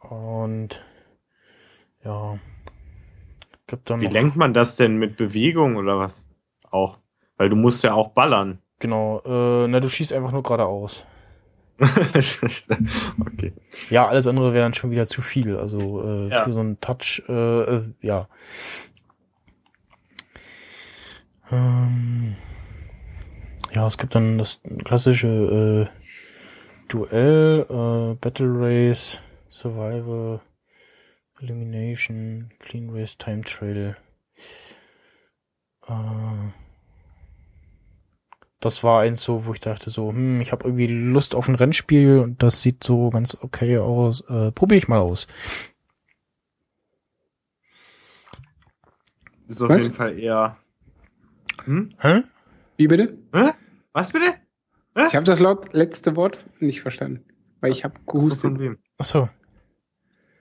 Und 0.00 0.84
ja, 2.04 2.38
gibt 3.66 3.88
dann 3.90 4.00
Wie 4.00 4.06
lenkt 4.08 4.36
man 4.36 4.52
das 4.54 4.76
denn 4.76 4.96
mit 4.96 5.16
Bewegung 5.16 5.76
oder 5.76 5.98
was? 5.98 6.26
Auch. 6.70 6.98
Weil 7.36 7.48
du 7.48 7.56
musst 7.56 7.84
ja 7.84 7.94
auch 7.94 8.08
ballern. 8.10 8.58
genau, 8.78 9.20
äh, 9.24 9.68
na 9.68 9.78
du 9.80 9.88
schießt 9.88 10.12
einfach 10.12 10.32
nur 10.32 10.42
geradeaus. 10.42 11.04
okay. 13.20 13.52
Ja, 13.90 14.06
alles 14.06 14.26
andere 14.26 14.52
wäre 14.52 14.62
dann 14.64 14.74
schon 14.74 14.90
wieder 14.90 15.06
zu 15.06 15.22
viel. 15.22 15.56
Also 15.56 16.02
äh, 16.02 16.28
Ja. 16.28 16.44
für 16.44 16.52
so 16.52 16.60
einen 16.60 16.80
Touch, 16.80 17.22
äh, 17.28 17.62
äh, 17.62 17.82
ja. 18.00 18.28
Ähm, 21.52 22.36
ja, 23.74 23.86
es 23.86 23.98
gibt 23.98 24.14
dann 24.14 24.38
das 24.38 24.60
klassische 24.84 25.88
äh, 25.90 25.98
Duell, 26.88 27.66
äh, 27.68 28.14
Battle 28.14 28.52
Race, 28.54 29.20
Survival, 29.48 30.40
Elimination, 31.40 32.50
Clean 32.58 32.88
Race, 32.90 33.18
Time 33.18 33.42
Trail. 33.42 33.96
Äh, 35.86 36.52
das 38.60 38.82
war 38.82 39.00
eins 39.00 39.22
so, 39.22 39.44
wo 39.44 39.52
ich 39.52 39.60
dachte 39.60 39.90
so, 39.90 40.10
hm, 40.10 40.40
ich 40.40 40.52
habe 40.52 40.64
irgendwie 40.64 40.86
Lust 40.86 41.34
auf 41.34 41.48
ein 41.48 41.54
Rennspiel 41.54 42.20
und 42.20 42.42
das 42.42 42.62
sieht 42.62 42.82
so 42.82 43.10
ganz 43.10 43.36
okay 43.40 43.76
aus. 43.78 44.22
Äh, 44.28 44.52
Probiere 44.52 44.78
ich 44.78 44.88
mal 44.88 45.00
aus. 45.00 45.26
ist 49.48 49.60
auf 49.62 49.68
Was? 49.68 49.82
jeden 49.82 49.94
Fall 49.94 50.18
eher. 50.18 50.56
Hm? 51.64 51.90
Hä? 51.98 52.22
Wie 52.76 52.86
bitte? 52.86 53.16
Hä? 53.34 53.50
Was 53.92 54.12
bitte? 54.12 54.34
Ich 55.08 55.14
habe 55.14 55.24
das 55.24 55.38
laut 55.40 55.72
letzte 55.72 56.16
Wort 56.16 56.44
nicht 56.60 56.82
verstanden, 56.82 57.24
weil 57.60 57.72
ich 57.72 57.84
habe 57.84 57.94
Achso, 57.94 58.06
von 58.10 58.20
gehustet. 58.20 58.58
wem? 58.58 58.78
Ach 58.98 59.04
so. 59.06 59.28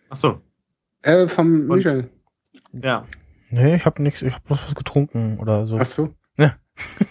Achso, 0.09 0.41
Äh, 1.03 1.27
vom 1.27 1.67
Von- 1.67 1.77
Michel. 1.77 2.09
ja. 2.71 3.05
Nee, 3.49 3.75
ich 3.75 3.85
habe 3.85 4.01
nichts, 4.01 4.21
ich 4.21 4.33
habe 4.33 4.43
bloß 4.45 4.65
was 4.67 4.75
getrunken 4.75 5.39
oder 5.39 5.67
so. 5.67 5.77
Ach 5.77 5.85
so. 5.85 6.13
Ja. 6.38 6.55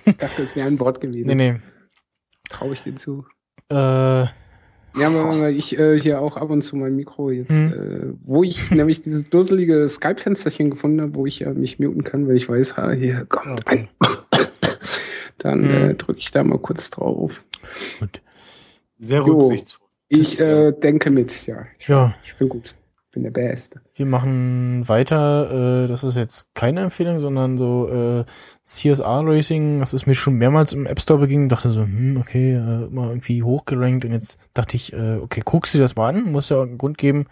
Ich 0.04 0.16
dachte, 0.16 0.42
es 0.42 0.56
wäre 0.56 0.66
ein 0.66 0.78
Wort 0.80 1.00
gewesen. 1.00 1.28
Nee, 1.28 1.34
nee. 1.34 1.60
Traue 2.48 2.72
ich 2.72 2.82
dir 2.82 2.94
zu. 2.96 3.26
Äh, 3.68 4.26
Ja, 4.96 5.12
weil 5.14 5.54
ich 5.56 5.78
äh, 5.78 6.00
hier 6.00 6.20
auch 6.20 6.36
ab 6.36 6.50
und 6.50 6.62
zu 6.62 6.76
mein 6.76 6.96
Mikro 6.96 7.30
jetzt, 7.30 7.50
Hm. 7.60 7.72
äh, 7.72 8.12
wo 8.24 8.42
ich 8.42 8.70
nämlich 8.70 9.02
dieses 9.02 9.24
dusselige 9.24 9.88
Skype-Fensterchen 9.88 10.70
gefunden 10.70 11.00
habe, 11.00 11.14
wo 11.14 11.26
ich 11.26 11.42
äh, 11.46 11.52
mich 11.52 11.78
muten 11.78 12.02
kann, 12.04 12.26
weil 12.26 12.36
ich 12.36 12.48
weiß, 12.48 12.76
ha, 12.76 12.90
hier 12.90 13.24
kommt 13.26 13.60
Okay. 13.60 13.88
ein. 14.00 14.08
Dann 15.38 15.60
Hm. 15.62 15.90
äh, 15.90 15.94
drücke 15.94 16.18
ich 16.18 16.30
da 16.30 16.42
mal 16.44 16.58
kurz 16.58 16.90
drauf. 16.90 17.42
gut. 18.00 18.20
Sehr 18.98 19.24
rücksichtsvoll. 19.24 19.86
Ich 20.08 20.40
äh, 20.40 20.72
denke 20.72 21.10
mit, 21.10 21.46
ja. 21.46 21.66
Ich, 21.78 21.88
Ja. 21.88 22.14
ich 22.24 22.34
bin 22.34 22.48
gut. 22.48 22.74
Ich 23.10 23.14
bin 23.14 23.24
der 23.24 23.32
Beste. 23.32 23.80
Wir 23.96 24.06
machen 24.06 24.88
weiter. 24.88 25.82
Äh, 25.82 25.88
das 25.88 26.04
ist 26.04 26.16
jetzt 26.16 26.54
keine 26.54 26.82
Empfehlung, 26.82 27.18
sondern 27.18 27.58
so 27.58 27.88
äh, 27.88 28.24
CSR 28.62 29.22
Racing. 29.26 29.80
Das 29.80 29.92
ist 29.94 30.06
mir 30.06 30.14
schon 30.14 30.34
mehrmals 30.34 30.72
im 30.72 30.86
App 30.86 31.00
Store 31.00 31.18
begegnet. 31.18 31.50
Dachte 31.50 31.72
so, 31.72 31.82
hm, 31.82 32.18
okay, 32.18 32.52
äh, 32.52 32.86
immer 32.86 33.08
irgendwie 33.08 33.42
hochgerankt. 33.42 34.04
Und 34.04 34.12
jetzt 34.12 34.38
dachte 34.54 34.76
ich, 34.76 34.92
äh, 34.92 35.16
okay, 35.16 35.42
guckst 35.44 35.74
du 35.74 35.78
das 35.78 35.96
mal 35.96 36.10
an. 36.10 36.30
Muss 36.30 36.50
ja 36.50 36.62
einen 36.62 36.78
Grund 36.78 36.98
geben, 36.98 37.26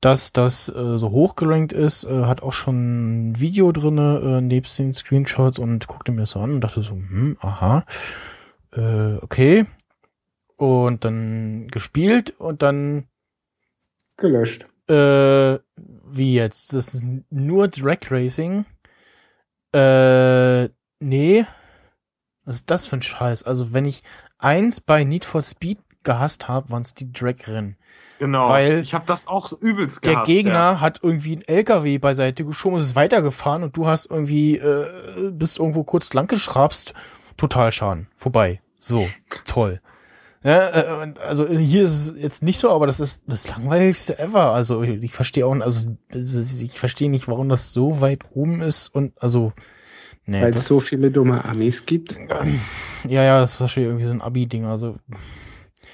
dass 0.00 0.32
das 0.32 0.68
äh, 0.68 0.98
so 0.98 1.10
hochgerankt 1.10 1.72
ist. 1.72 2.04
Äh, 2.04 2.22
hat 2.22 2.44
auch 2.44 2.52
schon 2.52 3.30
ein 3.30 3.40
Video 3.40 3.72
drinne 3.72 4.38
äh, 4.38 4.40
nebst 4.40 4.78
den 4.78 4.94
Screenshots 4.94 5.58
und 5.58 5.88
guckte 5.88 6.12
mir 6.12 6.20
das 6.20 6.30
so 6.30 6.38
an 6.38 6.52
und 6.52 6.60
dachte 6.60 6.82
so, 6.82 6.92
hm, 6.92 7.36
aha, 7.40 7.84
äh, 8.70 9.16
okay. 9.16 9.66
Und 10.54 11.04
dann 11.04 11.66
gespielt 11.72 12.34
und 12.38 12.62
dann 12.62 13.08
Gelöscht. 14.16 14.66
Äh, 14.88 15.58
wie 16.08 16.34
jetzt? 16.34 16.72
Das 16.72 16.94
ist 16.94 17.04
nur 17.30 17.68
Drag 17.68 17.98
Racing? 18.10 18.64
Äh, 19.74 20.68
nee. 21.00 21.44
Was 22.44 22.56
ist 22.56 22.70
das 22.70 22.86
für 22.88 22.96
ein 22.96 23.02
Scheiß? 23.02 23.42
Also, 23.42 23.72
wenn 23.72 23.84
ich 23.84 24.02
eins 24.38 24.80
bei 24.80 25.04
Need 25.04 25.24
for 25.24 25.42
Speed 25.42 25.78
gehasst 26.04 26.46
habe, 26.46 26.70
waren 26.70 26.82
es 26.82 26.94
die 26.94 27.12
Drag-Rennen. 27.12 27.76
Genau. 28.20 28.48
Weil 28.48 28.80
ich 28.80 28.94
habe 28.94 29.04
das 29.06 29.26
auch 29.26 29.52
übelst 29.60 30.06
Der 30.06 30.12
gehasst, 30.14 30.26
Gegner 30.28 30.52
Ja. 30.52 30.80
hat 30.80 31.00
irgendwie 31.02 31.32
einen 31.32 31.42
LKW 31.42 31.98
beiseite 31.98 32.44
geschoben, 32.44 32.78
ist 32.78 32.94
weitergefahren 32.94 33.64
und 33.64 33.76
du 33.76 33.86
hast 33.88 34.06
irgendwie, 34.06 34.56
äh, 34.56 35.30
bist 35.32 35.58
irgendwo 35.58 35.82
kurz 35.82 36.14
lang 36.14 36.28
geschrabst. 36.28 36.94
Total 37.36 37.72
Schaden. 37.72 38.06
Vorbei. 38.16 38.62
So. 38.78 39.06
Toll. 39.44 39.80
Ja, 40.46 41.02
äh, 41.02 41.14
also 41.26 41.48
hier 41.48 41.82
ist 41.82 41.90
es 41.90 42.14
jetzt 42.16 42.40
nicht 42.44 42.60
so, 42.60 42.70
aber 42.70 42.86
das 42.86 43.00
ist 43.00 43.24
das 43.26 43.48
langweiligste 43.48 44.16
ever. 44.20 44.52
Also 44.52 44.80
ich 44.84 45.12
verstehe 45.12 45.44
auch, 45.44 45.58
also 45.58 45.90
ich 46.12 46.78
verstehe 46.78 47.10
nicht, 47.10 47.26
warum 47.26 47.48
das 47.48 47.72
so 47.72 48.00
weit 48.00 48.20
oben 48.32 48.62
ist 48.62 48.86
und 48.94 49.12
also 49.20 49.52
nee, 50.24 50.40
Weil 50.40 50.50
es 50.50 50.68
so 50.68 50.78
viele 50.78 51.10
dumme 51.10 51.44
Amis 51.44 51.84
gibt. 51.84 52.16
ja, 53.08 53.24
ja, 53.24 53.40
das 53.40 53.54
ist 53.54 53.60
wahrscheinlich 53.60 53.88
irgendwie 53.88 54.06
so 54.06 54.12
ein 54.12 54.22
Abi-Ding. 54.22 54.66
Also 54.66 54.94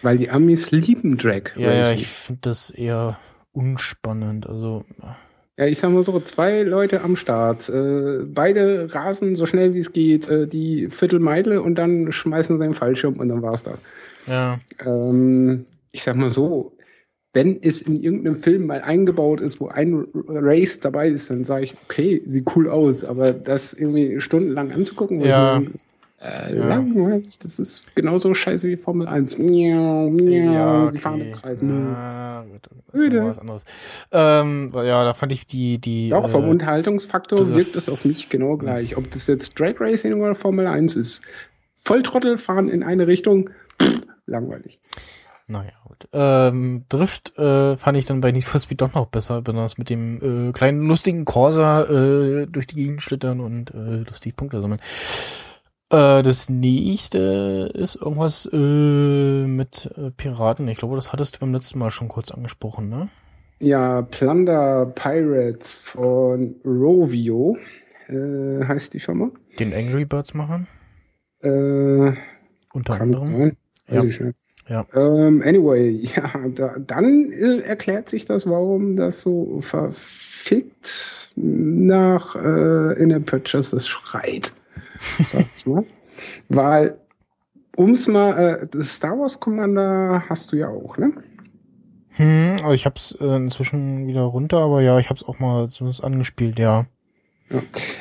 Weil 0.02 0.18
die 0.18 0.28
Amis 0.28 0.70
lieben 0.70 1.16
Drag. 1.16 1.56
ja, 1.56 1.72
ja, 1.72 1.90
ich 1.92 2.06
finde 2.06 2.42
das 2.42 2.68
eher 2.68 3.16
unspannend. 3.52 4.46
Also 4.46 4.84
Ja, 5.56 5.64
ich 5.64 5.78
sag 5.78 5.92
mal 5.92 6.02
so, 6.02 6.20
zwei 6.20 6.62
Leute 6.62 7.00
am 7.00 7.16
Start. 7.16 7.70
Äh, 7.70 8.24
beide 8.26 8.94
rasen 8.94 9.34
so 9.34 9.46
schnell 9.46 9.72
wie 9.72 9.78
es 9.78 9.94
geht, 9.94 10.28
äh, 10.28 10.46
die 10.46 10.90
Viertelmeile 10.90 11.62
und 11.62 11.76
dann 11.76 12.12
schmeißen 12.12 12.58
sie 12.58 12.64
den 12.64 12.74
Fallschirm 12.74 13.14
und 13.14 13.28
dann 13.28 13.40
war's 13.40 13.62
das. 13.62 13.80
Ja, 14.26 14.58
Ähm, 14.84 15.64
ich 15.92 16.02
sag 16.02 16.16
mal 16.16 16.30
so, 16.30 16.72
wenn 17.34 17.62
es 17.62 17.80
in 17.82 18.02
irgendeinem 18.02 18.36
Film 18.36 18.66
mal 18.66 18.82
eingebaut 18.82 19.40
ist, 19.40 19.58
wo 19.60 19.68
ein 19.68 20.06
Race 20.14 20.80
dabei 20.80 21.08
ist, 21.08 21.30
dann 21.30 21.44
sage 21.44 21.64
ich, 21.64 21.74
okay, 21.84 22.22
sieht 22.26 22.54
cool 22.54 22.68
aus, 22.68 23.04
aber 23.04 23.32
das 23.32 23.72
irgendwie 23.72 24.20
stundenlang 24.20 24.70
anzugucken, 24.70 25.20
Ja. 25.22 25.62
äh, 26.20 26.54
Ja. 26.54 26.68
langweilig, 26.68 27.38
das 27.38 27.58
ist 27.58 27.94
genauso 27.96 28.32
scheiße 28.34 28.68
wie 28.68 28.76
Formel 28.76 29.08
1. 29.08 29.38
Miau, 29.38 30.10
miau, 30.10 30.52
ja, 30.52 30.88
sie 30.88 30.98
fahren 30.98 31.20
im 31.22 31.28
okay. 31.32 31.40
Kreis. 31.40 31.60
Ja, 31.62 32.44
gut, 32.52 32.60
das 32.92 33.02
ist 33.02 33.12
was 33.12 33.38
anderes. 33.38 33.64
Ähm, 34.12 34.70
ja, 34.74 35.02
da 35.04 35.14
fand 35.14 35.32
ich 35.32 35.46
die 35.46 35.78
die 35.78 36.12
Auch 36.12 36.28
vom 36.28 36.44
äh, 36.44 36.48
Unterhaltungsfaktor 36.50 37.54
wirkt 37.56 37.76
es 37.76 37.88
auf 37.88 38.04
mich 38.04 38.28
genau 38.28 38.56
gleich. 38.58 38.96
Ob 38.98 39.10
das 39.10 39.26
jetzt 39.26 39.58
Drag 39.58 39.80
Racing 39.80 40.20
oder 40.20 40.34
Formel 40.34 40.66
1 40.66 40.96
ist. 40.96 41.22
Volltrottel 41.76 42.36
fahren 42.38 42.68
in 42.68 42.82
eine 42.84 43.06
Richtung, 43.08 43.50
pff, 43.80 44.02
langweilig. 44.32 44.80
Naja, 45.48 45.72
gut. 45.84 46.08
Ähm, 46.12 46.84
Drift 46.88 47.36
äh, 47.38 47.76
fand 47.76 47.96
ich 47.98 48.04
dann 48.06 48.20
bei 48.20 48.32
Need 48.32 48.44
for 48.44 48.60
Speed 48.60 48.80
doch 48.80 48.94
noch 48.94 49.06
besser, 49.06 49.42
besonders 49.42 49.76
mit 49.76 49.90
dem 49.90 50.48
äh, 50.48 50.52
kleinen 50.52 50.86
lustigen 50.86 51.24
Corsa 51.24 51.82
äh, 51.84 52.46
durch 52.46 52.66
die 52.66 52.76
Gegend 52.76 53.02
schlittern 53.02 53.40
und 53.40 53.72
äh, 53.74 54.04
lustig 54.08 54.36
Punkte 54.36 54.60
sammeln. 54.60 54.80
Äh, 55.90 56.22
das 56.22 56.48
nächste 56.48 57.70
ist 57.74 57.96
irgendwas 57.96 58.48
äh, 58.52 58.56
mit 59.46 59.90
äh, 59.96 60.10
Piraten. 60.12 60.68
Ich 60.68 60.78
glaube, 60.78 60.94
das 60.94 61.12
hattest 61.12 61.36
du 61.36 61.40
beim 61.40 61.52
letzten 61.52 61.78
Mal 61.78 61.90
schon 61.90 62.08
kurz 62.08 62.30
angesprochen, 62.30 62.88
ne? 62.88 63.08
Ja, 63.60 64.02
Plunder 64.02 64.86
Pirates 64.86 65.78
von 65.78 66.56
Rovio 66.64 67.56
äh, 68.08 68.64
heißt 68.64 68.94
die 68.94 69.00
Firma. 69.00 69.30
Den 69.58 69.74
Angry 69.74 70.04
Birds 70.04 70.34
machen, 70.34 70.66
Äh, 71.42 72.12
unter 72.72 73.00
anderem. 73.00 73.26
sein. 73.26 73.56
Ja. 73.88 74.04
Ja. 74.68 74.86
Ähm, 74.94 75.42
anyway, 75.44 75.90
ja, 76.16 76.32
da, 76.54 76.76
dann 76.78 77.32
äh, 77.32 77.58
erklärt 77.60 78.08
sich 78.08 78.24
das, 78.24 78.46
warum 78.46 78.96
das 78.96 79.20
so 79.20 79.60
verfickt 79.60 81.30
nach 81.36 82.36
äh, 82.36 83.02
In-App 83.02 83.26
Purchases 83.26 83.88
schreit. 83.88 84.52
Sag 85.24 85.46
ich 85.56 85.66
mal. 85.66 85.84
Weil, 86.48 86.96
ums 87.76 88.06
mal, 88.06 88.60
äh, 88.62 88.66
das 88.70 88.94
Star 88.94 89.18
Wars 89.18 89.40
Commander 89.40 90.22
hast 90.28 90.52
du 90.52 90.56
ja 90.56 90.68
auch, 90.68 90.96
ne? 90.96 91.12
Hm, 92.10 92.56
also 92.62 92.72
ich 92.72 92.84
hab's 92.84 93.16
äh, 93.20 93.36
inzwischen 93.36 94.06
wieder 94.06 94.22
runter, 94.22 94.58
aber 94.58 94.82
ja, 94.82 94.98
ich 94.98 95.08
hab's 95.10 95.24
auch 95.24 95.38
mal 95.38 95.68
zumindest 95.68 96.04
angespielt, 96.04 96.58
ja. 96.58 96.86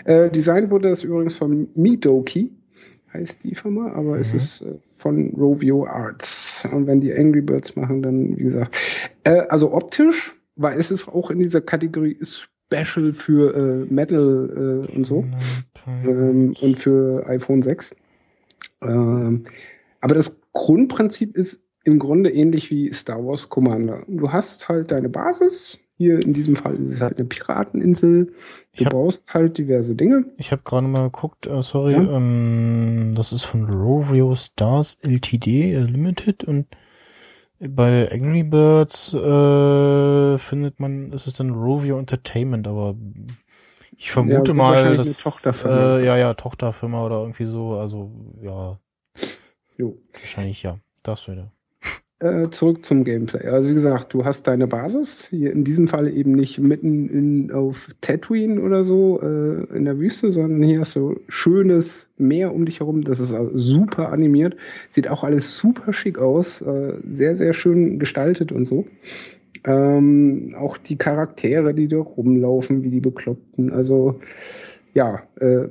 Äh, 0.06 0.30
designt 0.30 0.70
wurde 0.70 0.90
das 0.90 1.04
übrigens 1.04 1.36
von 1.36 1.70
Midoki, 1.76 2.52
heißt 3.14 3.44
die 3.44 3.56
Firma, 3.56 3.92
aber 3.94 4.20
es 4.20 4.32
Mhm. 4.32 4.38
ist 4.38 4.62
äh, 4.62 4.74
von 4.96 5.34
Rovio 5.38 5.86
Arts. 5.86 6.66
Und 6.72 6.88
wenn 6.88 7.02
die 7.02 7.14
Angry 7.14 7.42
Birds 7.42 7.76
machen, 7.76 8.02
dann, 8.02 8.38
wie 8.38 8.44
gesagt, 8.44 8.76
äh, 9.24 9.42
also 9.50 9.74
optisch, 9.74 10.36
weil 10.56 10.80
es 10.80 10.92
ist 10.92 11.08
auch 11.08 11.32
in 11.32 11.40
dieser 11.40 11.62
Kategorie 11.62 12.18
Special 12.22 13.14
für 13.14 13.54
äh, 13.90 13.94
Metal 13.94 14.86
äh, 14.90 14.96
und 14.96 15.06
so 15.06 15.26
ähm, 16.04 16.54
und 16.62 16.78
für 16.78 17.26
iPhone 17.28 17.62
6. 17.62 17.92
Ähm, 18.84 19.44
aber 20.00 20.16
das 20.16 20.40
Grundprinzip 20.54 21.36
ist 21.36 21.64
im 21.84 22.00
Grunde 22.00 22.30
ähnlich 22.32 22.70
wie 22.70 22.94
Star 22.94 23.26
Wars 23.26 23.50
Commander. 23.50 24.04
Du 24.08 24.32
hast 24.32 24.70
halt 24.70 24.92
deine 24.92 25.10
Basis. 25.10 25.80
Hier 26.02 26.20
in 26.20 26.34
diesem 26.34 26.56
Fall 26.56 26.74
ist 26.80 26.90
es 26.90 27.02
halt 27.02 27.18
eine 27.20 27.28
Pirateninsel. 27.28 28.26
Du 28.26 28.34
Ich 28.72 28.86
hab- 28.88 28.94
baust 28.94 29.32
halt 29.36 29.60
diverse 29.60 29.94
Dinge. 29.96 30.26
Ich 30.38 30.52
habe 30.52 30.64
gerade 30.66 30.88
mal 30.88 31.04
geguckt, 31.04 31.46
äh, 31.46 31.62
sorry, 31.62 31.94
Ja. 31.94 32.02
ähm, 32.18 33.14
das 33.16 33.32
ist 33.32 33.44
von 33.44 33.70
Rovio 33.70 34.36
Stars 34.36 34.98
Ltd. 35.04 35.48
äh, 35.76 35.78
Limited 35.82 36.44
und 36.44 36.66
bei 37.60 38.12
Angry 38.12 38.42
Birds 38.42 39.14
äh, 39.14 40.38
findet 40.40 40.80
man, 40.80 41.12
ist 41.12 41.28
es 41.28 41.36
dann 41.36 41.52
Rovio 41.52 42.00
Entertainment, 42.00 42.68
aber 42.68 42.96
ich 43.96 44.10
vermute 44.12 44.48
wird 44.48 44.56
mal, 44.58 44.98
dass 44.98 45.22
Tochterfirma. 45.22 45.98
äh, 46.00 46.06
ja 46.08 46.18
ja 46.18 46.34
Tochterfirma 46.34 47.06
oder 47.06 47.20
irgendwie 47.22 47.46
so, 47.46 47.74
also 47.74 48.10
ja 48.42 48.80
Jo. 49.78 49.96
wahrscheinlich 50.20 50.64
ja, 50.64 50.80
das 51.04 51.28
würde. 51.28 51.52
Äh, 52.22 52.52
zurück 52.52 52.86
zum 52.86 53.04
Gameplay. 53.04 53.48
Also 53.48 53.70
wie 53.70 53.74
gesagt, 53.74 54.14
du 54.14 54.24
hast 54.24 54.46
deine 54.46 54.68
Basis, 54.68 55.26
hier 55.32 55.52
in 55.52 55.64
diesem 55.64 55.88
Fall 55.88 56.08
eben 56.08 56.34
nicht 56.34 56.60
mitten 56.60 57.10
in, 57.10 57.52
auf 57.52 57.88
Tatooine 58.02 58.62
oder 58.62 58.84
so 58.84 59.20
äh, 59.24 59.76
in 59.76 59.86
der 59.86 59.98
Wüste, 59.98 60.32
sondern 60.32 60.62
hier 60.62 60.82
hast 60.82 60.96
du 60.96 61.20
schönes 61.28 62.08
Meer 62.20 62.54
um 62.54 62.66
dich 62.66 62.80
herum. 62.80 63.04
Das 63.04 63.20
ist 63.20 63.34
also 63.34 63.58
super 63.58 64.12
animiert. 64.12 64.56
Sieht 64.92 65.10
auch 65.10 65.24
alles 65.24 65.58
super 65.58 65.94
schick 65.94 66.20
aus. 66.20 66.62
Äh, 66.62 66.94
sehr, 67.10 67.36
sehr 67.36 67.54
schön 67.54 67.98
gestaltet 67.98 68.52
und 68.52 68.66
so. 68.66 68.86
Ähm, 69.64 70.54
auch 70.60 70.78
die 70.78 70.98
Charaktere, 70.98 71.74
die 71.74 71.88
da 71.88 71.98
rumlaufen, 71.98 72.84
wie 72.84 72.92
die 72.92 73.02
Bekloppten. 73.02 73.74
Also 73.74 74.20
ja, 74.94 75.24
äh, 75.40 75.70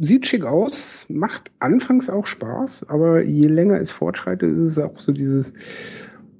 sieht 0.00 0.26
schick 0.26 0.44
aus, 0.44 1.04
macht 1.08 1.50
anfangs 1.58 2.08
auch 2.08 2.26
Spaß, 2.26 2.88
aber 2.88 3.24
je 3.24 3.46
länger 3.48 3.80
es 3.80 3.90
fortschreitet, 3.90 4.56
ist 4.58 4.68
es 4.72 4.78
auch 4.78 4.98
so 4.98 5.12
dieses, 5.12 5.52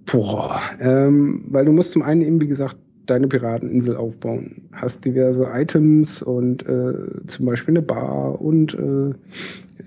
boah, 0.07 0.61
ähm, 0.81 1.45
weil 1.49 1.65
du 1.65 1.73
musst 1.73 1.93
zum 1.93 2.03
einen 2.03 2.23
eben, 2.23 2.41
wie 2.41 2.49
gesagt, 2.49 2.77
deine 3.07 3.29
Pirateninsel 3.29 3.97
aufbauen. 3.97 4.63
Hast 4.73 5.05
diverse 5.05 5.49
Items 5.53 6.23
und 6.23 6.67
äh, 6.67 7.27
zum 7.27 7.47
Beispiel 7.47 7.73
eine 7.73 7.83
Bar 7.83 8.41
und 8.41 8.75
äh, 8.75 9.13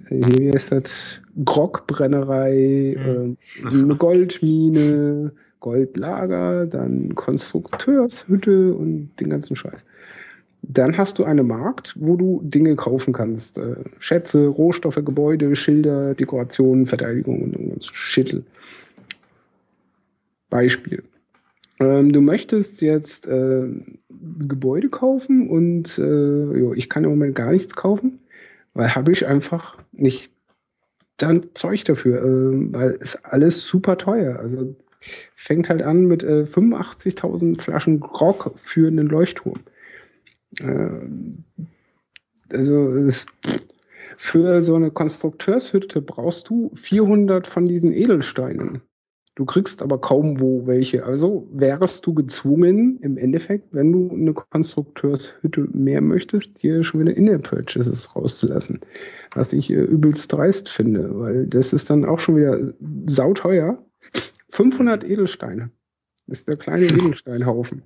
hier, 0.10 0.40
wie 0.40 0.52
heißt 0.52 0.74
das? 0.74 1.20
Grogbrennerei, 1.44 2.96
Mhm. 2.98 3.38
äh, 3.64 3.68
eine 3.68 3.96
Goldmine, 3.96 5.32
Goldlager, 5.60 6.68
dann 6.68 7.16
Konstrukteurshütte 7.16 8.74
und 8.74 9.10
den 9.20 9.30
ganzen 9.30 9.56
Scheiß. 9.56 9.86
Dann 10.68 10.98
hast 10.98 11.20
du 11.20 11.24
einen 11.24 11.46
Markt, 11.46 11.96
wo 12.00 12.16
du 12.16 12.42
Dinge 12.44 12.76
kaufen 12.76 13.14
kannst. 13.14 13.58
Äh, 13.58 13.76
Schätze, 14.00 14.48
Rohstoffe, 14.48 14.96
Gebäude, 14.96 15.56
Schilder, 15.56 16.16
Dekorationen, 16.16 16.86
Verteidigung 16.86 17.42
und 17.44 17.70
ganz 17.70 17.86
Schittel. 17.88 18.44
Beispiel. 20.50 21.04
Ähm, 21.80 22.14
du 22.14 22.22
möchtest 22.22 22.82
jetzt 22.82 23.28
äh, 23.28 23.68
Gebäude 24.10 24.90
kaufen 24.90 25.50
und 25.50 25.98
äh, 25.98 26.02
jo, 26.58 26.74
ich 26.74 26.90
kann 26.90 27.04
im 27.04 27.12
Moment 27.12 27.36
gar 27.36 27.52
nichts 27.52 27.76
kaufen, 27.76 28.20
weil 28.74 28.96
habe 28.96 29.12
ich 29.12 29.28
einfach 29.28 29.78
nicht 29.92 30.32
dann 31.18 31.48
Zeug 31.54 31.84
dafür, 31.86 32.24
äh, 32.24 32.74
weil 32.74 32.92
ist 32.92 33.24
alles 33.26 33.66
super 33.66 33.98
teuer. 33.98 34.40
Also 34.40 34.76
fängt 35.36 35.70
halt 35.70 35.82
an 35.82 36.06
mit 36.06 36.24
äh, 36.24 36.44
85.000 36.44 37.62
Flaschen 37.62 38.00
Grog 38.00 38.54
für 38.56 38.88
einen 38.88 39.08
Leuchtturm. 39.08 39.60
Äh, 40.60 40.90
also 42.50 42.92
es, 42.94 43.26
für 44.18 44.62
so 44.62 44.76
eine 44.76 44.92
Konstrukteurshütte 44.92 46.02
brauchst 46.02 46.50
du 46.50 46.72
400 46.76 47.48
von 47.48 47.68
diesen 47.68 47.92
Edelsteinen. 47.92 48.82
Du 49.36 49.44
kriegst 49.44 49.82
aber 49.82 50.00
kaum 50.00 50.40
wo 50.40 50.66
welche. 50.66 51.04
Also 51.04 51.50
wärst 51.52 52.06
du 52.06 52.14
gezwungen, 52.14 53.00
im 53.02 53.18
Endeffekt, 53.18 53.74
wenn 53.74 53.92
du 53.92 54.10
eine 54.10 54.34
Konstrukteurshütte 54.34 55.68
mehr 55.74 56.00
möchtest, 56.00 56.64
dir 56.64 56.86
schon 56.86 57.02
wieder 57.02 57.16
In-Air-Purchases 57.16 58.16
rauszulassen. 58.16 58.80
Was 59.34 59.52
ich 59.52 59.70
äh, 59.70 59.74
übelst 59.74 60.32
dreist 60.32 60.70
finde, 60.70 61.20
weil 61.20 61.48
das 61.48 61.74
ist 61.74 61.90
dann 61.90 62.06
auch 62.06 62.20
schon 62.20 62.38
wieder 62.38 62.74
sauteuer. 63.08 63.84
500 64.52 65.04
Edelsteine. 65.04 65.70
Das 66.28 66.40
ist 66.40 66.48
der 66.48 66.56
kleine 66.56 66.86
Edelsteinhaufen. 66.86 67.84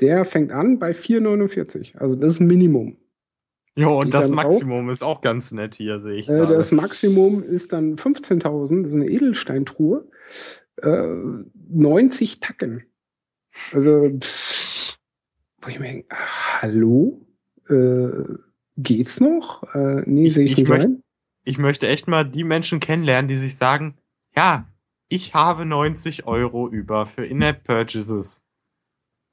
Der 0.00 0.24
fängt 0.24 0.52
an 0.52 0.78
bei 0.78 0.92
4,49. 0.92 1.96
Also 1.98 2.16
das 2.16 2.34
ist 2.34 2.40
Minimum. 2.40 2.96
Jo, 3.74 4.00
und 4.00 4.12
das 4.12 4.28
Maximum 4.28 4.90
ist 4.90 5.02
auch 5.02 5.22
ganz 5.22 5.50
nett 5.52 5.74
hier, 5.74 6.00
sehe 6.00 6.16
ich. 6.16 6.28
Äh, 6.28 6.40
das 6.46 6.72
Maximum 6.72 7.42
ist 7.42 7.72
dann 7.72 7.96
15.000. 7.96 8.82
Das 8.82 8.90
ist 8.90 8.94
eine 8.94 9.08
Edelsteintruhe. 9.08 10.06
Äh, 10.82 11.06
90 11.70 12.40
Tacken. 12.40 12.84
Also, 13.72 14.10
pff, 14.20 14.98
wo 15.62 15.68
ich 15.68 15.78
mir 15.78 15.86
denke, 15.86 16.06
hallo? 16.60 17.26
Äh, 17.68 18.34
geht's 18.76 19.20
noch? 19.20 19.62
Äh, 19.74 20.02
nee, 20.04 20.28
sehe 20.28 20.44
ich, 20.44 20.52
ich 20.52 20.58
nicht 20.58 20.68
möchte- 20.68 20.88
ein. 20.88 21.02
ich 21.44 21.58
möchte 21.58 21.88
echt 21.88 22.08
mal 22.08 22.24
die 22.28 22.44
Menschen 22.44 22.78
kennenlernen, 22.80 23.28
die 23.28 23.36
sich 23.36 23.56
sagen, 23.56 23.96
ja, 24.36 24.68
ich 25.08 25.32
habe 25.34 25.64
90 25.64 26.26
Euro 26.26 26.68
über 26.68 27.06
für 27.06 27.24
In-App-Purchases. 27.24 28.41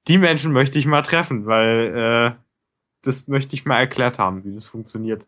Die 0.10 0.18
Menschen 0.18 0.52
möchte 0.52 0.80
ich 0.80 0.86
mal 0.86 1.03
treffen, 1.03 1.45
weil 1.45 1.94
äh, 1.95 2.31
das 3.03 3.27
möchte 3.27 3.56
ich 3.56 3.65
mal 3.65 3.80
erklärt 3.80 4.19
haben, 4.19 4.44
wie 4.44 4.53
das 4.53 4.65
funktioniert. 4.65 5.26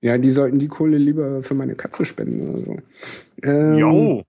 Ja, 0.00 0.18
die 0.18 0.30
sollten 0.30 0.58
die 0.58 0.68
Kohle 0.68 0.98
lieber 0.98 1.42
für 1.42 1.54
meine 1.54 1.74
Katze 1.74 2.04
spenden 2.04 2.50
oder 2.50 2.64
so. 2.64 2.76
Ähm, 3.42 3.78
Jo! 3.78 4.22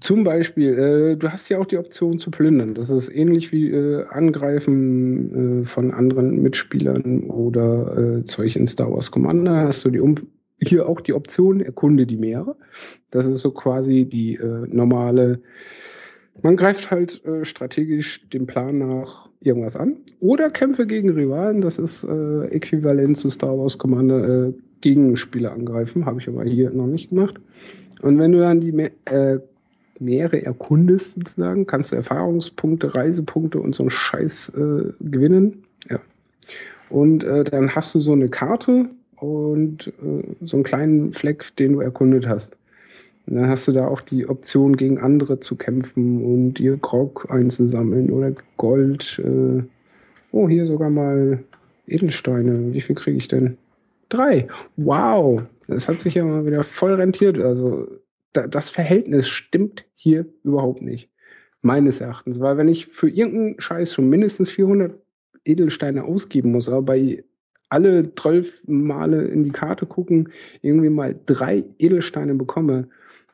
Zum 0.00 0.22
Beispiel, 0.22 0.78
äh, 0.78 1.16
du 1.16 1.32
hast 1.32 1.48
ja 1.48 1.58
auch 1.58 1.66
die 1.66 1.78
Option 1.78 2.18
zu 2.20 2.30
plündern. 2.30 2.74
Das 2.74 2.90
ist 2.90 3.08
ähnlich 3.08 3.50
wie 3.50 3.70
äh, 3.70 4.04
Angreifen 4.06 5.62
äh, 5.62 5.64
von 5.64 5.92
anderen 5.92 6.40
Mitspielern 6.40 7.24
oder 7.24 8.18
äh, 8.18 8.24
Zeug 8.24 8.54
in 8.54 8.68
Star 8.68 8.92
Wars 8.92 9.10
Commander. 9.10 9.66
Hast 9.66 9.84
du 9.84 9.90
die 9.90 9.98
um 9.98 10.14
hier 10.60 10.88
auch 10.88 11.00
die 11.00 11.12
Option, 11.14 11.60
erkunde 11.60 12.06
die 12.06 12.16
Meere. 12.16 12.56
Das 13.10 13.26
ist 13.26 13.40
so 13.40 13.50
quasi 13.50 14.04
die 14.04 14.34
äh, 14.34 14.66
normale, 14.68 15.40
man 16.42 16.56
greift 16.56 16.90
halt 16.90 17.24
äh, 17.24 17.44
strategisch 17.44 18.28
dem 18.30 18.46
Plan 18.46 18.78
nach 18.78 19.28
irgendwas 19.40 19.76
an. 19.76 19.96
Oder 20.20 20.50
Kämpfe 20.50 20.86
gegen 20.86 21.10
Rivalen, 21.10 21.60
das 21.60 21.78
ist 21.78 22.04
äh, 22.04 22.44
äquivalent 22.46 23.16
zu 23.16 23.30
Star 23.30 23.58
Wars 23.58 23.78
Commander, 23.78 24.48
äh, 24.48 24.52
Gegenspieler 24.80 25.52
angreifen, 25.52 26.06
habe 26.06 26.20
ich 26.20 26.28
aber 26.28 26.44
hier 26.44 26.70
noch 26.70 26.86
nicht 26.86 27.10
gemacht. 27.10 27.40
Und 28.02 28.18
wenn 28.18 28.32
du 28.32 28.38
dann 28.38 28.60
die 28.60 28.72
Me 28.72 28.90
äh, 29.06 29.38
Meere 30.00 30.44
erkundest, 30.44 31.14
sozusagen, 31.14 31.66
kannst 31.66 31.90
du 31.90 31.96
Erfahrungspunkte, 31.96 32.94
Reisepunkte 32.94 33.58
und 33.58 33.74
so 33.74 33.82
einen 33.82 33.90
Scheiß 33.90 34.50
äh, 34.50 34.92
gewinnen. 35.00 35.64
Ja. 35.90 35.98
Und 36.88 37.24
äh, 37.24 37.42
dann 37.42 37.74
hast 37.74 37.96
du 37.96 38.00
so 38.00 38.12
eine 38.12 38.28
Karte 38.28 38.90
und 39.16 39.88
äh, 39.88 40.22
so 40.40 40.56
einen 40.56 40.64
kleinen 40.64 41.12
Fleck, 41.12 41.56
den 41.56 41.72
du 41.72 41.80
erkundet 41.80 42.28
hast. 42.28 42.56
Und 43.28 43.36
dann 43.36 43.48
hast 43.48 43.68
du 43.68 43.72
da 43.72 43.86
auch 43.86 44.00
die 44.00 44.26
Option, 44.26 44.76
gegen 44.76 44.98
andere 44.98 45.38
zu 45.38 45.56
kämpfen 45.56 46.24
und 46.24 46.54
dir 46.54 46.78
Grog 46.78 47.26
einzusammeln 47.28 48.10
oder 48.10 48.32
Gold. 48.56 49.20
Äh, 49.22 49.64
oh, 50.32 50.48
hier 50.48 50.64
sogar 50.64 50.88
mal 50.88 51.44
Edelsteine. 51.86 52.72
Wie 52.72 52.80
viel 52.80 52.96
kriege 52.96 53.18
ich 53.18 53.28
denn? 53.28 53.58
Drei. 54.08 54.48
Wow. 54.76 55.42
Das 55.66 55.88
hat 55.88 56.00
sich 56.00 56.14
ja 56.14 56.24
mal 56.24 56.46
wieder 56.46 56.62
voll 56.62 56.94
rentiert. 56.94 57.38
Also 57.38 57.86
da, 58.32 58.46
das 58.46 58.70
Verhältnis 58.70 59.28
stimmt 59.28 59.84
hier 59.94 60.24
überhaupt 60.42 60.80
nicht. 60.80 61.10
Meines 61.60 62.00
Erachtens. 62.00 62.40
Weil 62.40 62.56
wenn 62.56 62.68
ich 62.68 62.86
für 62.86 63.10
irgendeinen 63.10 63.60
Scheiß 63.60 63.92
schon 63.92 64.08
mindestens 64.08 64.48
400 64.48 64.94
Edelsteine 65.44 66.04
ausgeben 66.04 66.52
muss, 66.52 66.70
aber 66.70 66.80
bei 66.80 67.24
alle 67.68 68.14
zwölf 68.14 68.62
Male 68.66 69.24
in 69.24 69.44
die 69.44 69.50
Karte 69.50 69.84
gucken, 69.84 70.30
irgendwie 70.62 70.88
mal 70.88 71.14
drei 71.26 71.64
Edelsteine 71.78 72.34
bekomme 72.34 72.88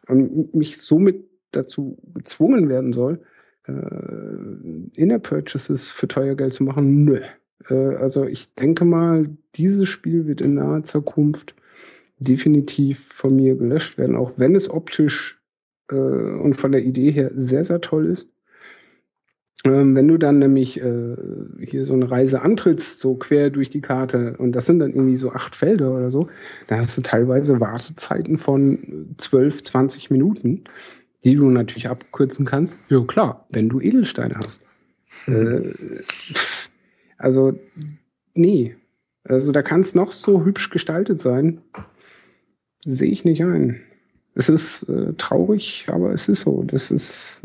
und 0.09 0.55
mich 0.55 0.81
somit 0.81 1.25
dazu 1.53 1.99
gezwungen 2.15 2.69
werden 2.69 2.93
soll, 2.93 3.21
äh, 3.67 3.73
Inner 4.95 5.19
Purchases 5.19 5.89
für 5.89 6.09
teuer 6.09 6.35
Geld 6.35 6.55
zu 6.55 6.65
machen, 6.65 7.05
nö. 7.05 7.21
Äh, 7.69 7.97
also 7.97 8.25
ich 8.25 8.55
denke 8.55 8.85
mal, 8.85 9.29
dieses 9.57 9.89
Spiel 9.89 10.27
wird 10.27 10.41
in 10.41 10.55
naher 10.55 10.85
Zukunft 10.85 11.55
definitiv 12.19 13.07
von 13.13 13.37
mir 13.37 13.57
gelöscht 13.57 13.99
werden, 13.99 14.17
auch 14.17 14.33
wenn 14.37 14.55
es 14.55 14.71
optisch 14.71 15.41
äh, 15.91 15.95
und 15.95 16.55
von 16.55 16.73
der 16.73 16.85
Idee 16.85 17.11
her 17.11 17.31
sehr, 17.35 17.65
sehr 17.65 17.81
toll 17.81 18.07
ist. 18.07 18.29
Ähm, 19.63 19.95
wenn 19.95 20.09
du 20.09 20.19
dann 20.19 20.39
nämlich 20.39 20.81
äh, 20.81 21.17
hier 21.61 21.85
so 21.85 21.95
eine 21.95 22.11
Reise 22.11 22.43
antrittst, 22.43 23.01
so 23.01 23.15
quer 23.15 23.51
durch 23.51 23.71
die 23.71 23.81
Karte, 23.81 24.37
und 24.39 24.53
das 24.53 24.67
sind 24.67 24.81
dann 24.81 24.93
irgendwie 24.93 25.17
so 25.17 25.33
acht 25.33 25.57
Felder 25.57 25.95
oder 25.95 26.11
so, 26.11 26.29
da 26.67 26.79
hast 26.79 26.97
du 26.99 27.03
teilweise 27.03 27.61
Wartezeiten 27.61 28.37
von 28.37 29.15
12, 29.17 29.63
20 29.63 30.11
Minuten, 30.11 30.65
die 31.25 31.37
du 31.37 31.49
natürlich 31.51 31.89
abkürzen 31.89 32.45
kannst. 32.45 32.79
Ja 32.91 33.01
klar, 33.05 33.47
wenn 33.51 33.69
du 33.69 33.81
Edelsteine 33.81 34.35
hast. 34.37 34.63
Äh, 35.27 35.73
also, 37.17 37.59
nee. 38.35 38.77
Also 39.23 39.53
da 39.53 39.63
kann 39.63 39.81
es 39.81 39.95
noch 39.95 40.13
so 40.13 40.45
hübsch 40.45 40.69
gestaltet 40.69 41.19
sein. 41.19 41.63
Sehe 42.85 43.11
ich 43.11 43.25
nicht 43.25 43.43
ein. 43.43 43.81
Es 44.37 44.49
ist 44.49 44.83
äh, 44.89 45.13
traurig, 45.17 45.87
aber 45.89 46.13
es 46.13 46.29
ist 46.29 46.41
so. 46.41 46.65
Das 46.67 46.91
ist 46.91 47.41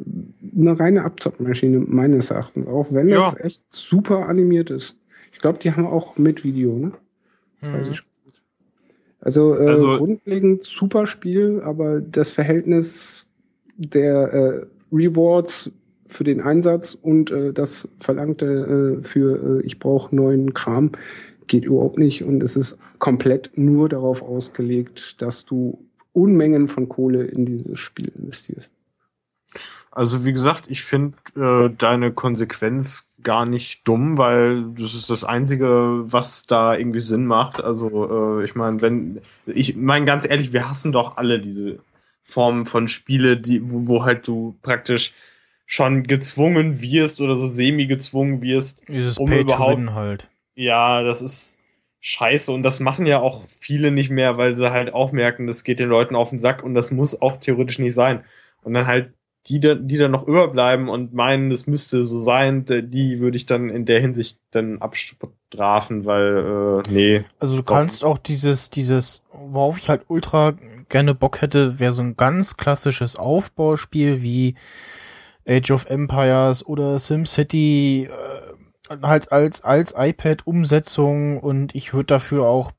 eine 0.57 0.79
reine 0.79 1.03
Abzockmaschine 1.05 1.79
meines 1.79 2.31
Erachtens, 2.31 2.67
auch 2.67 2.87
wenn 2.91 3.09
Ja. 3.09 3.31
das 3.31 3.39
echt 3.45 3.63
super 3.69 4.27
animiert 4.27 4.71
ist. 4.71 4.95
Ich 5.31 5.39
glaube, 5.39 5.59
die 5.59 5.71
haben 5.71 5.85
auch 5.85 6.17
mit 6.17 6.43
Video, 6.43 6.73
ne? 6.77 6.91
Mhm. 7.61 7.93
Also, 9.21 9.55
äh, 9.55 9.67
Also- 9.67 9.91
grundlegend 9.97 10.63
super 10.63 11.05
Spiel, 11.05 11.61
aber 11.63 12.01
das 12.01 12.31
Verhältnis 12.31 13.29
der 13.77 14.33
äh, 14.33 14.65
Rewards 14.91 15.71
für 16.07 16.23
den 16.23 16.41
Einsatz 16.41 16.95
und 16.99 17.29
äh, 17.29 17.53
das 17.53 17.87
Verlangte 17.99 18.97
äh, 18.99 19.03
für 19.03 19.59
äh, 19.61 19.65
ich 19.65 19.77
brauche 19.77 20.15
neuen 20.15 20.53
Kram 20.53 20.91
geht 21.47 21.65
überhaupt 21.65 21.97
nicht 21.99 22.23
und 22.23 22.41
es 22.43 22.55
ist 22.55 22.77
komplett 22.99 23.51
nur 23.55 23.89
darauf 23.89 24.21
ausgelegt, 24.23 25.21
dass 25.21 25.45
du 25.45 25.79
Unmengen 26.13 26.67
von 26.67 26.89
Kohle 26.89 27.23
in 27.25 27.45
dieses 27.45 27.79
Spiel 27.79 28.11
investierst. 28.17 28.71
Also 29.91 30.23
wie 30.23 30.33
gesagt, 30.33 30.65
ich 30.69 30.83
finde 30.83 31.17
äh, 31.35 31.69
deine 31.75 32.11
Konsequenz 32.11 33.07
gar 33.23 33.45
nicht 33.45 33.87
dumm, 33.87 34.17
weil 34.17 34.65
das 34.77 34.93
ist 34.93 35.09
das 35.09 35.23
Einzige, 35.23 36.01
was 36.03 36.45
da 36.45 36.75
irgendwie 36.75 36.99
Sinn 36.99 37.25
macht. 37.25 37.61
Also 37.63 38.39
äh, 38.39 38.45
ich 38.45 38.53
meine, 38.55 38.81
wenn 38.81 39.21
ich 39.47 39.75
meine 39.75 40.05
ganz 40.05 40.29
ehrlich, 40.29 40.53
wir 40.53 40.69
hassen 40.69 40.91
doch 40.91 41.17
alle 41.17 41.39
diese 41.39 41.79
Formen 42.23 42.65
von 42.67 42.87
Spiele, 42.87 43.37
die 43.37 43.67
wo, 43.71 43.87
wo 43.87 44.03
halt 44.05 44.27
du 44.27 44.55
praktisch 44.61 45.13
schon 45.65 46.03
gezwungen 46.03 46.81
wirst 46.81 47.19
oder 47.21 47.35
so 47.35 47.47
semi 47.47 47.87
gezwungen 47.87 48.41
wirst, 48.41 48.83
Dieses 48.87 49.17
um 49.17 49.27
Pay 49.27 49.41
überhaupt- 49.41 49.93
halt. 49.93 50.29
ja, 50.55 51.03
das 51.03 51.21
ist 51.23 51.57
scheiße 52.01 52.51
und 52.51 52.63
das 52.63 52.79
machen 52.79 53.05
ja 53.05 53.19
auch 53.19 53.43
viele 53.47 53.91
nicht 53.91 54.09
mehr, 54.09 54.37
weil 54.37 54.57
sie 54.57 54.71
halt 54.71 54.93
auch 54.93 55.11
merken, 55.11 55.47
das 55.47 55.63
geht 55.63 55.79
den 55.79 55.89
Leuten 55.89 56.15
auf 56.15 56.29
den 56.29 56.39
Sack 56.39 56.63
und 56.63 56.73
das 56.73 56.91
muss 56.91 57.21
auch 57.21 57.37
theoretisch 57.37 57.79
nicht 57.79 57.93
sein. 57.93 58.23
Und 58.63 58.73
dann 58.73 58.87
halt 58.87 59.13
die, 59.47 59.59
die 59.59 59.97
dann 59.97 60.11
noch 60.11 60.27
überbleiben 60.27 60.89
und 60.89 61.13
meinen, 61.13 61.49
das 61.49 61.65
müsste 61.65 62.05
so 62.05 62.21
sein, 62.21 62.65
die 62.65 63.19
würde 63.19 63.37
ich 63.37 63.45
dann 63.45 63.69
in 63.69 63.85
der 63.85 63.99
Hinsicht 63.99 64.39
dann 64.51 64.79
abstrafen, 64.79 66.05
weil, 66.05 66.83
äh, 66.85 66.91
nee. 66.91 67.23
Also 67.39 67.57
du 67.57 67.63
kannst 67.63 68.03
auch 68.03 68.19
dieses, 68.19 68.69
dieses, 68.69 69.23
worauf 69.31 69.77
ich 69.77 69.89
halt 69.89 70.03
ultra 70.07 70.53
gerne 70.89 71.15
Bock 71.15 71.41
hätte, 71.41 71.79
wäre 71.79 71.93
so 71.93 72.01
ein 72.01 72.15
ganz 72.15 72.57
klassisches 72.57 73.15
Aufbauspiel 73.15 74.21
wie 74.21 74.55
Age 75.47 75.71
of 75.71 75.85
Empires 75.89 76.65
oder 76.65 76.99
SimCity, 76.99 78.09
äh, 78.11 78.53
halt 79.01 79.31
als, 79.31 79.63
als 79.63 79.93
iPad-Umsetzung 79.95 81.39
und 81.39 81.75
ich 81.75 81.93
würde 81.93 82.07
dafür 82.07 82.45
auch, 82.45 82.71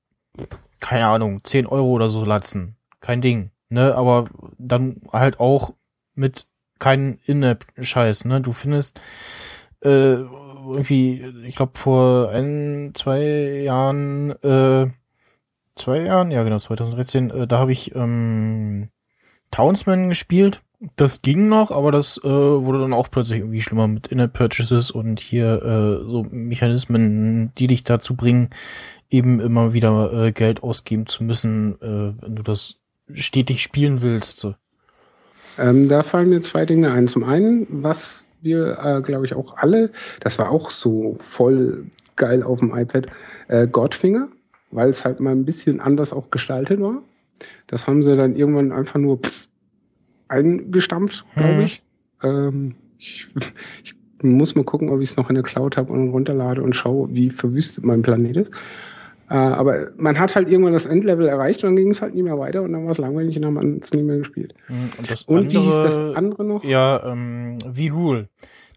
keine 0.81 1.07
Ahnung, 1.07 1.43
10 1.45 1.67
Euro 1.67 1.89
oder 1.89 2.11
so 2.11 2.25
latzen. 2.25 2.77
Kein 3.01 3.21
Ding, 3.21 3.51
ne, 3.69 3.95
aber 3.95 4.29
dann 4.59 5.03
halt 5.13 5.41
auch 5.41 5.75
mit 6.15 6.47
keinen 6.79 7.19
In-App-Scheiß, 7.27 8.25
ne, 8.25 8.41
du 8.41 8.53
findest, 8.53 9.01
äh, 9.83 10.17
irgendwie, 10.69 11.23
ich 11.47 11.57
glaube 11.57 11.79
vor 11.79 12.31
ein, 12.31 12.93
zwei 12.95 13.63
Jahren, 13.63 14.31
äh, 14.43 14.91
zwei 15.77 16.03
Jahren, 16.03 16.31
ja 16.31 16.43
genau, 16.43 16.59
2013, 16.59 17.31
äh, 17.31 17.47
da 17.47 17.59
habe 17.59 17.73
ich 17.73 17.95
ähm, 17.95 18.89
Townsman 19.51 20.09
gespielt. 20.09 20.63
Das 20.97 21.21
ging 21.21 21.49
noch, 21.49 21.71
aber 21.71 21.93
das 21.93 22.19
äh, 22.25 22.29
wurde 22.29 22.81
dann 22.81 22.95
auch 22.95 23.11
plötzlich 23.11 23.41
irgendwie 23.41 23.61
schlimmer 23.61 23.87
mit 23.87 24.07
In-App-Purchases 24.07 24.91
und 24.91 25.21
hier 25.21 25.63
äh, 25.63 26.11
so 26.11 26.27
Mechanismen, 26.31 27.53
die 27.59 27.67
dich 27.67 27.85
dazu 27.85 28.17
bringen, 28.17 28.49
eben 29.11 29.41
immer 29.41 29.75
wieder 29.75 30.11
äh, 30.13 30.33
Geld 30.33 30.63
ausgeben 30.63 31.07
zu 31.07 31.23
müssen, 31.23 31.75
äh, 31.83 32.23
wenn 32.23 32.35
du 32.35 32.43
das 32.43 32.77
stetig 33.13 33.63
spielen 33.63 34.01
willst. 34.01 34.39
So. 34.39 34.55
Ähm, 35.59 35.91
da 35.91 36.03
fallen 36.03 36.31
mir 36.31 36.41
zwei 36.41 36.65
Dinge 36.65 36.91
ein. 36.93 37.09
Zum 37.09 37.25
einen, 37.25 37.67
was 37.83 38.25
wir, 38.41 38.79
äh, 38.83 39.03
glaube 39.03 39.27
ich, 39.27 39.35
auch 39.35 39.59
alle, 39.59 39.91
das 40.21 40.39
war 40.39 40.51
auch 40.51 40.71
so 40.71 41.17
voll 41.19 41.91
geil 42.17 42.43
auf 42.43 42.61
dem 42.61 42.75
iPad, 42.75 43.07
äh, 43.49 43.67
Godfinger, 43.67 44.29
weil 44.71 44.89
es 44.89 45.05
halt 45.05 45.21
mal 45.21 45.33
ein 45.33 45.45
bisschen 45.45 45.81
anders 45.81 46.15
auch 46.15 46.31
gestaltet 46.31 46.81
war. 46.81 47.03
Das 47.67 47.87
haben 47.87 48.03
sie 48.03 48.17
dann 48.17 48.35
irgendwann 48.35 48.73
einfach 48.73 48.99
nur 48.99 49.19
pff, 49.19 49.50
eingestampft, 50.31 51.25
glaube 51.35 51.53
Mhm. 51.55 51.61
ich. 51.63 51.83
Ähm, 52.23 52.75
ich. 52.99 53.27
Ich 54.23 54.29
muss 54.29 54.55
mal 54.55 54.65
gucken, 54.65 54.91
ob 54.91 55.01
ich 55.01 55.09
es 55.09 55.17
noch 55.17 55.31
in 55.31 55.35
der 55.35 55.43
Cloud 55.43 55.79
habe 55.79 55.91
und 55.95 56.11
runterlade 56.11 56.63
und 56.63 56.77
schaue, 56.77 57.09
wie 57.15 57.31
verwüstet 57.31 57.87
mein 57.87 58.03
Planet 58.03 58.37
ist. 58.37 58.53
Äh, 59.31 59.35
aber 59.35 59.89
man 59.97 60.19
hat 60.19 60.35
halt 60.35 60.51
irgendwann 60.51 60.75
das 60.75 60.85
Endlevel 60.85 61.27
erreicht 61.27 61.65
und 61.65 61.71
dann 61.71 61.77
ging 61.77 61.91
es 61.91 62.03
halt 62.03 62.15
nie 62.15 62.23
mehr 62.23 62.39
weiter 62.39 62.61
und 62.61 62.71
dann 62.75 62.85
war 62.85 62.91
es 62.91 62.99
langweilig 62.99 63.37
und 63.37 63.43
dann 63.45 63.57
hat 63.57 63.65
man 63.65 63.79
es 63.79 63.95
nie 63.95 64.03
mehr 64.03 64.19
gespielt. 64.19 64.53
Mhm, 64.69 64.91
Und, 64.99 65.11
das 65.11 65.23
Und 65.25 65.49
wie 65.51 65.59
hieß 65.59 65.75
das 65.85 65.97
andere- 65.99 66.17
andere 66.19 66.45
noch? 66.45 66.65
Ja, 66.65 67.03
ähm, 67.11 67.57
V-Rule. 67.63 68.29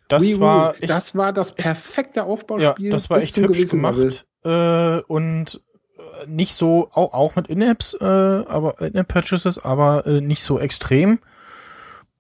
Das 0.08 0.24
U. 0.24 0.40
war 0.40 0.76
echt, 0.76 0.90
das 0.90 1.14
war 1.18 1.34
das 1.34 1.54
perfekte 1.54 2.22
ja, 2.22 2.26
Aufbauspiel. 2.26 2.90
das 2.90 3.10
war 3.10 3.18
echt 3.22 3.36
hübsch 3.36 3.70
gemacht 3.70 4.26
äh, 4.46 5.00
und 5.10 5.60
äh, 5.98 6.30
nicht 6.30 6.54
so, 6.54 6.88
auch, 6.94 7.14
auch 7.14 7.36
mit 7.36 7.48
In-Apps, 7.48 7.98
äh, 8.00 8.06
aber 8.06 8.80
In-App-Purchases, 8.80 9.60
aber 9.60 10.08
äh, 10.08 10.22
nicht 10.22 10.44
so 10.44 10.58
extrem. 10.58 11.20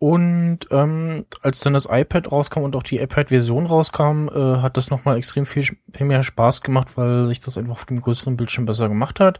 Und 0.03 0.67
ähm, 0.69 1.23
als 1.43 1.61
dann 1.61 1.71
das 1.71 1.87
iPad 1.89 2.29
rauskam 2.29 2.63
und 2.63 2.75
auch 2.75 2.83
die 2.83 2.97
iPad-Version 2.97 3.65
rauskam, 3.65 4.27
äh, 4.27 4.57
hat 4.57 4.75
das 4.75 4.89
nochmal 4.91 5.15
extrem 5.17 5.45
viel, 5.45 5.63
viel 5.63 6.05
mehr 6.05 6.23
Spaß 6.23 6.59
gemacht, 6.59 6.97
weil 6.97 7.25
sich 7.27 7.39
das 7.39 7.57
einfach 7.57 7.75
auf 7.75 7.85
dem 7.85 8.01
größeren 8.01 8.35
Bildschirm 8.35 8.65
besser 8.65 8.89
gemacht 8.89 9.21
hat. 9.21 9.39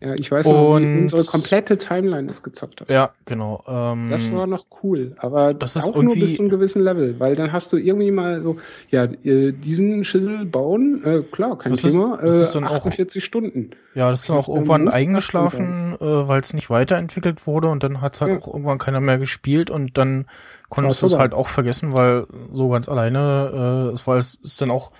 Ja, 0.00 0.14
ich 0.14 0.30
weiß 0.30 0.46
noch, 0.46 0.74
unsere 0.76 1.24
komplette 1.24 1.76
Timeline 1.76 2.28
das 2.28 2.44
gezockt 2.44 2.80
hat. 2.80 2.88
Ja, 2.88 3.10
genau. 3.24 3.64
Ähm, 3.66 4.10
Das 4.10 4.30
war 4.32 4.46
noch 4.46 4.66
cool, 4.84 5.16
aber 5.18 5.54
Das 5.54 5.74
ist 5.74 5.86
auch 5.92 6.00
nur 6.00 6.14
bis 6.14 6.36
zu 6.36 6.42
einem 6.42 6.50
gewissen 6.50 6.82
Level, 6.84 7.18
weil 7.18 7.34
dann 7.34 7.50
hast 7.52 7.72
du 7.72 7.76
irgendwie 7.78 8.12
mal 8.12 8.40
so, 8.42 8.58
ja, 8.92 9.04
äh, 9.24 9.50
diesen 9.50 10.04
Schissel 10.04 10.44
bauen, 10.46 11.02
äh, 11.04 11.22
klar, 11.22 11.58
kein 11.58 11.72
Das 11.72 11.82
ist- 11.82 11.90
Thema, 11.92 12.16
das 12.22 12.32
äh, 12.36 12.42
ist 12.42 12.54
dann 12.54 12.64
auch- 12.64 12.76
48 12.86 13.24
Stunden. 13.24 13.70
Ja, 13.94 14.10
das 14.10 14.20
ist 14.20 14.28
dann 14.28 14.36
auch 14.36 14.48
irgendwann 14.48 14.86
eingeschlafen, 14.88 15.96
äh, 16.00 16.04
weil 16.28 16.42
es 16.42 16.54
nicht 16.54 16.70
weiterentwickelt 16.70 17.48
wurde 17.48 17.66
und 17.68 17.82
dann 17.82 18.00
hat 18.00 18.14
es 18.14 18.20
halt 18.20 18.30
Ja. 18.30 18.38
auch 18.38 18.46
irgendwann 18.54 18.78
keiner 18.78 19.00
mehr 19.00 19.18
gespielt 19.18 19.68
und 19.68 19.98
dann 19.98 20.26
konntest 20.68 21.02
du 21.02 21.06
es 21.06 21.18
halt 21.18 21.34
auch 21.34 21.48
vergessen, 21.48 21.92
weil 21.92 22.26
so 22.52 22.68
ganz 22.68 22.88
alleine, 22.88 23.88
äh, 23.90 23.94
es 23.94 24.06
war 24.06 24.16
es 24.18 24.34
ist 24.44 24.60
dann 24.62 24.70
auch 24.70 24.92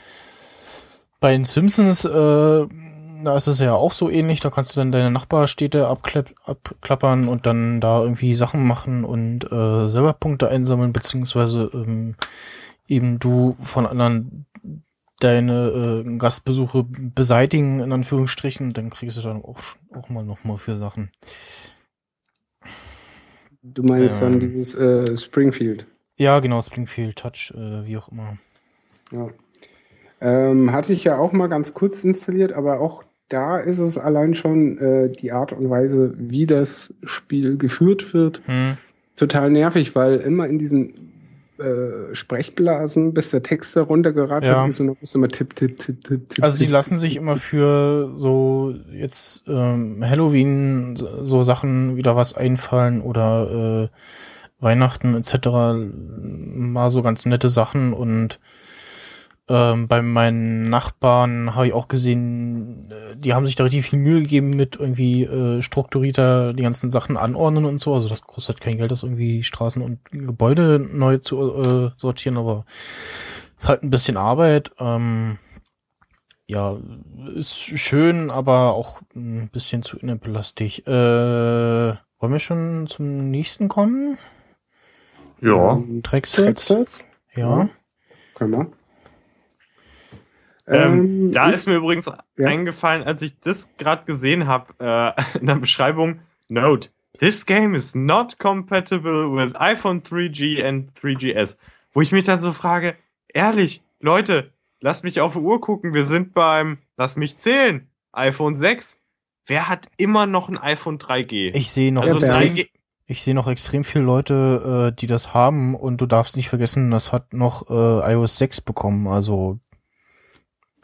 bei 1.20 1.32
den 1.32 1.44
Simpsons, 1.44 2.04
äh, 2.04 2.66
da 3.24 3.36
ist 3.36 3.46
es 3.46 3.58
ja 3.58 3.74
auch 3.74 3.92
so 3.92 4.10
ähnlich, 4.10 4.40
da 4.40 4.50
kannst 4.50 4.74
du 4.74 4.80
dann 4.80 4.92
deine 4.92 5.10
Nachbarstädte 5.10 5.86
abklapp, 5.86 6.34
abklappern 6.44 7.28
und 7.28 7.46
dann 7.46 7.80
da 7.80 8.02
irgendwie 8.02 8.34
Sachen 8.34 8.66
machen 8.66 9.04
und 9.04 9.44
äh, 9.50 9.88
selber 9.88 10.12
Punkte 10.12 10.48
einsammeln, 10.48 10.92
beziehungsweise 10.92 11.70
ähm, 11.72 12.16
eben 12.86 13.18
du 13.18 13.56
von 13.60 13.86
anderen 13.86 14.46
deine 15.20 16.04
äh, 16.06 16.16
Gastbesuche 16.18 16.84
beseitigen, 16.84 17.80
in 17.80 17.92
Anführungsstrichen, 17.92 18.72
dann 18.72 18.90
kriegst 18.90 19.16
du 19.16 19.22
dann 19.22 19.42
auch, 19.42 19.58
auch 19.94 20.08
mal 20.08 20.24
noch 20.24 20.44
mal 20.44 20.58
für 20.58 20.76
Sachen. 20.76 21.10
Du 23.62 23.82
meinst 23.82 24.22
Ähm. 24.22 24.32
dann 24.32 24.40
dieses 24.40 24.74
äh, 24.74 25.16
Springfield. 25.16 25.86
Ja, 26.16 26.40
genau, 26.40 26.62
Springfield 26.62 27.16
Touch, 27.16 27.52
äh, 27.56 27.84
wie 27.84 27.96
auch 27.96 28.08
immer. 28.08 28.38
Ja. 29.12 29.28
Ähm, 30.20 30.72
hatte 30.72 30.92
ich 30.92 31.04
ja 31.04 31.16
auch 31.16 31.32
mal 31.32 31.48
ganz 31.48 31.74
kurz 31.74 32.02
installiert, 32.02 32.52
aber 32.52 32.80
auch 32.80 33.04
da 33.28 33.58
ist 33.58 33.78
es 33.78 33.98
allein 33.98 34.34
schon 34.34 34.78
äh, 34.78 35.10
die 35.10 35.32
Art 35.32 35.52
und 35.52 35.68
Weise, 35.70 36.14
wie 36.16 36.46
das 36.46 36.92
Spiel 37.04 37.56
geführt 37.58 38.14
wird, 38.14 38.40
Hm. 38.46 38.76
total 39.16 39.50
nervig, 39.50 39.94
weil 39.94 40.16
immer 40.18 40.46
in 40.46 40.58
diesen 40.58 40.94
äh, 41.58 42.14
Sprechblasen, 42.14 43.12
bis 43.14 43.30
der 43.30 43.42
Text 43.42 43.74
da 43.74 43.82
runtergerattert 43.82 44.44
Ja. 44.50 44.66
ist 44.66 44.78
und 44.80 44.86
dann 44.86 44.96
musst 45.00 45.14
du 45.14 45.18
immer 45.18 45.26
tipp, 45.28 45.56
tipp, 45.56 45.76
tipp, 45.78 46.04
tipp, 46.04 46.28
tipp. 46.28 46.44
Also 46.44 46.56
sie 46.56 46.64
tipp. 46.66 46.72
lassen 46.72 46.98
sich 46.98 47.16
immer 47.16 47.34
für 47.36 48.12
so 48.14 48.74
jetzt 48.92 49.42
ähm, 49.48 50.02
Halloween 50.08 50.94
so 50.96 51.24
so 51.24 51.42
Sachen 51.42 51.96
wieder 51.96 52.14
was 52.14 52.34
einfallen 52.34 53.00
oder 53.02 53.90
äh, 53.90 54.62
Weihnachten 54.64 55.14
etc. 55.16 55.48
mal 55.92 56.90
so 56.90 57.02
ganz 57.02 57.26
nette 57.26 57.48
Sachen 57.48 57.92
und 57.92 58.38
ähm, 59.48 59.88
bei 59.88 60.02
meinen 60.02 60.68
Nachbarn 60.68 61.54
habe 61.54 61.68
ich 61.68 61.72
auch 61.72 61.88
gesehen, 61.88 62.90
äh, 62.90 63.16
die 63.16 63.32
haben 63.32 63.46
sich 63.46 63.56
da 63.56 63.64
richtig 63.64 63.86
viel 63.86 63.98
Mühe 63.98 64.20
gegeben 64.20 64.50
mit 64.50 64.76
irgendwie 64.76 65.24
äh, 65.24 65.62
strukturierter 65.62 66.52
die 66.52 66.62
ganzen 66.62 66.90
Sachen 66.90 67.16
anordnen 67.16 67.64
und 67.64 67.80
so. 67.80 67.94
Also 67.94 68.08
das 68.08 68.22
kostet 68.22 68.60
kein 68.60 68.76
Geld, 68.76 68.90
das 68.90 69.02
irgendwie 69.02 69.42
Straßen 69.42 69.80
und 69.80 70.04
Gebäude 70.10 70.78
neu 70.78 71.18
zu 71.18 71.40
äh, 71.62 71.90
sortieren, 71.96 72.36
aber 72.36 72.66
ist 73.56 73.68
halt 73.68 73.82
ein 73.82 73.90
bisschen 73.90 74.16
Arbeit. 74.16 74.72
Ähm, 74.78 75.38
ja, 76.46 76.76
ist 77.34 77.58
schön, 77.58 78.30
aber 78.30 78.74
auch 78.74 79.00
ein 79.14 79.48
bisschen 79.50 79.82
zu 79.82 79.98
innenbelastig. 79.98 80.86
Äh, 80.86 80.90
wollen 80.90 82.32
wir 82.32 82.38
schon 82.38 82.86
zum 82.86 83.30
nächsten 83.30 83.68
kommen? 83.68 84.18
Ja. 85.40 85.82
Drexels? 86.02 86.66
Drexels? 86.66 87.06
Ja. 87.34 87.68
Können 88.34 88.52
wir. 88.52 88.77
Ähm, 90.70 91.30
da 91.32 91.48
ich- 91.48 91.54
ist 91.54 91.66
mir 91.66 91.76
übrigens 91.76 92.06
Ja. 92.36 92.46
eingefallen, 92.46 93.02
als 93.04 93.22
ich 93.22 93.38
das 93.40 93.76
gerade 93.76 94.04
gesehen 94.04 94.46
habe, 94.46 94.74
äh, 94.78 95.12
in 95.40 95.46
der 95.46 95.56
Beschreibung, 95.56 96.20
Note, 96.48 96.88
this 97.18 97.44
game 97.46 97.74
is 97.74 97.94
not 97.94 98.38
compatible 98.38 99.30
with 99.34 99.54
iPhone 99.56 100.02
3G 100.02 100.62
and 100.64 100.90
3GS. 100.94 101.58
Wo 101.92 102.00
ich 102.00 102.12
mich 102.12 102.24
dann 102.24 102.40
so 102.40 102.52
frage, 102.52 102.94
ehrlich, 103.32 103.82
Leute, 104.00 104.50
lasst 104.80 105.04
mich 105.04 105.20
auf 105.20 105.32
die 105.34 105.38
Uhr 105.40 105.60
gucken, 105.60 105.94
wir 105.94 106.04
sind 106.04 106.32
beim, 106.34 106.78
lass 106.96 107.16
mich 107.16 107.36
zählen, 107.38 107.88
iPhone 108.12 108.56
6. 108.56 108.98
Wer 109.46 109.68
hat 109.68 109.86
immer 109.96 110.26
noch 110.26 110.48
ein 110.48 110.58
iPhone 110.58 110.98
3G? 110.98 111.50
Ich 111.54 111.70
sehe 111.72 111.92
noch, 111.92 112.02
also 112.02 112.18
Ja, 112.20 112.38
Bernd. 112.38 112.58
3G, 112.58 112.68
ich 113.06 113.22
sehe 113.22 113.34
noch 113.34 113.48
extrem 113.48 113.84
viele 113.84 114.04
Leute, 114.04 114.90
äh, 114.92 114.96
die 114.98 115.06
das 115.06 115.32
haben 115.34 115.74
und 115.74 116.00
du 116.00 116.06
darfst 116.06 116.36
nicht 116.36 116.48
vergessen, 116.50 116.90
das 116.90 117.10
hat 117.12 117.32
noch 117.32 117.68
äh, 117.70 118.12
iOS 118.12 118.36
6 118.38 118.60
bekommen. 118.60 119.06
Also 119.08 119.58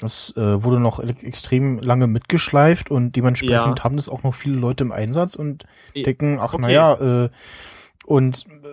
das 0.05 0.33
äh, 0.37 0.63
wurde 0.63 0.79
noch 0.81 1.01
extrem 1.01 1.79
lange 1.79 2.07
mitgeschleift 2.07 2.91
und 2.91 3.17
dementsprechend 3.17 3.79
Ja. 3.79 3.85
haben 3.85 3.97
das 3.97 4.09
auch 4.09 4.23
noch 4.23 4.35
viele 4.35 4.57
Leute 4.57 4.85
im 4.85 4.93
Einsatz 4.93 5.35
und 5.35 5.65
denken, 5.95 6.39
ach 6.41 6.55
okay. 6.55 6.63
naja, 6.63 7.25
äh, 7.25 7.29
und 8.07 8.47
äh, 8.47 8.69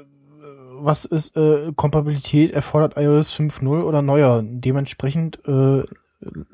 was 0.84 1.06
ist 1.06 1.36
äh, 1.38 1.72
Kompatibilität 1.76 2.52
erfordert 2.52 2.98
iOS 2.98 3.34
5.0 3.34 3.84
oder 3.84 4.02
neuer? 4.02 4.42
Dementsprechend 4.44 5.40
äh, 5.48 5.84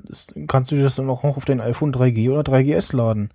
ist, 0.08 0.34
kannst 0.48 0.72
du 0.72 0.82
das 0.82 0.96
dann 0.96 1.10
auch 1.10 1.24
noch 1.24 1.38
auf 1.38 1.46
dein 1.46 1.62
iPhone 1.62 1.94
3G 1.94 2.32
oder 2.32 2.42
3GS 2.42 2.96
laden. 2.96 3.32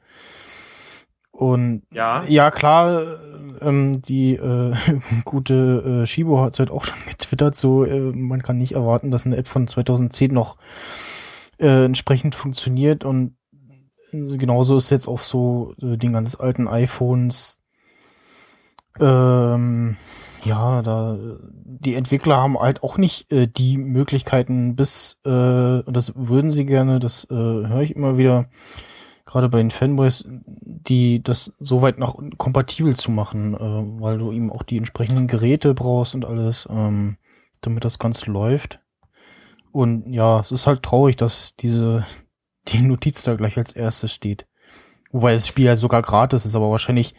Und 1.32 1.82
ja. 1.90 2.23
ja, 2.24 2.51
klar, 2.51 3.02
äh, 3.02 3.66
ähm, 3.66 4.02
die 4.02 4.35
äh, 4.35 4.74
gute 5.24 6.02
äh, 6.02 6.06
Shibo 6.06 6.40
hat 6.40 6.59
halt 6.59 6.70
auch 6.70 6.85
schon 6.85 6.98
getwittert, 7.09 7.56
so 7.56 7.85
äh, 7.85 7.98
man 7.98 8.43
kann 8.43 8.59
nicht 8.59 8.73
erwarten, 8.73 9.10
dass 9.10 9.24
eine 9.27 9.36
App 9.36 9.48
von 9.48 9.66
2010 9.66 10.32
noch 10.32 10.56
äh, 11.63 11.85
entsprechend 11.85 12.35
funktioniert 12.35 13.05
und 13.05 13.37
genauso 14.13 14.77
ist 14.77 14.91
jetzt 14.91 15.09
auch 15.09 15.21
so 15.21 15.75
äh, 15.81 15.97
den 15.97 16.13
ganz 16.13 16.35
alten 16.35 16.69
iPhones 16.69 17.59
ähm, 19.01 19.97
ja, 20.45 20.83
da 20.83 21.19
die 21.65 21.95
Entwickler 21.95 22.37
haben 22.37 22.59
halt 22.59 22.83
auch 22.83 22.99
nicht 22.99 23.31
äh, 23.33 23.47
die 23.47 23.79
Möglichkeiten 23.79 24.77
bis 24.77 25.21
äh, 25.25 25.31
und 25.31 25.97
das 25.97 26.13
würden 26.15 26.51
sie 26.51 26.67
gerne, 26.67 26.99
das 26.99 27.25
äh, 27.31 27.35
höre 27.35 27.83
ich 27.83 27.97
immer 27.97 28.19
wieder 28.19 28.49
gerade 29.25 29.49
bei 29.49 29.59
den 29.59 29.71
Fanboys, 29.71 30.25
die 30.27 31.23
das 31.23 31.55
so 31.59 31.81
weit 31.81 31.99
noch 31.99 32.21
kompatibel 32.39 32.95
zu 32.97 33.11
machen, 33.11 33.55
äh, 33.55 34.01
weil 34.01 34.19
du 34.19 34.33
eben 34.33 34.51
auch 34.51 34.63
die 34.63 34.77
entsprechenden 34.77 35.27
Geräte 35.27 35.75
brauchst 35.75 36.15
und 36.15 36.25
alles, 36.25 36.69
ähm, 36.71 37.17
damit 37.61 37.85
das 37.85 37.99
Ganze 37.99 38.31
läuft. 38.31 38.81
Und 39.73 40.12
ja, 40.12 40.40
es 40.40 40.53
ist 40.53 40.66
halt 40.66 40.82
traurig, 40.82 41.16
dass 41.16 41.57
diese 41.57 42.07
die 42.69 42.81
Notiz 42.82 43.23
da 43.23 43.35
gleich 43.35 43.57
als 43.57 43.73
erstes 43.73 44.12
steht. 44.12 44.47
Wobei 45.11 45.35
das 45.35 45.47
Spiel 45.47 45.66
ja 45.66 45.77
sogar 45.77 46.01
gratis 46.03 46.44
ist, 46.44 46.55
aber 46.55 46.70
wahrscheinlich 46.70 47.15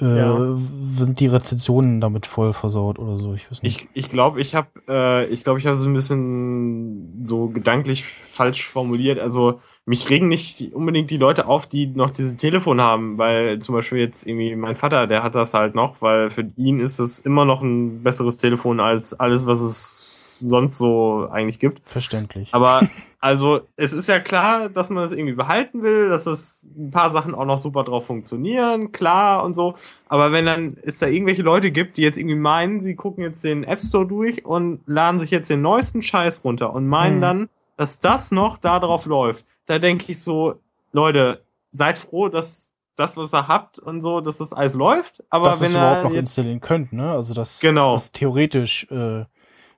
äh, 0.00 0.18
Ja. 0.18 0.56
sind 0.56 1.18
die 1.18 1.26
Rezensionen 1.26 2.00
damit 2.00 2.26
voll 2.26 2.52
versaut 2.52 2.98
oder 3.00 3.18
so. 3.18 3.34
Ich 3.34 3.50
weiß 3.50 3.62
nicht. 3.62 3.80
Ich 3.80 3.88
ich 3.94 4.08
glaube, 4.10 4.40
ich 4.40 4.54
habe 4.54 4.68
äh, 4.88 5.26
ich 5.26 5.42
glaube, 5.42 5.58
ich 5.58 5.66
habe 5.66 5.76
so 5.76 5.88
ein 5.88 5.94
bisschen 5.94 7.24
so 7.26 7.48
gedanklich 7.48 8.04
falsch 8.04 8.68
formuliert. 8.68 9.18
Also 9.18 9.60
mich 9.84 10.08
regen 10.10 10.28
nicht 10.28 10.72
unbedingt 10.74 11.10
die 11.10 11.16
Leute 11.16 11.46
auf, 11.48 11.66
die 11.66 11.86
noch 11.88 12.10
dieses 12.10 12.36
Telefon 12.36 12.80
haben, 12.80 13.18
weil 13.18 13.58
zum 13.58 13.74
Beispiel 13.74 13.98
jetzt 13.98 14.26
irgendwie 14.26 14.54
mein 14.54 14.76
Vater, 14.76 15.06
der 15.08 15.22
hat 15.24 15.34
das 15.34 15.54
halt 15.54 15.74
noch, 15.74 16.00
weil 16.02 16.30
für 16.30 16.48
ihn 16.56 16.78
ist 16.78 17.00
es 17.00 17.18
immer 17.18 17.44
noch 17.44 17.62
ein 17.62 18.02
besseres 18.04 18.36
Telefon 18.36 18.78
als 18.80 19.18
alles, 19.18 19.46
was 19.46 19.60
es 19.62 19.97
sonst 20.38 20.78
so 20.78 21.28
eigentlich 21.30 21.58
gibt. 21.58 21.82
Verständlich. 21.88 22.48
Aber 22.52 22.84
also 23.20 23.62
es 23.76 23.92
ist 23.92 24.08
ja 24.08 24.20
klar, 24.20 24.68
dass 24.68 24.90
man 24.90 25.02
das 25.02 25.12
irgendwie 25.12 25.34
behalten 25.34 25.82
will, 25.82 26.08
dass 26.08 26.26
es 26.26 26.64
ein 26.76 26.90
paar 26.92 27.10
Sachen 27.10 27.34
auch 27.34 27.44
noch 27.44 27.58
super 27.58 27.82
drauf 27.82 28.06
funktionieren, 28.06 28.92
klar 28.92 29.44
und 29.44 29.54
so. 29.54 29.74
Aber 30.08 30.30
wenn 30.32 30.46
dann 30.46 30.76
es 30.82 31.00
da 31.00 31.08
irgendwelche 31.08 31.42
Leute 31.42 31.70
gibt, 31.72 31.96
die 31.96 32.02
jetzt 32.02 32.16
irgendwie 32.18 32.36
meinen, 32.36 32.82
sie 32.82 32.94
gucken 32.94 33.24
jetzt 33.24 33.42
den 33.42 33.64
App 33.64 33.80
Store 33.82 34.06
durch 34.06 34.44
und 34.44 34.80
laden 34.86 35.18
sich 35.18 35.30
jetzt 35.30 35.50
den 35.50 35.62
neuesten 35.62 36.00
Scheiß 36.02 36.44
runter 36.44 36.72
und 36.72 36.86
meinen 36.86 37.16
Mhm. 37.16 37.22
dann, 37.22 37.48
dass 37.76 37.98
das 37.98 38.30
noch 38.30 38.56
da 38.58 38.78
drauf 38.78 39.06
läuft, 39.06 39.44
da 39.66 39.78
denke 39.78 40.04
ich 40.12 40.22
so, 40.22 40.60
Leute, 40.92 41.42
seid 41.72 41.98
froh, 41.98 42.28
dass 42.28 42.70
das, 42.96 43.16
was 43.16 43.32
ihr 43.34 43.46
habt 43.48 43.78
und 43.78 44.00
so, 44.00 44.20
dass 44.20 44.38
das 44.38 44.52
alles 44.52 44.74
läuft. 44.74 45.22
Aber 45.30 45.50
dass 45.50 45.60
wenn 45.60 45.66
es 45.68 45.74
überhaupt 45.74 45.98
er 46.04 46.08
noch 46.10 46.14
installieren 46.14 46.60
könnt, 46.60 46.92
ne? 46.92 47.10
Also 47.10 47.34
dass 47.34 47.60
Genau. 47.60 47.92
das 47.92 48.10
theoretisch 48.12 48.86
äh, 48.90 49.24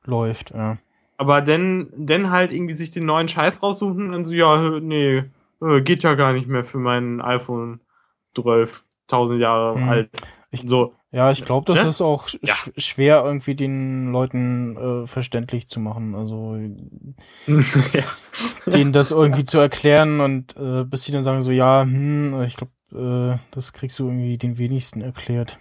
läuft. 0.05 0.51
Ja. 0.51 0.79
Aber 1.17 1.43
dann, 1.43 1.89
dann 1.97 2.31
halt 2.31 2.53
irgendwie 2.53 2.75
sich 2.75 2.91
den 2.91 3.05
neuen 3.05 3.29
Scheiß 3.29 3.63
raussuchen 3.63 4.07
und 4.07 4.13
dann 4.13 4.25
so, 4.25 4.33
ja, 4.33 4.81
nee, 4.81 5.25
äh, 5.63 5.81
geht 5.83 6.03
ja 6.03 6.15
gar 6.15 6.33
nicht 6.33 6.47
mehr 6.49 6.65
für 6.65 6.79
mein 6.79 7.21
iPhone 7.21 7.81
12, 8.35 8.85
1000 9.09 9.41
Jahre 9.41 9.75
Hm. 9.81 9.89
alt. 9.89 10.11
Ich- 10.51 10.63
so, 10.67 10.95
Ja, 11.13 11.31
ich 11.33 11.45
glaube, 11.45 11.67
das 11.73 11.83
Ne? 11.83 11.91
ist 11.91 12.01
auch 12.01 12.29
sch 12.29 12.39
Ja. 12.43 12.55
schwer 12.77 13.25
irgendwie 13.25 13.57
den 13.57 14.13
Leuten 14.13 14.77
äh, 14.77 15.07
verständlich 15.09 15.67
zu 15.69 15.81
machen. 15.81 16.15
Also 16.15 16.57
ja. 17.47 18.05
denen 18.67 18.93
das 18.93 19.11
irgendwie 19.11 19.45
zu 19.45 19.59
erklären 19.59 20.21
und 20.21 20.57
äh, 20.57 20.85
bis 20.85 21.03
sie 21.05 21.13
dann 21.13 21.25
sagen 21.25 21.43
so, 21.43 21.51
ja, 21.51 21.83
hm, 21.83 22.41
ich 22.43 22.57
glaube, 22.57 22.73
äh, 22.93 23.39
das 23.51 23.73
kriegst 23.73 23.99
du 23.99 24.07
irgendwie 24.07 24.39
den 24.39 24.57
wenigsten 24.59 25.01
erklärt. 25.01 25.59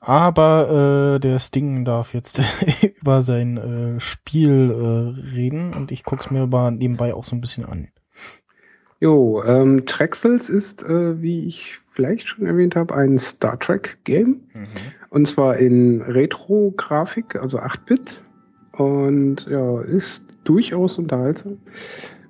Aber 0.00 1.14
äh, 1.14 1.20
der 1.20 1.38
Sting 1.38 1.84
darf 1.84 2.12
jetzt 2.12 2.42
über 3.00 3.22
sein 3.22 3.56
äh, 3.96 4.00
Spiel 4.00 4.70
äh, 4.70 5.34
reden 5.34 5.72
und 5.74 5.92
ich 5.92 6.04
guck's 6.04 6.30
mir 6.30 6.42
aber 6.42 6.70
nebenbei 6.70 7.14
auch 7.14 7.24
so 7.24 7.34
ein 7.34 7.40
bisschen 7.40 7.64
an. 7.64 7.88
Jo, 9.00 9.42
ähm, 9.44 9.86
Trexels 9.86 10.48
ist, 10.48 10.82
äh, 10.82 11.20
wie 11.20 11.46
ich 11.46 11.80
vielleicht 11.90 12.26
schon 12.26 12.46
erwähnt 12.46 12.76
habe, 12.76 12.94
ein 12.94 13.18
Star 13.18 13.58
Trek 13.58 13.98
Game. 14.04 14.40
Und 15.10 15.28
zwar 15.28 15.56
in 15.58 16.02
Retro-Grafik, 16.02 17.36
also 17.36 17.60
8-Bit. 17.60 18.24
Und 18.72 19.46
ja, 19.48 19.80
ist 19.80 20.24
durchaus 20.42 20.98
unterhaltsam. 20.98 21.58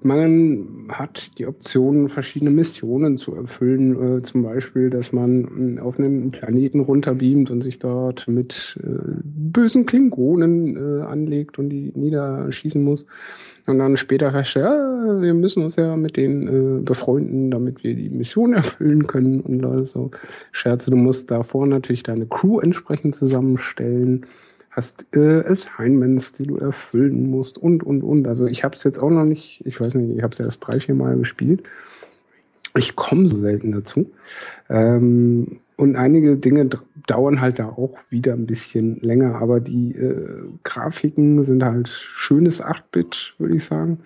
Man 0.06 0.88
hat 0.90 1.38
die 1.38 1.46
Option, 1.46 2.10
verschiedene 2.10 2.50
Missionen 2.50 3.16
zu 3.16 3.34
erfüllen. 3.34 4.18
Äh, 4.18 4.22
zum 4.22 4.42
Beispiel, 4.42 4.90
dass 4.90 5.14
man 5.14 5.78
äh, 5.78 5.80
auf 5.80 5.98
einen 5.98 6.30
Planeten 6.30 6.80
runterbeamt 6.80 7.50
und 7.50 7.62
sich 7.62 7.78
dort 7.78 8.28
mit 8.28 8.78
äh, 8.82 8.98
bösen 9.24 9.86
Klingonen 9.86 10.76
äh, 10.76 11.02
anlegt 11.04 11.58
und 11.58 11.70
die 11.70 11.90
niederschießen 11.94 12.82
muss. 12.82 13.06
Und 13.64 13.78
dann 13.78 13.96
später 13.96 14.30
feststellt, 14.30 14.66
ja, 14.66 15.22
wir 15.22 15.32
müssen 15.32 15.62
uns 15.62 15.76
ja 15.76 15.96
mit 15.96 16.18
denen 16.18 16.48
äh, 16.48 16.82
befreunden, 16.82 17.50
damit 17.50 17.82
wir 17.82 17.94
die 17.94 18.10
Mission 18.10 18.52
erfüllen 18.52 19.06
können 19.06 19.40
und 19.40 19.86
so. 19.86 20.10
Scherze, 20.52 20.90
du 20.90 20.98
musst 20.98 21.30
davor 21.30 21.66
natürlich 21.66 22.02
deine 22.02 22.26
Crew 22.26 22.60
entsprechend 22.60 23.14
zusammenstellen 23.14 24.26
hast 24.74 25.06
äh, 25.14 25.44
Assignments, 25.44 26.32
die 26.32 26.44
du 26.44 26.56
erfüllen 26.56 27.30
musst 27.30 27.58
und, 27.58 27.84
und, 27.84 28.02
und. 28.02 28.26
Also 28.26 28.46
ich 28.46 28.64
habe 28.64 28.74
es 28.76 28.82
jetzt 28.82 28.98
auch 28.98 29.10
noch 29.10 29.24
nicht, 29.24 29.62
ich 29.64 29.80
weiß 29.80 29.94
nicht, 29.94 30.16
ich 30.16 30.22
habe 30.22 30.32
es 30.32 30.40
erst 30.40 30.66
drei, 30.66 30.80
vier 30.80 30.94
Mal 30.94 31.16
gespielt. 31.16 31.62
Ich 32.76 32.96
komme 32.96 33.28
so 33.28 33.38
selten 33.38 33.70
dazu. 33.70 34.10
Ähm, 34.68 35.60
und 35.76 35.96
einige 35.96 36.36
Dinge 36.36 36.68
dauern 37.06 37.40
halt 37.40 37.58
da 37.58 37.68
auch 37.68 37.96
wieder 38.08 38.32
ein 38.32 38.46
bisschen 38.46 38.98
länger, 39.00 39.40
aber 39.40 39.60
die 39.60 39.92
äh, 39.92 40.42
Grafiken 40.64 41.44
sind 41.44 41.64
halt 41.64 41.88
schönes 41.88 42.62
8-Bit, 42.62 43.34
würde 43.38 43.56
ich 43.56 43.64
sagen. 43.64 43.98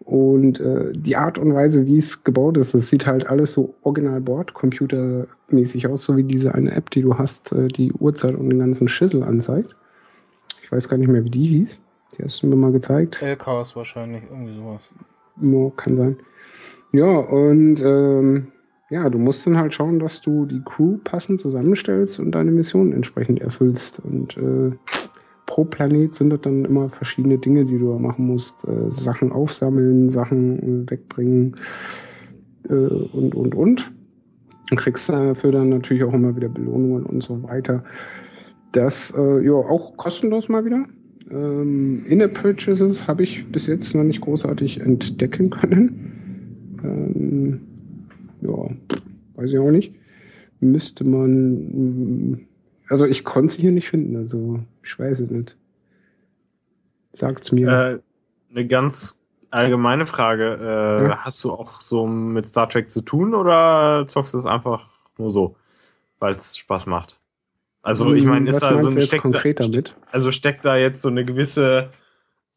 Und 0.00 0.60
äh, 0.60 0.92
die 0.92 1.16
Art 1.16 1.38
und 1.38 1.54
Weise, 1.54 1.86
wie 1.86 1.96
es 1.96 2.24
gebaut 2.24 2.58
ist, 2.58 2.74
das 2.74 2.90
sieht 2.90 3.06
halt 3.06 3.26
alles 3.26 3.52
so 3.52 3.74
original 3.82 4.20
Bordcomputermäßig 4.20 5.86
aus, 5.86 6.04
so 6.04 6.16
wie 6.18 6.24
diese 6.24 6.54
eine 6.54 6.72
App, 6.72 6.90
die 6.90 7.00
du 7.00 7.16
hast, 7.16 7.52
äh, 7.52 7.68
die 7.68 7.90
Uhrzeit 7.92 8.34
und 8.34 8.50
den 8.50 8.58
ganzen 8.58 8.88
Schüssel 8.88 9.22
anzeigt. 9.22 9.74
Ich 10.74 10.78
weiß 10.78 10.88
gar 10.88 10.96
nicht 10.96 11.08
mehr, 11.08 11.22
wie 11.22 11.30
die 11.30 11.46
hieß. 11.46 11.78
Die 12.18 12.24
hast 12.24 12.42
du 12.42 12.48
mir 12.48 12.56
mal 12.56 12.72
gezeigt. 12.72 13.22
LKs 13.22 13.76
wahrscheinlich, 13.76 14.24
irgendwie 14.24 14.56
sowas. 14.56 14.82
Ja, 15.40 15.70
kann 15.76 15.94
sein. 15.94 16.16
Ja, 16.90 17.06
und 17.06 17.80
ähm, 17.80 18.48
ja, 18.90 19.08
du 19.08 19.20
musst 19.20 19.46
dann 19.46 19.56
halt 19.56 19.72
schauen, 19.72 20.00
dass 20.00 20.20
du 20.20 20.46
die 20.46 20.62
Crew 20.64 20.98
passend 21.04 21.40
zusammenstellst 21.40 22.18
und 22.18 22.32
deine 22.32 22.50
Mission 22.50 22.92
entsprechend 22.92 23.40
erfüllst. 23.40 24.00
Und 24.00 24.36
äh, 24.36 24.72
pro 25.46 25.64
Planet 25.64 26.12
sind 26.12 26.30
das 26.30 26.40
dann 26.40 26.64
immer 26.64 26.88
verschiedene 26.88 27.38
Dinge, 27.38 27.66
die 27.66 27.78
du 27.78 27.96
machen 27.96 28.26
musst. 28.26 28.66
Äh, 28.66 28.90
Sachen 28.90 29.30
aufsammeln, 29.30 30.10
Sachen 30.10 30.58
äh, 30.58 30.90
wegbringen 30.90 31.54
äh, 32.68 32.72
und, 32.72 33.36
und, 33.36 33.54
und. 33.54 33.92
Du 34.70 34.74
kriegst 34.74 35.08
dafür 35.08 35.52
dann 35.52 35.68
natürlich 35.68 36.02
auch 36.02 36.14
immer 36.14 36.34
wieder 36.34 36.48
Belohnungen 36.48 37.06
und 37.06 37.22
so 37.22 37.44
weiter. 37.44 37.84
Das, 38.74 39.12
äh, 39.16 39.40
ja, 39.44 39.52
auch 39.52 39.96
kostenlos 39.96 40.48
mal 40.48 40.64
wieder. 40.64 40.84
Ähm, 41.30 42.04
In-App-Purchases 42.06 43.06
habe 43.06 43.22
ich 43.22 43.46
bis 43.50 43.68
jetzt 43.68 43.94
noch 43.94 44.02
nicht 44.02 44.20
großartig 44.20 44.80
entdecken 44.80 45.50
können. 45.50 46.80
Ähm, 46.82 47.60
ja, 48.40 48.50
weiß 49.36 49.50
ich 49.50 49.58
auch 49.58 49.70
nicht. 49.70 49.94
Müsste 50.58 51.04
man, 51.04 52.46
also 52.88 53.04
ich 53.06 53.22
konnte 53.22 53.54
sie 53.54 53.60
hier 53.62 53.70
nicht 53.70 53.88
finden, 53.88 54.16
also 54.16 54.58
ich 54.82 54.98
weiß 54.98 55.20
es 55.20 55.30
nicht. 55.30 55.56
Sagt's 57.12 57.52
mir. 57.52 57.68
Äh, 57.68 57.98
eine 58.50 58.66
ganz 58.66 59.20
allgemeine 59.50 60.06
Frage. 60.06 60.58
Äh, 60.60 61.04
Ja. 61.04 61.18
Hast 61.18 61.44
du 61.44 61.52
auch 61.52 61.80
so 61.80 62.08
mit 62.08 62.46
Star 62.48 62.68
Trek 62.68 62.90
zu 62.90 63.02
tun 63.02 63.34
oder 63.36 64.04
zockst 64.08 64.34
du 64.34 64.38
es 64.38 64.46
einfach 64.46 64.88
nur 65.16 65.30
so, 65.30 65.54
weil 66.18 66.34
es 66.34 66.56
Spaß 66.56 66.86
macht? 66.86 67.20
Also 67.84 68.14
ich 68.14 68.24
meine, 68.24 68.48
Was 68.48 68.56
ist 68.56 68.62
da 68.62 68.80
so 68.80 68.88
ein 68.88 69.02
steckt 69.02 69.24
da, 69.24 69.92
also 70.10 70.32
steckt 70.32 70.64
da 70.64 70.76
jetzt 70.76 71.02
so 71.02 71.08
eine 71.08 71.24
gewisse 71.24 71.90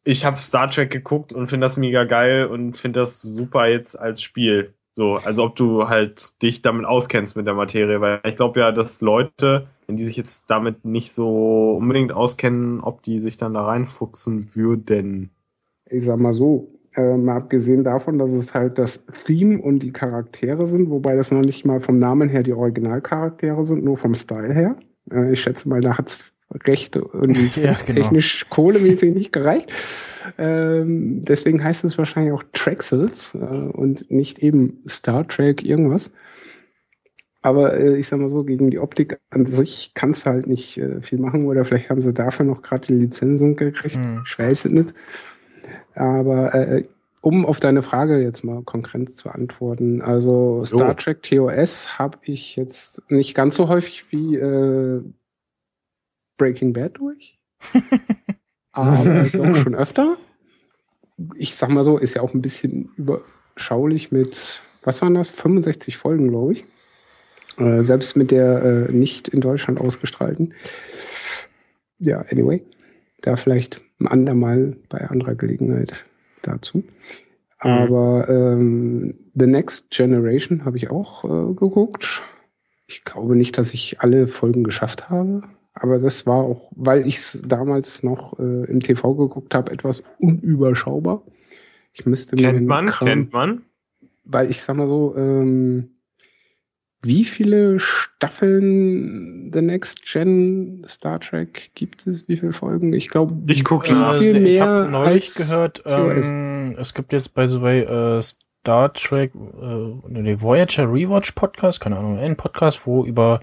ich 0.08 0.24
habe 0.24 0.38
Star 0.38 0.70
Trek 0.70 0.90
geguckt 0.90 1.34
und 1.34 1.48
finde 1.48 1.66
das 1.66 1.76
mega 1.76 2.04
geil 2.04 2.46
und 2.46 2.78
finde 2.78 3.00
das 3.00 3.20
super 3.20 3.66
jetzt 3.66 3.94
als 3.94 4.22
Spiel. 4.22 4.72
So, 4.94 5.14
also 5.16 5.44
ob 5.44 5.56
du 5.56 5.88
halt 5.88 6.42
dich 6.42 6.62
damit 6.62 6.86
auskennst 6.86 7.36
mit 7.36 7.46
der 7.46 7.52
Materie, 7.52 8.00
weil 8.00 8.20
ich 8.24 8.36
glaube 8.36 8.60
ja, 8.60 8.72
dass 8.72 9.02
Leute, 9.02 9.68
wenn 9.86 9.96
die 9.96 10.06
sich 10.06 10.16
jetzt 10.16 10.46
damit 10.48 10.86
nicht 10.86 11.12
so 11.12 11.76
unbedingt 11.76 12.12
auskennen, 12.12 12.80
ob 12.80 13.02
die 13.02 13.18
sich 13.18 13.36
dann 13.36 13.52
da 13.52 13.66
reinfuchsen 13.66 14.56
würden. 14.56 15.30
ich 15.90 16.06
sag 16.06 16.18
mal 16.18 16.32
so, 16.32 16.72
äh, 16.94 17.16
mal 17.16 17.36
abgesehen 17.36 17.84
davon, 17.84 18.18
dass 18.18 18.32
es 18.32 18.54
halt 18.54 18.78
das 18.78 19.04
Theme 19.26 19.60
und 19.60 19.80
die 19.80 19.92
Charaktere 19.92 20.66
sind, 20.66 20.88
wobei 20.90 21.16
das 21.16 21.30
noch 21.30 21.42
nicht 21.42 21.66
mal 21.66 21.80
vom 21.80 21.98
Namen 21.98 22.30
her 22.30 22.42
die 22.42 22.54
Originalcharaktere 22.54 23.62
sind, 23.62 23.84
nur 23.84 23.98
vom 23.98 24.14
Style 24.14 24.54
her. 24.54 24.76
Äh, 25.12 25.32
ich 25.32 25.40
schätze 25.40 25.68
mal, 25.68 25.80
da 25.80 25.98
hat's 25.98 26.32
Rechte 26.50 27.04
und 27.04 27.36
Ja, 27.56 27.74
genau. 27.74 28.00
technisch 28.00 28.46
kohlemäßig 28.48 29.14
nicht 29.14 29.32
gereicht. 29.32 29.70
Ähm, 30.38 31.22
deswegen 31.22 31.62
heißt 31.62 31.84
es 31.84 31.98
wahrscheinlich 31.98 32.32
auch 32.32 32.44
Traxels 32.52 33.34
äh, 33.34 33.38
und 33.38 34.10
nicht 34.10 34.38
eben 34.38 34.82
Star 34.88 35.26
Trek 35.26 35.62
irgendwas. 35.62 36.10
Aber 37.40 37.78
äh, 37.78 37.96
ich 37.96 38.08
sag 38.08 38.18
mal 38.18 38.28
so, 38.28 38.44
gegen 38.44 38.70
die 38.70 38.78
Optik 38.78 39.20
an 39.30 39.46
sich 39.46 39.92
kannst 39.94 40.26
du 40.26 40.30
halt 40.30 40.46
nicht 40.46 40.76
äh, 40.78 41.00
viel 41.00 41.18
machen 41.18 41.46
oder 41.46 41.64
vielleicht 41.64 41.88
haben 41.88 42.02
sie 42.02 42.12
dafür 42.12 42.44
noch 42.44 42.62
gerade 42.62 42.86
die 42.88 42.94
Lizenzen 42.94 43.56
gekriegt. 43.56 43.94
Hm. 43.94 44.22
Ich 44.26 44.38
weiß 44.38 44.64
es 44.64 44.70
nicht. 44.70 44.94
Aber 45.94 46.54
äh, 46.54 46.84
um 47.20 47.44
auf 47.44 47.60
deine 47.60 47.82
Frage 47.82 48.20
jetzt 48.22 48.44
mal 48.44 48.62
konkret 48.62 49.10
zu 49.14 49.30
antworten, 49.30 50.02
also 50.02 50.64
Star 50.64 50.88
Jo. 50.88 50.94
Trek 50.94 51.22
TOS 51.22 51.98
habe 51.98 52.18
ich 52.22 52.56
jetzt 52.56 53.02
nicht 53.10 53.34
ganz 53.34 53.56
so 53.56 53.68
häufig 53.68 54.06
wie 54.10 54.36
äh, 54.36 55.02
Breaking 56.36 56.72
Bad 56.72 56.98
durch. 56.98 57.38
aber 58.72 59.24
doch 59.24 59.56
schon 59.56 59.74
öfter. 59.74 60.16
Ich 61.34 61.56
sag 61.56 61.70
mal 61.70 61.84
so, 61.84 61.98
ist 61.98 62.14
ja 62.14 62.22
auch 62.22 62.32
ein 62.32 62.42
bisschen 62.42 62.90
überschaulich 62.96 64.12
mit, 64.12 64.62
was 64.84 65.02
waren 65.02 65.14
das, 65.14 65.28
65 65.28 65.96
Folgen, 65.96 66.28
glaube 66.28 66.52
ich. 66.52 66.64
Äh, 67.58 67.82
selbst 67.82 68.16
mit 68.16 68.30
der 68.30 68.62
äh, 68.62 68.92
nicht 68.92 69.26
in 69.26 69.40
Deutschland 69.40 69.80
ausgestrahlten. 69.80 70.54
Ja, 71.98 72.24
anyway. 72.30 72.62
Da 73.22 73.34
vielleicht 73.34 73.82
ein 73.98 74.06
andermal 74.06 74.76
bei 74.88 75.00
anderer 75.08 75.34
Gelegenheit 75.34 76.04
dazu. 76.42 76.84
Aber 77.58 78.28
ähm, 78.28 79.14
The 79.34 79.46
Next 79.46 79.90
Generation 79.90 80.64
habe 80.64 80.76
ich 80.76 80.90
auch 80.90 81.24
äh, 81.24 81.54
geguckt. 81.54 82.22
Ich 82.86 83.04
glaube 83.04 83.34
nicht, 83.36 83.58
dass 83.58 83.74
ich 83.74 84.00
alle 84.00 84.26
Folgen 84.28 84.64
geschafft 84.64 85.10
habe. 85.10 85.42
Aber 85.74 85.98
das 85.98 86.26
war 86.26 86.36
auch, 86.44 86.70
weil 86.76 87.06
ich 87.06 87.16
es 87.18 87.42
damals 87.46 88.02
noch 88.02 88.38
äh, 88.38 88.64
im 88.70 88.80
TV 88.80 89.14
geguckt 89.14 89.54
habe, 89.54 89.72
etwas 89.72 90.02
unüberschaubar. 90.18 91.22
Ich 91.92 92.06
müsste 92.06 92.36
Kennt 92.36 92.66
man, 92.66 92.86
Kram- 92.86 93.06
kennt 93.08 93.32
man. 93.32 93.62
weil 94.24 94.50
ich 94.50 94.62
sag 94.62 94.76
mal 94.76 94.88
so, 94.88 95.14
ähm, 95.16 95.90
wie 97.08 97.24
viele 97.24 97.80
Staffeln 97.80 99.50
The 99.50 99.62
Next 99.62 100.04
Gen 100.04 100.84
Star 100.86 101.18
Trek 101.18 101.70
gibt 101.74 102.06
es? 102.06 102.28
Wie 102.28 102.36
viele 102.36 102.52
Folgen? 102.52 102.92
Ich 102.92 103.08
glaube, 103.08 103.34
Ich 103.50 103.64
guck 103.64 103.86
viel, 103.86 103.94
nach. 103.94 104.18
viel 104.18 104.26
Also, 104.28 104.38
ich 104.38 104.42
mehr 104.42 104.66
habe 104.66 104.90
neulich 104.90 105.34
gehört, 105.34 105.82
ähm, 105.86 106.76
es 106.78 106.92
gibt 106.92 107.14
jetzt 107.14 107.34
by 107.34 107.48
the 107.48 107.62
way 107.62 107.80
äh, 107.80 108.20
Star 108.20 108.92
Trek, 108.92 109.32
äh, 109.34 110.10
nee, 110.10 110.36
Voyager 110.38 110.84
Rewatch 110.84 111.32
Podcast, 111.32 111.80
keine 111.80 111.98
Ahnung, 111.98 112.18
ein 112.18 112.36
Podcast, 112.36 112.86
wo 112.86 113.06
über 113.06 113.40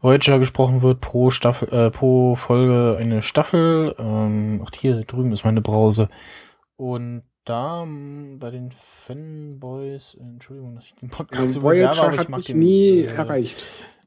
Voyager 0.00 0.38
gesprochen 0.38 0.80
wird, 0.80 1.00
pro 1.00 1.30
Staffel, 1.30 1.68
äh, 1.70 1.90
pro 1.90 2.36
Folge 2.36 2.96
eine 3.00 3.22
Staffel. 3.22 3.92
Ähm, 3.98 4.62
ach, 4.64 4.70
hier 4.78 5.02
drüben 5.02 5.32
ist 5.32 5.44
meine 5.44 5.62
Brause. 5.62 6.08
Und 6.76 7.24
da 7.48 7.82
m, 7.82 8.38
bei 8.38 8.50
den 8.50 8.70
Fanboys, 8.72 10.16
Entschuldigung, 10.20 10.74
dass 10.74 10.86
ich 10.86 10.94
den 10.96 11.08
Podcast 11.08 11.40
Also 11.40 11.52
so 11.60 11.60
bewerbe, 11.60 11.96
Voyager 11.96 12.02
aber 12.12 12.22
ich 12.22 12.28
mag 12.28 12.44
den, 12.44 12.58
nie 12.58 13.00
äh, 13.00 13.04
erreicht. 13.14 13.62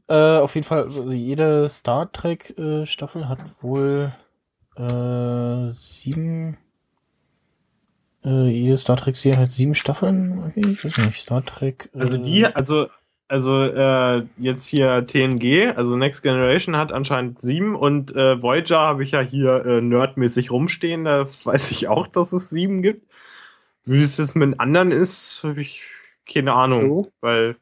Äh, 0.07 0.13
auf 0.39 0.55
jeden 0.55 0.65
Fall, 0.65 0.83
also 0.83 1.09
jede 1.11 1.69
Star 1.69 2.11
Trek 2.11 2.57
äh, 2.57 2.85
Staffel 2.85 3.29
hat 3.29 3.39
wohl 3.61 4.13
äh, 4.75 5.71
sieben. 5.73 6.57
Äh, 8.23 8.47
jede 8.49 8.77
Star 8.77 8.97
Trek 8.97 9.17
Serie 9.17 9.39
hat 9.39 9.51
sieben 9.51 9.75
Staffeln. 9.75 10.43
Okay, 10.47 10.61
ich 10.73 10.83
weiß 10.85 10.97
nicht. 10.97 11.21
Star 11.21 11.43
Trek. 11.45 11.89
Äh, 11.93 11.99
Also 11.99 12.17
die, 12.17 12.45
also, 12.45 12.87
also 13.27 13.63
äh, 13.63 14.23
jetzt 14.37 14.67
hier 14.67 15.07
TNG, 15.07 15.73
also 15.75 15.95
Next 15.95 16.21
Generation 16.21 16.75
hat 16.77 16.91
anscheinend 16.91 17.39
sieben 17.41 17.75
und 17.75 18.15
äh, 18.15 18.41
Voyager 18.41 18.79
habe 18.79 19.03
ich 19.03 19.11
ja 19.11 19.21
hier 19.21 19.65
äh, 19.65 19.81
nerdmäßig 19.81 20.51
rumstehen, 20.51 21.05
da 21.05 21.25
weiß 21.25 21.71
ich 21.71 21.87
auch, 21.87 22.07
dass 22.07 22.33
es 22.33 22.49
sieben 22.49 22.81
gibt. 22.81 23.10
Wie 23.85 24.01
es 24.01 24.17
jetzt 24.17 24.35
mit 24.35 24.59
anderen 24.59 24.91
ist, 24.91 25.41
habe 25.43 25.61
ich 25.61 25.83
keine 26.31 26.53
Ahnung, 26.53 26.87
So. 27.05 27.11
weil 27.21 27.55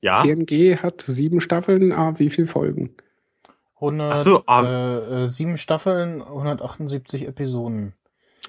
ja, 0.00 0.22
TNG 0.22 0.76
hat 0.82 1.02
sieben 1.02 1.40
Staffeln, 1.40 1.92
ah, 1.92 2.12
wie 2.18 2.30
viele 2.30 2.46
Folgen? 2.46 2.90
100, 3.76 4.12
Ach 4.12 4.16
so, 4.16 4.42
ah. 4.46 4.62
äh, 4.62 5.24
äh, 5.24 5.28
sieben 5.28 5.56
Staffeln, 5.56 6.22
178 6.22 7.26
Episoden. 7.26 7.92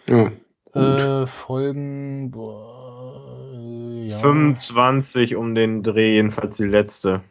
Ja. 0.07 0.31
Äh, 0.73 1.25
Folgen, 1.25 2.31
boah, 2.31 3.49
äh, 3.53 4.05
ja. 4.07 4.17
25 4.17 5.35
um 5.35 5.55
den 5.55 5.81
Dreh, 5.83 6.15
jedenfalls 6.15 6.57
die 6.57 6.63
letzte. 6.65 7.21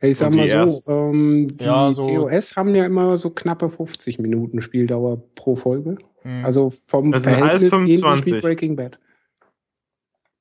Ich 0.00 0.16
sag 0.18 0.34
mal 0.34 0.68
so, 0.68 0.92
ähm, 0.92 1.48
die 1.56 1.64
Ja, 1.64 1.90
so- 1.92 2.02
TOS 2.02 2.56
haben 2.56 2.74
ja 2.74 2.86
immer 2.86 3.16
so 3.16 3.30
knappe 3.30 3.68
50 3.68 4.18
Minuten 4.18 4.62
Spieldauer 4.62 5.20
pro 5.34 5.56
Folge. 5.56 5.98
Hm. 6.28 6.44
Also 6.44 6.70
vom 6.84 7.10
Das 7.10 7.22
Verhältnis 7.22 7.72
ähnlich 7.72 8.00
25. 8.00 8.34
wie 8.34 8.40
Breaking 8.40 8.76
Bad. 8.76 8.98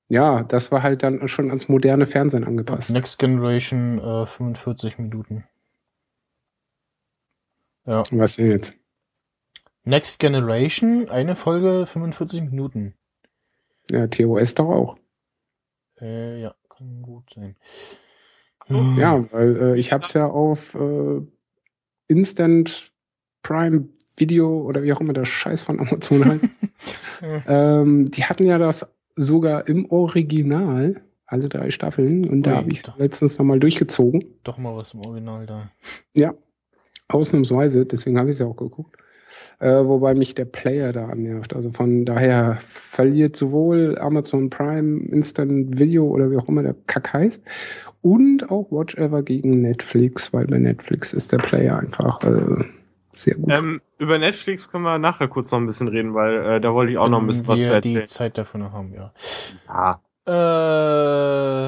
Ja, 0.09 0.43
das 0.43 0.69
war 0.69 0.83
halt 0.83 1.01
dann 1.01 1.29
schon 1.29 1.47
ans 1.47 1.69
moderne 1.69 2.05
Fernsehen 2.05 2.43
angepasst. 2.43 2.89
Next 2.89 3.19
Generation 3.19 3.97
äh, 3.99 4.25
45 4.25 4.97
Minuten. 4.97 5.45
Ja. 7.85 8.03
Was 8.11 8.35
denn 8.35 8.51
jetzt? 8.51 8.73
Next 9.85 10.19
Generation, 10.19 11.07
eine 11.07 11.37
Folge 11.37 11.85
45 11.85 12.41
Minuten. 12.41 12.93
Ja, 13.89 14.07
TOS 14.07 14.55
doch 14.55 14.67
auch. 14.67 14.97
Äh, 16.01 16.41
ja, 16.41 16.53
kann 16.69 17.01
gut 17.01 17.31
sein. 17.33 17.55
Ja, 18.67 19.31
weil 19.31 19.55
äh, 19.55 19.79
ich 19.79 19.93
hab's 19.93 20.11
ja 20.11 20.27
auf 20.27 20.75
äh, 20.75 21.21
Instant 22.09 22.91
Prime 23.41 23.87
Video 24.17 24.61
oder 24.61 24.83
wie 24.83 24.91
auch 24.93 25.01
immer 25.01 25.13
der 25.13 25.25
Scheiß 25.25 25.61
von 25.61 25.79
Amazon 25.79 26.25
heißt. 26.25 26.49
ähm, 27.47 28.11
die 28.11 28.23
hatten 28.23 28.45
ja 28.45 28.57
das 28.57 28.85
sogar 29.15 29.67
im 29.67 29.89
Original, 29.89 31.01
alle 31.25 31.49
drei 31.49 31.69
Staffeln, 31.71 32.27
und 32.27 32.43
da 32.43 32.57
habe 32.57 32.71
ich 32.71 32.83
doch. 32.83 32.97
letztens 32.97 33.37
nochmal 33.37 33.59
durchgezogen. 33.59 34.23
Doch 34.43 34.57
mal 34.57 34.75
was 34.75 34.93
im 34.93 35.01
Original 35.01 35.45
da. 35.45 35.71
Ja, 36.13 36.33
ausnahmsweise, 37.07 37.85
deswegen 37.85 38.17
habe 38.17 38.29
ich 38.29 38.35
es 38.35 38.39
ja 38.39 38.45
auch 38.45 38.55
geguckt. 38.55 38.97
Äh, 39.59 39.85
wobei 39.85 40.13
mich 40.13 40.35
der 40.35 40.45
Player 40.45 40.93
da 40.93 41.07
annervt. 41.07 41.55
Also 41.55 41.71
von 41.71 42.05
daher 42.05 42.59
verliert 42.61 43.35
sowohl 43.35 43.97
Amazon 43.99 44.49
Prime 44.49 45.07
Instant 45.09 45.79
Video 45.79 46.05
oder 46.07 46.29
wie 46.31 46.37
auch 46.37 46.47
immer 46.47 46.63
der 46.63 46.75
Kack 46.85 47.13
heißt 47.13 47.43
und 48.01 48.49
auch 48.51 48.71
Watch 48.71 48.95
Ever 48.95 49.23
gegen 49.23 49.61
Netflix, 49.61 50.31
weil 50.31 50.45
bei 50.47 50.59
Netflix 50.59 51.13
ist 51.13 51.31
der 51.31 51.39
Player 51.39 51.79
einfach 51.79 52.21
äh, 52.23 52.63
sehr 53.17 53.35
gut. 53.35 53.51
Ähm, 53.51 53.81
über 53.97 54.17
Netflix 54.17 54.69
können 54.69 54.83
wir 54.83 54.97
nachher 54.99 55.27
kurz 55.27 55.51
noch 55.51 55.59
ein 55.59 55.65
bisschen 55.65 55.87
reden, 55.87 56.13
weil 56.13 56.35
äh, 56.45 56.61
da 56.61 56.73
wollte 56.73 56.91
ich 56.91 56.97
auch 56.97 57.09
noch 57.09 57.19
ein 57.19 57.27
bisschen 57.27 57.47
was 57.47 57.59
zu 57.61 57.71
wir 57.71 57.81
die 57.81 57.89
erzählen. 57.93 58.07
Zeit 58.07 58.37
dafür 58.37 58.59
noch 58.59 58.73
haben, 58.73 58.93
ja. 58.93 59.11
Ja. 59.67 60.01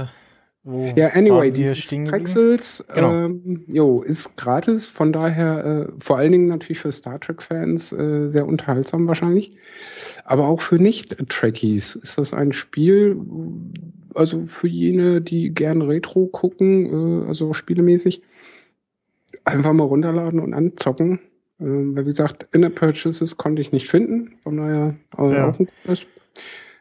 Äh, 0.04 0.08
wo 0.64 0.94
Ja, 0.96 1.08
anyway, 1.10 1.32
waren 1.32 1.44
wir 1.46 1.52
dieses 1.54 1.78
stehen 1.78 2.06
geblieben? 2.06 2.26
Trexels, 2.26 2.84
Genau. 2.94 3.12
ähm, 3.14 3.64
jo, 3.68 4.02
ist 4.02 4.36
gratis, 4.38 4.90
von 4.90 5.14
daher 5.14 5.88
äh, 5.90 5.92
vor 6.00 6.18
allen 6.18 6.32
Dingen 6.32 6.48
natürlich 6.48 6.80
für 6.80 6.92
Star 6.92 7.20
Trek-Fans 7.20 7.92
äh, 7.94 8.28
sehr 8.28 8.46
unterhaltsam 8.46 9.08
wahrscheinlich. 9.08 9.56
Aber 10.26 10.48
auch 10.48 10.62
für 10.62 10.76
Nicht-Trekkies 10.76 11.96
ist 11.96 12.18
das 12.18 12.34
ein 12.34 12.52
Spiel, 12.54 13.18
also 14.14 14.46
für 14.48 14.68
jene, 14.68 15.22
die 15.22 15.54
gerne 15.54 15.88
Retro 15.88 16.28
gucken, 16.28 17.24
äh, 17.24 17.28
also 17.28 17.54
spielemäßig, 17.54 18.22
einfach 19.46 19.74
mal 19.74 19.86
runterladen 19.86 20.40
und 20.42 20.54
anzocken. 20.54 21.20
Ähm, 21.60 21.96
weil 21.96 22.06
wie 22.06 22.10
gesagt, 22.10 22.48
Inner 22.52 22.70
Purchases 22.70 23.38
konnte 23.38 23.62
ich 23.62 23.72
nicht 23.72 23.90
finden, 23.90 24.36
von 24.44 24.58
daher 24.58 24.96
äh, 25.18 25.36
Ja. 25.36 25.50
auch 25.50 25.60
ein 25.60 25.68
gutes 25.84 26.06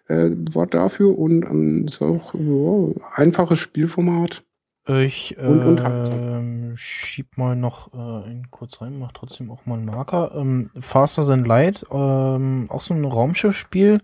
äh, 0.08 0.30
Wort 0.54 0.74
dafür 0.74 1.18
und 1.18 1.42
ähm, 1.44 1.86
ist 1.88 2.00
auch 2.00 2.34
ja, 2.34 2.92
einfaches 3.14 3.58
Spielformat. 3.58 4.42
Ich 4.88 5.36
Und 5.38 5.62
unterhaltsam. 5.64 6.18
ähm, 6.18 6.72
schieb 6.76 7.36
mal 7.36 7.54
noch 7.54 7.92
äh, 7.92 8.26
einen 8.26 8.46
kurz 8.50 8.80
rein, 8.80 8.98
mach 8.98 9.12
trotzdem 9.12 9.50
auch 9.50 9.66
mal 9.66 9.74
einen 9.74 9.84
Marker. 9.84 10.32
Ähm, 10.34 10.70
Faster 10.80 11.26
Than 11.26 11.44
Light, 11.44 11.84
ähm, 11.90 12.68
auch 12.70 12.80
so 12.80 12.94
ein 12.94 13.04
Raumschiffspiel. 13.04 14.00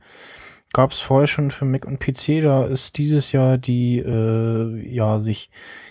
Gab 0.74 0.90
es 0.90 0.98
vorher 0.98 1.28
schon 1.28 1.52
für 1.52 1.64
Mac 1.64 1.86
und 1.86 2.00
PC. 2.00 2.42
Da 2.42 2.64
ist 2.64 2.98
dieses 2.98 3.30
Jahr 3.30 3.58
die, 3.58 4.00
äh, 4.00 4.92
ja, 4.92 5.20
sich 5.20 5.48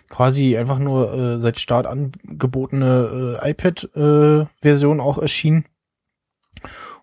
quasi 0.09 0.57
einfach 0.57 0.77
nur 0.77 1.13
äh, 1.13 1.39
seit 1.39 1.57
Start 1.57 1.87
angebotene 1.87 3.39
äh, 3.41 3.51
iPad-Version 3.51 4.99
auch 4.99 5.17
erschienen. 5.19 5.63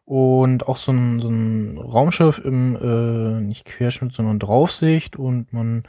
Und 0.05 0.69
auch 0.69 0.77
so 0.77 0.93
ein, 0.93 1.20
so 1.20 1.28
ein 1.28 1.78
Raumschiff 1.78 2.39
im, 2.44 2.77
äh, 2.77 3.40
nicht 3.40 3.65
Querschnitt, 3.65 4.12
sondern 4.15 4.39
Draufsicht. 4.39 5.16
Und 5.16 5.51
man 5.55 5.85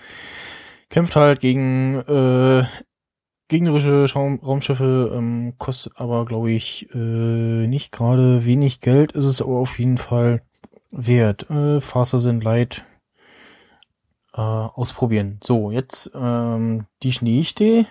kämpft 0.90 1.18
halt 1.18 1.42
gegen 1.42 1.96
äh, 2.08 2.64
gegnerische 3.50 4.08
Schaum 4.08 4.40
Raumschiffe, 4.40 5.12
ähm, 5.14 5.56
kostet 5.58 5.92
aber, 5.98 6.24
glaube 6.24 6.52
ich, 6.52 6.88
äh, 6.94 7.68
nicht 7.68 7.92
gerade 7.92 8.46
wenig 8.46 8.80
Geld, 8.80 9.12
ist 9.12 9.26
es 9.26 9.42
aber 9.42 9.58
auf 9.58 9.78
jeden 9.78 9.98
Fall 9.98 10.42
wert. 10.92 11.50
Äh, 11.50 11.82
Faster 11.82 12.20
sind 12.20 12.44
Light 12.44 12.86
äh, 14.34 14.42
ausprobieren. 14.42 15.40
So, 15.44 15.72
jetzt 15.72 16.12
ähm, 16.16 16.86
die 17.04 17.12
Schneechte 17.12 17.86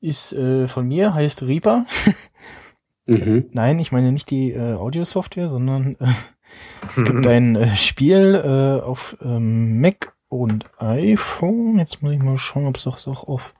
ist 0.00 0.32
äh, 0.32 0.68
von 0.68 0.86
mir, 0.86 1.14
heißt 1.14 1.42
Reaper. 1.42 1.86
Mhm. 3.08 3.46
Nein, 3.52 3.78
ich 3.78 3.90
meine 3.90 4.12
nicht 4.12 4.30
die 4.30 4.52
äh, 4.52 4.74
Audio-Software, 4.74 5.48
sondern 5.48 5.96
äh, 5.98 6.12
es 6.94 7.04
gibt 7.04 7.26
ein 7.26 7.56
äh, 7.56 7.74
Spiel 7.74 8.34
äh, 8.34 8.84
auf 8.84 9.16
ähm, 9.22 9.80
Mac 9.80 10.14
und 10.28 10.66
iPhone. 10.78 11.78
Jetzt 11.78 12.02
muss 12.02 12.12
ich 12.12 12.22
mal 12.22 12.36
schauen, 12.36 12.66
ob 12.66 12.76
es 12.76 12.84
das 12.84 13.08
auch 13.08 13.24
auf 13.24 13.54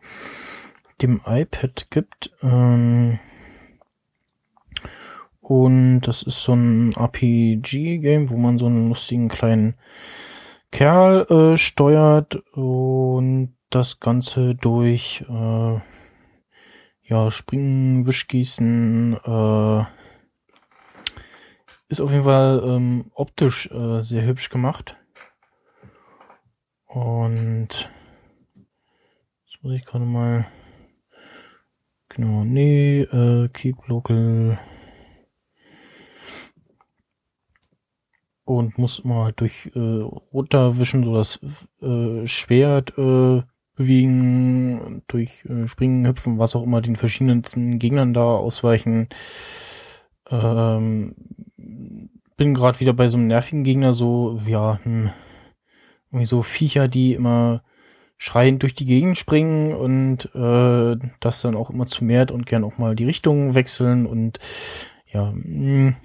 dem 1.00 1.22
iPad 1.24 1.86
gibt. 1.90 2.30
Ähm, 2.42 3.18
und 5.48 6.02
das 6.02 6.22
ist 6.22 6.42
so 6.42 6.52
ein 6.52 6.92
RPG-Game, 6.92 8.28
wo 8.28 8.36
man 8.36 8.58
so 8.58 8.66
einen 8.66 8.88
lustigen 8.88 9.28
kleinen 9.28 9.76
Kerl 10.70 11.22
äh, 11.30 11.56
steuert 11.56 12.36
und 12.52 13.56
das 13.70 13.98
Ganze 13.98 14.54
durch 14.56 15.24
äh, 15.26 15.80
ja, 17.04 17.30
Springen, 17.30 18.06
Wischgießen, 18.06 19.14
äh, 19.24 19.84
ist 21.88 22.02
auf 22.02 22.12
jeden 22.12 22.24
Fall 22.24 22.62
ähm, 22.62 23.10
optisch 23.14 23.70
äh, 23.70 24.02
sehr 24.02 24.26
hübsch 24.26 24.50
gemacht. 24.50 24.98
Und 26.84 27.90
jetzt 29.46 29.62
muss 29.62 29.72
ich 29.72 29.86
gerade 29.86 30.04
mal 30.04 30.46
genau, 32.10 32.44
nee, 32.44 33.00
äh, 33.00 33.48
keep 33.48 33.88
local 33.88 34.58
und 38.48 38.78
muss 38.78 39.04
mal 39.04 39.26
halt 39.26 39.40
durch 39.40 39.70
äh, 39.74 39.78
runterwischen, 40.32 41.04
so 41.04 41.14
das 41.14 41.38
äh, 41.82 42.26
Schwert 42.26 42.96
äh, 42.96 43.42
bewegen, 43.74 45.02
durch 45.06 45.44
äh, 45.44 45.68
Springen, 45.68 46.06
Hüpfen, 46.06 46.38
was 46.38 46.56
auch 46.56 46.62
immer, 46.62 46.80
den 46.80 46.96
verschiedensten 46.96 47.78
Gegnern 47.78 48.14
da 48.14 48.22
ausweichen. 48.22 49.08
Ähm, 50.30 51.14
bin 52.38 52.54
gerade 52.54 52.80
wieder 52.80 52.94
bei 52.94 53.08
so 53.08 53.18
einem 53.18 53.26
nervigen 53.26 53.64
Gegner, 53.64 53.92
so, 53.92 54.40
ja, 54.46 54.80
hm, 54.82 55.10
irgendwie 56.10 56.26
so 56.26 56.42
Viecher, 56.42 56.88
die 56.88 57.12
immer 57.12 57.62
schreiend 58.16 58.62
durch 58.62 58.74
die 58.74 58.86
Gegend 58.86 59.18
springen 59.18 59.74
und 59.74 60.34
äh, 60.34 60.96
das 61.20 61.42
dann 61.42 61.54
auch 61.54 61.68
immer 61.68 61.84
zu 61.84 62.02
mehrt 62.02 62.32
und 62.32 62.46
gern 62.46 62.64
auch 62.64 62.78
mal 62.78 62.96
die 62.96 63.04
Richtung 63.04 63.54
wechseln 63.54 64.06
und 64.06 64.38
ja, 65.06 65.32
mh, 65.34 65.96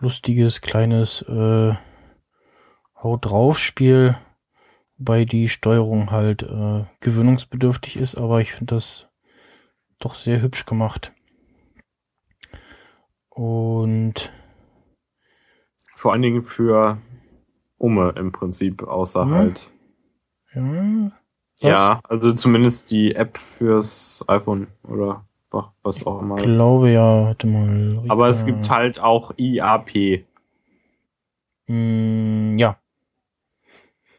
lustiges, 0.00 0.60
kleines 0.60 1.22
äh, 1.22 1.74
Haut 3.02 3.24
drauf 3.24 3.58
Spiel, 3.58 4.16
wobei 4.98 5.24
die 5.24 5.48
Steuerung 5.48 6.10
halt 6.10 6.42
äh, 6.42 6.84
gewöhnungsbedürftig 7.00 7.96
ist, 7.96 8.16
aber 8.16 8.40
ich 8.40 8.52
finde 8.52 8.74
das 8.74 9.08
doch 9.98 10.14
sehr 10.14 10.42
hübsch 10.42 10.66
gemacht. 10.66 11.12
Und 13.28 14.32
Vor 15.96 16.12
allen 16.12 16.22
Dingen 16.22 16.44
für 16.44 16.98
Umme 17.78 18.14
im 18.16 18.32
Prinzip, 18.32 18.82
außer 18.82 19.24
Mhm. 19.26 19.34
halt. 19.34 19.70
ja, 20.54 21.12
Ja, 21.58 22.00
also 22.04 22.32
zumindest 22.34 22.90
die 22.90 23.14
App 23.14 23.38
fürs 23.38 24.24
iPhone 24.28 24.68
oder 24.82 25.26
was 25.82 26.06
auch 26.06 26.20
immer. 26.20 26.36
glaube 26.36 26.90
ja, 26.90 27.24
warte 27.24 27.46
mal. 27.46 28.02
Aber 28.08 28.28
es 28.28 28.44
gibt 28.46 28.70
halt 28.70 29.00
auch 29.00 29.32
IAP. 29.36 30.24
Mm, 31.66 32.56
ja. 32.58 32.76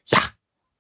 Ja. 0.06 0.20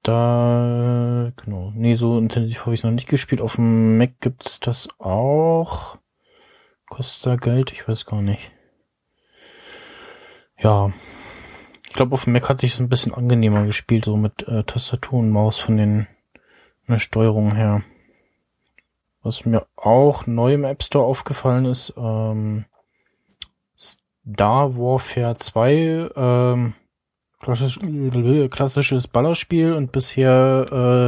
Da, 0.04 1.32
genau. 1.44 1.72
Nee, 1.76 1.94
so 1.96 2.18
intensiv 2.18 2.66
habe 2.66 2.74
ich 2.74 2.84
noch 2.84 2.92
nicht 2.92 3.08
gespielt. 3.08 3.42
Auf 3.42 3.56
dem 3.56 3.98
Mac 3.98 4.20
gibt's 4.20 4.60
das 4.60 4.90
auch. 5.00 5.98
Kostet 6.90 7.26
da 7.26 7.36
Geld? 7.36 7.72
Ich 7.72 7.88
weiß 7.88 8.06
gar 8.06 8.22
nicht. 8.22 8.52
Ja. 10.60 10.92
Ich 11.88 11.94
glaube, 11.94 12.14
auf 12.14 12.24
dem 12.24 12.34
Mac 12.34 12.50
hat 12.50 12.62
sich 12.62 12.72
das 12.72 12.80
ein 12.80 12.90
bisschen 12.90 13.14
angenehmer 13.14 13.66
gespielt, 13.66 14.06
so 14.06 14.16
mit 14.18 14.48
äh, 14.48 14.64
Tastatur 14.64 15.20
und 15.20 15.30
Maus 15.30 15.60
von 15.60 15.78
den 15.78 16.08
von 16.86 16.94
der 16.96 17.00
Steuerung 17.00 17.56
her. 17.56 17.84
Was 19.24 19.46
mir 19.46 19.68
auch 19.76 20.26
neu 20.26 20.54
im 20.54 20.64
App 20.64 20.84
Store 20.84 21.06
aufgefallen 21.06 21.66
ist, 21.66 21.94
ähm, 21.96 22.66
Star 23.78 24.78
Warfare 24.78 25.36
2, 25.38 26.10
ähm, 26.16 26.74
klassisch, 27.40 27.80
klassisches 28.50 29.08
Ballerspiel 29.08 29.74
und 29.74 29.92
bisher 29.92 30.66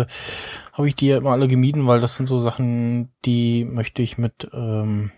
äh, 0.10 0.74
habe 0.74 0.88
ich 0.88 0.96
die 0.96 1.08
ja 1.08 1.18
immer 1.18 1.32
alle 1.32 1.48
gemieden, 1.48 1.88
weil 1.88 2.02
das 2.02 2.16
sind 2.16 2.26
so 2.26 2.40
Sachen, 2.40 3.12
die 3.26 3.66
möchte 3.66 4.02
ich 4.02 4.18
mit 4.18 4.50
ähm, 4.54 5.12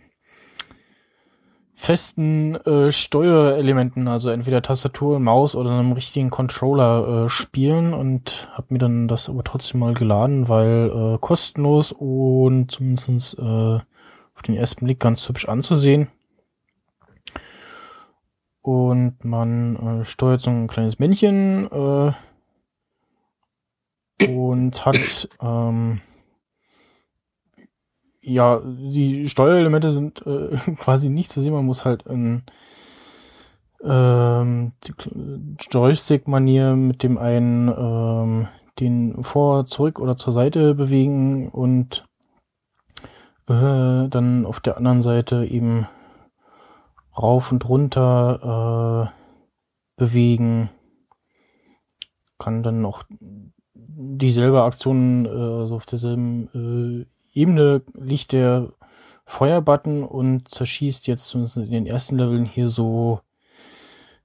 festen 1.75 2.55
äh, 2.55 2.91
Steuerelementen, 2.91 4.07
also 4.07 4.29
entweder 4.29 4.61
Tastatur, 4.61 5.19
Maus 5.19 5.55
oder 5.55 5.71
einem 5.71 5.91
richtigen 5.91 6.29
Controller 6.29 7.25
äh, 7.25 7.29
spielen 7.29 7.93
und 7.93 8.49
habe 8.53 8.67
mir 8.69 8.79
dann 8.79 9.07
das 9.07 9.29
aber 9.29 9.43
trotzdem 9.43 9.81
mal 9.81 9.93
geladen, 9.93 10.47
weil 10.47 10.89
äh, 10.89 11.17
kostenlos 11.19 11.91
und 11.91 12.71
zumindest 12.71 13.37
äh, 13.37 13.41
auf 13.43 14.41
den 14.47 14.55
ersten 14.55 14.85
Blick 14.85 14.99
ganz 14.99 15.27
hübsch 15.27 15.47
anzusehen. 15.47 16.07
Und 18.61 19.23
man 19.23 19.75
äh, 19.75 20.05
steuert 20.05 20.41
so 20.41 20.49
ein 20.49 20.67
kleines 20.67 20.97
Männchen 20.97 21.69
äh, 21.71 22.13
und 24.27 24.85
hat 24.85 25.29
ähm, 25.41 26.01
ja, 28.25 28.61
die 28.65 29.27
Steuerelemente 29.29 29.91
sind 29.91 30.25
äh, 30.25 30.57
quasi 30.77 31.09
nicht 31.09 31.31
zu 31.31 31.41
sehen. 31.41 31.53
Man 31.53 31.65
muss 31.65 31.85
halt 31.85 32.03
in 32.03 32.43
ähm, 33.83 34.73
Joystick-Manier 35.71 36.75
mit 36.75 37.03
dem 37.03 37.17
einen 37.17 37.67
ähm, 37.69 38.47
den 38.79 39.23
vor, 39.23 39.65
zurück 39.65 39.99
oder 39.99 40.17
zur 40.17 40.33
Seite 40.33 40.75
bewegen 40.75 41.49
und 41.49 42.05
äh, 43.47 44.09
dann 44.09 44.45
auf 44.45 44.59
der 44.59 44.77
anderen 44.77 45.01
Seite 45.01 45.45
eben 45.45 45.87
rauf 47.17 47.51
und 47.51 47.67
runter 47.69 49.11
äh, 49.13 50.01
bewegen. 50.01 50.69
Kann 52.37 52.63
dann 52.63 52.85
auch 52.85 53.03
dieselbe 53.75 54.63
Aktion 54.63 55.25
äh, 55.25 55.67
so 55.67 55.75
auf 55.75 55.85
derselben 55.85 57.05
äh, 57.05 57.14
Ebene 57.35 57.83
liegt 57.93 58.31
der 58.31 58.69
Feuerbutton 59.25 60.03
und 60.03 60.47
zerschießt 60.47 61.07
jetzt 61.07 61.27
zumindest 61.27 61.57
in 61.57 61.71
den 61.71 61.85
ersten 61.85 62.17
Leveln 62.17 62.45
hier 62.45 62.69
so 62.69 63.19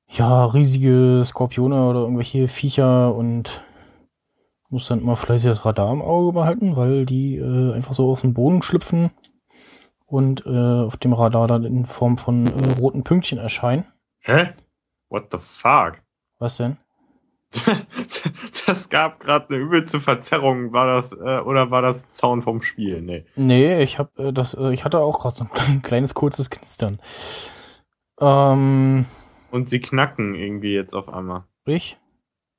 ja, 0.08 0.44
riesige 0.46 1.22
Skorpione 1.24 1.88
oder 1.88 2.00
irgendwelche 2.00 2.48
Viecher 2.48 3.14
und 3.14 3.62
muss 4.68 4.88
dann 4.88 5.00
immer 5.00 5.16
fleißig 5.16 5.50
das 5.50 5.64
Radar 5.64 5.92
im 5.92 6.02
Auge 6.02 6.32
behalten, 6.32 6.76
weil 6.76 7.06
die 7.06 7.36
äh, 7.36 7.72
einfach 7.74 7.94
so 7.94 8.10
aus 8.10 8.20
dem 8.20 8.34
Boden 8.34 8.62
schlüpfen 8.62 9.10
und 10.06 10.44
äh, 10.46 10.84
auf 10.84 10.96
dem 10.96 11.12
Radar 11.12 11.46
dann 11.46 11.64
in 11.64 11.86
Form 11.86 12.18
von 12.18 12.46
äh, 12.46 12.72
roten 12.78 13.04
Pünktchen 13.04 13.38
erscheinen. 13.38 13.86
Hä? 14.20 14.50
What 15.08 15.28
the 15.32 15.38
fuck? 15.40 16.02
Was 16.38 16.56
denn? 16.56 16.76
das 18.66 18.88
gab 18.88 19.20
gerade 19.20 19.48
eine 19.48 19.58
übelste 19.58 20.00
Verzerrung. 20.00 20.72
War 20.72 20.86
das 20.86 21.12
äh, 21.12 21.40
oder 21.40 21.70
war 21.70 21.82
das 21.82 22.08
Zaun 22.10 22.42
vom 22.42 22.62
Spiel? 22.62 23.00
Nee. 23.02 23.24
Nee, 23.36 23.82
ich 23.82 23.98
habe 23.98 24.28
äh, 24.28 24.32
das 24.32 24.54
äh, 24.54 24.72
ich 24.72 24.84
hatte 24.84 25.00
auch 25.00 25.18
gerade 25.20 25.34
so 25.36 25.46
ein 25.68 25.82
kleines 25.82 26.14
kurzes 26.14 26.50
Knistern. 26.50 27.00
Ähm, 28.20 29.06
Und 29.50 29.68
sie 29.68 29.80
knacken 29.80 30.34
irgendwie 30.34 30.74
jetzt 30.74 30.94
auf 30.94 31.08
einmal. 31.08 31.44
ich? 31.66 31.98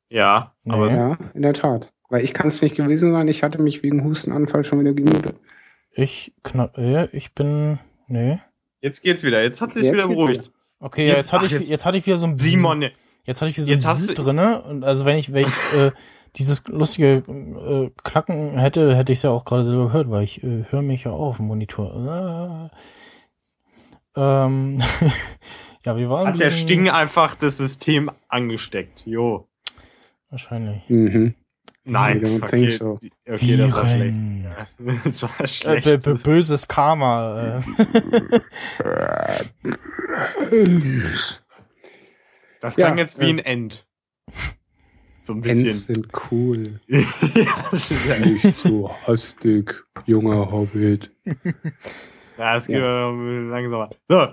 Ja, 0.09 0.55
Nee. 0.65 0.73
aber 0.73 0.89
Ja, 0.89 1.17
in 1.33 1.41
der 1.41 1.53
Tat. 1.53 1.93
Weil 2.09 2.23
ich 2.23 2.33
kann 2.33 2.47
es 2.47 2.61
nicht 2.61 2.75
gewesen 2.75 3.13
sein, 3.13 3.27
ich 3.29 3.43
hatte 3.43 3.61
mich 3.61 3.81
wegen 3.83 4.03
Hustenanfall 4.03 4.65
schon 4.65 4.81
wieder 4.81 4.93
gemutet. 4.93 5.35
Ich 5.93 6.33
knapp, 6.43 6.77
äh, 6.77 7.05
ich 7.15 7.33
bin 7.33 7.79
nee. 8.07 8.39
jetzt 8.81 9.01
geht's 9.03 9.23
wieder. 9.23 9.41
Jetzt 9.41 9.61
hat 9.61 9.73
sich 9.73 9.83
Jetzt 9.85 9.93
wieder 9.93 10.07
beruhigt. 10.07 10.51
Okay, 10.79 11.03
ja, 11.07 11.09
Jetzt- 11.15 11.17
jetzt 11.17 11.33
hatte 11.33 11.41
ach, 11.43 11.47
ich 11.47 11.51
jetzt- 11.53 11.69
jetzt 11.69 11.85
hatte 11.85 11.97
ich 11.97 12.05
wieder 12.05 12.17
so 12.17 12.25
ein 12.25 12.33
Bzzz. 12.35 12.43
Simon, 12.43 12.89
Jetzt 13.23 13.41
hatte 13.41 13.49
ich 13.51 13.57
wieder 13.57 13.65
so 13.67 13.71
Jetzt 13.71 13.85
ein 13.85 14.07
du- 14.15 14.23
drinne 14.23 14.61
und 14.63 14.83
also 14.83 15.05
wenn 15.05 15.17
ich 15.17 15.31
wenn 15.33 15.45
ich 15.47 15.53
äh, 15.77 15.91
dieses 16.37 16.65
lustige 16.67 17.23
äh, 17.27 17.91
Klacken 18.03 18.57
hätte, 18.57 18.95
hätte 18.95 19.11
ich 19.11 19.19
es 19.19 19.23
ja 19.23 19.29
auch 19.31 19.45
gerade 19.45 19.65
selber 19.65 19.87
gehört, 19.87 20.09
weil 20.09 20.23
ich 20.23 20.43
äh, 20.43 20.65
höre 20.69 20.81
mich 20.81 21.03
ja 21.03 21.11
auch 21.11 21.27
auf 21.29 21.37
dem 21.37 21.47
Monitor. 21.47 21.93
Ah. 21.93 22.71
Ähm, 24.45 24.81
ja, 25.85 25.95
wir 25.97 26.09
waren 26.09 26.27
hat 26.29 26.39
der 26.39 26.51
Sting 26.51 26.89
einfach 26.89 27.35
das 27.35 27.57
System 27.57 28.09
angesteckt. 28.27 29.03
Jo. 29.05 29.47
wahrscheinlich. 30.29 30.83
Mhm. 30.89 31.35
Nein, 31.83 32.23
I 32.23 32.39
okay, 32.41 32.69
so. 32.69 32.99
okay 33.27 33.57
das 33.57 33.75
war 33.75 33.85
schlecht. 33.85 34.15
Ja, 34.43 34.67
das 35.03 35.23
war 35.23 35.41
Äh, 35.41 35.47
schlecht. 35.47 35.83
b- 35.85 35.97
b- 35.97 36.13
böses 36.23 36.67
Karma. 36.67 37.61
Das 42.61 42.75
klang 42.75 42.97
Ja, 42.97 43.03
jetzt 43.03 43.19
wie 43.19 43.25
äh, 43.25 43.29
ein 43.33 43.39
End. 43.39 43.87
So 45.23 45.33
ein 45.33 45.43
Ents 45.43 45.61
bisschen. 45.63 45.93
sind 45.93 46.07
cool. 46.31 46.79
ja, 46.87 47.03
das 47.69 47.91
ist 47.91 48.05
ja, 48.07 48.17
Nicht 48.25 48.57
so 48.57 48.91
hastig, 49.05 49.85
junger 50.07 50.51
Hobbit. 50.51 51.11
ja, 52.39 52.55
das 52.55 52.65
geht 52.65 52.77
Ja. 52.77 53.11
langsamer. 53.11 53.87
So, 54.09 54.27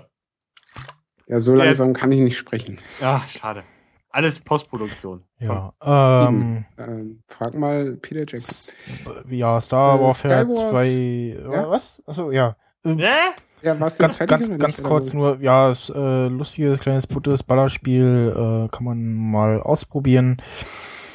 Ja, 1.27 1.39
so 1.39 1.53
Der- 1.53 1.65
langsam 1.65 1.93
kann 1.93 2.11
ich 2.11 2.21
nicht 2.21 2.37
sprechen. 2.39 2.79
ja, 2.99 3.23
schade. 3.29 3.63
Alles 4.09 4.39
Postproduktion. 4.39 5.23
Ja, 5.37 5.71
ähm, 5.83 6.65
Ähm, 6.79 7.21
frag 7.27 7.53
mal 7.53 7.95
Peter 7.97 8.21
Jackson. 8.27 8.73
ja, 9.29 9.61
Star 9.61 9.99
Äh, 9.99 10.01
Warfare 10.01 10.45
Skywars. 10.45 10.69
2, 10.71 10.87
äh, 10.87 11.33
Ja? 11.53 11.69
was? 11.69 12.01
Achso, 12.07 12.31
ja. 12.31 12.55
Äh, 12.83 12.95
Ne? 12.95 13.07
Ja, 13.61 13.73
Ganz, 13.73 13.97
ganz, 14.19 14.57
ganz 14.57 14.83
kurz 14.83 15.13
nur, 15.13 15.39
ja, 15.41 15.71
ist, 15.71 15.89
äh, 15.89 16.27
lustiges, 16.27 16.79
kleines, 16.79 17.07
buntes 17.07 17.43
Ballerspiel, 17.43 18.33
äh, 18.33 18.69
kann 18.69 18.83
man 18.85 19.13
mal 19.13 19.61
ausprobieren. 19.61 20.37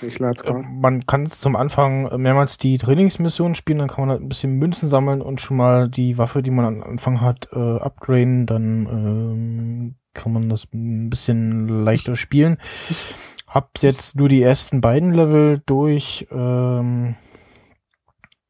Ich 0.03 0.21
Äh, 0.21 0.53
man 0.53 1.07
kann 1.07 1.27
zum 1.27 1.57
Anfang 1.57 2.21
mehrmals 2.21 2.59
die 2.59 2.77
Trainingsmission 2.77 3.55
spielen, 3.55 3.79
dann 3.79 3.89
kann 3.89 4.03
man 4.03 4.11
halt 4.11 4.21
ein 4.21 4.29
bisschen 4.29 4.59
Münzen 4.59 4.89
sammeln 4.89 5.23
und 5.23 5.41
schon 5.41 5.57
mal 5.57 5.89
die 5.89 6.19
Waffe, 6.19 6.43
die 6.43 6.51
man 6.51 6.67
am 6.67 6.83
Anfang 6.83 7.21
hat, 7.21 7.49
äh, 7.53 7.59
upgraden, 7.59 8.47
dann 8.47 8.87
ähm, 8.87 9.95
kann 10.13 10.33
man 10.33 10.49
das 10.49 10.67
ein 10.73 11.11
bisschen 11.11 11.69
leichter 11.69 12.17
spielen. 12.17 12.59
Hab 13.49 13.71
jetzt 13.81 14.17
nur 14.17 14.29
die 14.29 14.43
ersten 14.43 14.81
beiden 14.81 15.13
Level 15.13 15.63
durch 15.65 16.27
ähm, 16.31 17.15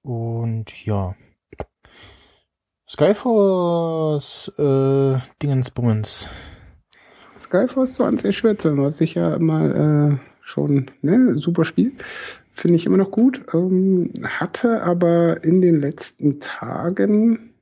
und 0.03 0.85
ja. 0.85 1.15
Skyforce 2.95 4.53
äh, 4.57 5.19
Dingensbummens. 5.43 6.29
Skyforce 7.41 7.95
2014, 7.95 8.79
was 8.79 9.01
ich 9.01 9.15
ja 9.15 9.37
mal 9.41 10.21
äh, 10.23 10.25
schon, 10.43 10.93
ne, 11.03 11.37
super 11.37 11.65
Spiel. 11.65 11.91
Finde 12.53 12.77
ich 12.77 12.87
immer 12.87 12.97
noch 12.97 13.11
gut. 13.11 13.41
Ähm, 13.53 14.13
hatte 14.23 14.85
aber 14.85 15.43
in 15.43 15.61
den 15.61 15.81
letzten 15.81 16.39
Tagen, 16.39 17.55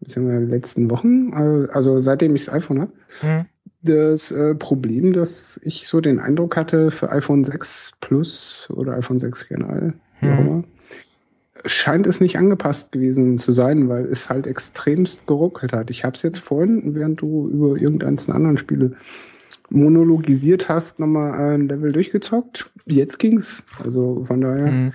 beziehungsweise 0.00 0.38
in 0.38 0.42
den 0.46 0.50
letzten 0.50 0.90
Wochen, 0.90 1.32
äh, 1.32 1.68
also 1.72 2.00
seitdem 2.00 2.34
ich 2.34 2.46
das 2.46 2.54
iPhone 2.54 2.80
habe, 2.80 2.92
Hm. 3.20 3.44
das 3.82 4.32
äh, 4.32 4.56
Problem, 4.56 5.12
dass 5.12 5.60
ich 5.62 5.86
so 5.86 6.00
den 6.00 6.18
Eindruck 6.18 6.56
hatte 6.56 6.90
für 6.90 7.12
iPhone 7.12 7.44
6 7.44 7.92
Plus 8.00 8.68
oder 8.74 8.94
iPhone 8.96 9.20
6 9.20 9.46
generell, 9.48 9.94
wie 10.18 10.26
auch 10.28 10.38
Hm. 10.38 10.46
immer, 10.48 10.64
scheint 11.64 12.06
es 12.06 12.20
nicht 12.20 12.36
angepasst 12.38 12.92
gewesen 12.92 13.38
zu 13.38 13.52
sein, 13.52 13.88
weil 13.88 14.06
es 14.06 14.28
halt 14.28 14.46
extremst 14.46 15.26
geruckelt 15.26 15.72
hat. 15.72 15.90
Ich 15.90 16.04
habe 16.04 16.16
es 16.16 16.22
jetzt 16.22 16.38
vorhin, 16.38 16.94
während 16.94 17.20
du 17.20 17.48
über 17.48 17.76
irgendeines 17.76 18.26
der 18.26 18.34
anderen 18.34 18.58
Spiele 18.58 18.92
monologisiert 19.70 20.68
hast, 20.68 21.00
nochmal 21.00 21.54
ein 21.54 21.68
Level 21.68 21.92
durchgezockt. 21.92 22.70
Jetzt 22.86 23.18
ging's. 23.18 23.62
Also 23.82 24.24
von 24.26 24.40
daher. 24.40 24.66
Hm. 24.66 24.92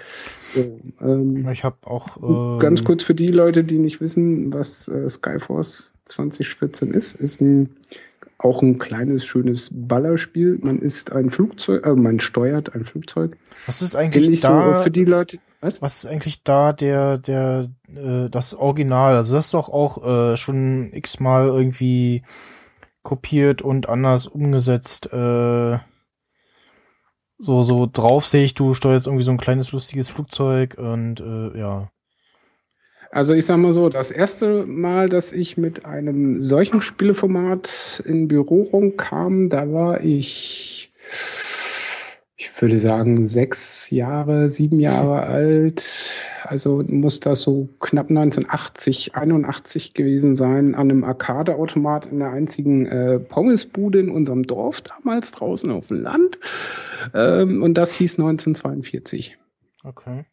So, 0.54 0.80
ähm, 1.02 1.48
Ich 1.52 1.64
habe 1.64 1.78
auch 1.86 2.18
ähm, 2.22 2.60
Ganz 2.60 2.84
kurz 2.84 3.04
für 3.04 3.16
die 3.16 3.28
Leute, 3.28 3.64
die 3.64 3.78
nicht 3.78 4.02
wissen, 4.02 4.54
was 4.54 4.88
äh, 4.88 5.10
Skyforce 5.10 5.92
2014 6.06 6.92
ist, 6.92 7.16
ist 7.16 7.42
ein, 7.42 7.70
auch 8.40 8.62
ein 8.62 8.80
kleines, 8.80 9.26
schönes 9.26 9.70
Ballerspiel. 9.72 10.60
Man 10.62 10.80
ist 10.80 11.12
ein 11.12 11.30
Flugzeug, 11.30 11.86
äh, 11.86 11.94
man 11.94 12.22
steuert 12.22 12.74
ein 12.74 12.86
Flugzeug. 12.86 13.38
Was 13.66 13.82
ist 13.82 13.96
eigentlich 13.96 14.26
Ähnlich 14.26 14.42
da? 14.42 14.78
so 14.78 14.84
für 14.84 14.92
die 14.92 15.06
Leute. 15.06 15.40
Was? 15.60 15.82
Was 15.82 15.98
ist 15.98 16.06
eigentlich 16.10 16.44
da 16.44 16.72
der, 16.72 17.18
der, 17.18 17.70
äh, 17.94 18.30
das 18.30 18.54
Original? 18.54 19.16
Also 19.16 19.36
das 19.36 19.48
ist 19.48 19.54
doch 19.54 19.68
auch 19.68 20.06
äh, 20.06 20.38
schon 20.38 20.92
x-mal 20.94 21.48
irgendwie 21.48 22.24
kopiert 23.04 23.62
und 23.62 23.90
anders 23.90 24.26
umgesetzt. 24.26 25.12
Äh, 25.12 25.80
so, 27.38 27.64
so 27.64 27.90
drauf 27.92 28.26
sehe 28.26 28.46
ich, 28.46 28.54
du 28.54 28.74
steuerst 28.74 29.08
irgendwie 29.08 29.24
so 29.24 29.32
ein 29.32 29.38
kleines 29.38 29.74
lustiges 29.74 30.08
Flugzeug 30.08 30.78
und 30.78 31.20
äh, 31.20 31.60
ja. 31.60 31.92
Also 33.12 33.34
ich 33.34 33.46
sag 33.46 33.58
mal 33.58 33.72
so, 33.72 33.90
das 33.90 34.12
erste 34.12 34.66
Mal, 34.66 35.10
dass 35.10 35.32
ich 35.32 35.58
mit 35.58 35.86
einem 35.86 36.40
solchen 36.42 36.82
Spieleformat 36.82 38.04
in 38.06 38.28
Berührung 38.28 38.98
kam, 38.98 39.50
da 39.50 39.72
war 39.72 40.04
ich 40.04 40.92
ich 42.42 42.62
würde 42.62 42.80
sagen, 42.80 43.28
sechs 43.28 43.90
Jahre, 43.90 44.50
sieben 44.50 44.80
Jahre 44.80 45.24
alt. 45.28 46.14
Also 46.44 46.84
muss 46.88 47.20
das 47.20 47.42
so 47.42 47.68
knapp 47.82 48.10
1980, 48.10 49.16
81 49.16 49.94
gewesen 49.94 50.38
sein, 50.38 50.74
an 50.74 50.90
einem 50.90 51.04
Arcade-Automat 51.04 52.06
in 52.06 52.20
der 52.20 52.32
einzigen 52.32 52.86
äh, 52.86 53.20
Pommesbude 53.20 54.00
in 54.00 54.10
unserem 54.10 54.44
Dorf 54.44 54.82
damals 54.82 55.34
draußen 55.34 55.70
auf 55.70 55.88
dem 55.88 56.02
Land. 56.02 56.40
Ähm, 57.14 57.62
und 57.62 57.74
das 57.74 57.92
hieß 57.94 58.20
1942. 58.20 59.38
Okay. 59.84 60.26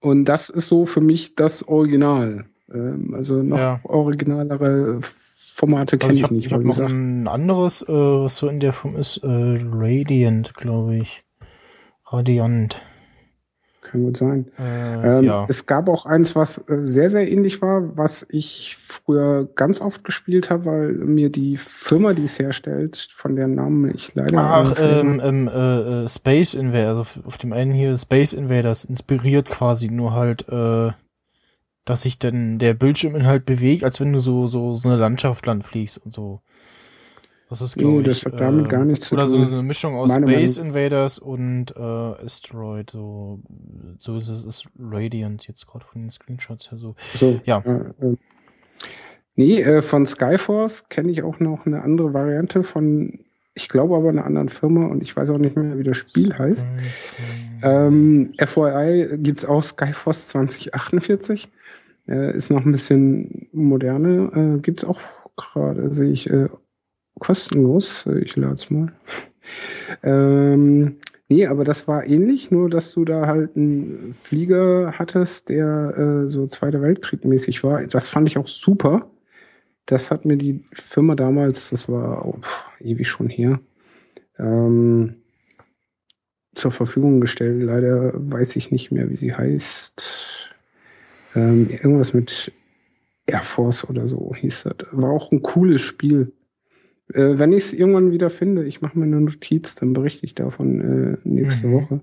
Und 0.00 0.24
das 0.26 0.50
ist 0.50 0.68
so 0.68 0.84
für 0.86 1.00
mich 1.00 1.34
das 1.36 1.66
Original. 1.66 2.44
Ähm, 2.72 3.14
also 3.14 3.42
noch 3.42 3.58
Ja. 3.58 3.80
originalere 3.84 4.98
Formate 5.00 5.96
kenne 5.98 6.10
Also 6.12 6.16
ich, 6.16 6.20
ich 6.20 6.24
habe 6.24 6.34
nicht. 6.34 6.46
ich 6.46 6.52
hab 6.52 6.58
weil 6.60 6.64
noch 6.66 6.70
gesagt, 6.72 6.90
ein 6.90 7.28
anderes, 7.28 7.82
äh, 7.82 7.92
was 7.92 8.36
so 8.36 8.48
in 8.48 8.60
der 8.60 8.72
Form 8.72 8.96
ist, 8.96 9.18
äh, 9.18 9.26
Radiant, 9.28 10.54
glaube 10.54 10.96
ich. 10.96 11.24
Radiant. 12.06 12.82
Kann 13.94 14.02
gut 14.04 14.16
sein. 14.16 14.46
Äh, 14.58 15.18
Ähm, 15.18 15.24
ja. 15.24 15.46
Es 15.48 15.66
gab 15.66 15.88
auch 15.88 16.06
eins, 16.06 16.34
was 16.34 16.58
äh, 16.68 16.78
sehr, 16.80 17.10
sehr 17.10 17.30
ähnlich 17.30 17.62
war, 17.62 17.96
was 17.96 18.26
ich 18.28 18.76
früher 18.80 19.48
ganz 19.54 19.80
oft 19.80 20.02
gespielt 20.04 20.50
habe, 20.50 20.64
weil 20.66 20.92
mir 20.92 21.30
die 21.30 21.56
Firma, 21.56 22.12
die 22.12 22.24
es 22.24 22.38
herstellt, 22.38 22.96
von 23.12 23.36
deren 23.36 23.54
Namen 23.54 23.94
ich 23.94 24.14
leider. 24.14 24.38
Ach, 24.38 24.78
äh, 24.78 25.00
ähm, 25.00 25.20
ähm, 25.22 25.48
äh, 25.48 26.04
äh, 26.04 26.08
Space 26.08 26.54
Invaders, 26.54 26.88
also 26.88 27.00
auf- 27.02 27.20
auf 27.26 27.38
dem 27.38 27.52
einen 27.52 27.72
hier 27.72 27.96
Space 27.96 28.32
Invaders 28.32 28.84
inspiriert 28.84 29.48
quasi, 29.48 29.88
nur 29.90 30.12
halt, 30.12 30.48
äh, 30.48 30.90
dass 31.84 32.02
sich 32.02 32.18
dann 32.18 32.58
der 32.58 32.74
Bildschirminhalt 32.74 33.44
bewegt, 33.44 33.84
als 33.84 34.00
wenn 34.00 34.12
du 34.12 34.18
so, 34.20 34.46
so, 34.46 34.74
so 34.74 34.88
eine 34.88 34.98
Landschaft 34.98 35.44
lang 35.46 35.62
fliegst 35.62 35.98
und 35.98 36.12
so. 36.14 36.40
Das 37.50 37.60
ist, 37.60 37.76
Nee, 37.76 37.82
glaube 37.82 38.02
das 38.04 38.18
ich. 38.18 38.24
hat 38.24 38.40
damit 38.40 38.68
gar 38.68 38.84
nichts 38.84 39.06
zu 39.08 39.14
Oder 39.14 39.26
so 39.26 39.36
tun. 39.36 39.46
eine 39.52 39.62
Mischung 39.62 39.94
aus 39.96 40.08
Meine 40.08 40.26
Space 40.26 40.56
Meinung. 40.56 40.68
Invaders 40.74 41.18
und 41.18 41.76
äh, 41.76 41.80
Asteroid, 41.80 42.90
so, 42.90 43.40
so 43.98 44.16
ist 44.16 44.28
es, 44.28 44.44
ist 44.44 44.64
Radiant 44.78 45.46
jetzt 45.46 45.66
gerade 45.66 45.84
von 45.84 46.02
den 46.02 46.10
Screenshots 46.10 46.70
her 46.70 46.78
so. 46.78 46.94
So, 47.14 47.40
Ja. 47.44 47.58
Äh, 47.60 48.06
äh, 48.06 48.16
nee, 49.36 49.60
äh, 49.60 49.82
von 49.82 50.06
Skyforce 50.06 50.88
kenne 50.88 51.10
ich 51.12 51.22
auch 51.22 51.38
noch 51.38 51.66
eine 51.66 51.82
andere 51.82 52.14
Variante 52.14 52.62
von, 52.62 53.20
ich 53.54 53.68
glaube 53.68 53.94
aber 53.96 54.08
einer 54.08 54.24
anderen 54.24 54.48
Firma 54.48 54.86
und 54.86 55.02
ich 55.02 55.14
weiß 55.14 55.30
auch 55.30 55.38
nicht 55.38 55.54
mehr, 55.56 55.78
wie 55.78 55.84
das 55.84 55.96
Spiel 55.98 56.36
heißt. 56.36 56.66
Ähm, 57.62 58.32
FYI 58.38 59.18
gibt's 59.18 59.44
auch 59.44 59.62
Skyforce 59.62 60.28
2048. 60.28 61.50
Äh, 62.08 62.36
ist 62.36 62.50
noch 62.50 62.64
ein 62.64 62.72
bisschen 62.72 63.48
moderne. 63.52 64.56
Äh, 64.56 64.60
gibt's 64.60 64.84
auch 64.84 65.00
gerade, 65.36 65.92
sehe 65.94 66.10
ich, 66.10 66.28
äh, 66.30 66.48
kostenlos. 67.18 68.06
Äh, 68.06 68.20
Ich 68.20 68.36
lade 68.36 68.54
es 68.54 68.70
mal. 68.70 68.92
ähm, 70.02 70.96
nee, 71.28 71.46
aber 71.46 71.64
das 71.64 71.86
war 71.88 72.06
ähnlich, 72.06 72.50
nur 72.50 72.70
dass 72.70 72.92
du 72.92 73.04
da 73.04 73.26
halt 73.26 73.56
einen 73.56 74.12
Flieger 74.14 74.92
hattest, 74.98 75.48
der 75.48 76.24
äh, 76.24 76.28
so 76.28 76.46
Zweiter 76.46 76.82
Weltkrieg 76.82 77.24
mäßig 77.24 77.62
war. 77.64 77.84
Das 77.86 78.08
fand 78.08 78.28
ich 78.28 78.38
auch 78.38 78.48
super. 78.48 79.10
Das 79.86 80.10
hat 80.10 80.24
mir 80.24 80.36
die 80.38 80.64
Firma 80.72 81.14
damals, 81.14 81.70
das 81.70 81.88
war 81.88 82.24
oh, 82.26 82.38
ewig 82.80 83.06
schon 83.06 83.28
her, 83.28 83.60
ähm, 84.38 85.16
zur 86.54 86.70
Verfügung 86.70 87.20
gestellt. 87.20 87.62
Leider 87.62 88.12
weiß 88.14 88.56
ich 88.56 88.70
nicht 88.70 88.90
mehr, 88.92 89.10
wie 89.10 89.16
sie 89.16 89.34
heißt. 89.34 90.50
Ähm, 91.36 91.68
irgendwas 91.68 92.14
mit 92.14 92.52
Air 93.26 93.42
Force 93.42 93.88
oder 93.88 94.06
so 94.06 94.32
hieß 94.34 94.64
das. 94.64 94.88
War 94.92 95.10
auch 95.10 95.32
ein 95.32 95.42
cooles 95.42 95.82
Spiel. 95.82 96.32
Äh, 97.12 97.38
wenn 97.38 97.52
ich 97.52 97.64
es 97.64 97.72
irgendwann 97.72 98.12
wieder 98.12 98.30
finde, 98.30 98.64
ich 98.64 98.80
mache 98.80 98.98
mir 98.98 99.04
eine 99.04 99.20
Notiz, 99.20 99.74
dann 99.74 99.92
berichte 99.92 100.24
ich 100.24 100.34
davon 100.34 100.80
äh, 100.80 101.16
nächste 101.24 101.66
Mhm. 101.66 101.72
Woche. 101.72 102.00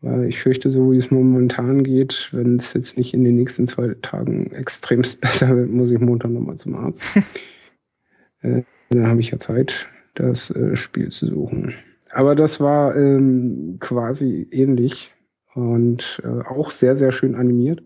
Weil 0.00 0.24
ich 0.26 0.38
fürchte, 0.40 0.70
so 0.70 0.92
wie 0.92 0.98
es 0.98 1.10
momentan 1.10 1.82
geht, 1.82 2.28
wenn 2.32 2.56
es 2.56 2.74
jetzt 2.74 2.98
nicht 2.98 3.14
in 3.14 3.24
den 3.24 3.36
nächsten 3.36 3.66
zwei 3.66 3.94
Tagen 4.02 4.52
extremst 4.52 5.20
besser 5.20 5.56
wird, 5.56 5.70
muss 5.70 5.90
ich 5.90 5.98
Montag 5.98 6.30
nochmal 6.30 6.56
zum 6.56 6.74
Arzt. 6.74 7.02
äh, 8.42 8.62
dann 8.90 9.06
habe 9.06 9.20
ich 9.20 9.30
ja 9.30 9.38
Zeit, 9.38 9.88
das 10.14 10.50
äh, 10.50 10.76
Spiel 10.76 11.10
zu 11.10 11.26
suchen. 11.26 11.74
Aber 12.10 12.34
das 12.36 12.60
war 12.60 12.94
ähm, 12.96 13.78
quasi 13.80 14.46
ähnlich 14.52 15.12
und 15.54 16.22
äh, 16.22 16.44
auch 16.46 16.70
sehr, 16.70 16.94
sehr 16.94 17.10
schön 17.10 17.34
animiert. 17.34 17.82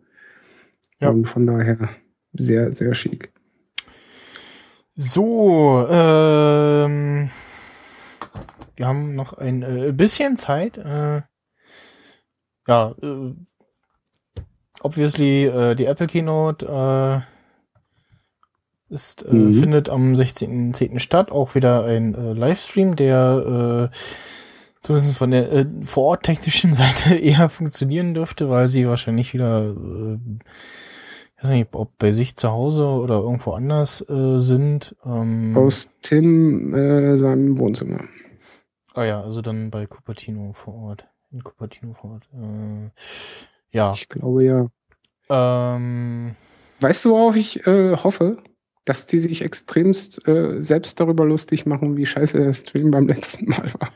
Ja. 1.01 1.11
Und 1.11 1.27
von 1.27 1.47
daher 1.47 1.89
sehr, 2.35 2.73
sehr 2.73 2.95
schick. 2.95 3.33
So, 5.01 5.87
ähm, 5.89 7.31
wir 8.75 8.87
haben 8.87 9.15
noch 9.15 9.33
ein 9.33 9.63
äh, 9.63 9.93
bisschen 9.93 10.37
Zeit. 10.37 10.77
Äh, 10.77 11.23
ja, 12.67 12.95
äh, 13.01 13.33
obviously 14.81 15.45
äh, 15.45 15.77
die 15.77 15.85
Apple 15.85 16.09
Keynote 16.09 16.67
äh, 18.91 18.93
ist, 18.93 19.23
äh, 19.25 19.33
Mhm. 19.33 19.53
findet 19.61 19.89
am 19.89 20.15
16.10. 20.15 20.99
statt. 20.99 21.31
Auch 21.31 21.55
wieder 21.55 21.85
ein 21.85 22.17
äh, 22.17 22.33
Livestream, 22.33 22.97
der 22.97 23.91
äh, 23.93 23.97
zumindest 24.81 25.17
von 25.17 25.31
der 25.31 25.53
äh, 25.53 25.67
vororttechnischen 25.85 26.75
Seite 26.81 27.15
eher 27.15 27.49
funktionieren 27.49 28.15
dürfte, 28.15 28.51
weil 28.51 28.67
sie 28.67 28.89
wahrscheinlich 28.89 29.33
wieder 29.33 29.63
äh, 29.77 30.19
ich 31.39 31.45
weiß 31.45 31.51
nicht, 31.53 31.69
ob 31.73 31.97
bei 31.99 32.13
sich 32.13 32.37
zu 32.37 32.51
Hause 32.51 32.85
oder 32.85 33.21
irgendwo 33.21 33.53
anders 33.53 34.05
äh, 34.11 34.41
sind. 34.41 34.97
Ähm, 35.07 35.57
Aus 35.57 35.91
Tim 36.03 36.75
äh, 36.75 37.17
seinem 37.19 37.59
Wohnzimmer. 37.61 38.01
ah 38.95 39.05
ja, 39.05 39.23
also 39.23 39.41
dann 39.41 39.71
bei 39.71 39.87
Cupertino 39.87 40.53
vor 40.53 40.75
Ort. 40.75 41.07
In 41.31 41.45
Cupertino 41.45 41.95
vor 41.95 42.13
Ort. 42.15 42.29
Äh, 42.35 42.91
ja. 43.71 43.93
Ich 43.95 44.09
glaube 44.09 44.45
ja. 44.45 44.67
Ähm, 45.31 46.35
Weißt 46.81 47.05
du, 47.05 47.11
worauf 47.11 47.37
ich 47.37 47.65
äh, 47.67 47.97
hoffe? 47.97 48.39
Dass 48.85 49.07
die 49.07 49.21
sich 49.21 49.43
extremst 49.43 50.27
äh, 50.27 50.61
selbst 50.61 50.99
darüber 50.99 51.25
lustig 51.25 51.67
machen, 51.67 51.97
wie 51.97 52.07
scheiße 52.07 52.43
der 52.43 52.53
Stream 52.55 52.91
beim 52.91 53.07
letzten 53.07 53.47
Mal 53.47 53.73
war. 53.79 53.93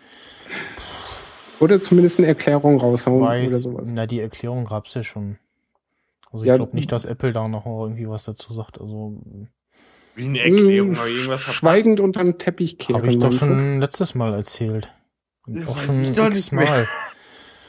Oder 1.59 1.83
zumindest 1.83 2.19
eine 2.19 2.29
Erklärung 2.29 2.79
raushauen 2.81 3.21
oder 3.23 3.31
weiß, 3.31 3.53
sowas. 3.53 3.89
na, 3.93 4.07
die 4.07 4.21
Erklärung 4.21 4.65
gab's 4.65 4.95
ja 4.95 5.03
schon. 5.03 5.39
Also 6.33 6.45
ich 6.45 6.49
Ja, 6.49 6.57
glaube 6.57 6.75
nicht, 6.75 6.91
dass 6.93 7.05
Apple 7.05 7.33
da 7.33 7.47
noch 7.49 7.67
irgendwie 7.67 8.09
was 8.09 8.25
dazu 8.25 8.53
sagt. 8.55 8.81
Also 8.81 9.21
Wie 10.15 10.25
eine 10.25 10.41
Erklärung, 10.41 10.91
Hm, 10.91 10.99
aber 10.99 11.09
irgendwas 11.09 11.43
verpasst. 11.43 11.59
Schweigend 11.59 12.01
unter 12.01 12.23
den 12.25 12.39
Teppich 12.39 12.79
kehren. 12.79 12.97
habe 12.99 13.09
ich 13.09 13.19
doch 13.19 13.33
schon 13.33 13.81
letztes 13.81 14.15
Mal 14.15 14.35
erzählt. 14.35 14.93
Und 15.47 15.67
auch 15.69 15.77
Weiß 15.77 15.85
schon 15.87 16.03
ich 16.03 16.13
doch 16.15 16.27
x 16.27 16.35
nicht 16.37 16.53
mehr. 16.53 16.65
Mal. 16.69 16.87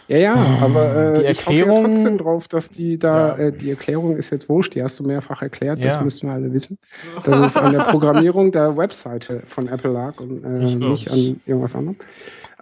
Ja, 0.10 0.18
ja, 0.18 0.36
aber 0.62 0.96
äh, 0.96 1.14
Die 1.14 1.22
ich 1.22 1.46
hoffe 1.46 1.54
ja 1.54 1.64
Erklärung- 1.66 1.86
trotzdem 1.86 2.18
drauf, 2.18 2.48
dass 2.50 2.70
die 2.70 3.00
da, 3.00 3.30
Ja. 3.30 3.46
äh, 3.46 3.52
die 3.54 3.70
Erklärung 3.70 4.18
ist 4.18 4.32
jetzt 4.32 4.50
wurscht, 4.50 4.76
die 4.76 4.84
hast 4.84 5.00
du 5.00 5.04
mehrfach 5.06 5.42
erklärt, 5.42 5.84
das 5.84 5.96
Ja. 5.96 6.02
müssen 6.04 6.28
wir 6.28 6.34
alle 6.34 6.52
wissen, 6.52 6.78
dass 7.24 7.40
es 7.40 7.56
an 7.58 7.72
der 7.72 7.80
Programmierung 8.28 8.52
der 8.52 8.76
Webseite 8.76 9.42
von 9.48 9.70
Apple 9.70 9.92
lag 9.94 10.20
und 10.20 10.44
äh, 10.44 10.76
nicht 10.90 11.10
an 11.10 11.40
irgendwas 11.46 11.74
anderem. 11.74 11.96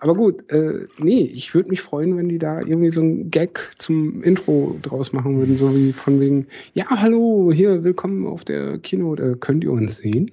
Aber 0.04 0.16
gut, 0.16 0.52
äh, 0.52 0.88
nee, 0.98 1.22
ich 1.22 1.54
würde 1.54 1.70
mich 1.70 1.82
freuen, 1.82 2.18
wenn 2.18 2.28
die 2.28 2.40
da 2.40 2.56
irgendwie 2.58 2.90
so 2.90 3.02
einen 3.02 3.30
Gag 3.30 3.70
zum 3.78 4.24
Intro 4.24 4.76
draus 4.82 5.14
machen 5.14 5.38
würden, 5.38 5.58
so 5.60 5.76
wie 5.76 5.94
von 5.94 6.20
wegen, 6.20 6.48
ja, 6.74 6.88
hallo, 6.90 7.52
hier, 7.54 7.84
willkommen 7.84 8.26
auf 8.26 8.44
der 8.44 8.80
Kino, 8.80 9.14
äh, 9.16 9.36
könnt 9.40 9.64
ihr 9.64 9.72
uns 9.72 9.98
sehen? 9.98 10.32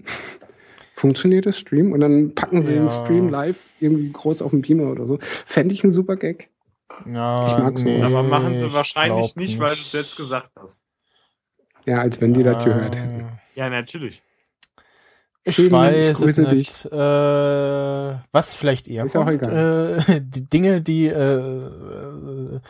Funktioniert 0.95 1.45
das 1.45 1.59
Stream? 1.59 1.93
Und 1.93 2.01
dann 2.01 2.35
packen 2.35 2.63
sie 2.63 2.73
den 2.73 2.85
Ja. 2.85 2.89
Stream 2.89 3.29
live 3.29 3.59
irgendwie 3.79 4.11
groß 4.11 4.41
auf 4.41 4.53
dem 4.53 4.63
Beamer 4.63 4.91
oder 4.91 5.07
so. 5.07 5.19
Fände 5.21 5.75
ich 5.75 5.85
ein 5.85 5.91
super 5.91 6.17
Gag. 6.17 6.49
Ja, 7.05 7.47
Ich 7.47 7.59
mag 7.59 7.79
sowas. 7.79 8.15
Aber 8.15 8.23
machen 8.27 8.57
sie 8.59 8.69
ich 8.69 8.73
wahrscheinlich 8.73 9.35
glaub 9.35 9.37
nicht, 9.37 9.61
weil 9.61 9.75
du 9.75 9.83
es 9.83 9.93
jetzt 9.93 10.17
gesagt 10.17 10.49
hast. 10.59 10.81
Ja, 11.85 12.01
als 12.01 12.23
wenn 12.23 12.33
die 12.33 12.43
das 12.43 12.57
Ah, 12.57 12.65
gehört 12.65 12.97
hätten. 12.97 13.27
Ja, 13.55 13.69
natürlich. 13.69 14.23
Ich 15.49 15.57
Schön, 15.57 15.73
weiß 15.73 16.21
ich 16.21 16.29
es 16.29 16.39
nicht. 16.39 16.85
Äh, 16.93 16.97
was 18.33 18.55
vielleicht 18.55 18.87
eher 18.87 19.07
Ist 19.07 19.17
auch 19.17 19.25
kommt, 19.25 19.47
äh, 19.47 20.21
die 20.21 20.49
Dinge, 20.49 20.83
die 20.83 21.07
äh, 21.07 21.13
äh, 21.13 22.61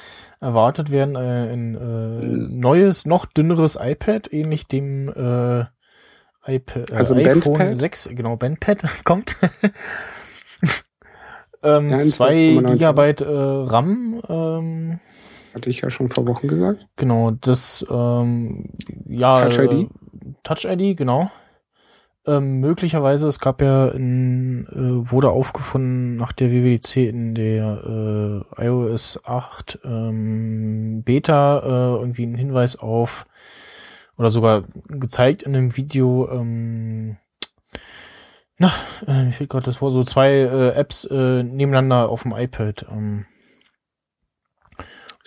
erwartet 0.40 0.92
werden, 0.92 1.16
äh, 1.16 1.52
ein 1.52 1.74
äh, 1.74 2.24
neues, 2.55 3.05
noch 3.05 3.26
dünneres 3.26 3.76
iPad, 3.80 4.32
ähnlich 4.32 4.68
dem 4.68 5.09
iPad, 6.46 6.92
Also 6.92 7.14
iPhone 7.14 7.59
Bandpad? 7.59 7.78
6, 7.78 8.10
genau, 8.12 8.36
Bandpad 8.36 8.84
kommt. 9.05 9.36
ähm, 11.62 11.90
Ja, 11.90 11.96
ein 11.96 12.02
2 12.02 12.34
12,99. 12.34 12.72
Gigabyte 12.72 13.22
RAM, 13.26 14.22
ähm, 14.28 15.00
Hatte 15.52 15.68
ich 15.68 15.80
ja 15.80 15.90
schon 15.90 16.09
vor 16.09 16.26
Wochen 16.28 16.46
gesagt. 16.46 16.86
Genau, 16.96 17.32
das, 17.32 17.84
ähm, 17.90 18.70
ja. 19.09 19.46
Touch 19.46 19.59
ID? 19.59 19.88
Touch 20.44 20.64
ID, 20.64 20.96
genau. 20.96 21.30
Ähm, 22.28 22.60
möglicherweise, 22.60 23.26
es 23.26 23.40
gab 23.40 23.62
ja 23.62 23.88
in, 23.88 24.66
äh, 24.66 25.10
wurde 25.10 25.30
aufgefunden 25.30 26.16
nach 26.16 26.32
der 26.32 26.50
WWDC 26.50 27.09
in 27.09 27.34
der 27.34 28.44
äh, 28.59 28.66
iOS 28.66 29.20
8 29.24 29.78
ähm, 29.82 31.02
Beta 31.05 31.60
äh, 31.60 32.00
irgendwie 32.00 32.26
ein 32.26 32.34
Hinweis 32.34 32.76
auf 32.76 33.24
oder 34.18 34.30
sogar 34.30 34.64
gezeigt 34.88 35.44
in 35.44 35.56
einem 35.56 35.74
Video, 35.74 36.28
ähm, 36.30 37.16
Na, 38.59 38.72
äh, 39.06 39.24
mir 39.24 39.32
fehlt 39.32 39.48
gerade 39.48 39.64
das 39.64 39.76
vor, 39.76 39.90
so 39.90 40.05
zwei 40.05 40.32
äh, 40.32 40.70
Apps 40.72 41.05
äh, 41.06 41.42
nebeneinander 41.42 42.10
auf 42.10 42.24
dem 42.24 42.32
iPad. 42.32 42.84
Ähm, 42.92 43.24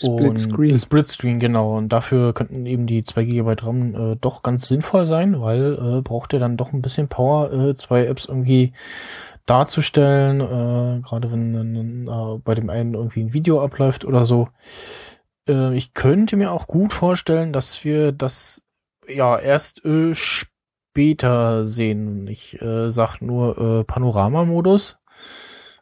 Split 0.02 0.30
und- 0.30 0.38
Screen. 0.38 0.78
Split 0.78 1.07
Screen, 1.07 1.40
genau. 1.40 1.78
Und 1.78 1.90
dafür 1.90 2.34
könnten 2.34 2.65
eben 2.65 2.88
die 2.88 3.03
2 3.03 3.23
GB 3.23 3.56
RAM 3.61 3.95
äh, 3.95 4.15
doch 4.15 4.44
ganz 4.44 4.68
sinnvoll 4.68 5.06
sein, 5.06 5.40
weil 5.41 5.73
äh, 5.73 6.02
braucht 6.02 6.34
ihr 6.34 6.40
dann 6.40 6.57
doch 6.57 6.73
ein 6.73 6.82
bisschen 6.82 7.07
Power, 7.07 7.52
äh, 7.52 7.76
zwei 7.76 8.06
Apps 8.06 8.26
irgendwie 8.26 8.73
darzustellen, 9.45 10.40
äh, 10.41 11.02
gerade 11.02 11.32
wenn 11.32 12.07
äh, 12.07 12.38
bei 12.44 12.56
dem 12.56 12.69
einen 12.69 12.94
irgendwie 12.94 13.22
ein 13.22 13.34
Video 13.34 13.61
abläuft 13.64 14.06
oder 14.06 14.26
so. 14.26 14.48
Äh, 15.48 15.76
ich 15.76 15.94
könnte 15.94 16.38
mir 16.38 16.52
auch 16.52 16.68
gut 16.68 16.94
vorstellen, 16.94 17.53
dass 17.53 17.84
wir 17.84 18.11
das 18.11 18.64
ja 19.07 19.38
erst 19.38 19.84
äh, 19.86 20.14
später 20.14 21.65
sehen. 21.65 22.28
Ich 22.28 22.61
äh, 22.61 22.90
sag 22.90 23.19
nur 23.22 23.57
äh, 23.80 23.84
Panoramamodus. 23.84 24.99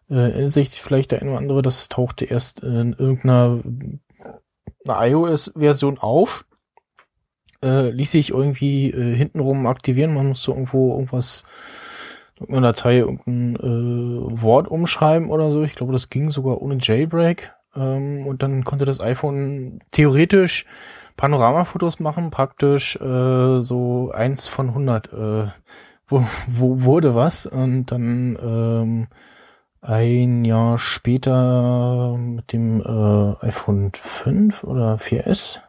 Äh, 0.10 0.48
sich 0.48 0.82
vielleicht 0.82 1.12
der 1.12 1.22
eine 1.22 1.32
oder 1.32 1.40
andere, 1.40 1.62
das 1.62 1.88
tauchte 1.90 2.26
erst 2.26 2.62
in 2.62 2.94
irgendeiner 2.94 3.60
einer 4.86 5.08
iOS-Version 5.08 5.98
auf. 5.98 6.46
Äh, 7.64 7.90
ließ 7.90 8.12
sich 8.12 8.32
irgendwie 8.32 8.92
äh, 8.92 9.16
hintenrum 9.16 9.68
aktivieren. 9.68 10.14
Man 10.14 10.28
musste 10.28 10.52
irgendwo 10.52 10.94
irgendwas, 10.94 11.44
irgendeine 12.40 12.68
Datei, 12.68 12.98
irgendein 13.00 13.56
äh, 13.56 14.42
Wort 14.42 14.68
umschreiben 14.70 15.30
oder 15.30 15.52
so. 15.52 15.64
Ich 15.64 15.76
glaube, 15.76 15.92
das 15.92 16.10
ging 16.10 16.32
sogar 16.32 16.62
ohne 16.62 16.78
Jailbreak. 16.80 17.54
Ähm, 17.76 18.26
und 18.26 18.44
dann 18.44 18.64
konnte 18.64 18.86
das 18.86 19.02
iPhone 19.02 19.80
theoretisch 19.92 20.66
Panoramafotos 21.18 22.00
machen, 22.00 22.30
praktisch 22.30 22.96
äh, 22.96 23.60
so 23.60 24.12
eins 24.14 24.48
von 24.48 24.70
100. 24.70 25.12
Äh, 25.12 25.48
wo, 26.08 26.26
wo 26.48 26.82
wurde 26.84 27.14
was? 27.14 27.46
Und 27.46 27.88
dann 27.88 28.38
ähm, 28.42 29.08
ein 29.82 30.46
Jahr 30.46 30.78
später 30.78 32.18
mit 32.18 32.52
dem 32.54 32.82
äh, 32.82 33.46
iPhone 33.46 33.92
5 33.94 34.64
oder 34.64 34.96
4S. 34.96 35.62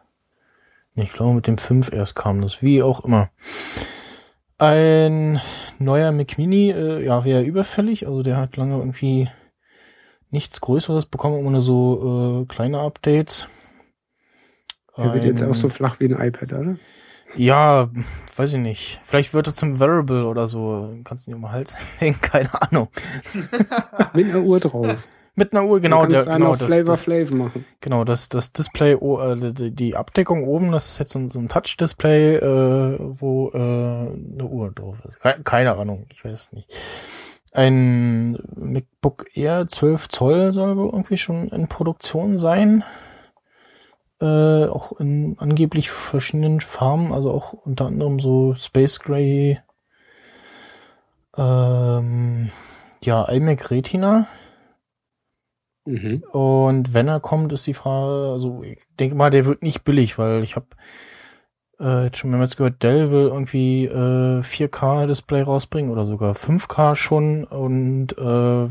Nee, 0.95 1.03
ich 1.03 1.13
glaube 1.13 1.33
mit 1.33 1.47
dem 1.47 1.57
5 1.57 1.91
erst 1.91 2.15
kam 2.15 2.41
das, 2.41 2.61
wie 2.61 2.83
auch 2.83 3.05
immer. 3.05 3.29
Ein 4.57 5.41
neuer 5.79 6.11
Mac 6.11 6.37
Mini, 6.37 6.71
äh, 6.71 7.03
ja, 7.03 7.23
wäre 7.25 7.43
überfällig, 7.43 8.05
also 8.05 8.21
der 8.21 8.37
hat 8.37 8.57
lange 8.57 8.77
irgendwie 8.77 9.29
nichts 10.29 10.61
Größeres 10.61 11.05
bekommen, 11.05 11.49
nur 11.49 11.61
so 11.61 12.43
äh, 12.43 12.53
kleine 12.53 12.79
Updates. 12.79 13.47
Der 14.97 15.13
wird 15.13 15.23
jetzt 15.23 15.41
auch 15.41 15.55
so 15.55 15.69
flach 15.69 15.99
wie 15.99 16.13
ein 16.13 16.19
iPad, 16.19 16.53
oder? 16.53 16.75
Ja, 17.35 17.89
weiß 18.35 18.53
ich 18.53 18.59
nicht. 18.59 18.99
Vielleicht 19.03 19.33
wird 19.33 19.47
er 19.47 19.53
zum 19.53 19.79
Variable 19.79 20.25
oder 20.25 20.47
so. 20.47 20.93
Kannst 21.03 21.27
du 21.27 21.31
ihn 21.31 21.35
um 21.35 21.41
den 21.41 21.51
Hals 21.51 21.75
hängen, 21.99 22.19
keine 22.21 22.49
Ahnung. 22.61 22.87
Mit 24.13 24.29
einer 24.29 24.41
Uhr 24.41 24.59
drauf. 24.59 25.07
Mit 25.35 25.53
einer 25.53 25.63
Uhr, 25.65 25.79
genau, 25.79 26.05
der, 26.05 26.25
genau, 26.25 26.57
das, 26.57 26.67
Flavor 26.67 26.85
das, 26.87 27.03
Flav 27.05 27.31
machen. 27.31 27.65
genau, 27.79 28.03
das, 28.03 28.27
das 28.27 28.51
Display, 28.51 28.95
oh, 28.99 29.17
äh, 29.19 29.37
die, 29.53 29.71
die 29.71 29.95
Abdeckung 29.95 30.43
oben, 30.45 30.73
das 30.73 30.89
ist 30.89 30.99
jetzt 30.99 31.13
so 31.13 31.19
ein, 31.19 31.29
so 31.29 31.39
ein 31.39 31.47
Touch-Display, 31.47 32.35
äh, 32.35 32.97
wo 32.99 33.49
äh, 33.53 33.57
eine 33.57 34.43
Uhr 34.45 34.71
drauf 34.71 34.97
ist. 35.07 35.21
Ke- 35.21 35.39
Keine 35.45 35.77
Ahnung, 35.77 36.05
ich 36.11 36.25
weiß 36.25 36.33
es 36.33 36.51
nicht. 36.51 36.67
Ein 37.53 38.39
MacBook 38.55 39.25
Air 39.33 39.67
12 39.69 40.09
Zoll 40.09 40.51
soll 40.51 40.75
wohl 40.75 40.89
irgendwie 40.89 41.17
schon 41.17 41.47
in 41.47 41.67
Produktion 41.67 42.37
sein. 42.37 42.83
Äh, 44.21 44.67
auch 44.67 44.99
in 44.99 45.35
angeblich 45.39 45.89
verschiedenen 45.89 46.61
Farben, 46.61 47.11
also 47.11 47.31
auch 47.31 47.53
unter 47.53 47.87
anderem 47.87 48.19
so 48.19 48.53
Space 48.53 48.99
Gray, 48.99 49.59
ähm, 51.35 52.51
ja, 53.03 53.27
iMac 53.27 53.71
Retina. 53.71 54.27
Mhm. 55.85 56.23
Und 56.31 56.93
wenn 56.93 57.07
er 57.07 57.19
kommt, 57.19 57.51
ist 57.51 57.65
die 57.65 57.73
Frage, 57.73 58.31
also 58.31 58.61
ich 58.61 58.79
denke 58.99 59.15
mal, 59.15 59.31
der 59.31 59.45
wird 59.45 59.63
nicht 59.63 59.83
billig, 59.83 60.19
weil 60.19 60.43
ich 60.43 60.55
habe 60.55 60.67
äh, 61.79 62.05
jetzt 62.05 62.17
schon 62.19 62.29
mehrmals 62.29 62.55
gehört, 62.57 62.83
Dell 62.83 63.09
will 63.09 63.27
irgendwie 63.27 63.85
äh, 63.85 64.41
4K-Display 64.41 65.41
rausbringen 65.41 65.91
oder 65.91 66.05
sogar 66.05 66.35
5K 66.35 66.95
schon 66.95 67.43
und 67.43 68.15
äh, 68.19 68.67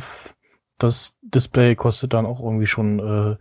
das 0.82 1.16
Display 1.22 1.74
kostet 1.76 2.14
dann 2.14 2.26
auch 2.26 2.40
irgendwie 2.40 2.66
schon 2.66 2.98
äh, 2.98 3.36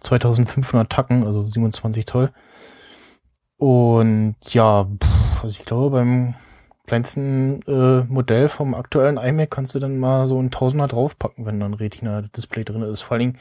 2500 0.00 0.90
Tacken, 0.90 1.26
also 1.26 1.46
27 1.46 2.06
Zoll. 2.06 2.32
Und 3.56 4.36
ja, 4.48 4.84
pff, 4.84 5.44
also 5.44 5.60
ich 5.60 5.64
glaube, 5.66 5.90
beim 5.90 6.34
kleinsten 6.86 7.62
äh, 7.68 8.02
Modell 8.12 8.48
vom 8.48 8.74
aktuellen 8.74 9.16
iMac 9.16 9.50
kannst 9.50 9.74
du 9.74 9.78
dann 9.78 9.98
mal 9.98 10.26
so 10.26 10.40
ein 10.40 10.50
Tausender 10.50 10.86
draufpacken, 10.86 11.46
wenn 11.46 11.60
da 11.60 11.66
ein 11.66 11.74
Retina-Display 11.74 12.64
drin 12.64 12.82
ist. 12.82 13.02
Vor 13.02 13.16
allen 13.16 13.34
Dingen 13.34 13.38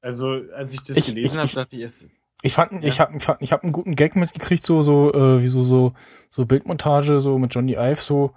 Also, 0.00 0.40
als 0.54 0.74
ich 0.74 0.82
das 0.82 0.96
Ich- 0.98 1.06
gelesen 1.06 1.38
habe, 1.38 1.46
ich- 1.46 1.54
dachte 1.54 1.76
ich, 1.76 1.82
es, 1.82 2.08
Ich 2.42 2.52
fand, 2.52 2.72
Ja. 2.72 2.80
ich 2.82 3.00
habe, 3.00 3.16
ich 3.16 3.26
ich 3.40 3.52
hab 3.52 3.62
einen 3.62 3.72
guten 3.72 3.94
Gag 3.96 4.16
mitgekriegt, 4.16 4.62
so, 4.66 4.82
so, 4.82 5.10
äh, 5.14 5.40
wie 5.40 5.48
so, 5.48 5.62
so, 5.62 5.94
so 6.28 6.44
Bildmontage, 6.44 7.18
so 7.20 7.38
mit 7.38 7.54
Johnny 7.54 7.72
Ive, 7.72 7.96
so, 8.02 8.34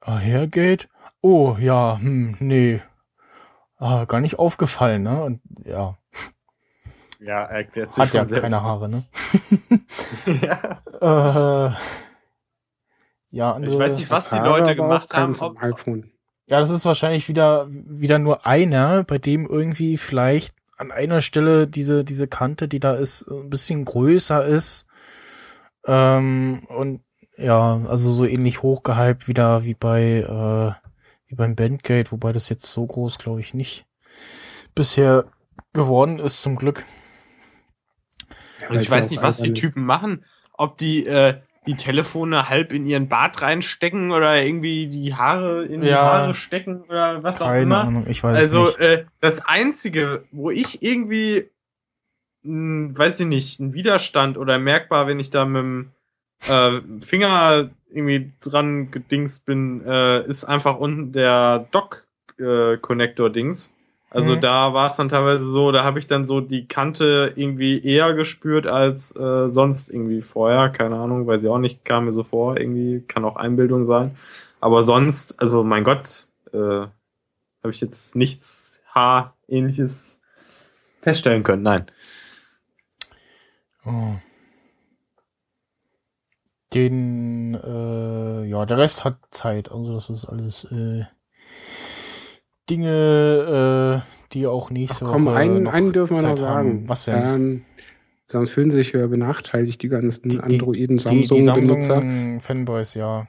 ah, 0.00 0.18
Hergate? 0.18 0.88
Oh, 1.20 1.56
ja, 1.60 1.98
hm, 2.00 2.36
nee. 2.40 2.82
Ah, 3.76 4.06
gar 4.06 4.18
nicht 4.20 4.40
aufgefallen, 4.40 5.04
ne? 5.04 5.22
Und 5.22 5.40
ja, 5.64 5.96
ja, 7.20 7.44
er 7.44 7.58
erklärt 7.58 7.94
sich 7.94 8.04
hat 8.04 8.12
ja 8.14 8.26
selbst. 8.26 8.42
keine 8.42 8.60
Haare, 8.60 8.88
ne? 8.88 9.04
ja. 10.26 10.80
Äh, 11.70 11.74
ja, 13.34 13.52
andere, 13.52 13.74
Ich 13.74 13.78
weiß 13.80 13.98
nicht, 13.98 14.10
was 14.10 14.30
die 14.30 14.36
Leute 14.36 14.76
gemacht 14.76 15.12
haben. 15.12 15.34
Ob, 15.40 15.60
iPhone. 15.60 16.12
Ja, 16.46 16.60
das 16.60 16.70
ist 16.70 16.84
wahrscheinlich 16.84 17.28
wieder, 17.28 17.66
wieder 17.68 18.20
nur 18.20 18.46
einer, 18.46 19.02
bei 19.02 19.18
dem 19.18 19.46
irgendwie 19.46 19.96
vielleicht 19.96 20.54
an 20.76 20.92
einer 20.92 21.20
Stelle 21.20 21.66
diese, 21.66 22.04
diese 22.04 22.28
Kante, 22.28 22.68
die 22.68 22.78
da 22.78 22.94
ist, 22.94 23.26
ein 23.28 23.50
bisschen 23.50 23.84
größer 23.84 24.44
ist. 24.44 24.86
Ähm, 25.84 26.62
und 26.68 27.02
ja, 27.36 27.80
also 27.88 28.12
so 28.12 28.24
ähnlich 28.24 28.62
hochgehypt 28.62 29.26
wieder 29.26 29.64
wie 29.64 29.74
bei, 29.74 30.20
äh, 30.20 30.88
wie 31.26 31.34
beim 31.34 31.56
Bandgate, 31.56 32.12
wobei 32.12 32.32
das 32.32 32.48
jetzt 32.48 32.66
so 32.66 32.86
groß, 32.86 33.18
glaube 33.18 33.40
ich, 33.40 33.52
nicht 33.52 33.84
bisher 34.76 35.24
geworden 35.72 36.20
ist, 36.20 36.40
zum 36.40 36.54
Glück. 36.54 36.84
Ja, 38.60 38.68
und 38.68 38.80
ich 38.80 38.88
weiß 38.88 39.10
nicht, 39.10 39.22
was 39.22 39.38
die. 39.38 39.54
Typen 39.54 39.84
machen. 39.84 40.24
Ob 40.52 40.78
die 40.78 41.04
äh, 41.04 41.40
die 41.66 41.74
Telefone 41.74 42.48
halb 42.48 42.72
in 42.72 42.86
ihren 42.86 43.08
Bart 43.08 43.40
reinstecken 43.42 44.10
oder 44.12 44.40
irgendwie 44.42 44.86
die 44.88 45.14
Haare 45.14 45.64
in 45.64 45.80
die 45.80 45.88
Ja. 45.88 46.02
Haare 46.02 46.34
stecken 46.34 46.82
oder 46.88 47.22
was 47.22 47.40
auch 47.40 47.46
Keine 47.46 47.62
immer. 47.62 47.80
Ahnung, 47.80 48.04
ich 48.08 48.22
weiß 48.22 48.36
Also 48.36 48.64
nicht. 48.66 48.80
äh, 48.80 49.04
das 49.20 49.44
Einzige, 49.46 50.24
wo 50.30 50.50
ich 50.50 50.82
irgendwie, 50.82 51.48
mh, 52.42 52.98
weiß 52.98 53.20
ich 53.20 53.26
nicht, 53.26 53.60
ein 53.60 53.72
Widerstand 53.74 54.36
oder 54.36 54.58
merkbar, 54.58 55.06
wenn 55.06 55.18
ich 55.20 55.30
da 55.30 55.44
mit 55.46 55.62
dem 55.62 55.90
äh, 56.48 56.80
Finger 57.00 57.70
irgendwie 57.90 58.32
dran 58.40 58.90
gedingst 58.90 59.46
bin, 59.46 59.82
äh, 59.86 60.26
ist 60.26 60.44
einfach 60.44 60.76
unten 60.78 61.12
der 61.12 61.66
Dock-Connector-Dings. 61.70 63.74
Also 64.14 64.36
Mhm. 64.36 64.42
da 64.42 64.72
war 64.72 64.86
es 64.86 64.94
dann 64.94 65.08
teilweise 65.08 65.44
so, 65.44 65.72
da 65.72 65.82
habe 65.82 65.98
ich 65.98 66.06
dann 66.06 66.24
so 66.24 66.40
die 66.40 66.68
Kante 66.68 67.32
irgendwie 67.34 67.84
eher 67.84 68.14
gespürt 68.14 68.64
als 68.68 69.10
äh, 69.16 69.48
sonst 69.48 69.90
irgendwie 69.90 70.22
vorher. 70.22 70.68
Keine 70.70 70.94
Ahnung, 70.96 71.26
weiß 71.26 71.42
ich 71.42 71.48
auch 71.48 71.58
nicht, 71.58 71.84
kam 71.84 72.04
mir 72.04 72.12
so 72.12 72.22
vor. 72.22 72.56
Irgendwie 72.56 73.00
kann 73.08 73.24
auch 73.24 73.34
Einbildung 73.34 73.84
sein. 73.86 74.16
Aber 74.60 74.84
sonst, 74.84 75.40
also 75.40 75.64
mein 75.64 75.82
Gott, 75.82 76.28
äh, 76.52 76.58
habe 76.58 77.70
ich 77.70 77.80
jetzt 77.80 78.14
nichts 78.14 78.82
Haarähnliches 78.94 80.22
feststellen 81.02 81.42
können. 81.42 81.62
Nein. 81.62 81.86
Oh. 83.84 84.14
Den, 86.72 87.54
äh, 87.54 88.44
ja, 88.44 88.64
der 88.64 88.78
Rest 88.78 89.04
hat 89.04 89.18
Zeit. 89.32 89.72
Also 89.72 89.92
das 89.92 90.08
ist 90.08 90.24
alles 90.26 90.64
äh, 90.70 91.04
Dinge, 92.70 94.02
äh, 94.06 94.28
die 94.32 94.46
auch 94.46 94.70
nächste 94.70 95.04
Ach, 95.06 95.12
komm, 95.12 95.26
Woche 95.26 95.36
einen, 95.36 95.62
noch 95.64 95.72
einen 95.72 95.92
dürfen 95.92 96.14
wir 96.16 96.22
Zeit 96.22 96.30
noch 96.32 96.38
sagen. 96.38 96.68
haben. 96.68 96.88
Was 96.88 97.04
denn? 97.04 97.22
Ähm, 97.22 97.62
sonst 98.26 98.50
fühlen 98.50 98.70
sich 98.70 98.92
ja 98.92 99.06
benachteiligt 99.06 99.82
die 99.82 99.88
ganzen 99.88 100.28
Die- 100.30 100.36
die- 100.38 100.42
Androiden, 100.42 100.96
die, 100.98 101.08
die 101.20 101.26
Samsung-Benutzer. 101.26 101.88
Samsung-Fanboys, 101.96 102.94
ja, 102.94 103.28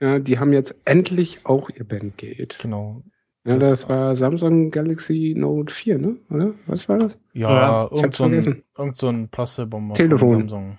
ja, 0.00 0.18
die 0.18 0.38
haben 0.38 0.52
jetzt 0.52 0.74
endlich 0.84 1.40
auch 1.44 1.70
ihr 1.70 1.84
Bandgate. 1.84 2.56
genau. 2.60 3.02
Ja, 3.46 3.56
Das- 3.58 3.70
das, 3.70 3.88
war 3.88 4.16
Samsung 4.16 4.70
Galaxy 4.70 5.34
Note 5.36 5.72
4, 5.72 5.98
ne? 5.98 6.16
Oder? 6.30 6.54
Was 6.66 6.88
war 6.88 6.98
das? 6.98 7.18
Ja, 7.34 7.50
Ja, 7.50 7.88
irgend, 7.92 8.14
so 8.14 8.24
ein, 8.24 8.32
irgend 8.78 8.96
so 8.96 9.08
ein 9.08 9.28
Plastikbomber 9.28 9.94
Telefon. 9.94 10.28
von 10.28 10.38
Samsung. 10.40 10.78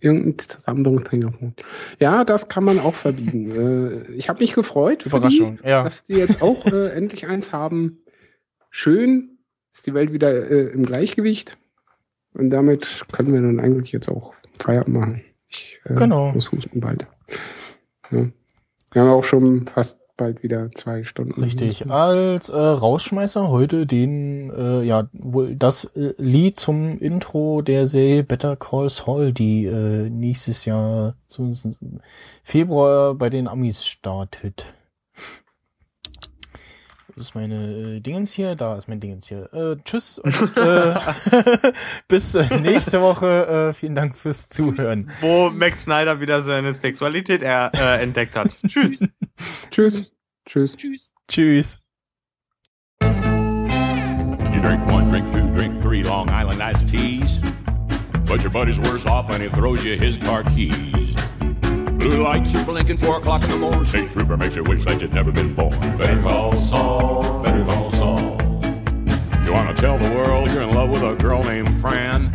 Irgendein 0.00 0.46
Samsung-Telefon. 0.58 1.54
Ja, 2.00 2.24
das 2.24 2.48
kann 2.48 2.64
man 2.64 2.78
auch 2.78 2.94
verbieten. 2.94 3.50
äh, 4.08 4.12
ich 4.12 4.28
habe 4.28 4.40
mich 4.40 4.54
gefreut, 4.54 5.06
Überraschung, 5.06 5.58
die, 5.62 5.68
ja. 5.68 5.84
dass 5.84 6.04
die 6.04 6.14
jetzt 6.14 6.42
auch 6.42 6.66
äh, 6.66 6.88
endlich 6.94 7.26
eins 7.26 7.52
haben. 7.52 7.98
Schön, 8.70 9.38
ist 9.72 9.86
die 9.86 9.94
Welt 9.94 10.12
wieder 10.12 10.50
äh, 10.50 10.72
im 10.72 10.84
Gleichgewicht. 10.84 11.58
Und 12.34 12.50
damit 12.50 13.04
können 13.12 13.32
wir 13.32 13.42
dann 13.42 13.60
eigentlich 13.60 13.92
jetzt 13.92 14.08
auch 14.08 14.34
Feierabend 14.58 14.96
machen. 14.96 15.24
Ich 15.48 15.80
äh, 15.84 15.94
Genau. 15.94 16.32
muss 16.32 16.50
husten 16.50 16.80
bald. 16.80 17.06
Ja. 18.10 18.26
Wir 18.92 19.02
haben 19.02 19.10
auch 19.10 19.24
schon 19.24 19.66
fast 19.66 19.98
bald 20.16 20.42
wieder 20.42 20.70
zwei 20.72 21.04
Stunden. 21.04 21.40
Richtig. 21.40 21.90
Als 21.90 22.48
äh, 22.48 22.60
Rausschmeißer 22.60 23.48
heute 23.48 23.86
den, 23.86 24.50
äh, 24.50 24.82
ja, 24.82 25.08
wohl 25.12 25.56
das 25.56 25.84
äh, 25.96 26.14
Lied 26.18 26.56
zum 26.56 26.98
Intro 26.98 27.62
der 27.62 27.86
Serie 27.86 28.22
Better 28.22 28.56
Call 28.56 28.88
Saul, 28.88 29.32
die 29.32 29.66
äh, 29.66 30.10
nächstes 30.10 30.64
Jahr 30.64 31.14
zumindest 31.28 31.78
Februar 32.42 33.14
bei 33.14 33.30
den 33.30 33.48
Amis 33.48 33.86
startet. 33.86 34.74
Das 37.14 37.26
ist 37.26 37.34
meine 37.34 37.96
äh, 37.96 38.00
Dingens 38.00 38.32
hier, 38.32 38.54
da 38.54 38.78
ist 38.78 38.88
mein 38.88 38.98
Dingens 38.98 39.28
hier. 39.28 39.52
Äh, 39.52 39.76
tschüss 39.84 40.18
und 40.18 40.56
äh, 40.56 40.94
bis 42.08 42.34
äh, 42.34 42.60
nächste 42.60 43.02
Woche. 43.02 43.68
Äh, 43.68 43.72
vielen 43.74 43.94
Dank 43.94 44.16
fürs 44.16 44.48
Zuhören. 44.48 45.10
Wo 45.20 45.50
Max 45.50 45.84
Snyder 45.84 46.20
wieder 46.20 46.42
seine 46.42 46.72
Sexualität 46.72 47.42
er, 47.42 47.70
äh, 47.74 48.02
entdeckt 48.02 48.34
hat. 48.34 48.48
Tschüss. 48.66 49.06
Tschüss. 49.70 50.10
Tschüss. 50.46 50.76
Tschüss. 50.76 51.12
Tschüss. 51.28 51.78
You 53.02 54.60
drink 54.60 54.86
one, 54.90 55.10
drink 55.10 55.30
two, 55.32 55.52
drink 55.52 55.82
three 55.82 56.02
Long 56.02 56.30
Island 56.30 56.62
iced 56.62 56.88
teas. 56.88 57.38
But 58.24 58.42
your 58.42 58.50
buddy's 58.50 58.78
worse 58.78 59.04
off 59.04 59.28
when 59.28 59.42
he 59.42 59.48
throws 59.48 59.84
you 59.84 59.98
his 59.98 60.16
car 60.16 60.44
keys. 60.44 61.11
Blue 62.02 62.20
lights 62.20 62.52
are 62.56 62.64
blinking 62.64 62.96
four 62.96 63.18
o'clock 63.18 63.44
in 63.44 63.50
the 63.50 63.56
morning. 63.56 63.86
State 63.86 64.10
trooper 64.10 64.36
makes 64.36 64.56
you 64.56 64.64
wish 64.64 64.84
that 64.84 65.00
you'd 65.00 65.14
never 65.14 65.30
been 65.30 65.54
born. 65.54 65.70
Better 65.96 66.20
call 66.20 66.60
Saul, 66.60 67.42
better 67.44 67.64
call 67.64 67.92
Saul. 67.92 68.40
You 69.44 69.52
want 69.52 69.76
to 69.76 69.80
tell 69.80 69.98
the 69.98 70.10
world 70.12 70.50
you're 70.50 70.62
in 70.62 70.72
love 70.72 70.90
with 70.90 71.02
a 71.02 71.14
girl 71.14 71.44
named 71.44 71.72
Fran? 71.76 72.32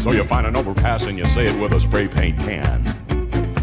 So 0.00 0.10
you 0.12 0.24
find 0.24 0.48
an 0.48 0.56
overpass 0.56 1.06
and 1.06 1.16
you 1.16 1.24
say 1.26 1.46
it 1.46 1.60
with 1.60 1.72
a 1.72 1.78
spray 1.78 2.08
paint 2.08 2.40
can. 2.40 2.82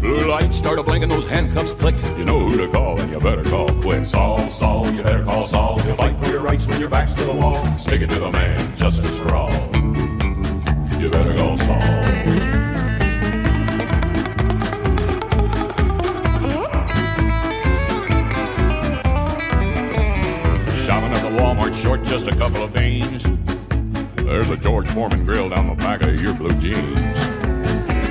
Blue 0.00 0.26
lights 0.26 0.56
start 0.56 0.78
a 0.78 0.82
blinking, 0.82 1.10
those 1.10 1.26
handcuffs 1.26 1.72
click. 1.72 1.96
You 2.16 2.24
know 2.24 2.48
who 2.48 2.56
to 2.56 2.68
call, 2.68 2.98
and 2.98 3.12
you 3.12 3.20
better 3.20 3.44
call 3.44 3.68
quick. 3.82 4.06
Saul, 4.06 4.48
Saul, 4.48 4.90
you 4.90 5.02
better 5.02 5.22
call 5.22 5.46
Saul. 5.46 5.78
He'll 5.80 5.96
fight 5.96 6.18
for 6.18 6.30
your 6.30 6.40
rights 6.40 6.66
when 6.66 6.80
your 6.80 6.88
back's 6.88 7.12
to 7.12 7.24
the 7.24 7.34
wall. 7.34 7.62
Stick 7.74 8.00
it 8.00 8.08
to 8.08 8.20
the 8.20 8.30
man, 8.30 8.74
justice 8.74 9.18
for 9.18 9.34
all. 9.34 9.52
You 10.98 11.10
better 11.10 11.36
call 11.36 11.58
Saul. 11.58 12.49
Walmart 21.30 21.80
short 21.80 22.02
just 22.02 22.26
a 22.26 22.34
couple 22.34 22.62
of 22.62 22.72
beans. 22.72 23.24
There's 24.16 24.50
a 24.50 24.56
George 24.56 24.88
Foreman 24.90 25.24
grill 25.24 25.48
down 25.48 25.68
the 25.68 25.74
back 25.74 26.02
of 26.02 26.20
your 26.20 26.34
blue 26.34 26.52
jeans. 26.58 27.18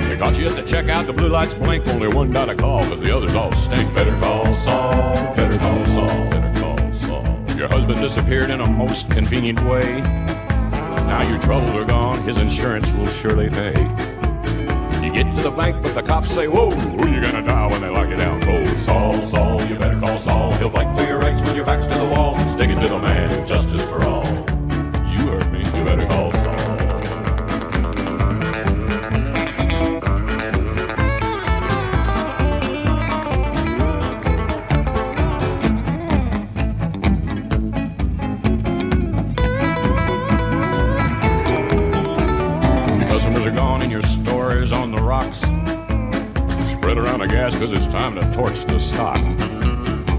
They 0.08 0.18
caught 0.18 0.38
you 0.38 0.48
at 0.48 0.56
the 0.56 0.64
checkout, 0.64 1.08
the 1.08 1.14
blue 1.14 1.28
lights 1.28 1.54
blink, 1.54 1.88
only 1.90 2.08
one 2.08 2.32
got 2.32 2.50
a 2.50 2.56
call, 2.56 2.84
cause 2.84 3.00
the 3.00 3.16
others 3.16 3.36
all 3.36 3.52
stink. 3.52 3.94
Better 3.94 4.18
call 4.20 4.54
Saul, 4.54 4.94
better 5.36 5.58
call 5.58 5.86
Saul, 5.88 6.30
better 6.30 6.60
call 6.62 6.94
Saul. 6.94 7.58
Your 7.58 7.68
husband 7.68 8.00
disappeared 8.00 8.52
in 8.52 8.62
a 8.62 8.68
most 8.68 9.10
convenient 9.10 9.64
way. 9.66 10.02
Now 11.10 11.28
your 11.28 11.40
troubles 11.40 11.72
are 11.72 11.86
gone, 11.86 12.24
his 12.24 12.38
insurance 12.38 12.92
will 12.92 13.08
surely 13.08 13.50
pay. 13.50 13.74
You 15.04 15.12
get 15.12 15.36
to 15.36 15.42
the 15.42 15.52
bank, 15.52 15.82
but 15.82 15.96
the 15.96 16.04
cops 16.04 16.32
say, 16.32 16.48
Whoa, 16.48 16.70
who 16.70 17.10
you 17.10 17.20
gonna 17.20 17.42
dial 17.42 17.72
when 17.72 17.82
they 17.82 17.90
lock 17.90 18.10
you 18.10 18.18
down 18.18 18.44
cold? 18.44 18.70
Saul, 18.78 19.26
Saul, 19.26 19.60
you 19.64 19.76
better 19.76 20.00
call 20.00 20.20
Saul. 20.20 20.54
He'll 20.54 20.70
fight 20.70 20.96
for 20.96 21.04
your 21.04 21.09
because 47.60 47.74
it's 47.74 47.88
time 47.88 48.16
to 48.16 48.22
torch 48.32 48.64
the 48.68 48.80
stock. 48.80 49.22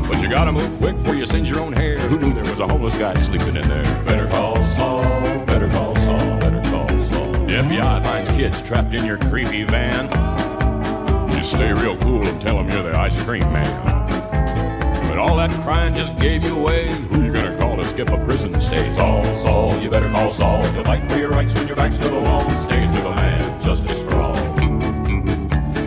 But 0.06 0.20
you 0.20 0.28
gotta 0.28 0.52
move 0.52 0.78
quick 0.78 0.94
before 0.98 1.14
you 1.14 1.24
singe 1.24 1.48
your 1.48 1.60
own 1.60 1.72
hair. 1.72 1.98
Who 1.98 2.18
knew 2.18 2.34
there 2.34 2.44
was 2.44 2.60
a 2.60 2.68
homeless 2.68 2.94
guy 2.98 3.14
sleeping 3.14 3.56
in 3.56 3.66
there? 3.66 3.82
Better 4.04 4.28
call 4.28 4.62
Saul, 4.62 5.02
better 5.46 5.66
call 5.70 5.96
Saul, 5.96 6.18
better 6.38 6.60
call 6.70 6.86
Saul. 7.00 7.32
The 7.46 7.54
FBI 7.54 8.04
finds 8.04 8.28
kids 8.28 8.60
trapped 8.60 8.92
in 8.92 9.06
your 9.06 9.16
creepy 9.16 9.64
van. 9.64 10.04
You 11.34 11.42
stay 11.42 11.72
real 11.72 11.96
cool 11.96 12.28
and 12.28 12.38
tell 12.42 12.58
them 12.58 12.68
you're 12.68 12.82
the 12.82 12.94
ice 12.94 13.18
cream 13.22 13.50
man. 13.50 14.10
But 15.08 15.16
all 15.16 15.34
that 15.36 15.50
crying 15.64 15.94
just 15.94 16.18
gave 16.18 16.44
you 16.44 16.54
away. 16.54 16.92
Who 16.92 17.24
you 17.24 17.32
gonna 17.32 17.56
call 17.56 17.78
to 17.78 17.86
skip 17.86 18.10
a 18.10 18.22
prison 18.26 18.60
stay? 18.60 18.94
Saul, 18.94 19.24
Saul, 19.38 19.80
you 19.80 19.88
better 19.88 20.10
call 20.10 20.30
Saul. 20.30 20.62
You'll 20.74 20.84
fight 20.84 21.10
for 21.10 21.16
your 21.16 21.30
rights 21.30 21.54
when 21.54 21.66
your 21.66 21.76
back's 21.76 21.96
to 22.00 22.08
the 22.10 22.20
wall. 22.20 22.42
Stay 22.66 22.84
to 22.84 23.00
the 23.00 23.14
man, 23.14 23.60
justice 23.62 24.02
for 24.02 24.14
all. 24.16 24.36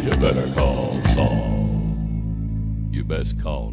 You 0.04 0.18
better 0.18 0.52
call. 0.56 0.73
You 3.04 3.10
best 3.10 3.38
call 3.38 3.72
now, 3.72 3.72
you 3.72 3.73